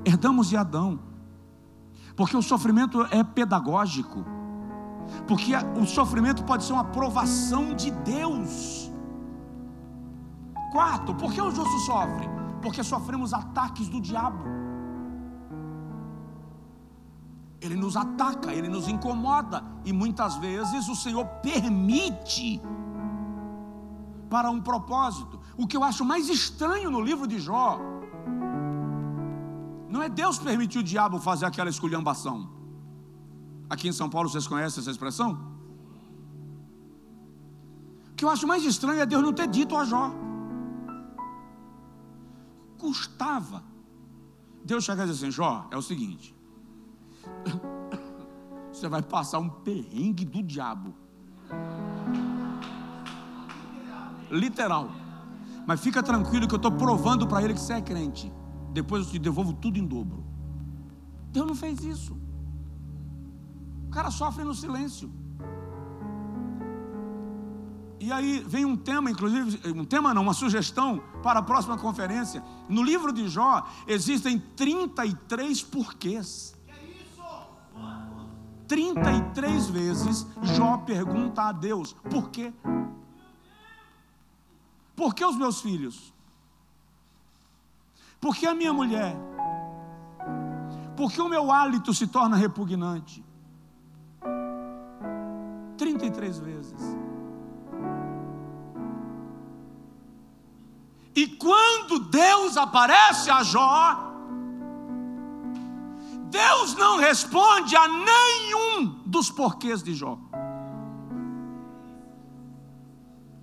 Herdamos 0.05 0.51
de 0.51 0.57
Adão 0.57 1.12
porque 2.17 2.37
o 2.37 2.43
sofrimento 2.43 3.03
é 3.11 3.23
pedagógico. 3.25 4.25
Porque 5.27 5.53
o 5.81 5.87
sofrimento 5.87 6.45
pode 6.45 6.65
ser 6.65 6.73
uma 6.73 6.85
provação 6.85 7.75
de 7.75 7.91
Deus. 7.91 8.91
Quarto, 10.71 11.15
por 11.15 11.33
que 11.33 11.41
o 11.41 11.51
justo 11.51 11.79
sofre? 11.81 12.29
Porque 12.63 12.83
sofremos 12.83 13.35
ataques 13.35 13.89
do 13.89 14.01
diabo. 14.01 14.45
Ele 17.61 17.77
nos 17.77 17.97
ataca, 17.97 18.53
ele 18.53 18.69
nos 18.69 18.89
incomoda, 18.89 19.63
e 19.85 19.93
muitas 19.93 20.37
vezes 20.37 20.89
o 20.89 20.97
Senhor 20.97 21.25
permite 21.43 22.61
para 24.29 24.51
um 24.51 24.61
propósito. 24.61 25.39
O 25.57 25.67
que 25.67 25.77
eu 25.77 25.85
acho 25.85 26.05
mais 26.05 26.29
estranho 26.29 26.91
no 26.91 27.01
livro 27.01 27.27
de 27.27 27.39
Jó 27.39 27.92
não 29.93 30.03
é 30.03 30.09
Deus 30.09 30.39
permitir 30.39 30.79
o 30.79 30.83
diabo 30.83 31.19
fazer 31.19 31.45
aquela 31.45 31.69
esculhambação. 31.69 32.51
Aqui 33.69 33.89
em 33.89 33.93
São 33.93 34.09
Paulo 34.09 34.27
vocês 34.27 34.47
conhecem 34.47 34.81
essa 34.81 34.91
expressão? 34.91 35.31
O 38.11 38.15
que 38.17 38.25
eu 38.25 38.31
acho 38.31 38.47
mais 38.47 38.65
estranho 38.65 39.03
é 39.03 39.07
Deus 39.07 39.23
não 39.23 39.35
ter 39.35 39.47
dito 39.47 39.77
a 39.77 39.85
Jó. 39.85 40.11
Custava. 42.79 43.63
Deus 44.65 44.83
chega 44.83 45.05
e 45.05 45.07
diz 45.09 45.17
assim: 45.19 45.31
Jó, 45.31 45.69
é 45.71 45.77
o 45.77 45.83
seguinte. 45.83 46.35
Você 48.73 48.89
vai 48.89 49.03
passar 49.03 49.41
um 49.41 49.51
perrengue 49.51 50.25
do 50.25 50.43
diabo. 50.43 50.95
Literal. 54.31 54.91
Mas 55.67 55.81
fica 55.81 56.03
tranquilo 56.03 56.49
que 56.49 56.55
eu 56.55 56.63
estou 56.65 56.73
provando 56.73 57.27
para 57.27 57.43
ele 57.43 57.53
que 57.53 57.61
você 57.61 57.75
é 57.75 57.83
crente 57.83 58.33
depois 58.73 59.07
eu 59.07 59.13
te 59.13 59.19
devolvo 59.19 59.53
tudo 59.53 59.79
em 59.79 59.87
dobro. 59.87 60.25
Deus 61.31 61.47
não 61.47 61.55
fez 61.55 61.83
isso. 61.85 62.17
O 63.87 63.91
cara 63.91 64.11
sofre 64.11 64.45
no 64.45 64.55
silêncio. 64.55 65.11
E 68.01 68.11
aí 68.11 68.43
vem 68.45 68.65
um 68.65 68.77
tema, 68.77 69.11
inclusive, 69.11 69.61
um 69.71 69.85
tema 69.85 70.13
não, 70.13 70.23
uma 70.23 70.35
sugestão 70.35 71.01
para 71.23 71.39
a 71.39 71.43
próxima 71.43 71.79
conferência. 71.79 72.43
No 72.69 72.83
livro 72.83 73.13
de 73.13 73.29
Jó 73.29 73.65
existem 73.87 74.41
33 74.57 75.63
porquês. 75.63 76.53
33 78.67 79.69
vezes 79.69 80.27
Jó 80.43 80.79
pergunta 80.79 81.43
a 81.43 81.53
Deus: 81.53 81.93
por 82.11 82.31
quê? 82.31 82.53
Por 84.97 85.15
que 85.15 85.25
os 85.25 85.37
meus 85.37 85.61
filhos? 85.61 86.13
Por 88.23 88.37
que 88.37 88.47
a 88.47 88.55
minha 88.55 88.73
mulher? 88.73 89.17
Por 90.97 91.11
que 91.11 91.21
o 91.21 91.29
meu 91.29 91.51
hálito 91.51 91.93
se 91.93 92.07
torna 92.07 92.37
repugnante? 92.37 93.25
33 95.77 96.39
vezes. 96.39 96.81
E 101.17 101.27
quando 101.27 101.99
Deus 101.99 102.57
aparece 102.57 103.29
a 103.29 103.43
Jó, 103.43 104.15
Deus 106.31 106.77
não 106.77 106.99
responde 106.99 107.75
a 107.75 107.89
nenhum 107.89 109.03
dos 109.05 109.33
porquês 109.33 109.83
de 109.83 109.95
Jó. 109.95 110.17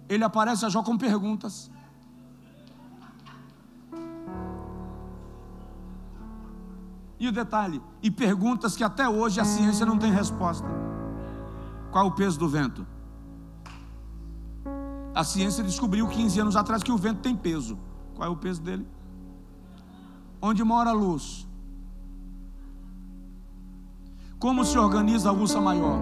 Ele 0.07 0.23
aparece 0.23 0.65
a 0.65 0.69
Jó 0.69 0.81
com 0.81 0.97
perguntas. 0.97 1.69
E 7.20 7.28
o 7.28 7.32
detalhe, 7.32 7.82
e 8.02 8.10
perguntas 8.10 8.76
que 8.78 8.84
até 8.84 9.08
hoje 9.10 9.41
a 9.41 9.46
ciência 9.46 9.86
não 9.86 9.98
tem 9.98 10.12
resposta. 10.12 10.68
Qual 11.91 12.08
o 12.08 12.12
peso 12.12 12.40
do 12.40 12.48
vento? 12.48 12.88
A 15.14 15.24
ciência 15.24 15.62
descobriu 15.64 16.08
15 16.08 16.40
anos 16.40 16.56
atrás 16.56 16.82
que 16.82 16.91
o 16.91 16.98
vento 16.98 17.20
tem 17.20 17.36
peso. 17.36 17.78
Qual 18.16 18.28
é 18.28 18.32
o 18.32 18.38
peso 18.38 18.62
dele? 18.62 18.88
Onde 20.41 20.64
mora 20.64 20.91
a 20.91 20.94
luz? 20.94 21.46
Como 24.40 24.64
se 24.64 24.78
organiza 24.78 25.30
a 25.30 25.34
ursa 25.34 25.60
maior? 25.60 26.00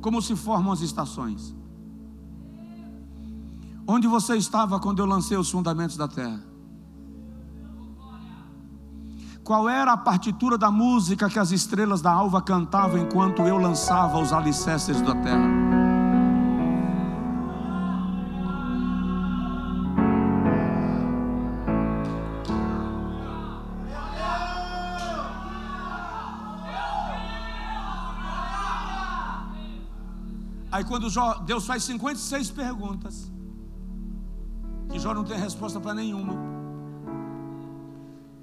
Como 0.00 0.22
se 0.22 0.34
formam 0.34 0.72
as 0.72 0.80
estações? 0.80 1.54
Onde 3.86 4.08
você 4.08 4.36
estava 4.36 4.80
quando 4.80 5.00
eu 5.00 5.06
lancei 5.06 5.36
os 5.36 5.50
fundamentos 5.50 5.96
da 5.96 6.08
terra? 6.08 6.45
Qual 9.46 9.68
era 9.68 9.92
a 9.92 9.96
partitura 9.96 10.58
da 10.58 10.72
música 10.72 11.30
que 11.30 11.38
as 11.38 11.52
estrelas 11.52 12.02
da 12.02 12.10
alva 12.10 12.42
cantavam 12.42 12.98
enquanto 12.98 13.42
eu 13.42 13.56
lançava 13.56 14.18
os 14.18 14.32
alicerces 14.32 15.00
da 15.00 15.14
terra? 15.14 15.48
Aí 30.72 30.82
quando 30.82 31.06
Deus 31.44 31.64
faz 31.64 31.84
56 31.84 32.50
perguntas, 32.50 33.30
que 34.90 34.98
Jó 34.98 35.14
não 35.14 35.22
tem 35.22 35.38
resposta 35.38 35.78
para 35.78 35.94
nenhuma. 35.94 36.65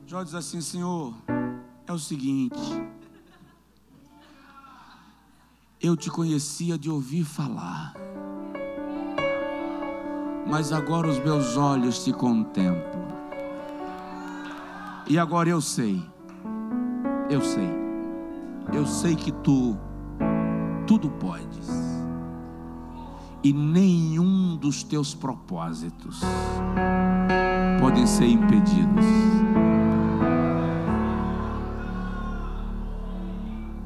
Jó 0.05 0.21
diz 0.21 0.35
assim: 0.35 0.59
Senhor, 0.61 1.13
é 1.87 1.93
o 1.93 1.97
seguinte. 1.97 2.59
Eu 5.81 5.97
te 5.97 6.09
conhecia 6.09 6.77
de 6.77 6.89
ouvir 6.89 7.23
falar, 7.23 7.93
mas 10.47 10.71
agora 10.71 11.07
os 11.07 11.19
meus 11.19 11.57
olhos 11.57 12.03
te 12.03 12.13
contemplam. 12.13 13.03
E 15.07 15.17
agora 15.17 15.49
eu 15.49 15.59
sei, 15.59 16.01
eu 17.29 17.41
sei, 17.41 17.69
eu 18.73 18.85
sei 18.85 19.15
que 19.15 19.31
tu 19.31 19.77
tudo 20.87 21.09
podes 21.09 21.69
e 23.43 23.51
nenhum 23.51 24.55
dos 24.55 24.83
teus 24.83 25.13
propósitos 25.13 26.21
podem 27.79 28.07
ser 28.07 28.27
impedidos. 28.27 29.05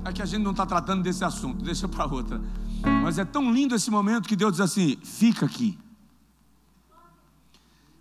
Aqui 0.07 0.21
a 0.21 0.25
gente 0.25 0.41
não 0.41 0.51
está 0.51 0.65
tratando 0.65 1.03
desse 1.03 1.25
assunto, 1.25 1.65
deixa 1.65 1.85
para 1.85 2.05
outra. 2.05 2.41
Mas 3.03 3.19
é 3.19 3.25
tão 3.25 3.51
lindo 3.51 3.75
esse 3.75 3.91
momento 3.91 4.25
que 4.25 4.37
Deus 4.37 4.53
diz 4.53 4.61
assim: 4.61 4.95
fica 5.03 5.45
aqui, 5.45 5.77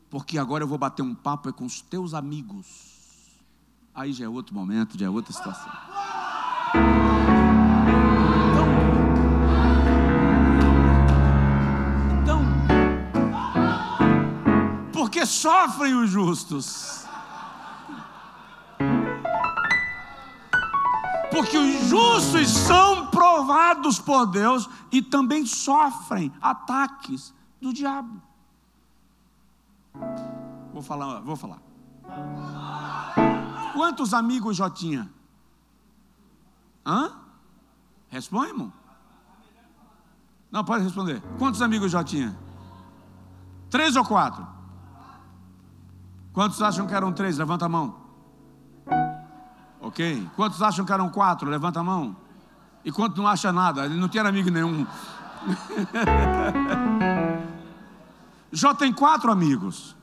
porque 0.09 0.39
agora 0.39 0.62
eu 0.62 0.69
vou 0.69 0.78
bater 0.78 1.03
um 1.03 1.16
papo 1.16 1.49
é 1.49 1.53
com 1.53 1.65
os 1.65 1.81
teus 1.81 2.15
amigos. 2.15 2.95
Aí 3.93 4.12
já 4.12 4.24
é 4.24 4.28
outro 4.28 4.55
momento, 4.55 4.97
já 4.97 5.07
é 5.07 5.11
outra 5.11 5.33
situação. 5.33 5.73
porque 14.93 15.24
sofrem 15.24 15.95
os 15.95 16.11
justos. 16.11 16.95
Porque 21.37 21.59
os 21.59 21.89
justos 21.91 22.49
são 22.49 23.09
provados 23.09 23.99
por 23.99 24.25
Deus 24.25 24.67
e 24.91 25.03
também 25.03 25.45
sofrem 25.45 26.33
ataques 26.41 27.35
do 27.61 27.75
diabo. 27.75 28.23
Vou 30.73 30.81
falar, 30.81 31.21
vou 31.21 31.37
falar. 31.37 31.61
Quantos 33.75 34.15
amigos 34.15 34.57
já 34.57 34.71
tinha? 34.71 35.11
Hã? 36.87 37.13
Responde, 38.09 38.49
irmão. 38.49 38.73
Não, 40.51 40.65
pode 40.65 40.85
responder. 40.85 41.23
Quantos 41.39 41.61
amigos 41.61 41.93
já 41.93 42.03
tinha? 42.03 42.35
Três 43.69 43.95
ou 43.95 44.07
quatro? 44.07 44.47
Quantos 46.33 46.63
acham 46.63 46.87
que 46.87 46.95
eram 46.95 47.13
três? 47.13 47.37
Levanta 47.37 47.67
a 47.67 47.69
mão. 47.69 48.06
Ok? 49.87 50.29
Quantos 50.35 50.61
acham 50.61 50.85
que 50.85 50.93
eram 50.93 51.09
quatro? 51.09 51.49
Levanta 51.49 51.79
a 51.79 51.85
mão. 51.85 52.17
E 52.85 52.91
quanto 52.91 53.19
não 53.19 53.29
acha 53.29 53.53
nada? 53.53 53.85
Ele 53.85 53.95
não 53.95 54.09
tinha 54.09 54.25
amigo 54.25 54.51
nenhum. 54.51 54.85
Jó 58.51 58.75
tem 58.75 58.93
quatro 58.93 59.31
amigos. 59.31 59.97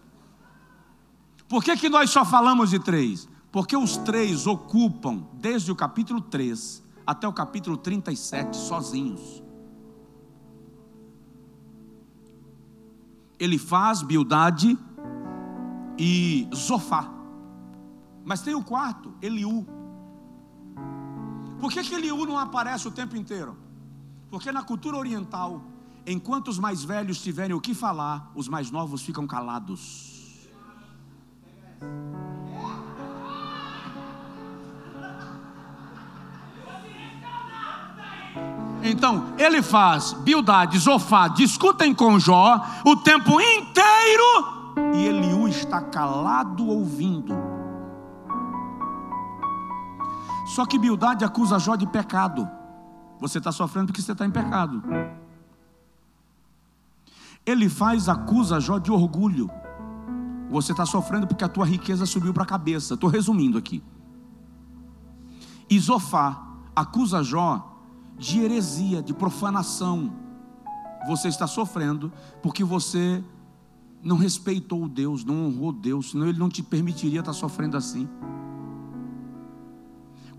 Por 1.49 1.61
que, 1.61 1.75
que 1.75 1.89
nós 1.89 2.09
só 2.09 2.23
falamos 2.23 2.69
de 2.69 2.79
três? 2.79 3.27
Porque 3.51 3.75
os 3.75 3.97
três 3.97 4.47
ocupam, 4.47 5.27
desde 5.33 5.69
o 5.69 5.75
capítulo 5.75 6.21
3 6.21 6.81
até 7.05 7.27
o 7.27 7.33
capítulo 7.33 7.75
37, 7.75 8.55
sozinhos. 8.55 9.43
Ele 13.37 13.57
faz 13.57 14.01
Bildade 14.01 14.79
e 15.99 16.47
Zofá. 16.55 17.12
Mas 18.25 18.41
tem 18.41 18.55
o 18.55 18.63
quarto, 18.63 19.13
Eliú. 19.21 19.65
Por 21.59 21.71
que, 21.71 21.83
que 21.83 21.95
Eliú 21.95 22.25
não 22.25 22.37
aparece 22.37 22.87
o 22.87 22.91
tempo 22.91 23.15
inteiro? 23.15 23.57
Porque 24.29 24.51
na 24.51 24.63
cultura 24.63 24.97
oriental, 24.97 25.61
enquanto 26.05 26.47
os 26.47 26.57
mais 26.57 26.83
velhos 26.83 27.21
tiverem 27.21 27.55
o 27.55 27.61
que 27.61 27.73
falar, 27.73 28.31
os 28.35 28.47
mais 28.47 28.71
novos 28.71 29.01
ficam 29.01 29.27
calados. 29.27 30.49
Então, 38.83 39.33
ele 39.37 39.61
faz 39.61 40.11
Bildade, 40.11 40.77
Zofá, 40.77 41.29
discutem 41.29 41.93
com 41.93 42.19
Jó 42.19 42.61
o 42.85 42.97
tempo 42.97 43.39
inteiro 43.39 44.63
e 44.93 45.05
Eliú 45.05 45.47
está 45.47 45.79
calado 45.79 46.67
ouvindo. 46.67 47.52
Só 50.45 50.65
que 50.65 50.77
Bildade 50.77 51.23
acusa 51.23 51.59
Jó 51.59 51.75
de 51.75 51.87
pecado. 51.87 52.49
Você 53.19 53.37
está 53.37 53.51
sofrendo 53.51 53.87
porque 53.87 54.01
você 54.01 54.11
está 54.11 54.25
em 54.25 54.31
pecado. 54.31 54.83
Ele 57.45 57.69
faz 57.69 58.09
acusa 58.09 58.59
Jó 58.59 58.77
de 58.77 58.91
orgulho. 58.91 59.49
Você 60.49 60.71
está 60.71 60.85
sofrendo 60.85 61.25
porque 61.25 61.43
a 61.43 61.49
tua 61.49 61.65
riqueza 61.65 62.05
subiu 62.05 62.33
para 62.33 62.43
a 62.43 62.47
cabeça. 62.47 62.93
Estou 62.93 63.09
resumindo 63.09 63.57
aqui. 63.57 63.83
Isofá 65.69 66.45
acusa 66.75 67.23
Jó 67.23 67.79
de 68.17 68.39
heresia, 68.39 69.01
de 69.01 69.13
profanação. 69.13 70.13
Você 71.07 71.27
está 71.27 71.47
sofrendo 71.47 72.11
porque 72.41 72.63
você 72.63 73.23
não 74.01 74.17
respeitou 74.17 74.87
Deus, 74.87 75.23
não 75.23 75.45
honrou 75.45 75.71
Deus, 75.71 76.11
senão 76.11 76.27
Ele 76.27 76.37
não 76.37 76.49
te 76.49 76.61
permitiria 76.61 77.21
estar 77.21 77.33
sofrendo 77.33 77.77
assim. 77.77 78.07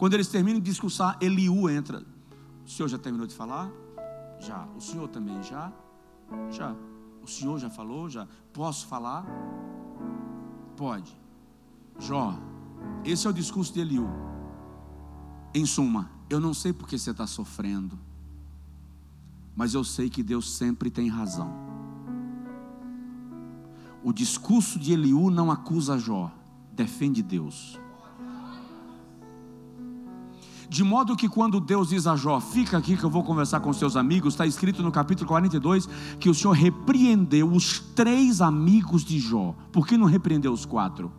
Quando 0.05 0.13
eles 0.13 0.29
terminam 0.29 0.61
de 0.61 0.67
discursar, 0.67 1.17
Eliú 1.19 1.67
entra. 1.71 2.05
O 2.63 2.69
senhor 2.69 2.89
já 2.89 2.99
terminou 2.99 3.27
de 3.27 3.35
falar? 3.35 3.71
Já. 4.39 4.69
O 4.77 4.79
senhor 4.79 5.09
também 5.09 5.43
já? 5.43 5.73
Já. 6.51 6.77
O 7.23 7.27
senhor 7.27 7.59
já 7.59 7.71
falou? 7.71 8.11
Já. 8.11 8.29
Posso 8.53 8.87
falar? 8.87 9.25
Pode. 10.77 11.11
Jó, 11.99 12.39
esse 13.03 13.27
é 13.27 13.31
o 13.31 13.33
discurso 13.33 13.73
de 13.73 13.81
Eliú. 13.81 14.07
Em 15.55 15.65
suma, 15.65 16.11
eu 16.29 16.39
não 16.39 16.53
sei 16.53 16.71
porque 16.71 16.99
você 16.99 17.11
está 17.11 17.27
sofrendo, 17.27 17.99
mas 19.57 19.73
eu 19.73 19.83
sei 19.83 20.11
que 20.11 20.23
Deus 20.23 20.55
sempre 20.55 20.91
tem 20.91 21.09
razão. 21.09 21.51
O 24.03 24.13
discurso 24.13 24.79
de 24.79 24.93
Eliú 24.93 25.31
não 25.31 25.51
acusa 25.51 25.99
Jó, 25.99 26.31
defende 26.75 27.23
Deus. 27.23 27.83
De 30.75 30.83
modo 30.83 31.15
que 31.15 31.29
quando 31.29 31.61
Deus 31.61 31.91
diz 31.91 32.05
a 32.05 32.17
Jó, 32.17 32.41
fica 32.41 32.77
aqui 32.77 32.97
que 32.97 33.05
eu 33.05 33.09
vou 33.09 33.23
conversar 33.23 33.61
com 33.61 33.73
seus 33.73 33.95
amigos, 33.95 34.35
está 34.35 34.45
escrito 34.45 34.83
no 34.83 34.91
capítulo 34.91 35.29
42 35.29 35.89
que 36.19 36.29
o 36.29 36.35
Senhor 36.35 36.51
repreendeu 36.51 37.49
os 37.49 37.79
três 37.79 38.41
amigos 38.41 39.05
de 39.05 39.21
Jó. 39.21 39.55
Por 39.71 39.87
que 39.87 39.97
não 39.97 40.09
repreendeu 40.09 40.53
os 40.53 40.67
quatro? 40.67 41.13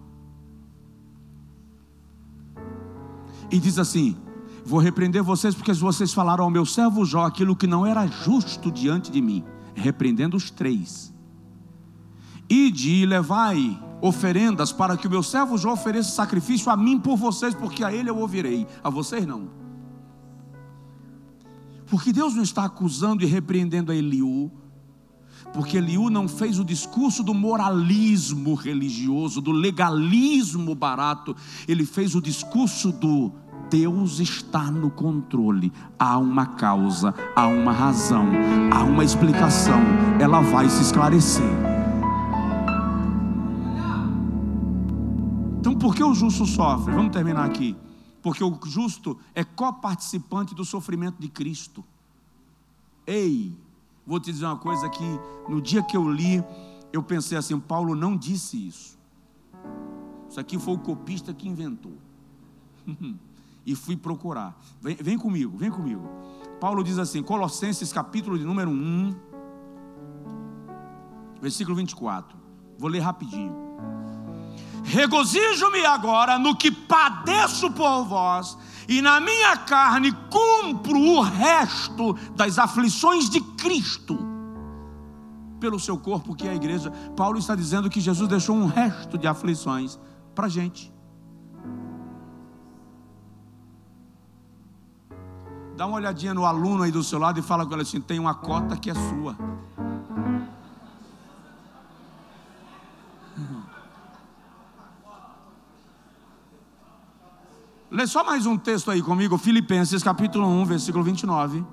E 3.49 3.57
diz 3.57 3.80
assim: 3.80 4.18
Vou 4.65 4.82
repreender 4.82 5.23
vocês 5.23 5.56
porque 5.56 5.72
vocês 5.72 6.11
falaram 6.14 6.44
ao 6.44 6.52
meu 6.52 6.65
servo 6.65 7.06
Jó 7.06 7.26
aquilo 7.26 7.56
que 7.56 7.65
não 7.65 7.86
era 7.86 8.06
justo 8.07 8.69
diante 8.69 9.10
de 9.10 9.22
mim, 9.22 9.41
repreendendo 9.73 10.36
os 10.36 10.52
três. 10.52 11.14
Ide 12.49 12.90
e 12.90 13.06
levai 13.06 13.82
oferendas 14.07 14.72
para 14.72 14.95
que 14.95 15.07
o 15.07 15.10
meu 15.10 15.23
servo 15.23 15.57
Jó 15.57 15.73
ofereça 15.73 16.11
sacrifício 16.11 16.72
a 16.72 16.77
mim 16.77 16.99
por 16.99 17.18
vocês, 17.18 17.56
porque 17.56 17.84
a 17.84 17.91
ele 17.91 18.10
eu 18.10 18.18
ouvirei, 18.18 18.68
a 18.84 18.90
vocês 18.90 19.26
não. 19.26 19.49
Porque 21.88 22.14
Deus 22.14 22.36
não 22.36 22.44
está 22.44 22.65
acusando 22.65 23.23
e 23.23 23.26
repreendendo 23.26 23.91
a 23.91 23.95
Eliú, 23.95 24.52
Porque 25.53 25.77
Eliú 25.77 26.10
não 26.10 26.27
fez 26.27 26.60
o 26.60 26.65
discurso 26.65 27.23
do 27.23 27.34
moralismo 27.34 28.56
religioso, 28.56 29.40
do 29.40 29.52
legalismo 29.52 30.76
barato, 30.76 31.36
ele 31.68 31.86
fez 31.86 32.14
o 32.14 32.22
discurso 32.22 32.91
do 32.91 33.32
Deus 33.69 34.19
está 34.19 34.69
no 34.69 34.91
controle. 34.91 35.72
Há 35.98 36.18
uma 36.18 36.45
causa, 36.45 37.14
há 37.36 37.48
uma 37.48 37.72
razão, 37.72 38.27
há 38.72 38.84
uma 38.84 39.03
explicação. 39.03 39.82
Ela 40.19 40.41
vai 40.41 40.69
se 40.69 40.84
esclarecer. 40.84 41.65
Então, 45.66 45.80
por 45.80 45.96
que 45.96 46.04
o 46.04 46.14
justo 46.14 46.46
sofre? 46.46 46.94
Vamos 46.94 47.12
terminar 47.12 47.44
aqui. 47.44 47.76
Porque 48.22 48.44
o 48.44 48.60
justo 48.66 49.18
é 49.34 49.44
coparticipante 49.44 50.54
do 50.54 50.64
sofrimento 50.64 51.20
de 51.20 51.28
Cristo. 51.28 51.84
Ei, 53.08 53.52
Vou 54.06 54.20
te 54.20 54.32
dizer 54.32 54.46
uma 54.46 54.58
coisa 54.58 54.88
que 54.88 55.04
no 55.50 55.60
dia 55.60 55.82
que 55.82 55.98
eu 55.98 56.08
li, 56.08 56.44
eu 56.94 57.02
pensei 57.02 57.36
assim: 57.38 57.60
Paulo 57.60 57.96
não 57.96 58.16
disse 58.16 58.68
isso. 58.68 59.00
Isso 60.30 60.40
aqui 60.40 60.60
foi 60.60 60.76
o 60.76 60.78
copista 60.78 61.34
que 61.34 61.48
inventou. 61.48 61.98
e 63.66 63.76
fui 63.76 63.98
procurar. 63.98 64.56
Vem, 64.80 64.96
vem, 64.96 65.18
comigo, 65.18 65.58
vem 65.58 65.72
comigo. 65.72 66.08
Paulo 66.62 66.84
diz 66.84 67.00
assim, 67.00 67.24
Colossenses 67.24 67.92
capítulo 67.92 68.38
de 68.38 68.46
número 68.46 68.70
1, 68.70 69.16
versículo 71.42 71.76
24. 71.76 72.38
Vou 72.78 72.88
ler 72.88 73.00
rapidinho. 73.00 73.65
Regozijo-me 74.86 75.84
agora 75.84 76.38
no 76.38 76.56
que 76.56 76.72
padeço 76.72 77.72
por 77.72 78.03
vós 78.06 78.57
e 78.88 79.02
na 79.02 79.20
minha 79.20 79.57
carne 79.57 80.12
cumpro 80.30 80.98
o 80.98 81.22
resto 81.22 82.14
das 82.36 82.60
aflições 82.60 83.30
de 83.30 83.41
Cristo 83.41 84.18
pelo 85.60 85.80
seu 85.80 85.98
corpo, 85.98 86.36
que 86.36 86.48
é 86.48 86.52
a 86.52 86.56
igreja. 86.56 86.91
Paulo 87.16 87.40
está 87.40 87.56
dizendo 87.56 87.90
que 87.90 87.99
Jesus 87.99 88.30
deixou 88.30 88.56
um 88.56 88.68
resto 88.68 89.18
de 89.18 89.26
aflições 89.26 89.99
para 90.36 90.45
a 90.45 90.49
gente. 90.49 90.94
Dá 95.76 95.88
uma 95.88 95.98
olhadinha 95.98 96.34
no 96.34 96.45
aluno 96.45 96.84
aí 96.84 96.91
do 96.91 97.03
seu 97.03 97.18
lado 97.18 97.40
e 97.40 97.44
fala 97.44 97.66
com 97.66 97.74
ele 97.74 97.82
assim: 97.82 97.99
tem 97.99 98.20
uma 98.20 98.36
cota 98.36 98.78
que 98.78 98.90
é 98.90 98.94
sua. 98.94 99.36
Lê 107.90 108.07
só 108.07 108.24
mais 108.24 108.45
um 108.45 108.57
texto 108.57 108.90
aí 108.90 109.02
comigo, 109.02 109.38
Filipenses 109.38 110.02
capítulo 110.02 110.48
1, 110.48 110.66
versículo 110.66 111.03
29. 111.03 111.64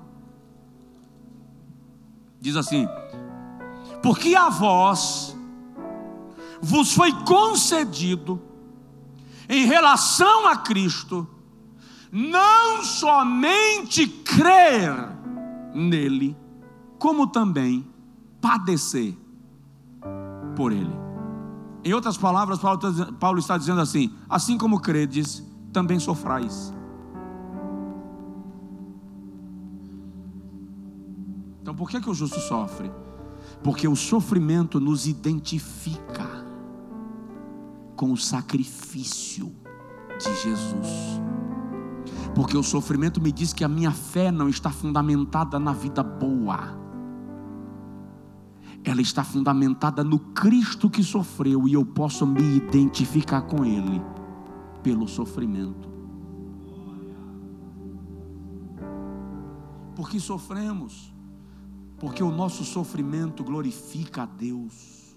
Diz 2.39 2.55
assim: 2.55 2.87
Porque 4.01 4.35
a 4.35 4.49
vós 4.49 5.35
vos 6.61 6.93
foi 6.93 7.11
concedido, 7.23 8.41
em 9.49 9.65
relação 9.65 10.47
a 10.47 10.55
Cristo, 10.55 11.27
não 12.11 12.83
somente 12.83 14.07
crer 14.07 14.93
nele, 15.73 16.37
como 16.99 17.27
também 17.27 17.85
padecer 18.39 19.17
por 20.55 20.71
ele. 20.71 20.93
Em 21.83 21.93
outras 21.93 22.17
palavras, 22.17 22.59
Paulo 23.19 23.39
está 23.39 23.57
dizendo 23.57 23.81
assim: 23.81 24.13
assim 24.29 24.57
como 24.57 24.79
credes, 24.79 25.43
também 25.73 25.99
sofrais. 25.99 26.73
Então 31.61 31.75
por 31.75 31.89
que, 31.89 31.99
que 31.99 32.09
o 32.09 32.13
justo 32.13 32.39
sofre? 32.39 32.91
Porque 33.63 33.87
o 33.87 33.95
sofrimento 33.95 34.79
nos 34.79 35.07
identifica 35.07 36.45
com 37.95 38.11
o 38.11 38.17
sacrifício 38.17 39.51
de 40.19 40.41
Jesus. 40.41 41.21
Porque 42.35 42.57
o 42.57 42.63
sofrimento 42.63 43.21
me 43.21 43.31
diz 43.31 43.53
que 43.53 43.63
a 43.63 43.67
minha 43.67 43.91
fé 43.91 44.31
não 44.31 44.49
está 44.49 44.69
fundamentada 44.69 45.59
na 45.59 45.71
vida 45.71 46.03
boa. 46.03 46.81
Ela 48.83 49.01
está 49.01 49.23
fundamentada 49.23 50.03
no 50.03 50.19
Cristo 50.19 50.89
que 50.89 51.03
sofreu 51.03 51.67
e 51.67 51.73
eu 51.73 51.85
posso 51.85 52.27
me 52.27 52.57
identificar 52.57 53.43
com 53.43 53.63
Ele 53.63 54.01
pelo 54.83 55.07
sofrimento. 55.07 55.89
Porque 59.95 60.19
sofremos, 60.19 61.13
porque 61.97 62.21
o 62.21 62.31
nosso 62.31 62.65
sofrimento 62.65 63.43
glorifica 63.43 64.23
a 64.23 64.25
Deus. 64.25 65.15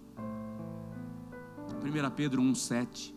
1 1.82 2.10
Pedro 2.14 2.40
1,7. 2.42 3.14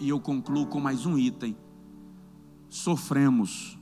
E 0.00 0.08
eu 0.08 0.20
concluo 0.20 0.66
com 0.66 0.80
mais 0.80 1.06
um 1.06 1.16
item. 1.16 1.56
Sofremos, 2.68 3.78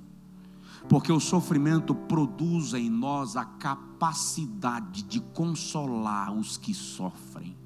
porque 0.88 1.12
o 1.12 1.20
sofrimento 1.20 1.94
produz 1.94 2.74
em 2.74 2.90
nós 2.90 3.36
a 3.36 3.44
capacidade 3.44 5.02
de 5.04 5.20
consolar 5.20 6.32
os 6.32 6.56
que 6.56 6.74
sofrem. 6.74 7.59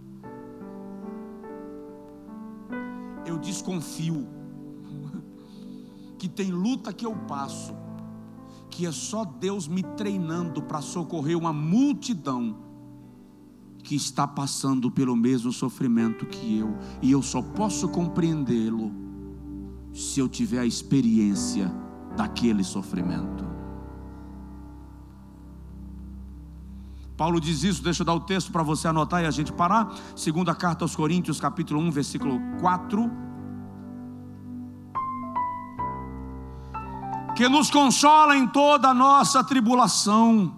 Eu 3.26 3.38
desconfio 3.38 4.26
que 6.18 6.28
tem 6.28 6.50
luta 6.50 6.92
que 6.92 7.04
eu 7.04 7.14
passo, 7.14 7.74
que 8.70 8.86
é 8.86 8.92
só 8.92 9.24
Deus 9.24 9.68
me 9.68 9.82
treinando 9.82 10.62
para 10.62 10.80
socorrer 10.80 11.36
uma 11.36 11.52
multidão 11.52 12.56
que 13.82 13.94
está 13.94 14.26
passando 14.26 14.90
pelo 14.90 15.14
mesmo 15.14 15.52
sofrimento 15.52 16.24
que 16.24 16.58
eu, 16.58 16.74
e 17.02 17.12
eu 17.12 17.20
só 17.20 17.42
posso 17.42 17.88
compreendê-lo 17.88 18.90
se 19.92 20.18
eu 20.18 20.28
tiver 20.28 20.60
a 20.60 20.66
experiência 20.66 21.70
daquele 22.16 22.64
sofrimento. 22.64 23.53
Paulo 27.16 27.40
diz 27.40 27.62
isso, 27.62 27.82
deixa 27.82 28.02
eu 28.02 28.06
dar 28.06 28.14
o 28.14 28.20
texto 28.20 28.50
para 28.50 28.62
você 28.62 28.88
anotar 28.88 29.22
e 29.22 29.26
a 29.26 29.30
gente 29.30 29.52
parar. 29.52 29.94
Segunda 30.16 30.52
carta 30.54 30.84
aos 30.84 30.96
Coríntios, 30.96 31.38
capítulo 31.38 31.80
1, 31.80 31.90
versículo 31.92 32.40
4. 32.60 33.10
Que 37.36 37.48
nos 37.48 37.70
consola 37.70 38.36
em 38.36 38.48
toda 38.48 38.88
a 38.88 38.94
nossa 38.94 39.44
tribulação, 39.44 40.54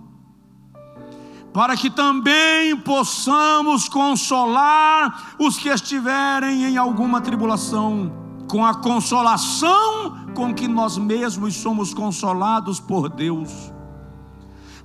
para 1.52 1.76
que 1.76 1.90
também 1.90 2.74
possamos 2.76 3.86
consolar 3.86 5.36
os 5.38 5.58
que 5.58 5.68
estiverem 5.68 6.64
em 6.64 6.78
alguma 6.78 7.20
tribulação, 7.20 8.10
com 8.48 8.64
a 8.64 8.74
consolação 8.74 10.26
com 10.34 10.54
que 10.54 10.68
nós 10.68 10.96
mesmos 10.96 11.54
somos 11.54 11.92
consolados 11.92 12.78
por 12.80 13.08
Deus 13.10 13.75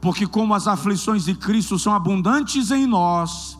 porque 0.01 0.25
como 0.25 0.55
as 0.55 0.67
aflições 0.67 1.25
de 1.25 1.35
Cristo 1.35 1.77
são 1.77 1.93
abundantes 1.93 2.71
em 2.71 2.87
nós, 2.87 3.57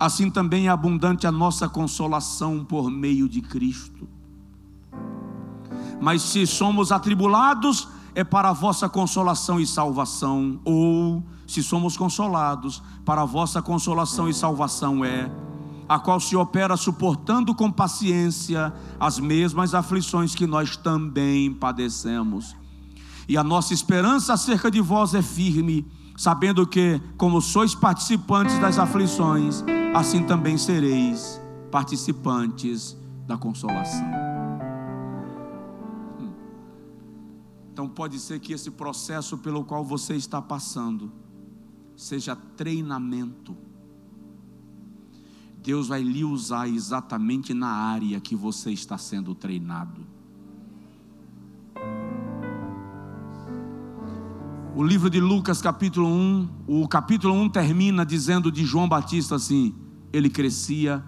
assim 0.00 0.30
também 0.30 0.66
é 0.66 0.70
abundante 0.70 1.26
a 1.26 1.32
nossa 1.32 1.68
consolação 1.68 2.64
por 2.64 2.90
meio 2.90 3.28
de 3.28 3.42
Cristo. 3.42 4.08
Mas 6.00 6.22
se 6.22 6.46
somos 6.46 6.90
atribulados, 6.90 7.86
é 8.14 8.24
para 8.24 8.48
a 8.48 8.52
vossa 8.52 8.88
consolação 8.88 9.60
e 9.60 9.66
salvação, 9.66 10.58
ou 10.64 11.22
se 11.46 11.62
somos 11.62 11.96
consolados, 11.96 12.82
para 13.04 13.22
a 13.22 13.26
vossa 13.26 13.60
consolação 13.60 14.28
e 14.28 14.34
salvação 14.34 15.04
é 15.04 15.30
a 15.88 15.98
qual 15.98 16.18
se 16.18 16.34
opera 16.34 16.74
suportando 16.74 17.54
com 17.54 17.70
paciência 17.70 18.72
as 18.98 19.18
mesmas 19.18 19.74
aflições 19.74 20.34
que 20.34 20.46
nós 20.46 20.74
também 20.74 21.52
padecemos 21.52 22.56
e 23.32 23.36
a 23.38 23.42
nossa 23.42 23.72
esperança 23.72 24.34
acerca 24.34 24.70
de 24.70 24.78
vós 24.78 25.14
é 25.14 25.22
firme, 25.22 25.90
sabendo 26.18 26.66
que, 26.66 27.00
como 27.16 27.40
sois 27.40 27.74
participantes 27.74 28.58
das 28.58 28.78
aflições, 28.78 29.64
assim 29.94 30.22
também 30.22 30.58
sereis 30.58 31.40
participantes 31.70 32.94
da 33.26 33.38
consolação. 33.38 34.04
Hum. 36.20 36.34
Então 37.72 37.88
pode 37.88 38.18
ser 38.18 38.38
que 38.38 38.52
esse 38.52 38.70
processo 38.70 39.38
pelo 39.38 39.64
qual 39.64 39.82
você 39.82 40.14
está 40.14 40.42
passando 40.42 41.10
seja 41.96 42.36
treinamento. 42.36 43.56
Deus 45.56 45.88
vai 45.88 46.02
lhe 46.02 46.22
usar 46.22 46.68
exatamente 46.68 47.54
na 47.54 47.68
área 47.68 48.20
que 48.20 48.36
você 48.36 48.72
está 48.72 48.98
sendo 48.98 49.34
treinado. 49.34 50.11
O 54.74 54.82
livro 54.82 55.10
de 55.10 55.20
Lucas, 55.20 55.60
capítulo 55.60 56.08
1, 56.08 56.48
o 56.66 56.88
capítulo 56.88 57.34
1 57.34 57.50
termina 57.50 58.06
dizendo 58.06 58.50
de 58.50 58.64
João 58.64 58.88
Batista 58.88 59.34
assim: 59.34 59.74
ele 60.10 60.30
crescia 60.30 61.04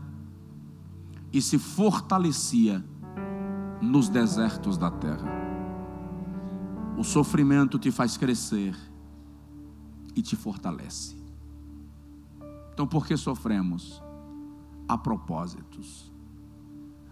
e 1.33 1.41
se 1.41 1.59
fortalecia 1.59 2.85
nos 3.81 4.11
desertos 4.11 4.77
da 4.77 4.91
terra. 4.91 5.27
O 6.99 7.03
sofrimento 7.03 7.79
te 7.79 7.91
faz 7.91 8.19
crescer 8.19 8.77
e 10.15 10.21
te 10.21 10.37
fortalece. 10.37 11.17
Então, 12.75 12.87
por 12.87 13.07
que 13.07 13.17
sofremos? 13.17 14.03
Há 14.87 14.99
propósitos. 14.99 16.13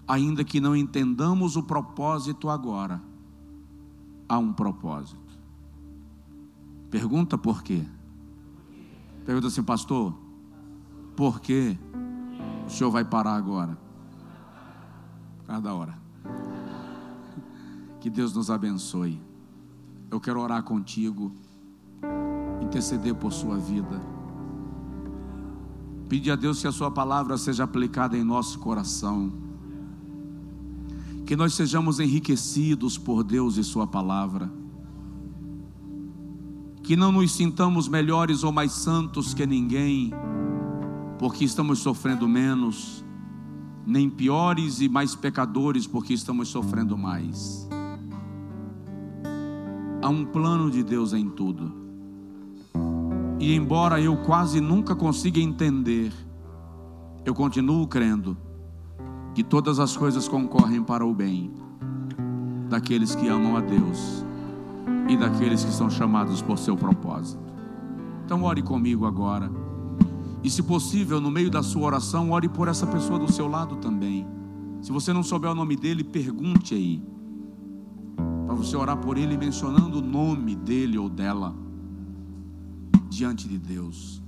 Ainda 0.07 0.45
que 0.45 0.61
não 0.61 0.77
entendamos 0.77 1.57
o 1.57 1.63
propósito 1.63 2.51
agora, 2.51 3.03
há 4.29 4.37
um 4.37 4.53
propósito. 4.53 5.22
Pergunta 6.93 7.39
por 7.39 7.63
quê? 7.63 7.83
Pergunta 9.25 9.47
assim, 9.47 9.63
pastor, 9.63 10.13
por 11.17 11.41
que 11.41 11.79
o 12.67 12.71
senhor 12.71 12.91
vai 12.91 13.03
parar 13.03 13.35
agora? 13.35 13.79
Cada 15.47 15.73
hora. 15.73 15.99
Que 17.99 18.11
Deus 18.11 18.35
nos 18.35 18.51
abençoe. 18.51 19.19
Eu 20.11 20.21
quero 20.21 20.39
orar 20.39 20.63
contigo, 20.65 21.33
interceder 22.61 23.15
por 23.15 23.33
sua 23.33 23.57
vida. 23.57 23.99
Pedir 26.11 26.33
a 26.33 26.37
Deus 26.37 26.61
que 26.61 26.69
a 26.69 26.73
sua 26.73 26.91
palavra 26.91 27.39
seja 27.39 27.65
aplicada 27.65 28.19
em 28.19 28.23
nosso 28.23 28.59
coração. 28.59 29.33
Que 31.25 31.35
nós 31.35 31.55
sejamos 31.55 32.01
enriquecidos 32.01 32.99
por 32.99 33.25
Deus 33.25 33.57
e 33.57 33.65
sua 33.65 33.87
palavra. 33.87 34.61
Que 36.83 36.97
não 36.97 37.13
nos 37.13 37.33
sintamos 37.33 37.89
melhores 37.89 38.43
ou 38.43 38.51
mais 38.51 38.73
santos 38.73 39.33
que 39.33 39.47
ninguém, 39.47 40.13
porque 41.19 41.45
estamos 41.45 41.79
sofrendo 41.79 42.29
menos, 42.29 43.05
nem 43.87 44.11
piores 44.11 44.81
e 44.81 44.89
mais 44.89 45.15
pecadores, 45.15 45.87
porque 45.87 46.13
estamos 46.13 46.49
sofrendo 46.49 46.99
mais. 46.99 47.69
Há 50.03 50.09
um 50.09 50.25
plano 50.25 50.71
de 50.71 50.83
Deus 50.83 51.13
em 51.13 51.31
tudo. 51.31 51.73
E 53.39 53.55
embora 53.55 54.01
eu 54.01 54.17
quase 54.17 54.61
nunca 54.61 54.97
consiga 54.97 55.39
entender, 55.39 56.13
eu 57.25 57.35
continuo 57.35 57.87
crendo 57.87 58.37
que 59.35 59.45
todas 59.45 59.79
as 59.79 59.97
coisas 59.97 60.27
concorrem 60.29 60.83
para 60.83 61.07
o 61.07 61.15
bem 61.15 61.53
daqueles 62.69 63.15
que 63.15 63.29
amam 63.29 63.57
a 63.57 63.61
Deus 63.61 64.25
e 65.13 65.17
daqueles 65.17 65.65
que 65.65 65.73
são 65.73 65.91
chamados 65.91 66.41
por 66.41 66.59
seu 66.59 66.77
propósito. 66.77 67.43
Então, 68.25 68.43
ore 68.45 68.63
comigo 68.63 69.07
agora. 69.07 69.51
E, 70.43 70.51
se 70.51 70.63
possível, 70.63 71.21
no 71.21 71.31
meio 71.31 71.51
da 71.51 71.63
sua 71.63 71.83
oração, 71.83 72.31
ore 72.31 72.49
por 72.49 72.67
essa 72.69 72.87
pessoa 72.87 73.19
do 73.19 73.31
seu 73.31 73.47
lado 73.47 73.77
também. 73.77 74.27
Se 74.81 74.91
você 74.91 75.13
não 75.13 75.23
souber 75.23 75.51
o 75.51 75.55
nome 75.55 75.77
dele, 75.77 76.03
pergunte 76.03 76.75
aí 76.75 77.03
para 78.47 78.55
você 78.55 78.77
orar 78.77 78.97
por 78.97 79.17
ele 79.17 79.37
mencionando 79.37 79.99
o 79.99 80.03
nome 80.03 80.55
dele 80.55 80.99
ou 80.99 81.09
dela 81.09 81.55
diante 83.09 83.49
de 83.49 83.59
Deus. 83.59 84.23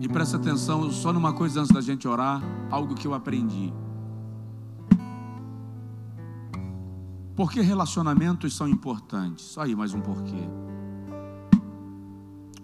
E 0.00 0.08
presta 0.08 0.36
atenção 0.36 0.90
só 0.90 1.12
numa 1.12 1.32
coisa 1.32 1.60
antes 1.60 1.72
da 1.72 1.80
gente 1.80 2.06
orar, 2.06 2.42
algo 2.70 2.94
que 2.94 3.06
eu 3.06 3.14
aprendi. 3.14 3.72
Por 7.40 7.50
que 7.50 7.62
relacionamentos 7.62 8.54
são 8.54 8.68
importantes? 8.68 9.46
Só 9.46 9.62
aí 9.62 9.74
mais 9.74 9.94
um 9.94 10.00
porquê. 10.02 10.46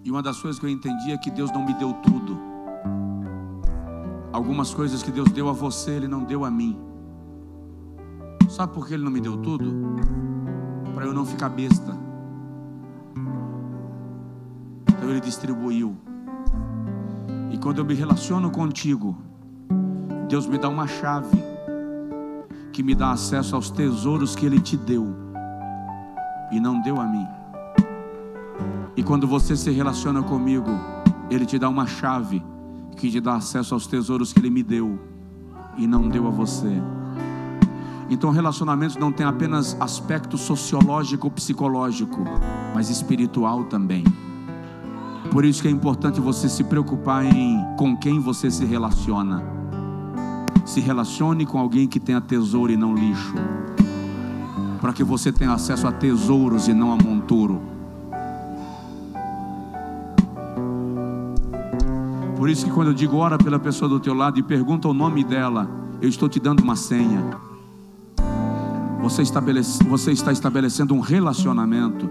E 0.03 0.11
uma 0.11 0.21
das 0.21 0.39
coisas 0.39 0.59
que 0.59 0.67
eu 0.67 0.69
entendi 0.69 1.11
é 1.11 1.17
que 1.17 1.31
Deus 1.31 1.51
não 1.51 1.65
me 1.65 1.73
deu 1.73 1.93
tudo. 1.93 2.39
Algumas 4.31 4.75
coisas 4.75 5.01
que 5.01 5.09
Deus 5.09 5.31
deu 5.31 5.49
a 5.49 5.51
você, 5.51 5.93
Ele 5.93 6.07
não 6.07 6.23
deu 6.23 6.45
a 6.45 6.51
mim. 6.51 6.77
Sabe 8.47 8.71
por 8.71 8.87
que 8.87 8.93
ele 8.93 9.03
não 9.03 9.09
me 9.09 9.19
deu 9.19 9.37
tudo? 9.37 9.73
Para 10.93 11.07
eu 11.07 11.11
não 11.11 11.25
ficar 11.25 11.49
besta. 11.49 11.97
Então 14.91 15.09
ele 15.09 15.21
distribuiu. 15.21 15.97
E 17.51 17.57
quando 17.57 17.79
eu 17.79 17.85
me 17.85 17.95
relaciono 17.95 18.51
contigo, 18.51 19.17
Deus 20.29 20.45
me 20.45 20.59
dá 20.59 20.69
uma 20.69 20.85
chave 20.85 21.56
que 22.77 22.83
me 22.83 22.93
dá 22.93 23.09
acesso 23.09 23.55
aos 23.55 23.71
tesouros 23.71 24.35
que 24.35 24.45
ele 24.45 24.59
te 24.59 24.77
deu 24.77 25.07
e 26.51 26.59
não 26.59 26.79
deu 26.79 27.01
a 27.01 27.07
mim. 27.07 27.25
E 28.95 29.01
quando 29.01 29.25
você 29.25 29.55
se 29.55 29.71
relaciona 29.71 30.21
comigo, 30.21 30.69
ele 31.27 31.43
te 31.43 31.57
dá 31.57 31.69
uma 31.69 31.87
chave 31.87 32.45
que 32.95 33.09
te 33.09 33.19
dá 33.19 33.33
acesso 33.33 33.73
aos 33.73 33.87
tesouros 33.87 34.31
que 34.31 34.37
ele 34.39 34.51
me 34.51 34.61
deu 34.61 34.99
e 35.75 35.87
não 35.87 36.07
deu 36.07 36.27
a 36.27 36.29
você. 36.29 36.79
Então, 38.11 38.29
relacionamentos 38.29 38.95
não 38.95 39.11
tem 39.11 39.25
apenas 39.25 39.75
aspecto 39.79 40.37
sociológico 40.37 41.25
ou 41.25 41.31
psicológico, 41.31 42.23
mas 42.75 42.91
espiritual 42.91 43.63
também. 43.63 44.03
Por 45.31 45.43
isso 45.43 45.63
que 45.63 45.67
é 45.67 45.71
importante 45.71 46.21
você 46.21 46.47
se 46.47 46.63
preocupar 46.63 47.25
em 47.25 47.59
com 47.75 47.97
quem 47.97 48.19
você 48.19 48.51
se 48.51 48.65
relaciona. 48.65 49.56
Se 50.67 50.79
relacione 50.79 51.45
com 51.45 51.57
alguém 51.57 51.87
que 51.87 51.99
tenha 51.99 52.21
tesouro 52.21 52.71
e 52.71 52.77
não 52.77 52.93
lixo. 52.93 53.33
Para 54.79 54.93
que 54.93 55.03
você 55.03 55.31
tenha 55.31 55.51
acesso 55.53 55.87
a 55.87 55.91
tesouros 55.91 56.67
e 56.67 56.73
não 56.73 56.91
a 56.91 56.95
monturo. 56.95 57.59
Por 62.37 62.47
isso 62.49 62.65
que 62.65 62.71
quando 62.71 62.89
eu 62.89 62.93
digo 62.93 63.17
ora 63.17 63.37
pela 63.37 63.57
pessoa 63.57 63.89
do 63.89 63.99
teu 63.99 64.13
lado 64.13 64.37
e 64.37 64.43
pergunta 64.43 64.87
o 64.87 64.93
nome 64.93 65.23
dela, 65.23 65.67
eu 65.99 66.07
estou 66.07 66.29
te 66.29 66.39
dando 66.39 66.61
uma 66.61 66.75
senha 66.75 67.47
você, 69.07 69.21
estabelece, 69.21 69.83
você 69.85 70.11
está 70.11 70.31
estabelecendo 70.31 70.93
um 70.93 70.99
relacionamento. 70.99 72.09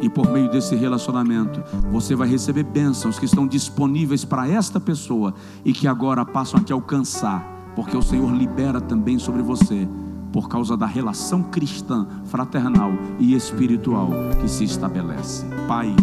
E 0.00 0.08
por 0.08 0.30
meio 0.30 0.50
desse 0.50 0.74
relacionamento, 0.74 1.62
você 1.90 2.14
vai 2.14 2.28
receber 2.28 2.64
bênçãos 2.64 3.18
que 3.18 3.24
estão 3.24 3.46
disponíveis 3.46 4.24
para 4.24 4.48
esta 4.48 4.80
pessoa 4.80 5.32
e 5.64 5.72
que 5.72 5.86
agora 5.86 6.24
passam 6.26 6.60
a 6.60 6.62
te 6.62 6.72
alcançar, 6.72 7.42
porque 7.74 7.96
o 7.96 8.02
Senhor 8.02 8.32
libera 8.32 8.80
também 8.80 9.18
sobre 9.18 9.42
você, 9.42 9.88
por 10.32 10.48
causa 10.48 10.76
da 10.76 10.86
relação 10.86 11.42
cristã, 11.44 12.06
fraternal 12.24 12.92
e 13.18 13.34
espiritual 13.34 14.10
que 14.40 14.48
se 14.48 14.64
estabelece. 14.64 15.44
Pai, 15.68 15.94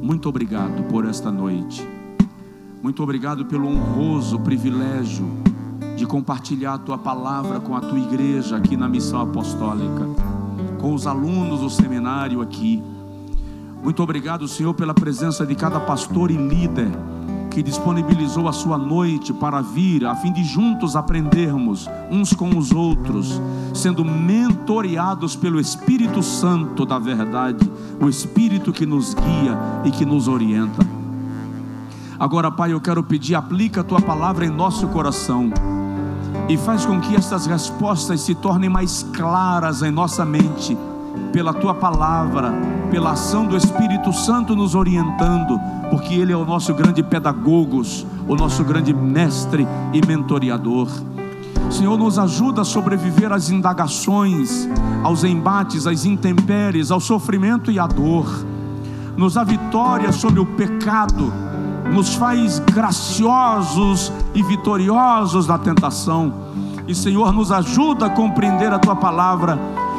muito 0.00 0.28
obrigado 0.28 0.84
por 0.84 1.04
esta 1.04 1.30
noite. 1.30 1.86
Muito 2.82 3.02
obrigado 3.02 3.44
pelo 3.44 3.68
honroso 3.68 4.38
privilégio 4.38 5.26
de 5.96 6.06
compartilhar 6.06 6.74
a 6.74 6.78
tua 6.78 6.98
palavra 6.98 7.58
com 7.58 7.74
a 7.74 7.80
tua 7.80 7.98
igreja 7.98 8.56
aqui 8.56 8.76
na 8.76 8.88
missão 8.88 9.20
apostólica, 9.20 10.06
com 10.78 10.94
os 10.94 11.06
alunos 11.06 11.60
do 11.60 11.70
seminário 11.70 12.40
aqui. 12.40 12.82
Muito 13.82 14.02
obrigado, 14.02 14.46
Senhor, 14.46 14.74
pela 14.74 14.94
presença 14.94 15.46
de 15.46 15.54
cada 15.54 15.80
pastor 15.80 16.30
e 16.30 16.36
líder 16.36 16.90
que 17.56 17.62
disponibilizou 17.62 18.48
a 18.48 18.52
sua 18.52 18.76
noite 18.76 19.32
para 19.32 19.62
vir, 19.62 20.04
a 20.04 20.14
fim 20.14 20.30
de 20.30 20.44
juntos 20.44 20.94
aprendermos 20.94 21.88
uns 22.10 22.34
com 22.34 22.50
os 22.50 22.70
outros, 22.70 23.40
sendo 23.72 24.04
mentoreados 24.04 25.34
pelo 25.34 25.58
Espírito 25.58 26.22
Santo 26.22 26.84
da 26.84 26.98
verdade, 26.98 27.66
o 27.98 28.10
Espírito 28.10 28.74
que 28.74 28.84
nos 28.84 29.14
guia 29.14 29.58
e 29.86 29.90
que 29.90 30.04
nos 30.04 30.28
orienta. 30.28 30.86
Agora, 32.20 32.50
Pai, 32.50 32.74
eu 32.74 32.80
quero 32.80 33.02
pedir, 33.02 33.34
aplica 33.34 33.80
a 33.80 33.84
tua 33.84 34.02
palavra 34.02 34.44
em 34.44 34.50
nosso 34.50 34.86
coração 34.88 35.50
e 36.50 36.58
faz 36.58 36.84
com 36.84 37.00
que 37.00 37.16
estas 37.16 37.46
respostas 37.46 38.20
se 38.20 38.34
tornem 38.34 38.68
mais 38.68 39.02
claras 39.14 39.80
em 39.80 39.90
nossa 39.90 40.26
mente, 40.26 40.76
pela 41.32 41.54
tua 41.54 41.72
palavra, 41.72 42.52
pela 42.90 43.12
ação 43.12 43.46
do 43.46 43.56
Espírito 43.56 44.12
Santo 44.12 44.54
nos 44.54 44.74
orientando, 44.74 45.58
porque 45.96 46.12
Ele 46.12 46.30
é 46.30 46.36
o 46.36 46.44
nosso 46.44 46.74
grande 46.74 47.02
pedagogos, 47.02 48.06
o 48.28 48.36
nosso 48.36 48.62
grande 48.62 48.92
mestre 48.92 49.66
e 49.94 50.06
mentoreador. 50.06 50.88
Senhor, 51.70 51.96
nos 51.96 52.18
ajuda 52.18 52.60
a 52.60 52.64
sobreviver 52.66 53.32
às 53.32 53.48
indagações, 53.48 54.68
aos 55.02 55.24
embates, 55.24 55.86
às 55.86 56.04
intempéries, 56.04 56.90
ao 56.90 57.00
sofrimento 57.00 57.70
e 57.70 57.78
à 57.78 57.86
dor. 57.86 58.26
Nos 59.16 59.34
dá 59.34 59.42
vitória 59.42 60.12
sobre 60.12 60.38
o 60.38 60.44
pecado 60.44 61.32
nos 61.90 62.16
faz 62.16 62.58
graciosos 62.58 64.12
e 64.34 64.42
vitoriosos 64.42 65.46
na 65.46 65.56
tentação. 65.56 66.34
E 66.86 66.94
Senhor, 66.94 67.32
nos 67.32 67.52
ajuda 67.52 68.06
a 68.06 68.10
compreender 68.10 68.72
a 68.72 68.78
tua 68.78 68.96
palavra 68.96 69.56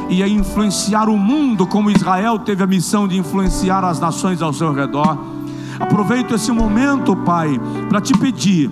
e 0.09 0.21
a 0.21 0.27
influenciar 0.27 1.07
o 1.07 1.17
mundo 1.17 1.65
como 1.65 1.89
Israel 1.89 2.37
teve 2.39 2.61
a 2.61 2.67
missão 2.67 3.07
de 3.07 3.17
influenciar 3.17 3.85
as 3.85 4.01
nações 4.01 4.41
ao 4.41 4.51
seu 4.51 4.73
redor. 4.73 5.36
Aproveito 5.79 6.35
esse 6.35 6.51
momento, 6.51 7.15
Pai, 7.15 7.59
para 7.89 8.01
te 8.01 8.17
pedir 8.17 8.69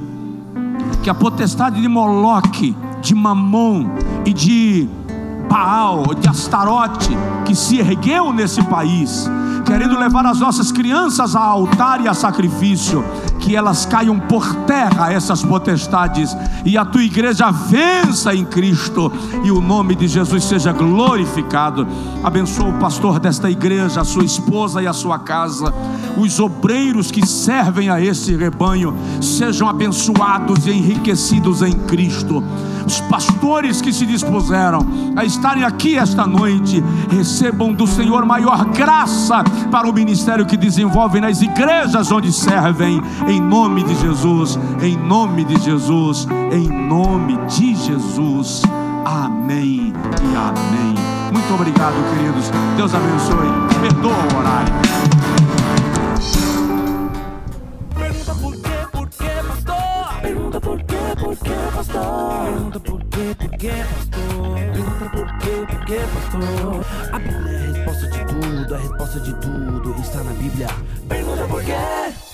que 1.03 1.09
a 1.09 1.13
potestade 1.13 1.79
de 1.79 1.87
Moloque, 1.87 2.75
de 3.01 3.13
Mamon 3.13 3.85
e 4.25 4.33
de 4.33 4.89
Baal, 5.47 6.15
de 6.19 6.27
Astarote, 6.27 7.15
que 7.45 7.55
se 7.55 7.77
ergueu 7.77 8.33
nesse 8.33 8.63
país, 8.63 9.29
querendo 9.65 9.97
levar 9.99 10.25
as 10.25 10.39
nossas 10.39 10.71
crianças 10.71 11.35
a 11.35 11.41
altar 11.41 12.01
e 12.01 12.07
a 12.07 12.13
sacrifício, 12.13 13.03
que 13.45 13.55
elas 13.55 13.85
caiam 13.85 14.19
por 14.19 14.55
terra, 14.65 15.13
essas 15.13 15.43
potestades, 15.43 16.35
e 16.65 16.75
a 16.79 16.83
tua 16.83 17.03
igreja 17.03 17.51
vença 17.51 18.33
em 18.33 18.43
Cristo, 18.43 19.11
e 19.43 19.51
o 19.51 19.61
nome 19.61 19.93
de 19.93 20.07
Jesus 20.07 20.43
seja 20.45 20.71
glorificado. 20.71 21.87
Abençoa 22.23 22.69
o 22.69 22.79
pastor 22.79 23.19
desta 23.19 23.49
igreja, 23.49 24.01
a 24.01 24.03
sua 24.03 24.25
esposa 24.25 24.81
e 24.81 24.87
a 24.87 24.93
sua 24.93 25.19
casa, 25.19 25.71
os 26.17 26.39
obreiros 26.39 27.11
que 27.11 27.25
servem 27.25 27.87
a 27.87 28.01
esse 28.01 28.35
rebanho, 28.35 28.95
sejam 29.21 29.69
abençoados 29.69 30.65
e 30.65 30.71
enriquecidos 30.71 31.61
em 31.61 31.73
Cristo 31.73 32.43
os 32.85 33.01
pastores 33.01 33.81
que 33.81 33.91
se 33.91 34.05
dispuseram 34.05 34.79
a 35.15 35.25
estarem 35.25 35.63
aqui 35.63 35.97
esta 35.97 36.25
noite 36.25 36.83
recebam 37.09 37.73
do 37.73 37.87
Senhor 37.87 38.25
maior 38.25 38.65
graça 38.65 39.43
para 39.71 39.89
o 39.89 39.93
ministério 39.93 40.45
que 40.45 40.57
desenvolvem 40.57 41.21
nas 41.21 41.41
igrejas 41.41 42.11
onde 42.11 42.31
servem, 42.31 43.01
em 43.27 43.39
nome 43.39 43.83
de 43.83 43.95
Jesus, 43.95 44.59
em 44.81 44.97
nome 44.97 45.45
de 45.45 45.59
Jesus, 45.61 46.27
em 46.51 46.67
nome 46.67 47.37
de 47.47 47.75
Jesus. 47.75 48.61
Amém 49.05 49.93
e 49.93 50.35
amém. 50.35 50.95
Muito 51.31 51.53
obrigado, 51.53 51.95
queridos. 52.11 52.51
Deus 52.77 52.93
abençoe. 52.93 53.47
Perdoa 53.81 54.13
o 54.13 54.37
horário. 54.37 55.24
Pergunta 62.75 62.91
por 62.91 63.05
quê, 63.05 63.35
por 63.39 63.57
quê, 63.57 63.71
pastor? 63.89 64.55
Pergunta 64.73 65.09
por 65.09 65.37
quê, 65.39 65.65
por 65.69 65.85
quê, 65.85 65.99
pastor? 66.13 66.85
A 67.13 67.19
Bíblia 67.19 67.51
é 67.51 67.55
a 67.55 67.71
resposta 67.71 68.07
de 68.07 68.25
tudo, 68.25 68.75
a 68.75 68.77
resposta 68.77 69.19
de 69.21 69.33
tudo 69.35 70.01
está 70.01 70.23
na 70.23 70.31
Bíblia. 70.33 70.67
Pergunta 71.07 71.47
por 71.47 71.63
quê? 71.63 72.24